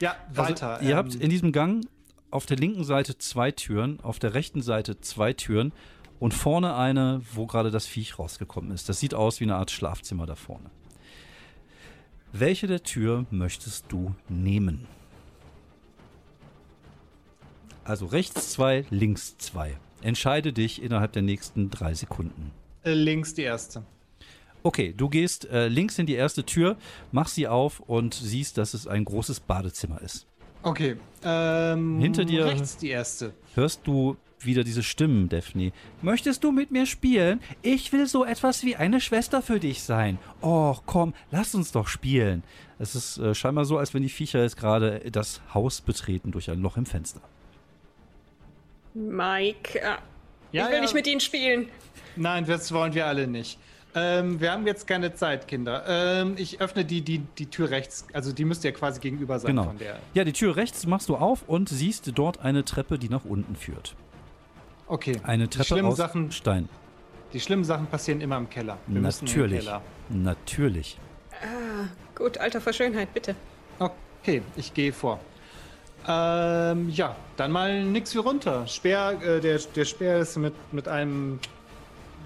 Ja, 0.00 0.14
weiter. 0.32 0.74
Also, 0.74 0.84
ihr 0.84 0.92
ähm, 0.92 0.96
habt 0.96 1.14
in 1.14 1.30
diesem 1.30 1.52
Gang 1.52 1.86
auf 2.30 2.46
der 2.46 2.56
linken 2.56 2.84
Seite 2.84 3.18
zwei 3.18 3.50
Türen, 3.50 3.98
auf 4.02 4.18
der 4.18 4.34
rechten 4.34 4.62
Seite 4.62 5.00
zwei 5.00 5.32
Türen 5.32 5.72
und 6.18 6.34
vorne 6.34 6.74
eine, 6.76 7.22
wo 7.32 7.46
gerade 7.46 7.70
das 7.70 7.86
Viech 7.86 8.18
rausgekommen 8.18 8.70
ist. 8.70 8.88
Das 8.88 9.00
sieht 9.00 9.14
aus 9.14 9.40
wie 9.40 9.44
eine 9.44 9.56
Art 9.56 9.70
Schlafzimmer 9.70 10.26
da 10.26 10.34
vorne. 10.34 10.70
Welche 12.38 12.66
der 12.66 12.82
Tür 12.82 13.24
möchtest 13.30 13.86
du 13.88 14.14
nehmen? 14.28 14.86
Also 17.84 18.06
rechts 18.06 18.50
zwei, 18.52 18.84
links 18.90 19.38
zwei. 19.38 19.76
Entscheide 20.02 20.52
dich 20.52 20.82
innerhalb 20.82 21.12
der 21.12 21.22
nächsten 21.22 21.70
drei 21.70 21.94
Sekunden. 21.94 22.50
äh, 22.84 22.92
links 22.92 23.34
die 23.34 23.42
erste. 23.42 23.82
Okay, 24.62 24.92
du 24.96 25.08
gehst 25.08 25.44
äh, 25.48 25.68
links 25.68 25.98
in 25.98 26.06
die 26.06 26.14
erste 26.14 26.44
Tür, 26.44 26.76
machst 27.12 27.36
sie 27.36 27.46
auf 27.46 27.78
und 27.80 28.14
siehst, 28.14 28.58
dass 28.58 28.74
es 28.74 28.86
ein 28.88 29.04
großes 29.04 29.40
Badezimmer 29.40 30.00
ist. 30.02 30.26
Okay. 30.62 30.96
Ähm, 31.22 32.00
Hinter 32.00 32.24
dir- 32.24 32.44
Rechts 32.46 32.76
die 32.76 32.88
erste. 32.88 33.32
hörst 33.54 33.80
du 33.84 34.16
wieder 34.40 34.64
diese 34.64 34.82
Stimmen, 34.82 35.28
Daphne. 35.28 35.72
Möchtest 36.02 36.44
du 36.44 36.52
mit 36.52 36.70
mir 36.70 36.86
spielen? 36.86 37.40
Ich 37.62 37.92
will 37.92 38.06
so 38.06 38.24
etwas 38.24 38.62
wie 38.64 38.76
eine 38.76 39.00
Schwester 39.00 39.42
für 39.42 39.58
dich 39.60 39.82
sein. 39.82 40.18
Och, 40.42 40.82
komm, 40.86 41.14
lass 41.30 41.54
uns 41.54 41.72
doch 41.72 41.88
spielen. 41.88 42.42
Es 42.78 42.94
ist 42.94 43.18
äh, 43.18 43.34
scheinbar 43.34 43.64
so, 43.64 43.78
als 43.78 43.94
wenn 43.94 44.02
die 44.02 44.08
Viecher 44.10 44.42
jetzt 44.42 44.56
gerade 44.56 45.00
das 45.10 45.40
Haus 45.54 45.80
betreten 45.80 46.30
durch 46.32 46.50
ein 46.50 46.60
Loch 46.60 46.76
im 46.76 46.86
Fenster. 46.86 47.20
Mike, 48.94 49.78
äh, 49.80 49.96
Ja, 50.52 50.64
ich 50.64 50.68
will 50.68 50.74
ja. 50.76 50.80
nicht 50.82 50.94
mit 50.94 51.06
ihnen 51.06 51.20
spielen. 51.20 51.68
Nein, 52.16 52.46
das 52.46 52.72
wollen 52.72 52.94
wir 52.94 53.06
alle 53.06 53.26
nicht. 53.26 53.58
Ähm, 53.94 54.40
wir 54.40 54.52
haben 54.52 54.66
jetzt 54.66 54.86
keine 54.86 55.14
Zeit, 55.14 55.48
Kinder. 55.48 55.84
Ähm, 55.88 56.34
ich 56.36 56.60
öffne 56.60 56.84
die, 56.84 57.00
die, 57.00 57.18
die 57.38 57.46
Tür 57.46 57.70
rechts. 57.70 58.06
Also 58.12 58.32
die 58.32 58.44
müsste 58.44 58.68
ja 58.68 58.72
quasi 58.74 59.00
gegenüber 59.00 59.38
sein 59.38 59.50
Genau. 59.52 59.64
von 59.64 59.78
der. 59.78 59.98
Ja, 60.14 60.24
die 60.24 60.32
Tür 60.34 60.56
rechts 60.56 60.86
machst 60.86 61.08
du 61.08 61.16
auf 61.16 61.44
und 61.48 61.68
siehst 61.70 62.10
dort 62.14 62.40
eine 62.40 62.64
Treppe, 62.64 62.98
die 62.98 63.08
nach 63.08 63.24
unten 63.24 63.56
führt. 63.56 63.94
Okay. 64.88 65.20
Eine 65.24 65.44
die 65.44 65.50
Treppe 65.50 65.66
schlimmen 65.66 65.88
aus 65.88 65.96
Sachen, 65.96 66.30
Stein. 66.30 66.68
die 67.32 67.40
schlimmen 67.40 67.64
Sachen 67.64 67.86
passieren 67.86 68.20
immer 68.20 68.36
im 68.36 68.48
Keller. 68.48 68.78
Wir 68.86 69.00
müssen 69.00 69.26
in 69.26 69.32
den 69.32 69.40
Natürlich. 69.40 69.64
Keller. 69.64 69.82
Natürlich. 70.08 70.98
Gut, 72.14 72.38
Alter 72.38 72.60
vor 72.60 72.72
Schönheit, 72.72 73.12
bitte. 73.12 73.34
Okay, 73.78 74.42
ich 74.56 74.72
gehe 74.72 74.92
vor. 74.92 75.20
Ähm, 76.08 76.88
ja, 76.90 77.16
dann 77.36 77.50
mal 77.50 77.84
nix 77.84 78.14
wie 78.14 78.18
runter. 78.18 78.66
Speer, 78.66 79.20
äh, 79.22 79.40
der, 79.40 79.58
der 79.58 79.84
Speer 79.84 80.18
ist 80.18 80.36
mit, 80.36 80.54
mit 80.72 80.86
einem 80.88 81.40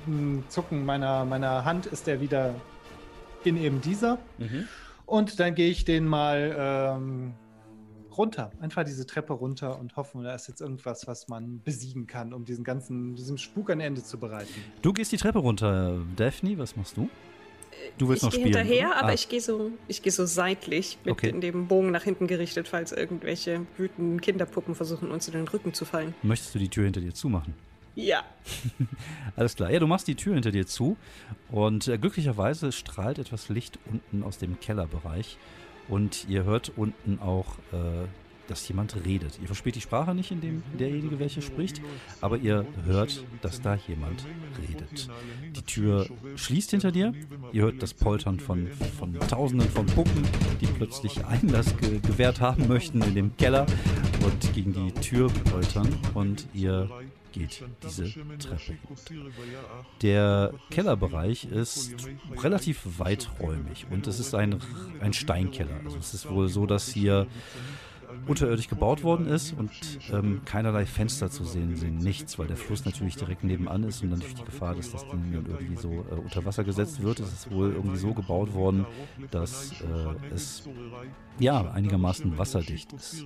mm, 0.07 0.41
Zucken 0.49 0.85
meiner, 0.85 1.25
meiner 1.25 1.65
Hand 1.65 1.87
ist 1.87 2.07
er 2.07 2.21
wieder 2.21 2.55
in 3.43 3.57
eben 3.57 3.81
dieser. 3.81 4.19
Und 5.07 5.41
dann 5.41 5.55
gehe 5.55 5.71
ich 5.71 5.85
den 5.85 6.07
mal 6.07 6.55
ähm, 6.57 7.35
runter. 8.17 8.51
Einfach 8.61 8.85
diese 8.85 9.07
Treppe 9.07 9.33
runter 9.33 9.79
und 9.79 9.97
hoffen, 9.97 10.23
da 10.25 10.35
ist 10.35 10.49
jetzt 10.49 10.61
irgendwas, 10.61 11.07
was 11.07 11.29
man 11.29 11.61
besiegen 11.63 12.07
kann, 12.07 12.33
um 12.33 12.45
diesen 12.45 12.65
ganzen, 12.65 13.15
diesem 13.17 13.39
Spuk 13.39 13.71
ein 13.71 13.81
Ende 13.81 14.03
zu 14.03 14.19
bereiten. 14.19 14.53
Du 14.83 14.93
gehst 14.93 15.13
die 15.13 15.17
Treppe 15.17 15.39
runter, 15.39 15.99
Daphne. 16.17 16.59
Was 16.59 16.77
machst 16.77 16.97
du? 16.97 17.09
Du 17.99 18.09
willst 18.09 18.23
ich 18.23 18.27
noch 18.27 18.33
gehe 18.33 18.47
spielen. 18.49 18.59
hinterher, 18.67 18.89
oder? 18.89 18.97
aber 18.99 19.09
Ah, 19.09 19.15
ich 19.15 19.29
gehe 19.29 19.41
so, 19.41 19.71
ich 19.89 20.03
gehe 20.03 20.13
so 20.13 20.27
seitlich 20.27 20.99
mit 21.05 21.13
Okay. 21.13 21.31
in 21.31 21.41
dem 21.41 21.67
Bogen 21.67 21.91
nach 21.91 22.03
hinten 22.03 22.27
gerichtet, 22.27 22.69
falls 22.69 22.93
irgendwelche 22.93 23.67
wütenden 23.79 24.21
Kinderpuppen 24.21 24.75
versuchen, 24.75 25.11
uns 25.11 25.27
in 25.29 25.35
den 25.35 25.49
Rücken 25.49 25.73
zu 25.73 25.85
fallen. 25.85 26.15
Möchtest 26.23 26.55
du 26.55 26.59
die 26.59 26.69
Tür 26.69 26.85
hinter 26.85 27.01
dir 27.01 27.15
zumachen? 27.15 27.55
Ja. 27.95 28.23
Alles 29.37 29.57
klar. 29.57 29.71
Ja, 29.71 29.79
du 29.81 29.87
machst 29.87 30.07
die 30.09 30.15
Tür 30.15 30.35
hinter 30.35 30.51
dir 30.53 30.67
zu 30.67 30.97
und 31.51 31.89
äh, 31.89 31.99
glücklicherweise 31.99 32.71
strahlt 32.73 33.19
etwas 33.19 33.49
Licht 33.49 33.79
unten 33.91 34.23
aus 34.23 34.39
dem 34.39 34.61
Kellerbereich 34.61 35.39
und 35.91 36.27
ihr 36.29 36.45
hört 36.45 36.73
unten 36.77 37.19
auch, 37.21 37.59
äh, 37.73 38.07
dass 38.51 38.67
jemand 38.67 38.97
redet. 39.05 39.39
Ihr 39.41 39.47
versteht 39.47 39.77
die 39.77 39.81
Sprache 39.81 40.13
nicht, 40.13 40.33
in 40.33 40.41
dem 40.41 40.63
derjenige 40.79 41.21
welche 41.21 41.41
spricht, 41.41 41.81
aber 42.21 42.37
ihr 42.37 42.67
hört, 42.85 43.25
dass 43.43 43.61
da 43.63 43.77
jemand 43.77 44.27
redet. 44.69 45.09
Die 45.55 45.63
Tür 45.63 46.09
schließt 46.35 46.73
hinter 46.73 46.91
dir. 46.91 47.13
Ihr 47.53 47.63
hört 47.63 47.81
das 47.81 47.95
Poltern 47.95 48.41
von, 48.41 48.67
von 48.99 49.15
Tausenden 49.21 49.69
von 49.69 49.87
Puppen, 49.87 50.25
die 50.61 50.67
plötzlich 50.67 51.25
Einlass 51.27 51.77
ge 51.77 52.01
gewährt 52.01 52.41
haben 52.41 52.67
möchten 52.67 53.01
in 53.03 53.15
dem 53.15 53.37
Keller 53.37 53.67
und 54.25 54.55
gegen 54.55 54.73
die 54.73 54.93
Tür 55.01 55.31
poltern 55.51 55.89
und 56.15 56.47
ihr 56.53 56.91
geht 57.33 57.63
diese 57.83 58.05
Treppe. 58.39 58.77
Der 60.03 60.55
Kellerbereich 60.71 61.45
ist 61.45 61.95
relativ 62.39 62.99
weiträumig 62.99 63.87
und 63.91 64.07
es 64.07 64.21
ist 64.21 64.35
ein, 64.35 64.61
ein 65.01 65.13
Steinkeller. 65.13 65.81
Also 65.85 65.99
es 65.99 66.15
ist 66.15 66.29
wohl 66.29 66.49
so, 66.49 66.67
dass 66.67 66.89
hier 66.89 67.27
unterirdisch 68.27 68.69
gebaut 68.69 69.03
worden 69.03 69.27
ist 69.27 69.53
und 69.53 69.71
ähm, 70.13 70.43
keinerlei 70.45 70.87
Fenster 70.87 71.31
zu 71.31 71.45
sehen 71.45 71.77
sind, 71.77 71.99
nichts, 71.99 72.39
weil 72.39 72.47
der 72.47 72.57
Fluss 72.57 72.85
natürlich 72.85 73.17
direkt 73.17 73.45
nebenan 73.45 73.85
ist 73.85 74.03
und 74.03 74.11
dann 74.11 74.21
durch 74.21 74.35
die 74.35 74.45
Gefahr, 74.45 74.75
dass 74.75 74.91
das 74.91 75.09
Ding 75.09 75.33
irgendwie 75.33 75.77
so 75.77 76.05
äh, 76.11 76.15
unter 76.15 76.45
Wasser 76.45 76.65
gesetzt 76.65 77.03
wird, 77.03 77.21
ist 77.21 77.33
es 77.33 77.51
wohl 77.51 77.73
irgendwie 77.73 77.99
so 77.99 78.13
gebaut 78.13 78.55
worden, 78.55 78.87
dass 79.31 79.73
äh, 79.81 80.35
es 80.35 80.69
ja 81.39 81.71
einigermaßen 81.71 82.37
wasserdicht 82.39 82.93
ist. 82.93 83.25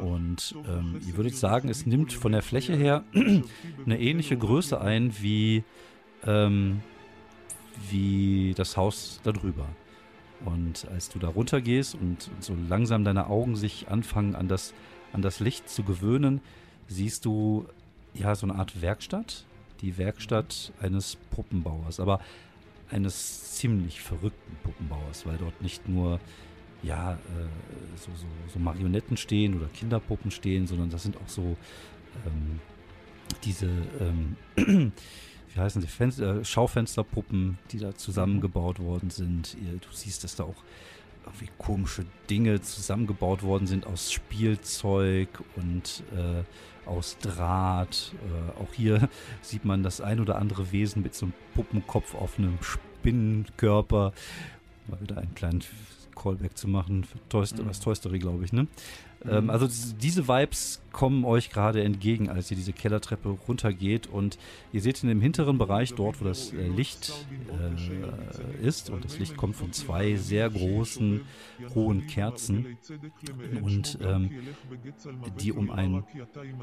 Und 0.00 0.54
ähm, 0.68 1.00
ihr 1.06 1.16
würdet 1.16 1.36
sagen, 1.36 1.68
es 1.68 1.86
nimmt 1.86 2.12
von 2.12 2.32
der 2.32 2.42
Fläche 2.42 2.74
her 2.74 3.04
eine 3.84 4.00
ähnliche 4.00 4.36
Größe 4.36 4.80
ein 4.80 5.12
wie, 5.20 5.64
ähm, 6.24 6.80
wie 7.90 8.54
das 8.56 8.76
Haus 8.76 9.20
darüber. 9.22 9.66
Und 10.44 10.86
als 10.90 11.08
du 11.08 11.18
da 11.18 11.28
runtergehst 11.28 11.94
und, 11.94 12.30
so 12.40 12.56
langsam 12.68 13.04
deine 13.04 13.26
Augen 13.26 13.56
sich 13.56 13.88
anfangen 13.88 14.34
an 14.34 14.48
das, 14.48 14.74
an 15.12 15.22
das 15.22 15.40
Licht 15.40 15.68
zu 15.68 15.82
gewöhnen, 15.82 16.40
siehst 16.88 17.24
du 17.24 17.66
ja 18.14 18.34
so 18.34 18.46
eine 18.46 18.56
Art 18.56 18.80
Werkstatt. 18.80 19.44
Die 19.80 19.96
Werkstatt 19.98 20.72
eines 20.80 21.16
Puppenbauers, 21.30 22.00
aber 22.00 22.20
eines 22.90 23.54
ziemlich 23.54 24.00
verrückten 24.00 24.56
Puppenbauers, 24.62 25.26
weil 25.26 25.38
dort 25.38 25.62
nicht 25.62 25.88
nur 25.88 26.20
ja, 26.82 27.12
äh, 27.12 27.16
so, 27.96 28.10
so, 28.14 28.26
so 28.52 28.58
Marionetten 28.58 29.16
stehen 29.16 29.54
oder 29.56 29.66
Kinderpuppen 29.68 30.30
stehen, 30.30 30.66
sondern 30.66 30.90
das 30.90 31.02
sind 31.02 31.16
auch 31.16 31.28
so 31.28 31.56
ähm, 32.26 32.60
diese, 33.44 33.70
ähm, 34.56 34.92
wie 35.54 35.60
heißen 35.60 35.80
sie, 35.82 35.88
Fenster, 35.88 36.40
äh, 36.40 36.44
Schaufensterpuppen, 36.44 37.58
die 37.72 37.78
da 37.78 37.94
zusammengebaut 37.94 38.78
worden 38.80 39.10
sind. 39.10 39.56
Du 39.80 39.88
siehst, 39.92 40.24
dass 40.24 40.36
da 40.36 40.44
auch 40.44 40.62
irgendwie 41.26 41.48
komische 41.58 42.04
Dinge 42.28 42.60
zusammengebaut 42.62 43.42
worden 43.42 43.66
sind 43.66 43.86
aus 43.86 44.10
Spielzeug 44.12 45.28
und 45.56 46.02
äh, 46.16 46.42
aus 46.88 47.18
Draht. 47.18 48.12
Äh, 48.58 48.60
auch 48.62 48.72
hier 48.74 49.08
sieht 49.42 49.64
man 49.64 49.82
das 49.82 50.00
ein 50.00 50.20
oder 50.20 50.36
andere 50.36 50.72
Wesen 50.72 51.02
mit 51.02 51.14
so 51.14 51.26
einem 51.26 51.34
Puppenkopf 51.54 52.14
auf 52.14 52.38
einem 52.38 52.58
Spinnenkörper. 52.62 54.12
Mal 54.88 55.00
wieder 55.00 55.18
einen 55.18 55.34
kleinen 55.34 55.62
Callback 56.16 56.56
zu 56.56 56.68
machen 56.68 57.04
für 57.04 57.18
Toy 57.28 57.46
Story, 57.46 57.68
was 57.68 57.80
Toy 57.80 57.94
Story, 57.94 58.18
glaube 58.18 58.44
ich, 58.44 58.52
ne? 58.52 58.66
Ähm, 59.28 59.50
also 59.50 59.66
diese- 59.66 59.94
diese 59.94 60.26
Vibes 60.28 60.80
kommen 60.92 61.24
euch 61.24 61.50
gerade 61.50 61.82
entgegen, 61.82 62.28
als 62.28 62.50
ihr 62.50 62.56
diese 62.56 62.72
Kellertreppe 62.72 63.28
runtergeht 63.28 64.06
und 64.06 64.38
ihr 64.72 64.80
seht 64.80 65.02
in 65.02 65.08
dem 65.08 65.20
hinteren 65.20 65.58
Bereich, 65.58 65.94
dort 65.94 66.20
wo 66.20 66.24
das 66.24 66.52
äh, 66.52 66.66
Licht 66.68 67.12
äh, 67.48 68.66
ist 68.66 68.90
und 68.90 69.04
das 69.04 69.18
Licht 69.18 69.36
kommt 69.36 69.56
von 69.56 69.72
zwei 69.72 70.16
sehr 70.16 70.50
großen, 70.50 71.22
hohen 71.74 72.06
Kerzen 72.06 72.78
und 73.62 73.98
ähm, 74.02 74.30
die 75.40 75.52
um 75.52 75.70
ein, 75.70 76.04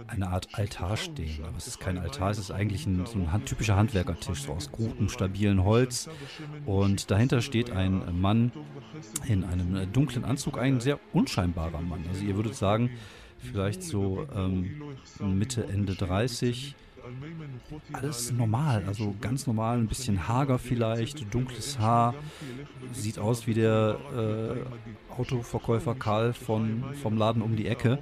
eine 0.08 0.28
Art 0.28 0.50
Altar 0.54 0.98
stehen. 0.98 1.44
Aber 1.46 1.58
es 1.58 1.68
ist 1.68 1.80
kein 1.80 1.98
Altar, 1.98 2.32
es 2.32 2.40
ist 2.40 2.52
eigentlich 2.52 2.86
ein, 2.86 3.06
so 3.06 3.18
ein 3.18 3.32
hand, 3.32 3.46
typischer 3.46 3.76
Handwerkertisch, 3.76 4.44
so 4.44 4.54
aus 4.54 4.72
gutem, 4.72 5.10
stabilen 5.10 5.64
Holz 5.64 6.10
und 6.66 7.12
dahinter 7.12 7.42
steht 7.42 7.72
ein 7.72 8.20
Mann 8.20 8.52
in 9.28 9.44
einem 9.44 9.76
äh, 9.76 9.88
dunklen 9.88 10.26
Anzug, 10.26 10.58
ein 10.58 10.80
sehr 10.80 11.00
unscheinbarer 11.14 11.82
Mann. 11.82 12.04
Also 12.10 12.24
ihr 12.24 12.36
würdet 12.36 12.56
sagen, 12.56 12.92
vielleicht 13.40 13.84
so 13.84 14.28
ähm, 14.36 14.82
Mitte, 15.20 15.66
Ende 15.66 15.96
30. 15.96 16.76
Alles 17.94 18.32
normal, 18.34 18.84
also 18.86 19.16
ganz 19.22 19.48
normal, 19.48 19.78
ein 19.78 19.88
bisschen 19.88 20.28
hager 20.28 20.60
vielleicht, 20.60 21.34
dunkles 21.34 21.80
Haar, 21.80 22.14
sieht 22.92 23.18
aus 23.18 23.48
wie 23.48 23.54
der 23.54 23.98
äh, 24.14 25.07
Autoverkäufer 25.18 25.96
Karl 25.96 26.34
von, 26.34 26.84
vom 27.02 27.18
Laden 27.18 27.42
um 27.42 27.56
die 27.56 27.68
Ecke 27.68 28.00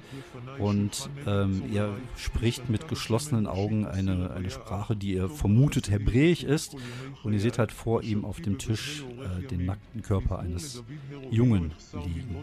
und 0.58 1.08
ähm, 1.26 1.62
er 1.72 1.94
spricht 2.16 2.68
mit 2.68 2.88
geschlossenen 2.88 3.46
Augen 3.46 3.86
eine, 3.86 4.30
eine 4.30 4.50
Sprache, 4.50 4.96
die 4.96 5.14
ihr 5.14 5.28
vermutet 5.28 5.90
Hebräisch 5.90 6.42
ist 6.42 6.76
und 7.22 7.32
ihr 7.32 7.40
seht 7.40 7.58
halt 7.58 7.72
vor 7.72 8.02
ihm 8.02 8.24
auf 8.24 8.40
dem 8.40 8.58
Tisch 8.58 9.04
äh, 9.20 9.46
den 9.46 9.66
nackten 9.66 10.02
Körper 10.02 10.38
eines 10.38 10.82
Jungen 11.30 11.72
liegen. 11.92 12.36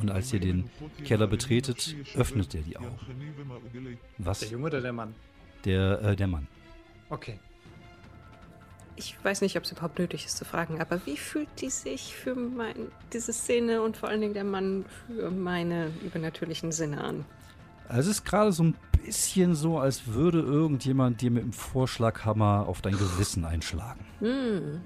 Und 0.00 0.10
als 0.10 0.32
ihr 0.32 0.40
den 0.40 0.70
Keller 1.04 1.26
betretet, 1.26 1.94
öffnet 2.14 2.54
er 2.54 2.62
die 2.62 2.76
Augen. 2.76 2.98
Was? 4.18 4.40
Der 4.40 4.48
Junge 4.48 4.66
oder 4.66 4.80
der 4.80 4.92
Mann? 4.92 5.14
Der, 5.64 6.02
äh, 6.02 6.16
der 6.16 6.26
Mann. 6.26 6.46
Okay. 7.08 7.38
Ich 8.96 9.16
weiß 9.24 9.40
nicht, 9.40 9.56
ob 9.56 9.64
es 9.64 9.72
überhaupt 9.72 9.98
nötig 9.98 10.26
ist 10.26 10.36
zu 10.36 10.44
fragen, 10.44 10.80
aber 10.80 11.04
wie 11.06 11.16
fühlt 11.16 11.48
die 11.60 11.70
sich 11.70 12.14
für 12.14 12.34
mein, 12.34 12.92
diese 13.12 13.32
Szene 13.32 13.82
und 13.82 13.96
vor 13.96 14.08
allen 14.08 14.20
Dingen 14.20 14.34
der 14.34 14.44
Mann 14.44 14.84
für 15.06 15.30
meine 15.30 15.90
übernatürlichen 16.04 16.72
Sinne 16.72 17.02
an? 17.02 17.24
Also 17.88 18.10
es 18.10 18.18
ist 18.18 18.24
gerade 18.24 18.52
so 18.52 18.64
ein 18.64 18.74
bisschen 19.02 19.54
so, 19.54 19.78
als 19.78 20.06
würde 20.08 20.40
irgendjemand 20.40 21.20
dir 21.20 21.30
mit 21.30 21.42
dem 21.42 21.52
Vorschlaghammer 21.52 22.66
auf 22.68 22.82
dein 22.82 22.92
Gewissen 22.96 23.44
einschlagen. 23.44 24.04
Hm, 24.20 24.80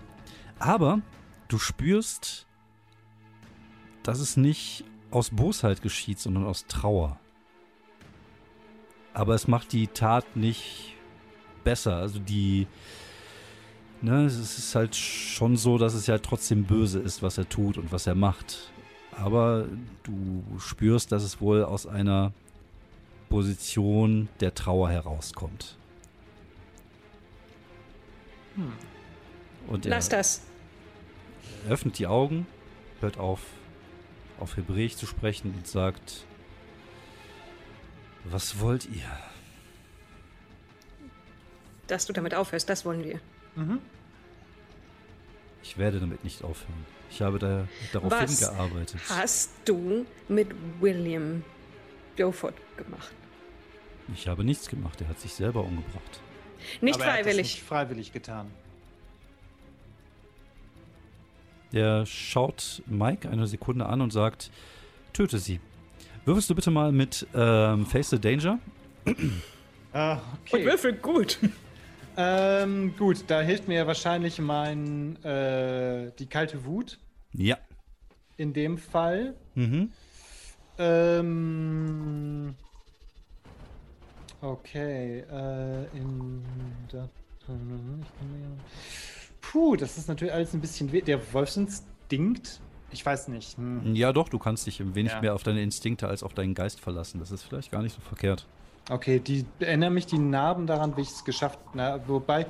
Aber 0.59 1.01
du 1.49 1.59
spürst, 1.59 2.47
dass 4.03 4.21
es 4.21 4.37
nicht 4.37 4.85
aus 5.11 5.31
Bosheit 5.31 5.83
geschieht, 5.83 6.19
sondern 6.19 6.47
aus 6.47 6.67
Trauer. 6.67 7.19
Aber 9.15 9.35
es 9.35 9.49
macht 9.49 9.73
die 9.73 9.89
Tat 9.89 10.37
nicht 10.37 10.95
besser. 11.65 11.97
Also 11.97 12.19
die, 12.19 12.67
ne, 14.03 14.25
es 14.25 14.37
ist 14.59 14.75
halt 14.75 14.95
schon 14.97 15.57
so, 15.57 15.79
dass 15.79 15.95
es 15.95 16.07
ja 16.07 16.19
trotzdem 16.19 16.65
böse 16.65 16.99
ist, 17.01 17.23
was 17.23 17.39
er 17.39 17.49
tut 17.49 17.79
und 17.79 17.93
was 17.93 18.07
er 18.07 18.15
macht. 18.15 18.71
Aber 19.13 19.67
du 20.03 20.43
spürst, 20.59 21.11
dass 21.13 21.23
es 21.23 21.41
wohl 21.41 21.65
aus 21.65 21.87
einer 21.87 22.33
Position 23.29 24.29
der 24.41 24.55
Trauer 24.55 24.91
herauskommt. 24.91 25.77
Und 29.67 29.85
er- 29.87 29.91
lass 29.91 30.09
das. 30.09 30.43
er 31.67 31.73
öffnet 31.73 31.99
die 31.99 32.07
Augen, 32.07 32.47
hört 33.01 33.19
auf, 33.19 33.41
auf 34.39 34.57
Hebräisch 34.57 34.97
zu 34.97 35.07
sprechen 35.07 35.55
und 35.55 35.67
sagt, 35.67 36.25
was 38.25 38.61
wollt 38.61 38.87
ihr? 38.87 39.11
Dass 41.87 42.07
du 42.07 42.13
damit 42.13 42.35
aufhörst, 42.35 42.69
das 42.69 42.85
wollen 42.85 43.05
wir. 43.05 43.21
Ich 45.63 45.79
werde 45.79 46.01
damit 46.01 46.23
nicht 46.25 46.43
aufhören. 46.45 46.85
Ich 47.11 47.23
habe 47.23 47.39
da, 47.39 47.67
darauf 47.93 48.11
Was 48.11 48.39
hingearbeitet. 48.41 49.01
hast 49.09 49.51
du 49.65 50.05
mit 50.29 50.49
William 50.81 51.43
Beaufort 52.17 52.55
gemacht? 52.77 53.13
Ich 54.15 54.29
habe 54.29 54.45
nichts 54.45 54.69
gemacht, 54.69 55.01
er 55.01 55.09
hat 55.09 55.19
sich 55.21 55.33
selber 55.33 55.63
umgebracht. 55.65 56.21
Nicht 56.81 56.97
Aber 56.97 57.05
er 57.05 57.13
hat 57.13 57.19
das 57.21 57.25
freiwillig. 57.27 57.55
nicht 57.55 57.63
freiwillig 57.63 58.13
getan. 58.13 58.51
Der 61.73 62.07
schaut 62.07 62.83
Mike 62.87 63.29
eine 63.29 63.47
Sekunde 63.47 63.87
an 63.87 64.01
und 64.01 64.13
sagt, 64.13 64.51
töte 65.13 65.39
sie. 65.39 65.61
Würfelst 66.25 66.49
du 66.51 66.55
bitte 66.55 66.71
mal 66.71 66.93
mit 66.93 67.27
ähm, 67.35 67.87
Face 67.87 68.11
the 68.11 68.21
Danger? 68.21 68.59
Ah, 69.93 70.15
Und 70.15 70.21
okay. 70.53 70.65
Würfel 70.65 70.93
gut. 70.95 71.39
Ähm, 72.17 72.95
gut, 72.97 73.25
da 73.27 73.41
hilft 73.43 73.69
mir 73.69 73.87
wahrscheinlich 73.87 74.39
mein 74.39 75.23
äh, 75.25 76.11
die 76.19 76.27
kalte 76.27 76.65
Wut 76.65 76.99
Ja. 77.35 77.59
in 78.37 78.53
dem 78.53 78.79
Fall. 78.79 79.35
Mhm. 79.55 79.91
Ähm, 80.79 82.55
okay, 84.41 85.21
äh, 85.31 85.97
in 85.97 86.43
mir, 87.49 88.57
Puh, 89.41 89.77
das 89.77 89.97
ist 89.97 90.09
natürlich 90.09 90.35
alles 90.35 90.53
ein 90.55 90.61
bisschen 90.61 90.91
weh. 90.93 91.01
Der 91.03 91.21
Wolfsinstinkt, 91.33 92.61
ich 92.93 93.05
weiß 93.07 93.29
nicht. 93.29 93.57
Hm. 93.57 93.95
Ja, 93.95 94.13
doch, 94.13 94.29
du 94.29 94.39
kannst 94.39 94.67
dich 94.67 94.81
ein 94.81 94.95
wenig 94.95 95.13
Ja. 95.13 95.21
mehr 95.21 95.35
auf 95.35 95.43
deine 95.43 95.63
Instinkte 95.63 96.09
als 96.09 96.23
auf 96.23 96.35
deinen 96.35 96.55
Geist 96.55 96.81
verlassen. 96.81 97.21
Das 97.21 97.31
ist 97.31 97.43
vielleicht 97.43 97.71
gar 97.71 97.83
nicht 97.83 97.95
so 97.95 98.01
verkehrt. 98.01 98.47
Okay, 98.89 99.19
die 99.19 99.45
erinnern 99.59 99.95
mich 99.95 100.07
die 100.07 100.19
Narben 100.19 100.67
daran, 100.67 100.97
wie 100.97 101.03
ich 101.03 101.11
es 101.11 101.25
geschafft 101.25 101.59
habe. 101.77 102.03
Wobei, 102.07 102.47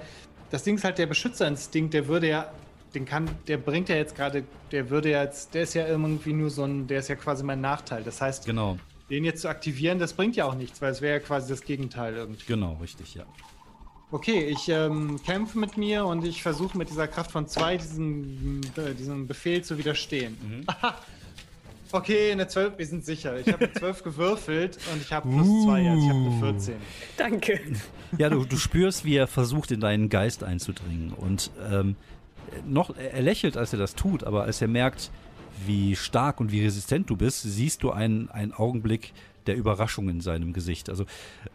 das 0.51 0.65
Ding 0.65 0.77
ist 0.77 0.85
halt 0.85 0.99
der 0.99 1.07
Beschützerinstinkt, 1.07 1.95
der 1.95 2.09
würde 2.09 2.29
ja, 2.29 2.53
den 2.95 3.07
kann, 3.07 3.29
der 3.49 3.57
bringt 3.57 3.89
ja 3.89 3.97
jetzt 3.97 4.15
gerade, 4.15 4.45
der 4.71 4.91
würde 4.91 5.11
ja 5.11 5.23
jetzt, 5.23 5.55
der 5.55 5.63
ist 5.63 5.75
ja 5.75 5.87
irgendwie 5.87 6.33
nur 6.33 6.51
so 6.51 6.65
ein, 6.65 6.87
der 6.87 7.01
ist 7.01 7.09
ja 7.09 7.15
quasi 7.17 7.43
mein 7.43 7.61
Nachteil. 7.61 8.03
Das 8.03 8.21
heißt, 8.21 8.45
Genau, 8.45 8.77
den 9.11 9.25
jetzt 9.25 9.43
zu 9.43 9.49
aktivieren, 9.49 9.99
das 9.99 10.13
bringt 10.13 10.37
ja 10.37 10.45
auch 10.45 10.55
nichts, 10.55 10.83
weil 10.83 10.93
es 10.93 11.01
wäre 11.01 11.19
ja 11.19 11.21
quasi 11.21 11.49
das 11.49 11.63
Gegenteil 11.63 12.15
irgendwie. 12.15 12.45
genau, 12.47 12.75
richtig, 12.83 13.15
ja. 13.15 13.25
Okay, 14.13 14.45
ich 14.45 14.69
ähm, 14.69 15.21
kämpfe 15.25 15.59
mit 15.59 15.77
mir 15.77 16.07
und 16.07 16.25
ich 16.25 16.43
versuche 16.43 16.79
mit 16.79 16.91
dieser 16.91 17.09
Kraft 17.09 17.33
von 17.33 17.49
zwei 17.49 17.77
diesem, 17.77 18.61
äh, 18.77 18.95
diesem 18.95 19.27
Befehl 19.27 19.63
zu 19.63 19.79
widerstehen. 19.79 20.65
Aha. 20.67 20.95
Okay, 21.93 22.33
eine 22.33 22.49
12, 22.49 22.79
wir 22.79 22.87
sind 22.87 23.05
sicher. 23.05 23.39
Ich 23.39 23.53
habe 23.53 23.65
eine 23.65 23.73
12 23.73 24.03
gewürfelt 24.03 24.79
und 24.93 25.03
ich 25.03 25.13
habe 25.13 25.29
plus 25.29 25.65
2, 25.65 25.91
also 25.91 26.03
ich 26.03 26.09
habe 26.09 26.19
eine 26.21 26.41
14. 26.41 26.75
Danke. 27.17 27.61
Ja, 28.19 28.29
du, 28.29 28.45
du 28.45 28.57
spürst, 28.57 29.05
wie 29.05 29.17
er 29.17 29.27
versucht, 29.27 29.71
in 29.71 29.81
deinen 29.81 30.09
Geist 30.09 30.45
einzudringen. 30.45 31.13
Und 31.13 31.51
ähm, 31.71 31.97
noch, 32.67 32.97
er 32.97 33.23
lächelt, 33.23 33.57
als 33.57 33.73
er 33.73 33.79
das 33.79 33.95
tut, 33.95 34.25
aber 34.25 34.45
als 34.45 34.61
er 34.61 34.69
merkt, 34.69 35.11
wie 35.65 35.97
stark 35.97 36.41
und 36.41 36.53
wie 36.53 36.63
resistent 36.63 37.09
du 37.09 37.17
bist, 37.17 37.43
siehst 37.43 37.83
du 37.83 37.91
einen, 37.91 38.29
einen 38.31 38.53
Augenblick 38.53 39.13
der 39.47 39.57
Überraschung 39.57 40.09
in 40.09 40.21
seinem 40.21 40.53
Gesicht. 40.53 40.91
Also 40.91 41.07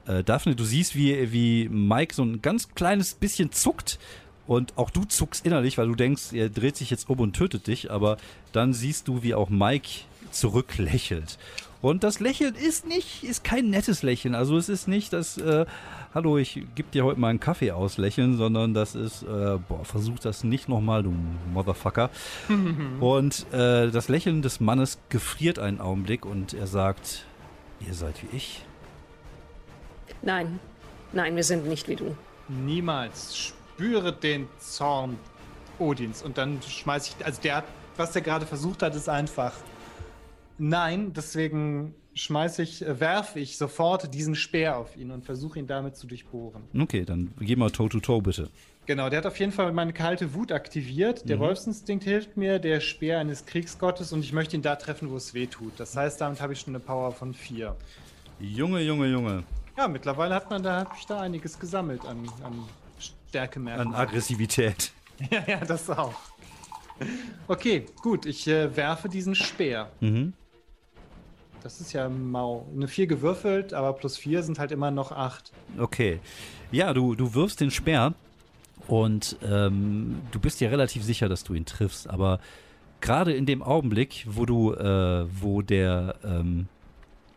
äh, 0.07 0.23
Daphne, 0.23 0.55
du 0.55 0.63
siehst, 0.63 0.95
wie, 0.95 1.31
wie 1.31 1.69
Mike 1.69 2.13
so 2.13 2.23
ein 2.23 2.41
ganz 2.41 2.69
kleines 2.73 3.13
bisschen 3.15 3.51
zuckt 3.51 3.99
und 4.47 4.77
auch 4.77 4.89
du 4.89 5.05
zuckst 5.05 5.45
innerlich, 5.45 5.77
weil 5.77 5.87
du 5.87 5.95
denkst, 5.95 6.33
er 6.33 6.49
dreht 6.49 6.75
sich 6.75 6.89
jetzt 6.89 7.09
um 7.09 7.19
und 7.19 7.33
tötet 7.35 7.67
dich, 7.67 7.91
aber 7.91 8.17
dann 8.51 8.73
siehst 8.73 9.07
du, 9.07 9.23
wie 9.23 9.33
auch 9.33 9.49
Mike 9.49 9.89
zurücklächelt. 10.31 11.37
Und 11.81 12.03
das 12.03 12.19
Lächeln 12.19 12.53
ist 12.53 12.85
nicht, 12.87 13.23
ist 13.23 13.43
kein 13.43 13.69
nettes 13.71 14.03
Lächeln. 14.03 14.35
Also 14.35 14.55
es 14.55 14.69
ist 14.69 14.87
nicht 14.87 15.13
das, 15.13 15.37
äh, 15.37 15.65
hallo, 16.13 16.37
ich 16.37 16.61
gebe 16.75 16.91
dir 16.93 17.03
heute 17.03 17.19
mal 17.19 17.29
einen 17.29 17.39
Kaffee 17.39 17.71
aus 17.71 17.97
Lächeln, 17.97 18.37
sondern 18.37 18.75
das 18.75 18.93
ist, 18.93 19.23
äh, 19.23 19.57
boah, 19.67 19.83
versuch 19.83 20.19
das 20.19 20.43
nicht 20.43 20.69
nochmal, 20.69 21.01
du 21.01 21.13
Motherfucker. 21.53 22.11
und 22.99 23.47
äh, 23.51 23.89
das 23.89 24.09
Lächeln 24.09 24.43
des 24.43 24.59
Mannes 24.59 24.99
gefriert 25.09 25.57
einen 25.57 25.81
Augenblick 25.81 26.23
und 26.25 26.53
er 26.53 26.67
sagt, 26.67 27.25
ihr 27.79 27.95
seid 27.95 28.21
wie 28.21 28.37
ich. 28.37 28.63
Nein, 30.21 30.59
nein, 31.13 31.35
wir 31.35 31.43
sind 31.43 31.67
nicht 31.67 31.87
wie 31.87 31.95
du. 31.95 32.15
Niemals. 32.47 33.55
Spüre 33.81 34.13
den 34.13 34.47
Zorn 34.59 35.17
Odins. 35.79 36.21
Und 36.21 36.37
dann 36.37 36.61
schmeiß 36.61 37.07
ich. 37.07 37.25
Also 37.25 37.41
der 37.41 37.55
hat, 37.55 37.63
was 37.97 38.11
der 38.11 38.21
gerade 38.21 38.45
versucht 38.45 38.83
hat, 38.83 38.93
ist 38.93 39.09
einfach. 39.09 39.53
Nein, 40.59 41.13
deswegen 41.13 41.95
schmeiße 42.13 42.61
ich, 42.61 42.85
äh, 42.85 42.99
werfe 42.99 43.39
ich 43.39 43.57
sofort 43.57 44.13
diesen 44.13 44.35
Speer 44.35 44.77
auf 44.77 44.95
ihn 44.95 45.09
und 45.09 45.25
versuche 45.25 45.57
ihn 45.57 45.65
damit 45.65 45.95
zu 45.95 46.05
durchbohren. 46.05 46.61
Okay, 46.79 47.05
dann 47.05 47.33
geh 47.39 47.55
mal 47.55 47.71
Toe-to-Toe 47.71 48.21
bitte. 48.21 48.49
Genau, 48.85 49.09
der 49.09 49.17
hat 49.17 49.25
auf 49.25 49.39
jeden 49.39 49.51
Fall 49.51 49.71
meine 49.71 49.93
kalte 49.93 50.35
Wut 50.35 50.51
aktiviert. 50.51 51.27
Der 51.27 51.39
Wolfsinstinkt 51.39 52.03
hilft 52.03 52.37
mir, 52.37 52.59
der 52.59 52.81
Speer 52.81 53.17
eines 53.17 53.47
Kriegsgottes 53.47 54.13
und 54.13 54.23
ich 54.23 54.31
möchte 54.31 54.55
ihn 54.55 54.61
da 54.61 54.75
treffen, 54.75 55.09
wo 55.09 55.15
es 55.15 55.33
weh 55.33 55.47
tut. 55.47 55.73
Das 55.77 55.97
heißt, 55.97 56.21
damit 56.21 56.39
habe 56.39 56.53
ich 56.53 56.59
schon 56.59 56.75
eine 56.75 56.81
Power 56.81 57.13
von 57.13 57.33
4. 57.33 57.75
Junge, 58.39 58.81
Junge, 58.81 59.07
Junge. 59.07 59.43
Ja, 59.75 59.87
mittlerweile 59.87 60.35
hat 60.35 60.51
man 60.51 60.61
da, 60.61 60.81
hab 60.81 60.95
ich 60.95 61.07
da 61.07 61.19
einiges 61.19 61.57
gesammelt 61.57 62.05
an, 62.05 62.29
an 62.43 62.63
Stärkemerkmalen. 63.31 63.93
An 63.93 63.99
Aggressivität. 63.99 64.91
Ja, 65.29 65.43
ja, 65.45 65.57
das 65.57 65.87
auch. 65.87 66.15
Okay, 67.47 67.85
gut, 68.01 68.25
ich 68.25 68.47
äh, 68.47 68.75
werfe 68.75 69.07
diesen 69.07 69.35
Speer. 69.35 69.91
Mhm. 69.99 70.33
Das 71.61 71.79
ist 71.79 71.93
ja 71.93 72.09
mau. 72.09 72.67
Eine 72.75 72.87
4 72.87 73.05
gewürfelt, 73.05 73.71
aber 73.71 73.93
plus 73.93 74.17
4 74.17 74.41
sind 74.41 74.57
halt 74.57 74.71
immer 74.71 74.89
noch 74.89 75.11
8. 75.11 75.51
Okay. 75.77 76.19
Ja, 76.71 76.91
du, 76.91 77.13
du 77.13 77.35
wirfst 77.35 77.61
den 77.61 77.69
Speer 77.69 78.15
und 78.87 79.37
ähm, 79.43 80.21
du 80.31 80.39
bist 80.39 80.59
dir 80.59 80.71
relativ 80.71 81.03
sicher, 81.03 81.29
dass 81.29 81.43
du 81.43 81.53
ihn 81.53 81.65
triffst, 81.65 82.09
aber 82.09 82.39
gerade 82.99 83.31
in 83.31 83.45
dem 83.45 83.61
Augenblick, 83.61 84.25
wo 84.27 84.47
du, 84.47 84.73
äh, 84.73 85.27
wo 85.39 85.61
der, 85.61 86.15
ähm, 86.23 86.67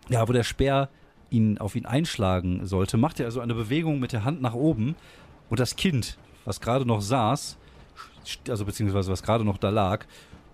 ja, 0.08 0.26
wo 0.26 0.32
der 0.32 0.44
Speer 0.44 0.88
ihn 1.28 1.58
auf 1.58 1.76
ihn 1.76 1.84
einschlagen 1.84 2.64
sollte, 2.64 2.96
macht 2.96 3.20
er 3.20 3.26
also 3.26 3.40
eine 3.40 3.54
Bewegung 3.54 4.00
mit 4.00 4.12
der 4.12 4.24
Hand 4.24 4.40
nach 4.40 4.54
oben 4.54 4.94
und 5.50 5.60
das 5.60 5.76
Kind, 5.76 6.18
was 6.44 6.60
gerade 6.60 6.86
noch 6.86 7.00
saß, 7.00 7.56
also 8.48 8.64
beziehungsweise 8.64 9.10
was 9.12 9.22
gerade 9.22 9.44
noch 9.44 9.58
da 9.58 9.70
lag, 9.70 10.04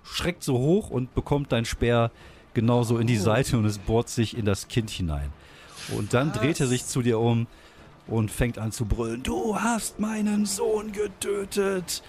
schreckt 0.02 0.42
so 0.42 0.58
hoch 0.58 0.90
und 0.90 1.14
bekommt 1.14 1.52
dein 1.52 1.64
Speer 1.64 2.10
genauso 2.54 2.98
in 2.98 3.06
die 3.06 3.16
Seite 3.16 3.56
und 3.58 3.64
es 3.64 3.78
bohrt 3.78 4.08
sich 4.08 4.36
in 4.36 4.44
das 4.44 4.68
Kind 4.68 4.90
hinein. 4.90 5.32
Und 5.96 6.14
dann 6.14 6.32
dreht 6.32 6.60
er 6.60 6.66
sich 6.66 6.86
zu 6.86 7.02
dir 7.02 7.18
um 7.18 7.46
und 8.06 8.30
fängt 8.30 8.58
an 8.58 8.72
zu 8.72 8.86
brüllen. 8.86 9.22
Du 9.22 9.56
hast 9.56 10.00
meinen 10.00 10.46
Sohn 10.46 10.92
getötet. 10.92 12.02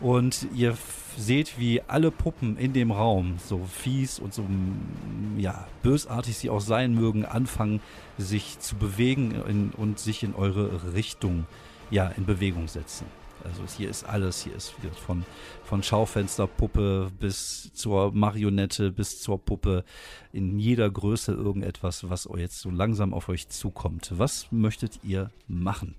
Und 0.00 0.46
ihr 0.54 0.76
seht, 1.16 1.58
wie 1.58 1.80
alle 1.80 2.10
Puppen 2.10 2.58
in 2.58 2.74
dem 2.74 2.90
Raum, 2.90 3.36
so 3.42 3.64
fies 3.64 4.18
und 4.18 4.34
so 4.34 4.42
mm, 4.42 5.38
ja, 5.38 5.66
bösartig 5.82 6.36
sie 6.36 6.50
auch 6.50 6.60
sein 6.60 6.94
mögen, 6.94 7.24
anfangen, 7.24 7.80
sich 8.18 8.58
zu 8.58 8.76
bewegen 8.76 9.34
in, 9.48 9.70
und 9.70 9.98
sich 9.98 10.22
in 10.22 10.34
eure 10.34 10.92
Richtung 10.92 11.46
ja, 11.90 12.08
in 12.08 12.26
Bewegung 12.26 12.68
setzen. 12.68 13.06
Also 13.44 13.62
hier 13.76 13.88
ist 13.90 14.04
alles, 14.04 14.42
hier 14.42 14.54
ist 14.56 14.74
von, 15.06 15.24
von 15.64 15.82
Schaufensterpuppe 15.82 17.12
bis 17.20 17.70
zur 17.74 18.12
Marionette, 18.12 18.90
bis 18.90 19.20
zur 19.20 19.38
Puppe, 19.38 19.84
in 20.32 20.58
jeder 20.58 20.90
Größe 20.90 21.32
irgendetwas, 21.32 22.08
was 22.10 22.28
jetzt 22.36 22.60
so 22.60 22.70
langsam 22.70 23.14
auf 23.14 23.28
euch 23.28 23.48
zukommt. 23.48 24.10
Was 24.16 24.50
möchtet 24.50 25.00
ihr 25.04 25.30
machen? 25.46 25.94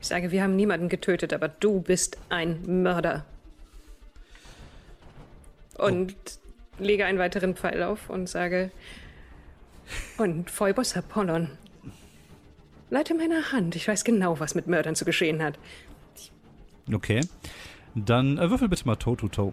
Ich 0.00 0.08
sage, 0.08 0.32
wir 0.32 0.42
haben 0.42 0.56
niemanden 0.56 0.88
getötet, 0.88 1.32
aber 1.32 1.48
du 1.48 1.80
bist 1.80 2.18
ein 2.28 2.82
Mörder. 2.82 3.24
Und 5.78 6.14
lege 6.78 7.06
einen 7.06 7.18
weiteren 7.18 7.54
Pfeil 7.54 7.82
auf 7.82 8.10
und 8.10 8.28
sage, 8.28 8.70
und 10.18 10.50
Phoebus 10.50 10.96
Apollon, 10.96 11.50
leite 12.92 13.14
meine 13.14 13.52
Hand. 13.52 13.74
Ich 13.74 13.88
weiß 13.88 14.04
genau, 14.04 14.38
was 14.38 14.54
mit 14.54 14.66
Mördern 14.66 14.94
zu 14.94 15.04
geschehen 15.04 15.42
hat. 15.42 15.58
Okay. 16.92 17.20
Dann 17.94 18.38
äh, 18.38 18.50
würfel 18.50 18.68
bitte 18.68 18.86
mal 18.86 18.96
Toe 18.96 19.16
to 19.16 19.28
Toe. 19.28 19.52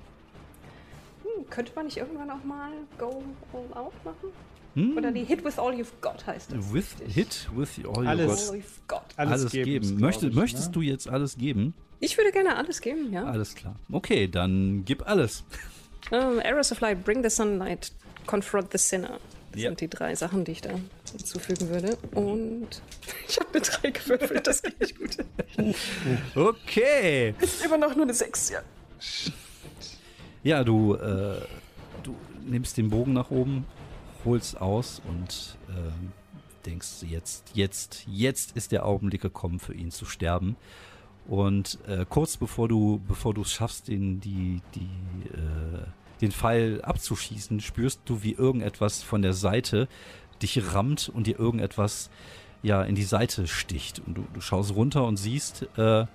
Hm, 1.23 1.49
könnte 1.49 1.71
man 1.75 1.85
nicht 1.85 1.97
irgendwann 1.97 2.29
auch 2.29 2.43
mal 2.43 2.71
Go 2.97 3.23
All 3.53 3.77
Out 3.77 3.93
machen? 4.03 4.29
Hm? 4.75 4.97
Oder 4.97 5.11
die 5.11 5.23
Hit 5.23 5.43
with 5.43 5.57
All 5.57 5.73
You've 5.73 5.93
Got 6.01 6.27
heißt 6.27 6.51
das. 6.51 6.73
With 6.73 6.95
hit 7.07 7.49
with 7.55 7.79
all 7.85 8.07
Alles. 8.07 8.27
got. 8.27 8.49
All 8.49 8.59
You've 8.59 8.87
Got. 8.87 9.01
Alles, 9.15 9.51
geben 9.51 9.65
geben. 9.65 9.99
Möchte, 9.99 10.27
ich, 10.27 10.35
möchtest 10.35 10.67
ne? 10.67 10.71
du 10.73 10.81
jetzt 10.81 11.09
alles 11.09 11.37
geben? 11.37 11.73
Ich 12.01 12.17
würde 12.17 12.31
gerne 12.31 12.55
alles 12.55 12.81
geben, 12.81 13.11
ja. 13.11 13.23
Alles 13.23 13.55
klar. 13.55 13.75
Okay, 13.91 14.27
dann 14.27 14.83
gib 14.85 15.07
alles. 15.07 15.43
Um, 16.11 16.39
Arrows 16.43 16.71
of 16.71 16.79
Light, 16.81 17.03
Bring 17.03 17.23
the 17.23 17.29
Sunlight, 17.29 17.91
Confront 18.25 18.71
the 18.71 18.77
Sinner. 18.77 19.19
Das 19.51 19.61
Ja. 19.61 19.69
sind 19.69 19.81
die 19.81 19.89
drei 19.89 20.15
Sachen, 20.15 20.45
die 20.45 20.51
ich 20.53 20.61
da 20.61 20.69
hinzufügen 21.11 21.69
würde. 21.69 21.97
Und 22.13 22.81
ich 23.27 23.39
habe 23.39 23.49
eine 23.53 23.61
3 23.61 23.91
gewürfelt, 23.91 24.47
das 24.47 24.61
geht 24.61 24.79
nicht 24.79 24.97
gut. 24.97 25.17
Okay. 26.35 27.33
Immer 27.63 27.77
noch 27.77 27.95
nur 27.95 28.03
eine 28.03 28.13
6, 28.13 28.49
ja. 28.49 28.61
Ja, 30.43 30.63
du, 30.63 30.95
äh, 30.95 31.41
du 32.03 32.15
nimmst 32.45 32.77
den 32.77 32.89
Bogen 32.89 33.13
nach 33.13 33.29
oben, 33.29 33.65
holst 34.23 34.59
aus 34.61 35.01
und 35.07 35.57
ähm, 35.69 36.11
denkst, 36.65 37.03
jetzt, 37.07 37.51
jetzt, 37.53 38.05
jetzt 38.07 38.55
ist 38.55 38.71
der 38.71 38.85
Augenblick 38.85 39.21
gekommen, 39.21 39.59
für 39.59 39.73
ihn 39.73 39.91
zu 39.91 40.05
sterben. 40.05 40.55
Und 41.27 41.77
äh, 41.87 42.05
kurz 42.09 42.37
bevor 42.37 42.67
du, 42.67 43.01
bevor 43.07 43.33
du 43.33 43.41
es 43.41 43.51
schaffst, 43.51 43.87
den, 43.87 44.19
die, 44.19 44.61
die, 44.73 44.89
äh, 45.33 45.85
den 46.21 46.31
Pfeil 46.31 46.81
abzuschießen, 46.81 47.59
spürst 47.59 48.01
du, 48.05 48.23
wie 48.23 48.33
irgendetwas 48.33 49.03
von 49.03 49.21
der 49.21 49.33
Seite 49.33 49.87
dich 50.41 50.73
rammt 50.73 51.09
und 51.09 51.27
dir 51.27 51.39
irgendetwas 51.39 52.09
ja 52.61 52.83
in 52.83 52.95
die 52.95 53.03
Seite 53.03 53.47
sticht. 53.47 54.01
Und 54.05 54.17
du, 54.17 54.25
du 54.33 54.41
schaust 54.41 54.75
runter 54.75 55.05
und 55.05 55.17
siehst 55.17 55.67
äh, 55.77 56.05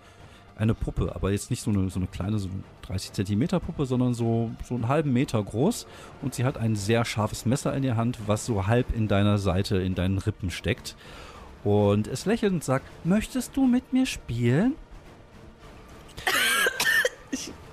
eine 0.57 0.75
Puppe, 0.75 1.13
aber 1.15 1.31
jetzt 1.31 1.51
nicht 1.51 1.63
so 1.63 1.71
eine, 1.71 1.91
so 1.91 1.99
eine 1.99 2.07
kleine, 2.07 2.39
so 2.39 2.49
eine 2.49 2.63
30 2.83 3.13
Zentimeter 3.13 3.61
Puppe, 3.61 3.87
sondern 3.87 4.15
so, 4.15 4.51
so 4.65 4.75
einen 4.75 4.89
halben 4.89 5.13
Meter 5.13 5.43
groß. 5.43 5.87
Und 6.23 6.35
sie 6.35 6.45
hat 6.45 6.59
ein 6.59 6.77
sehr 6.77 7.05
scharfes 7.05 7.47
Messer 7.47 7.75
in 7.75 7.83
der 7.83 7.97
Hand, 7.97 8.19
was 8.27 8.47
so 8.47 8.67
halb 8.67 8.95
in 8.95 9.09
deiner 9.09 9.39
Seite, 9.39 9.79
in 9.79 9.95
deinen 9.95 10.19
Rippen 10.19 10.51
steckt. 10.51 10.97
Und 11.65 12.07
es 12.09 12.27
lächelt 12.27 12.53
und 12.53 12.63
sagt, 12.63 12.85
möchtest 13.05 13.57
du 13.57 13.67
mit 13.67 13.93
mir 13.93 14.07
spielen? 14.07 14.75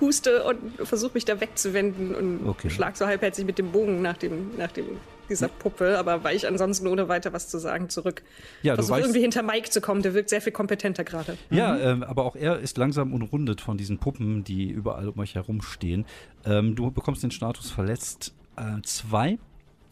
Huste 0.00 0.44
und 0.44 0.58
versuche 0.86 1.12
mich 1.14 1.24
da 1.24 1.40
wegzuwenden 1.40 2.14
und 2.14 2.46
Okay. 2.48 2.70
schlag 2.70 2.96
so 2.96 3.06
halbherzig 3.06 3.44
mit 3.46 3.58
dem 3.58 3.72
Bogen 3.72 4.02
nach 4.02 4.16
dem, 4.16 4.56
nach 4.56 4.72
dem 4.72 4.86
dieser 5.28 5.46
Puppe, 5.48 5.96
aber 5.96 6.24
weiche 6.24 6.48
ansonsten 6.48 6.88
ohne 6.88 7.08
weiter 7.08 7.32
was 7.32 7.48
zu 7.48 7.58
sagen 7.58 7.88
zurück. 7.88 8.22
Ja, 8.62 8.72
du 8.74 8.78
Versuche 8.82 8.96
weißt- 8.98 9.00
irgendwie 9.02 9.20
hinter 9.20 9.42
Mike 9.44 9.70
zu 9.70 9.80
kommen, 9.80 10.02
der 10.02 10.12
wirkt 10.12 10.28
sehr 10.28 10.40
viel 10.40 10.52
kompetenter 10.52 11.04
gerade. 11.04 11.38
Ja, 11.50 11.78
ähm, 11.78 12.02
aber 12.02 12.24
auch 12.24 12.34
er 12.34 12.58
ist 12.58 12.76
langsam 12.78 13.12
umrundet 13.14 13.60
von 13.60 13.76
diesen 13.78 13.98
Puppen, 13.98 14.42
die 14.42 14.68
überall 14.70 15.08
um 15.08 15.18
euch 15.20 15.36
herum 15.36 15.62
stehen. 15.62 16.04
Ähm, 16.44 16.74
du 16.74 16.90
bekommst 16.90 17.22
den 17.22 17.30
Status 17.30 17.70
verletzt 17.70 18.34
äh, 18.56 18.82
zwei. 18.82 19.38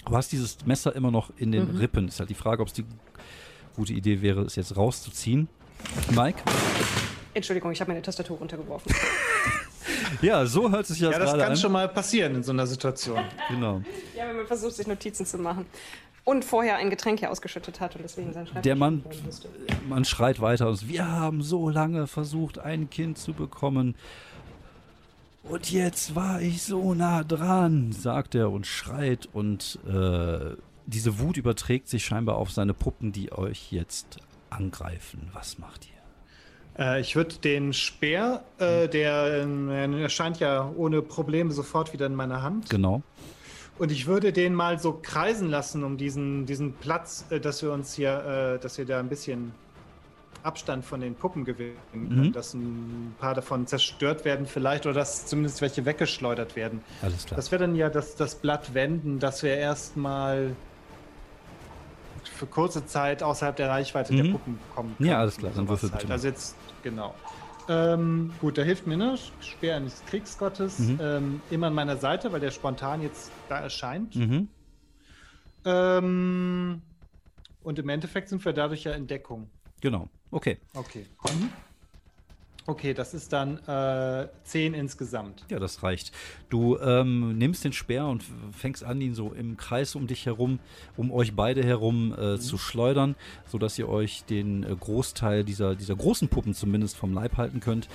Du 0.07 0.17
hast 0.17 0.33
dieses 0.33 0.59
Messer 0.67 0.97
immer 0.97 1.13
noch 1.13 1.31
in 1.37 1.53
den 1.53 1.77
Rippen. 1.77 2.09
Ist 2.09 2.19
halt 2.19 2.31
die 2.31 2.35
Frage, 2.35 2.61
ob 2.63 2.67
es 2.69 2.75
die 2.75 2.85
gute 3.77 3.93
Idee 3.93 4.23
wäre, 4.23 4.43
es 4.43 4.57
jetzt 4.57 4.77
rauszuziehen. 4.77 5.47
Mike? 6.17 6.41
Entschuldigung, 7.35 7.71
ich 7.71 7.81
habe 7.81 7.93
meine 7.93 8.03
Tastatur 8.03 8.39
runtergeworfen. 8.39 8.93
Ja, 10.23 10.47
so 10.47 10.71
hört 10.71 10.87
sich 10.87 11.01
das, 11.01 11.13
Ja, 11.13 11.19
das 11.19 11.33
kann 11.33 11.41
an. 11.41 11.57
schon 11.57 11.73
mal 11.73 11.89
passieren 11.89 12.35
in 12.37 12.43
so 12.43 12.53
einer 12.53 12.67
Situation. 12.67 13.23
Genau. 13.49 13.83
ja, 14.17 14.29
wenn 14.29 14.37
man 14.37 14.47
versucht, 14.47 14.75
sich 14.75 14.87
Notizen 14.87 15.27
zu 15.27 15.39
machen. 15.39 15.67
Und 16.25 16.45
vorher 16.45 16.77
ein 16.77 16.91
Getränk 16.91 17.21
hier 17.21 17.31
ausgeschüttet 17.31 17.81
hat 17.81 17.97
und 17.97 18.03
deswegen 18.03 18.35
sein 18.35 18.47
Schreibtisch 18.47 18.63
Der 18.63 18.77
Mann, 18.77 19.03
man 19.89 20.05
schreit 20.05 20.41
weiter 20.41 20.69
und 20.69 20.87
wir 20.87 21.11
haben 21.11 21.43
so 21.43 21.71
lange 21.71 22.07
versucht, 22.07 22.59
ein 22.59 22.91
Kind 22.91 23.17
zu 23.17 23.33
bekommen. 23.33 23.95
Und 25.43 25.71
jetzt 25.71 26.15
war 26.15 26.43
ich 26.43 26.63
so 26.63 26.93
nah 26.93 27.25
dran, 27.25 27.93
sagt 27.93 28.35
er 28.35 28.51
und 28.51 28.67
schreit 28.67 29.27
und 29.33 29.79
äh, 29.89 30.57
diese 30.85 31.19
Wut 31.19 31.39
überträgt 31.39 31.89
sich 31.89 32.05
scheinbar 32.05 32.37
auf 32.37 32.51
seine 32.51 32.75
Puppen, 32.75 33.13
die 33.13 33.33
euch 33.33 33.73
jetzt 33.73 34.19
angreifen. 34.51 35.31
Was 35.33 35.59
macht 35.59 35.87
ihr? 35.87 35.98
Äh, 36.79 37.01
ich 37.01 37.17
würde 37.17 37.35
den 37.37 37.73
Speer, 37.73 38.43
äh, 38.59 38.89
der 38.89 39.45
äh, 39.47 40.03
erscheint 40.03 40.39
ja 40.41 40.71
ohne 40.77 41.03
Probleme 41.03 41.51
sofort 41.53 41.93
wieder 41.93 42.07
in 42.07 42.15
meiner 42.15 42.43
Hand. 42.43 42.71
Genau. 42.71 43.03
Und 43.79 43.93
ich 43.93 44.07
würde 44.07 44.33
den 44.33 44.55
mal 44.55 44.79
so 44.81 44.99
kreisen 45.01 45.49
lassen 45.51 45.85
um 45.85 45.97
diesen, 45.97 46.47
diesen 46.47 46.73
Platz, 46.75 47.25
äh, 47.31 47.41
dass 47.41 47.63
wir 47.63 47.73
uns 47.73 47.95
hier, 47.95 48.57
äh, 48.57 48.63
dass 48.63 48.79
wir 48.79 48.85
da 48.87 48.99
ein 49.01 49.09
bisschen 49.09 49.53
Abstand 50.45 50.85
von 50.85 51.01
den 51.01 51.15
Puppen 51.17 51.45
gewinnen 51.45 51.77
können, 51.93 52.27
Mhm. 52.29 52.33
dass 52.33 52.55
ein 52.55 53.15
paar 53.19 53.35
davon 53.35 53.67
zerstört 53.67 54.25
werden 54.25 54.47
vielleicht 54.47 54.87
oder 54.87 54.95
dass 54.95 55.27
zumindest 55.27 55.61
welche 55.61 55.85
weggeschleudert 55.85 56.55
werden. 56.55 56.81
Alles 57.03 57.27
klar. 57.27 57.37
Das 57.37 57.51
wäre 57.51 57.61
dann 57.63 57.75
ja 57.75 57.91
das, 57.91 58.15
das 58.15 58.37
Blatt 58.37 58.73
wenden, 58.73 59.19
dass 59.19 59.43
wir 59.43 59.57
erstmal 59.57 60.55
für 62.25 62.47
kurze 62.47 62.87
Zeit 62.87 63.23
außerhalb 63.23 63.57
der 63.57 63.69
Reichweite 63.69 64.15
der 64.15 64.25
Mhm. 64.27 64.33
Puppen 64.33 64.59
kommen 64.75 64.97
Ja, 65.01 65.19
alles 65.19 65.37
klar, 65.39 65.51
dann 65.55 65.69
würfel 65.69 65.91
bitte 65.91 66.07
mal. 66.07 66.13
Also 66.13 66.29
jetzt, 66.29 66.55
genau. 66.91 67.15
Ähm, 67.69 68.33
gut, 68.41 68.57
da 68.57 68.63
hilft 68.63 68.87
mir, 68.87 68.97
ne? 68.97 69.19
Speer 69.41 69.77
eines 69.77 70.03
Kriegsgottes. 70.07 70.79
Mhm. 70.79 70.99
Ähm, 71.03 71.41
immer 71.51 71.67
an 71.67 71.75
meiner 71.75 71.99
Seite, 71.99 72.33
weil 72.33 72.41
der 72.41 72.51
spontan 72.51 73.03
jetzt 73.03 73.31
da 73.49 73.61
erscheint. 73.61 74.17
Mhm. 74.17 74.49
Ähm, 75.67 76.83
und 77.63 77.79
im 77.79 77.89
Endeffekt 77.91 78.31
sind 78.31 78.43
wir 78.45 78.55
dadurch 78.55 78.85
ja 78.85 78.93
in 78.93 79.07
Deckung. 79.07 79.51
Genau. 79.83 80.09
Okay. 80.31 80.59
Okay. 80.75 81.05
Okay, 82.69 82.93
das 82.93 83.15
ist 83.15 83.33
dann 83.33 83.57
äh, 83.67 84.29
10 84.45 84.75
insgesamt. 84.75 85.43
Ja, 85.49 85.59
das 85.59 85.83
reicht. 85.83 86.13
Du 86.51 86.77
ähm, 86.79 87.39
nimmst 87.39 87.65
den 87.65 87.73
Speer 87.73 88.05
und 88.05 88.23
fängst 88.53 88.85
an, 88.85 89.01
ihn 89.01 89.15
so 89.15 89.33
im 89.33 89.57
Kreis 89.57 89.95
um 89.95 90.07
dich 90.07 90.27
herum, 90.27 90.59
um 90.95 91.11
euch 91.11 91.35
beide 91.35 91.65
herum 91.65 92.13
äh, 92.13 92.39
zu 92.39 92.59
schleudern, 92.59 93.17
sodass 93.47 93.79
ihr 93.79 93.89
euch 93.89 94.25
den 94.25 94.65
äh, 94.65 94.77
Großteil 94.79 95.45
dieser, 95.45 95.77
dieser 95.77 95.97
großen 95.97 96.29
Puppen 96.29 96.53
zumindest 96.53 96.99
vom 96.99 97.15
Leib 97.15 97.39
halten 97.39 97.61
könnt. 97.61 97.89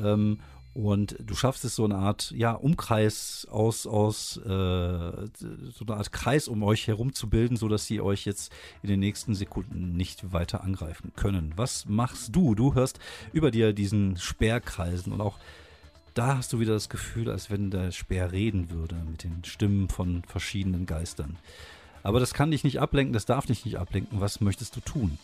Ähm, 0.00 0.38
und 0.72 1.16
du 1.18 1.34
schaffst 1.34 1.64
es 1.64 1.74
so 1.74 1.84
eine 1.84 1.96
Art, 1.96 2.32
ja, 2.36 2.52
Umkreis 2.52 3.46
aus, 3.50 3.86
aus, 3.86 4.36
äh, 4.36 4.40
so 4.48 5.84
eine 5.86 5.96
Art 5.96 6.12
Kreis 6.12 6.46
um 6.48 6.62
euch 6.62 6.86
herum 6.86 7.12
zu 7.12 7.28
bilden, 7.28 7.56
sodass 7.56 7.86
sie 7.86 8.00
euch 8.00 8.24
jetzt 8.24 8.52
in 8.82 8.88
den 8.88 9.00
nächsten 9.00 9.34
Sekunden 9.34 9.96
nicht 9.96 10.32
weiter 10.32 10.62
angreifen 10.62 11.12
können. 11.16 11.52
Was 11.56 11.86
machst 11.86 12.34
du? 12.36 12.54
Du 12.54 12.74
hörst 12.74 13.00
über 13.32 13.50
dir 13.50 13.72
diesen 13.72 14.16
Speer 14.16 14.60
kreisen 14.60 15.12
und 15.12 15.20
auch 15.20 15.38
da 16.14 16.36
hast 16.36 16.52
du 16.52 16.60
wieder 16.60 16.74
das 16.74 16.88
Gefühl, 16.88 17.30
als 17.30 17.50
wenn 17.50 17.70
der 17.70 17.92
Speer 17.92 18.32
reden 18.32 18.70
würde 18.70 18.96
mit 19.10 19.24
den 19.24 19.44
Stimmen 19.44 19.88
von 19.88 20.22
verschiedenen 20.26 20.86
Geistern. 20.86 21.36
Aber 22.02 22.18
das 22.20 22.32
kann 22.34 22.50
dich 22.50 22.64
nicht 22.64 22.80
ablenken, 22.80 23.12
das 23.12 23.26
darf 23.26 23.46
dich 23.46 23.64
nicht 23.64 23.76
ablenken. 23.78 24.20
Was 24.20 24.40
möchtest 24.40 24.74
du 24.76 24.80
tun? 24.80 25.18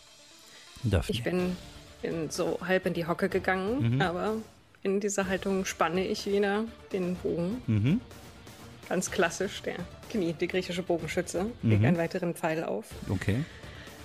Daphne? 0.82 1.14
Ich 1.14 1.22
bin, 1.24 1.56
bin 2.02 2.30
so 2.30 2.58
halb 2.64 2.86
in 2.86 2.94
die 2.94 3.06
Hocke 3.06 3.28
gegangen, 3.28 3.94
Mhm. 3.94 4.00
aber 4.02 4.34
in 4.86 5.00
dieser 5.00 5.26
Haltung 5.26 5.64
spanne 5.64 6.06
ich 6.06 6.26
wieder 6.26 6.64
den 6.92 7.16
Bogen. 7.16 7.60
Mhm. 7.66 8.00
Ganz 8.88 9.10
klassisch, 9.10 9.60
der 9.62 9.74
Knie, 10.10 10.32
die 10.32 10.46
griechische 10.46 10.82
Bogenschütze. 10.84 11.46
Mhm. 11.62 11.70
Lege 11.70 11.88
einen 11.88 11.98
weiteren 11.98 12.34
Pfeil 12.36 12.62
auf 12.62 12.84
Okay. 13.08 13.44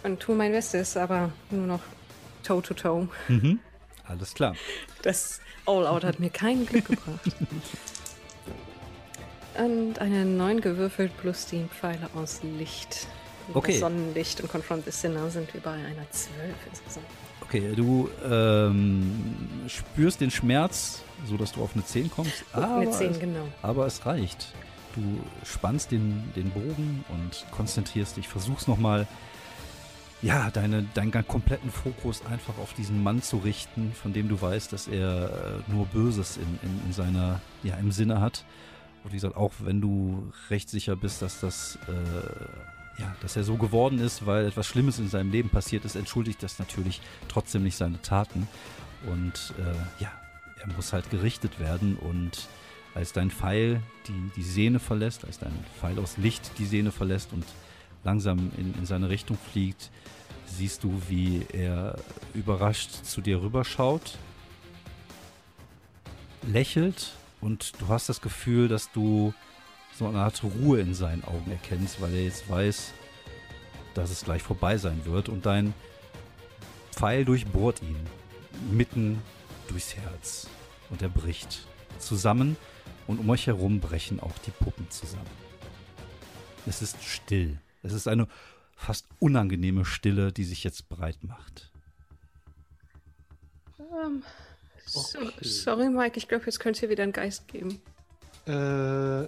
und 0.01 0.19
tue 0.19 0.35
mein 0.35 0.51
Bestes, 0.51 0.97
aber 0.97 1.31
nur 1.51 1.67
noch 1.67 1.81
toe 2.43 2.63
to 2.63 2.73
toe. 2.73 3.07
Mhm. 3.27 3.59
Alles 4.07 4.33
klar. 4.33 4.55
Das 5.03 5.39
All-Out 5.67 6.03
hat 6.03 6.19
mir 6.19 6.31
kein 6.31 6.65
Glück 6.65 6.85
gebracht. 6.85 7.31
Und 9.59 9.99
eine 9.99 10.25
9 10.25 10.61
gewürfelt 10.61 11.15
plus 11.21 11.45
die 11.45 11.65
Pfeile 11.65 12.09
aus 12.15 12.41
Licht. 12.57 13.05
Okay. 13.53 13.77
Sonnenlicht 13.77 14.41
und 14.41 14.49
Confront 14.51 14.85
the 14.85 14.91
Sinner 14.91 15.29
sind 15.29 15.53
wir 15.53 15.61
bei 15.61 15.73
einer 15.73 16.09
12 16.09 16.31
insgesamt. 16.71 17.05
Okay, 17.51 17.73
du 17.75 18.09
ähm, 18.23 19.11
spürst 19.67 20.21
den 20.21 20.31
Schmerz, 20.31 21.03
sodass 21.25 21.51
du 21.51 21.61
auf 21.61 21.71
eine 21.73 21.83
10 21.83 22.09
kommst. 22.09 22.45
Oh, 22.55 22.61
eine 22.61 22.89
10, 22.89 23.11
es, 23.11 23.19
genau. 23.19 23.45
aber 23.61 23.85
es 23.85 24.05
reicht. 24.05 24.53
Du 24.95 25.01
spannst 25.43 25.91
den, 25.91 26.31
den 26.37 26.49
Bogen 26.51 27.03
und 27.09 27.45
konzentrierst 27.51 28.15
dich, 28.15 28.29
versuchst 28.29 28.69
nochmal, 28.69 29.05
ja, 30.21 30.49
deine, 30.49 30.83
deinen 30.93 31.11
kompletten 31.27 31.71
Fokus 31.71 32.25
einfach 32.25 32.57
auf 32.57 32.73
diesen 32.73 33.03
Mann 33.03 33.21
zu 33.21 33.39
richten, 33.39 33.91
von 34.01 34.13
dem 34.13 34.29
du 34.29 34.41
weißt, 34.41 34.71
dass 34.71 34.87
er 34.87 35.25
äh, 35.67 35.73
nur 35.73 35.87
Böses 35.87 36.37
in, 36.37 36.57
in, 36.63 36.85
in 36.85 36.93
seiner, 36.93 37.41
ja, 37.63 37.75
im 37.75 37.91
Sinne 37.91 38.21
hat. 38.21 38.45
Und 39.03 39.11
wie 39.11 39.17
gesagt, 39.17 39.35
auch 39.35 39.51
wenn 39.59 39.81
du 39.81 40.31
recht 40.49 40.69
sicher 40.69 40.95
bist, 40.95 41.21
dass 41.21 41.41
das, 41.41 41.77
äh, 41.89 42.80
ja, 43.01 43.15
dass 43.21 43.35
er 43.35 43.43
so 43.43 43.57
geworden 43.57 43.99
ist, 43.99 44.25
weil 44.25 44.45
etwas 44.45 44.67
Schlimmes 44.67 44.99
in 44.99 45.09
seinem 45.09 45.31
Leben 45.31 45.49
passiert 45.49 45.85
ist, 45.85 45.95
entschuldigt 45.95 46.41
das 46.43 46.59
natürlich 46.59 47.01
trotzdem 47.27 47.63
nicht 47.63 47.75
seine 47.75 48.01
Taten. 48.01 48.47
Und 49.11 49.53
äh, 49.57 50.03
ja, 50.03 50.11
er 50.59 50.67
muss 50.75 50.93
halt 50.93 51.09
gerichtet 51.09 51.59
werden 51.59 51.95
und 51.97 52.47
als 52.93 53.13
dein 53.13 53.31
Pfeil 53.31 53.81
die, 54.07 54.31
die 54.35 54.43
Sehne 54.43 54.79
verlässt, 54.79 55.25
als 55.25 55.39
dein 55.39 55.53
Pfeil 55.79 55.97
aus 55.97 56.17
Licht 56.17 56.51
die 56.59 56.65
Sehne 56.65 56.91
verlässt 56.91 57.33
und 57.33 57.45
langsam 58.03 58.51
in, 58.57 58.75
in 58.77 58.85
seine 58.85 59.09
Richtung 59.09 59.37
fliegt, 59.51 59.89
siehst 60.45 60.83
du, 60.83 61.01
wie 61.07 61.45
er 61.51 61.95
überrascht 62.33 62.91
zu 62.91 63.21
dir 63.21 63.41
rüberschaut, 63.41 64.17
lächelt 66.43 67.13
und 67.39 67.73
du 67.79 67.87
hast 67.87 68.09
das 68.09 68.21
Gefühl, 68.21 68.67
dass 68.67 68.91
du 68.91 69.33
so 70.01 70.07
eine 70.07 70.17
Art 70.17 70.43
Ruhe 70.43 70.79
in 70.81 70.95
seinen 70.95 71.23
Augen 71.25 71.51
erkennst, 71.51 72.01
weil 72.01 72.11
er 72.15 72.23
jetzt 72.23 72.49
weiß, 72.49 72.91
dass 73.93 74.09
es 74.09 74.23
gleich 74.23 74.41
vorbei 74.41 74.77
sein 74.77 75.05
wird 75.05 75.29
und 75.29 75.45
dein 75.45 75.75
Pfeil 76.91 77.23
durchbohrt 77.23 77.83
ihn 77.83 77.99
mitten 78.71 79.21
durchs 79.67 79.95
Herz 79.95 80.47
und 80.89 81.03
er 81.03 81.09
bricht 81.09 81.67
zusammen 81.99 82.57
und 83.05 83.19
um 83.19 83.29
euch 83.29 83.45
herum 83.45 83.79
brechen 83.79 84.19
auch 84.19 84.35
die 84.39 84.49
Puppen 84.49 84.89
zusammen. 84.89 85.29
Es 86.65 86.81
ist 86.81 87.03
still. 87.03 87.59
Es 87.83 87.93
ist 87.93 88.07
eine 88.07 88.27
fast 88.75 89.05
unangenehme 89.19 89.85
Stille, 89.85 90.31
die 90.31 90.45
sich 90.45 90.63
jetzt 90.63 90.89
breit 90.89 91.23
macht. 91.23 91.71
Ähm, 93.79 94.23
so, 94.83 95.19
Okay. 95.19 95.47
Sorry, 95.47 95.89
Mike, 95.89 96.17
ich 96.17 96.27
glaube, 96.27 96.45
jetzt 96.45 96.59
könnte 96.59 96.77
es 96.77 96.79
hier 96.79 96.89
wieder 96.89 97.03
einen 97.03 97.11
Geist 97.11 97.47
geben. 97.47 97.79
Äh, 98.47 99.27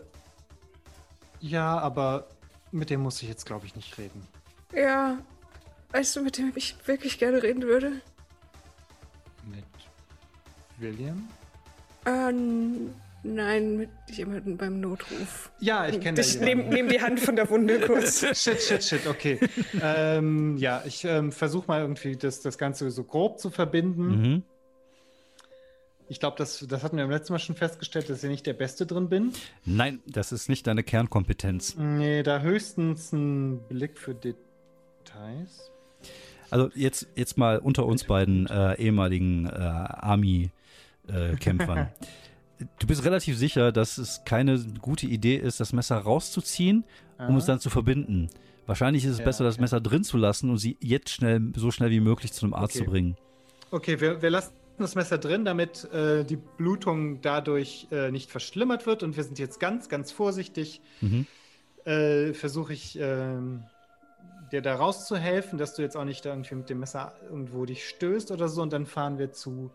ja, 1.43 1.77
aber 1.77 2.29
mit 2.71 2.89
dem 2.89 3.01
muss 3.01 3.21
ich 3.21 3.27
jetzt, 3.27 3.45
glaube 3.45 3.65
ich, 3.65 3.75
nicht 3.75 3.97
reden. 3.97 4.25
Ja, 4.73 5.17
weißt 5.91 6.15
du, 6.15 6.21
mit 6.21 6.37
dem 6.37 6.53
ich 6.55 6.75
wirklich 6.85 7.19
gerne 7.19 7.43
reden 7.43 7.63
würde? 7.63 7.91
Mit 9.45 9.65
William? 10.79 11.27
Ähm, 12.05 12.91
nein, 13.23 13.75
mit 13.75 13.89
jemandem 14.07 14.55
beim 14.55 14.79
Notruf. 14.79 15.51
Ja, 15.59 15.85
ich 15.85 15.99
kenne 15.99 16.21
Ich 16.21 16.39
nehme 16.39 16.63
nehm 16.63 16.87
die 16.87 17.01
Hand 17.01 17.19
von 17.19 17.35
der 17.35 17.49
Wunde 17.49 17.79
kurz. 17.87 18.21
Shit, 18.21 18.61
shit, 18.61 18.83
shit, 18.83 19.07
okay. 19.07 19.37
ähm, 19.81 20.55
ja, 20.55 20.81
ich 20.85 21.03
ähm, 21.03 21.33
versuche 21.33 21.67
mal 21.67 21.81
irgendwie 21.81 22.15
das, 22.15 22.39
das 22.39 22.57
Ganze 22.57 22.89
so 22.89 23.03
grob 23.03 23.39
zu 23.39 23.49
verbinden. 23.49 24.07
Mhm. 24.07 24.43
Ich 26.09 26.19
glaube, 26.19 26.35
das, 26.37 26.65
das 26.67 26.83
hatten 26.83 26.97
wir 26.97 27.03
beim 27.03 27.11
letzten 27.11 27.33
Mal 27.33 27.39
schon 27.39 27.55
festgestellt, 27.55 28.09
dass 28.09 28.23
ich 28.23 28.29
nicht 28.29 28.45
der 28.45 28.53
Beste 28.53 28.85
drin 28.85 29.09
bin. 29.09 29.31
Nein, 29.65 29.99
das 30.05 30.31
ist 30.31 30.49
nicht 30.49 30.67
deine 30.67 30.83
Kernkompetenz. 30.83 31.75
Nee, 31.77 32.23
da 32.23 32.41
höchstens 32.41 33.11
ein 33.13 33.59
Blick 33.69 33.97
für 33.97 34.13
Details. 34.13 35.71
Also 36.49 36.69
jetzt, 36.75 37.07
jetzt 37.15 37.37
mal 37.37 37.57
unter 37.57 37.85
uns 37.85 38.03
beiden 38.03 38.47
äh, 38.47 38.75
ehemaligen 38.75 39.47
äh, 39.47 39.49
Army-Kämpfern. 41.07 41.89
du 42.79 42.87
bist 42.87 43.03
relativ 43.05 43.37
sicher, 43.37 43.71
dass 43.71 43.97
es 43.97 44.21
keine 44.25 44.59
gute 44.81 45.07
Idee 45.07 45.37
ist, 45.37 45.59
das 45.59 45.73
Messer 45.73 45.97
rauszuziehen, 45.97 46.83
um 47.17 47.37
es 47.37 47.45
dann 47.45 47.59
zu 47.59 47.69
verbinden. 47.69 48.29
Wahrscheinlich 48.65 49.03
ist 49.05 49.11
es 49.13 49.19
Ja, 49.19 49.25
besser, 49.25 49.43
das 49.43 49.55
okay. 49.55 49.61
Messer 49.61 49.81
drin 49.81 50.03
zu 50.03 50.17
lassen 50.17 50.49
und 50.49 50.57
sie 50.57 50.77
jetzt 50.79 51.09
schnell, 51.09 51.41
so 51.55 51.71
schnell 51.71 51.89
wie 51.89 51.99
möglich 51.99 52.31
zu 52.33 52.45
einem 52.45 52.53
Arzt 52.53 52.75
Okay. 52.75 52.85
zu 52.85 52.91
bringen. 52.91 53.17
Okay, 53.71 53.99
wir, 53.99 54.21
wir 54.21 54.29
lassen 54.29 54.53
das 54.79 54.95
Messer 54.95 55.17
drin, 55.17 55.45
damit 55.45 55.85
äh, 55.93 56.23
die 56.23 56.35
Blutung 56.37 57.21
dadurch 57.21 57.87
äh, 57.91 58.11
nicht 58.11 58.31
verschlimmert 58.31 58.85
wird. 58.85 59.03
Und 59.03 59.15
wir 59.17 59.23
sind 59.23 59.39
jetzt 59.39 59.59
ganz, 59.59 59.89
ganz 59.89 60.11
vorsichtig. 60.11 60.81
Mhm. 61.01 61.27
Äh, 61.85 62.33
Versuche 62.33 62.73
ich 62.73 62.97
ähm, 62.99 63.63
dir 64.51 64.61
da 64.61 64.75
rauszuhelfen, 64.75 65.57
dass 65.57 65.75
du 65.75 65.81
jetzt 65.81 65.95
auch 65.97 66.05
nicht 66.05 66.25
da 66.25 66.29
irgendwie 66.29 66.55
mit 66.55 66.69
dem 66.69 66.79
Messer 66.79 67.13
irgendwo 67.29 67.65
dich 67.65 67.87
stößt 67.87 68.31
oder 68.31 68.47
so. 68.47 68.61
Und 68.61 68.73
dann 68.73 68.85
fahren 68.85 69.17
wir 69.19 69.31
zu 69.31 69.71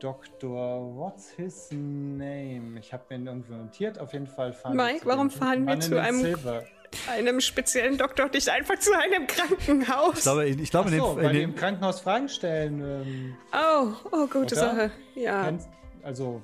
Dr. 0.00 0.96
What's 0.96 1.30
his 1.30 1.68
name? 1.72 2.78
Ich 2.80 2.92
habe 2.92 3.04
mir 3.10 3.16
ihn 3.16 3.26
irgendwo 3.26 3.54
notiert. 3.54 3.98
Auf 3.98 4.12
jeden 4.12 4.26
Fall 4.26 4.52
fahren 4.52 4.76
wir 4.76 4.84
Mike, 4.84 5.00
zu 5.00 5.06
warum 5.06 5.30
fahren 5.30 5.66
wir 5.66 5.78
zu 5.80 6.00
einem- 6.00 6.20
Silber. 6.20 6.64
Einem 7.08 7.40
speziellen 7.40 7.98
Doktor, 7.98 8.28
nicht 8.32 8.48
einfach 8.48 8.78
zu 8.78 8.90
einem 8.96 9.26
Krankenhaus. 9.26 10.18
Ich 10.18 10.22
glaube, 10.22 10.46
ich 10.46 10.70
glaube 10.70 10.90
in 10.90 10.98
so, 10.98 11.18
in 11.18 11.32
die 11.32 11.42
im 11.42 11.50
den, 11.52 11.54
Krankenhaus 11.54 12.00
Fragen 12.00 12.28
stellen. 12.28 12.80
Ähm, 12.82 13.36
oh, 13.52 13.92
oh, 14.10 14.26
gute 14.26 14.38
Oder? 14.38 14.56
Sache. 14.56 14.90
Ja. 15.14 15.56
also, 16.02 16.42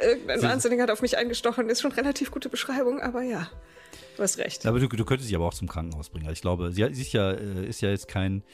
Irgendein 0.00 0.42
Wahnsinniger 0.42 0.84
hat 0.84 0.90
auf 0.90 1.02
mich 1.02 1.16
eingestochen. 1.16 1.68
Ist 1.68 1.82
schon 1.82 1.92
relativ 1.92 2.30
gute 2.30 2.48
Beschreibung, 2.48 3.00
aber 3.00 3.22
ja. 3.22 3.48
du 4.16 4.22
hast 4.22 4.38
recht. 4.38 4.66
Aber 4.66 4.78
du, 4.78 4.86
du 4.86 5.04
könntest 5.04 5.28
sie 5.28 5.36
aber 5.36 5.46
auch 5.46 5.54
zum 5.54 5.68
Krankenhaus 5.68 6.10
bringen. 6.10 6.30
Ich 6.30 6.40
glaube, 6.40 6.70
sie, 6.72 6.86
sie 6.92 7.02
ist 7.02 7.12
ja, 7.12 7.32
äh, 7.32 7.66
ist 7.66 7.80
ja 7.80 7.90
jetzt 7.90 8.06
kein, 8.06 8.44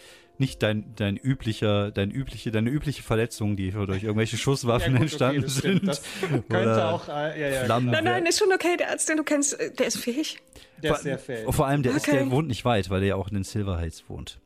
nicht 0.41 0.63
dein, 0.63 0.95
dein 0.97 1.17
üblicher, 1.17 1.91
dein 1.91 2.11
übliche, 2.11 2.51
deine 2.51 2.71
übliche 2.71 3.03
Verletzung, 3.03 3.57
die 3.57 3.71
durch 3.71 4.03
irgendwelche 4.03 4.37
Schusswaffen 4.37 4.93
Ja, 4.95 4.99
gut, 4.99 5.03
entstanden 5.03 5.43
das 5.43 5.59
stimmt. 5.59 5.79
sind. 5.81 5.89
Das 5.89 6.03
könnte 6.49 6.49
Oder 6.73 6.93
auch. 6.95 7.09
äh, 7.09 7.41
Ja, 7.41 7.49
ja, 7.49 7.65
Flammen. 7.65 7.91
Nein, 7.91 8.05
nein, 8.05 8.27
ist 8.27 8.39
schon 8.39 8.53
okay. 8.53 8.77
Der 8.79 8.91
Arzt, 8.91 9.09
den 9.09 9.19
du 9.19 9.23
kennst, 9.25 9.59
äh, 9.61 9.73
der 9.73 9.87
ist 9.87 9.99
fähig. 9.99 10.39
Der 10.83 10.95
ist 10.95 11.03
sehr 11.03 11.19
fähig. 11.19 11.55
Vor 11.55 11.67
allem, 11.67 11.83
der, 11.83 11.93
ist, 11.95 12.09
Okay. 12.09 12.19
der 12.19 12.31
wohnt 12.31 12.49
nicht 12.49 12.65
weit, 12.65 12.91
weil 12.91 13.01
der 13.01 13.11
ja 13.11 13.15
auch 13.17 13.29
in 13.29 13.35
den 13.35 13.45
Silver 13.45 13.77
Heights 13.79 14.05
wohnt. 14.09 14.41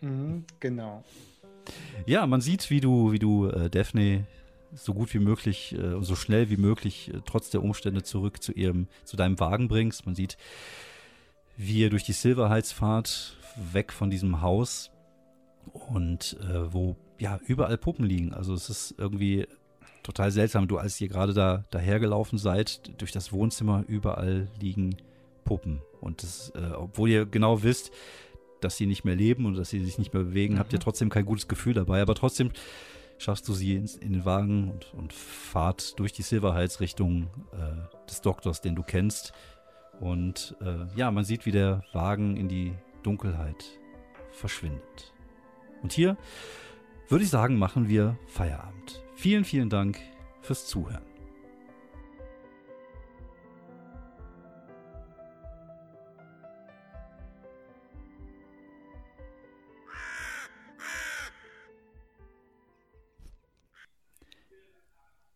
Mhm, 0.00 0.44
genau. 0.60 1.04
Ja, 2.06 2.26
man 2.26 2.40
sieht, 2.40 2.70
wie 2.70 2.80
du, 2.80 3.12
wie 3.12 3.18
du 3.18 3.48
äh, 3.48 3.68
Daphne 3.70 4.26
so 4.74 4.94
gut 4.94 5.12
wie 5.14 5.18
möglich, 5.18 5.74
äh, 5.76 6.02
so 6.02 6.14
schnell 6.14 6.50
wie 6.50 6.56
möglich, 6.56 7.10
äh, 7.12 7.18
trotz 7.24 7.50
der 7.50 7.62
Umstände 7.62 8.02
zurück 8.02 8.42
zu 8.42 8.52
ihrem, 8.52 8.88
zu 9.04 9.16
deinem 9.16 9.40
Wagen 9.40 9.68
bringst. 9.68 10.06
Man 10.06 10.14
sieht, 10.14 10.36
wie 11.56 11.78
ihr 11.80 11.90
durch 11.90 12.04
die 12.04 12.12
Silver 12.12 12.50
Heights 12.50 12.72
fahrt, 12.72 13.35
weg 13.72 13.92
von 13.92 14.10
diesem 14.10 14.42
Haus 14.42 14.90
und 15.72 16.36
äh, 16.40 16.72
wo 16.72 16.96
ja 17.18 17.38
überall 17.46 17.78
Puppen 17.78 18.04
liegen. 18.04 18.34
Also 18.34 18.54
es 18.54 18.70
ist 18.70 18.94
irgendwie 18.98 19.46
total 20.02 20.30
seltsam. 20.30 20.68
Du, 20.68 20.78
als 20.78 21.00
ihr 21.00 21.08
gerade 21.08 21.34
da 21.34 21.64
dahergelaufen 21.70 22.38
seid, 22.38 23.00
durch 23.00 23.12
das 23.12 23.32
Wohnzimmer 23.32 23.84
überall 23.88 24.48
liegen 24.60 24.96
Puppen. 25.44 25.80
Und 26.00 26.22
das, 26.22 26.52
äh, 26.54 26.72
obwohl 26.74 27.08
ihr 27.08 27.26
genau 27.26 27.62
wisst, 27.62 27.90
dass 28.60 28.76
sie 28.76 28.86
nicht 28.86 29.04
mehr 29.04 29.16
leben 29.16 29.46
und 29.46 29.56
dass 29.56 29.70
sie 29.70 29.84
sich 29.84 29.98
nicht 29.98 30.14
mehr 30.14 30.22
bewegen, 30.22 30.58
habt 30.58 30.72
ihr 30.72 30.80
trotzdem 30.80 31.08
kein 31.08 31.26
gutes 31.26 31.48
Gefühl 31.48 31.74
dabei. 31.74 32.00
Aber 32.02 32.14
trotzdem 32.14 32.50
schaffst 33.18 33.48
du 33.48 33.54
sie 33.54 33.74
ins, 33.74 33.96
in 33.96 34.12
den 34.12 34.24
Wagen 34.24 34.70
und, 34.70 34.94
und 34.94 35.12
fahrt 35.12 35.98
durch 35.98 36.12
die 36.12 36.22
Silver 36.22 36.54
Heights 36.54 36.80
Richtung 36.80 37.28
äh, 37.52 38.06
des 38.08 38.20
Doktors, 38.20 38.60
den 38.60 38.74
du 38.74 38.82
kennst. 38.82 39.32
Und 40.00 40.54
äh, 40.60 40.86
ja, 40.96 41.10
man 41.10 41.24
sieht, 41.24 41.46
wie 41.46 41.52
der 41.52 41.82
Wagen 41.92 42.36
in 42.36 42.48
die 42.48 42.74
Dunkelheit 43.06 43.78
verschwindet. 44.32 45.14
Und 45.82 45.92
hier 45.92 46.16
würde 47.08 47.24
ich 47.24 47.30
sagen, 47.30 47.56
machen 47.56 47.88
wir 47.88 48.18
Feierabend. 48.26 49.02
Vielen, 49.14 49.44
vielen 49.44 49.70
Dank 49.70 49.98
fürs 50.40 50.66
Zuhören. 50.66 51.04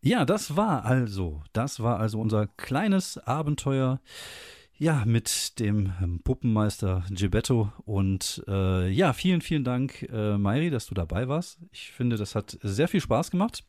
Ja, 0.03 0.25
das 0.25 0.57
war 0.57 0.85
also, 0.87 1.43
das 1.53 1.81
war 1.81 2.01
also 2.01 2.21
unser 2.21 2.47
kleines 2.47 3.19
Abenteuer. 3.19 4.01
Ja, 4.81 5.05
mit 5.05 5.59
dem 5.61 5.93
ähm, 6.03 6.23
Puppenmeister 6.25 7.05
Gebetto. 7.11 7.71
Und 7.85 8.43
äh, 8.49 8.89
ja, 8.89 9.13
vielen, 9.13 9.43
vielen 9.43 9.63
Dank, 9.63 10.09
äh, 10.11 10.39
Mairi, 10.39 10.71
dass 10.71 10.87
du 10.87 10.95
dabei 10.95 11.29
warst. 11.29 11.59
Ich 11.71 11.93
finde, 11.93 12.17
das 12.17 12.35
hat 12.35 12.57
sehr 12.63 12.89
viel 12.89 13.03
Spaß 13.03 13.31
gemacht. 13.31 13.63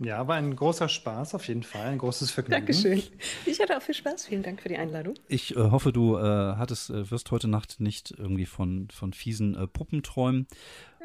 Ja, 0.00 0.26
war 0.26 0.34
ein 0.34 0.56
großer 0.56 0.88
Spaß 0.88 1.36
auf 1.36 1.46
jeden 1.46 1.62
Fall, 1.62 1.86
ein 1.86 1.98
großes 1.98 2.32
Vergnügen. 2.32 2.66
Dankeschön. 2.66 3.00
Ich 3.46 3.60
hatte 3.60 3.76
auch 3.76 3.82
viel 3.82 3.94
Spaß. 3.94 4.26
Vielen 4.26 4.42
Dank 4.42 4.60
für 4.60 4.68
die 4.68 4.76
Einladung. 4.76 5.14
Ich 5.28 5.54
äh, 5.54 5.60
hoffe, 5.60 5.92
du 5.92 6.16
äh, 6.16 6.20
hattest, 6.20 6.90
äh, 6.90 7.08
wirst 7.12 7.30
heute 7.30 7.46
Nacht 7.46 7.78
nicht 7.78 8.10
irgendwie 8.10 8.46
von, 8.46 8.88
von 8.90 9.12
fiesen 9.12 9.54
äh, 9.54 9.68
Puppen 9.68 10.02
träumen. 10.02 10.48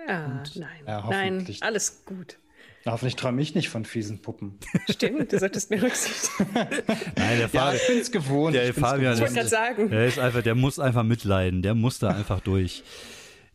Ja, 0.08 0.42
nein, 0.56 0.70
Ja, 0.88 1.02
nein, 1.08 1.34
hoffentlich. 1.34 1.62
alles 1.62 2.04
gut. 2.06 2.40
Hoffentlich 2.86 3.16
träume 3.16 3.42
ich 3.42 3.56
nicht 3.56 3.70
von 3.70 3.84
fiesen 3.84 4.22
Puppen. 4.22 4.60
Stimmt, 4.90 5.32
du 5.32 5.40
solltest 5.40 5.70
mir 5.72 5.82
Rücksicht. 5.82 6.30
Nein, 6.54 7.40
der 7.40 7.50
Ja, 7.52 7.74
ich 7.74 7.88
bin's 7.88 8.12
gewohnt. 8.12 8.56
Der 8.56 8.70
ich 8.70 8.76
Fabian 8.76 9.20
wollte 9.20 9.40
ist- 9.40 9.50
sagen. 9.50 9.90
Der 9.90 10.06
ist 10.08 10.20
einfach, 10.20 10.44
der 10.44 10.56
muss 10.56 10.78
einfach 10.80 11.04
mitleiden, 11.04 11.62
der 11.64 11.74
muss 11.74 11.98
da 12.00 12.10
einfach 12.10 12.42
durch. 12.42 12.84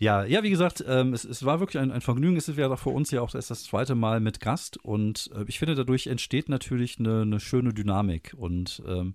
Ja, 0.01 0.25
ja, 0.25 0.43
wie 0.43 0.51
gesagt, 0.51 0.83
ähm, 0.89 1.13
es, 1.13 1.25
es 1.25 1.45
war 1.45 1.61
wirklich 1.61 1.81
ein, 1.81 1.93
ein 1.93 2.01
Vergnügen. 2.01 2.37
Es 2.37 2.49
ist 2.49 2.57
ja 2.59 2.75
für 2.77 2.89
uns 2.89 3.11
ja 3.11 3.21
auch 3.21 3.35
erst 3.35 3.51
das 3.51 3.65
zweite 3.65 3.95
Mal 3.95 4.19
mit 4.21 4.41
Gast 4.41 4.79
und 4.79 5.31
äh, 5.37 5.45
ich 5.47 5.59
finde, 5.59 5.75
dadurch 5.75 6.07
entsteht 6.07 6.49
natürlich 6.49 6.99
eine, 6.99 7.21
eine 7.23 7.39
schöne 7.39 7.75
Dynamik 7.75 8.33
und 8.37 8.83
ähm, 8.89 9.15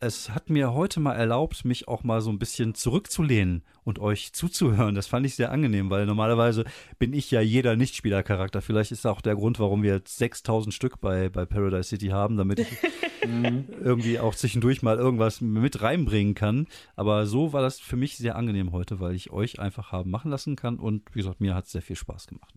es 0.00 0.30
hat 0.30 0.50
mir 0.50 0.74
heute 0.74 1.00
mal 1.00 1.14
erlaubt, 1.14 1.64
mich 1.64 1.88
auch 1.88 2.04
mal 2.04 2.20
so 2.20 2.30
ein 2.30 2.38
bisschen 2.38 2.74
zurückzulehnen 2.74 3.62
und 3.84 3.98
euch 3.98 4.32
zuzuhören. 4.32 4.94
Das 4.94 5.06
fand 5.06 5.26
ich 5.26 5.34
sehr 5.34 5.50
angenehm, 5.50 5.90
weil 5.90 6.06
normalerweise 6.06 6.64
bin 6.98 7.12
ich 7.12 7.30
ja 7.30 7.40
jeder 7.40 7.76
Nichtspielercharakter. 7.76 8.62
Vielleicht 8.62 8.92
ist 8.92 9.06
auch 9.06 9.20
der 9.20 9.34
Grund, 9.34 9.58
warum 9.58 9.82
wir 9.82 9.94
jetzt 9.94 10.18
6000 10.18 10.72
Stück 10.72 11.00
bei, 11.00 11.28
bei 11.28 11.46
Paradise 11.46 11.88
City 11.88 12.08
haben, 12.08 12.36
damit 12.36 12.60
ich 12.60 12.68
irgendwie 13.22 14.20
auch 14.20 14.34
zwischendurch 14.34 14.82
mal 14.82 14.96
irgendwas 14.96 15.40
mit 15.40 15.82
reinbringen 15.82 16.34
kann. 16.34 16.66
Aber 16.94 17.26
so 17.26 17.52
war 17.52 17.62
das 17.62 17.80
für 17.80 17.96
mich 17.96 18.16
sehr 18.16 18.36
angenehm 18.36 18.72
heute, 18.72 19.00
weil 19.00 19.14
ich 19.14 19.30
euch 19.30 19.58
einfach 19.58 19.92
haben 19.92 20.10
machen 20.10 20.30
lassen 20.30 20.56
kann 20.56 20.78
und 20.78 21.02
wie 21.14 21.20
gesagt, 21.20 21.40
mir 21.40 21.54
hat 21.54 21.66
es 21.66 21.72
sehr 21.72 21.82
viel 21.82 21.96
Spaß 21.96 22.28
gemacht. 22.28 22.54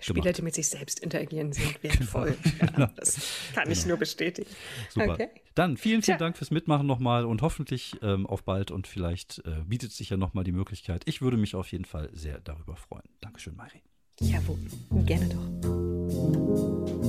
Spieler, 0.00 0.22
gemacht. 0.22 0.38
die 0.38 0.42
mit 0.42 0.54
sich 0.54 0.68
selbst 0.68 1.00
interagieren, 1.00 1.52
sind 1.52 1.82
wertvoll. 1.82 2.36
Ja, 2.78 2.86
das 2.96 3.20
kann 3.54 3.70
ich 3.70 3.84
nur 3.84 3.98
bestätigen. 3.98 4.48
Super. 4.88 5.12
Okay. 5.12 5.28
Dann 5.56 5.78
vielen, 5.78 6.02
vielen 6.02 6.18
Tja. 6.18 6.18
Dank 6.18 6.36
fürs 6.36 6.50
Mitmachen 6.50 6.86
nochmal 6.86 7.24
und 7.24 7.40
hoffentlich 7.40 7.96
ähm, 8.02 8.26
auf 8.26 8.44
bald 8.44 8.70
und 8.70 8.86
vielleicht 8.86 9.38
äh, 9.46 9.64
bietet 9.64 9.90
sich 9.90 10.10
ja 10.10 10.18
nochmal 10.18 10.44
die 10.44 10.52
Möglichkeit. 10.52 11.02
Ich 11.06 11.22
würde 11.22 11.38
mich 11.38 11.54
auf 11.54 11.72
jeden 11.72 11.86
Fall 11.86 12.10
sehr 12.12 12.40
darüber 12.40 12.76
freuen. 12.76 13.08
Dankeschön, 13.22 13.56
Mari. 13.56 13.82
Jawohl, 14.20 14.58
gerne 15.06 15.28
doch. 15.30 17.05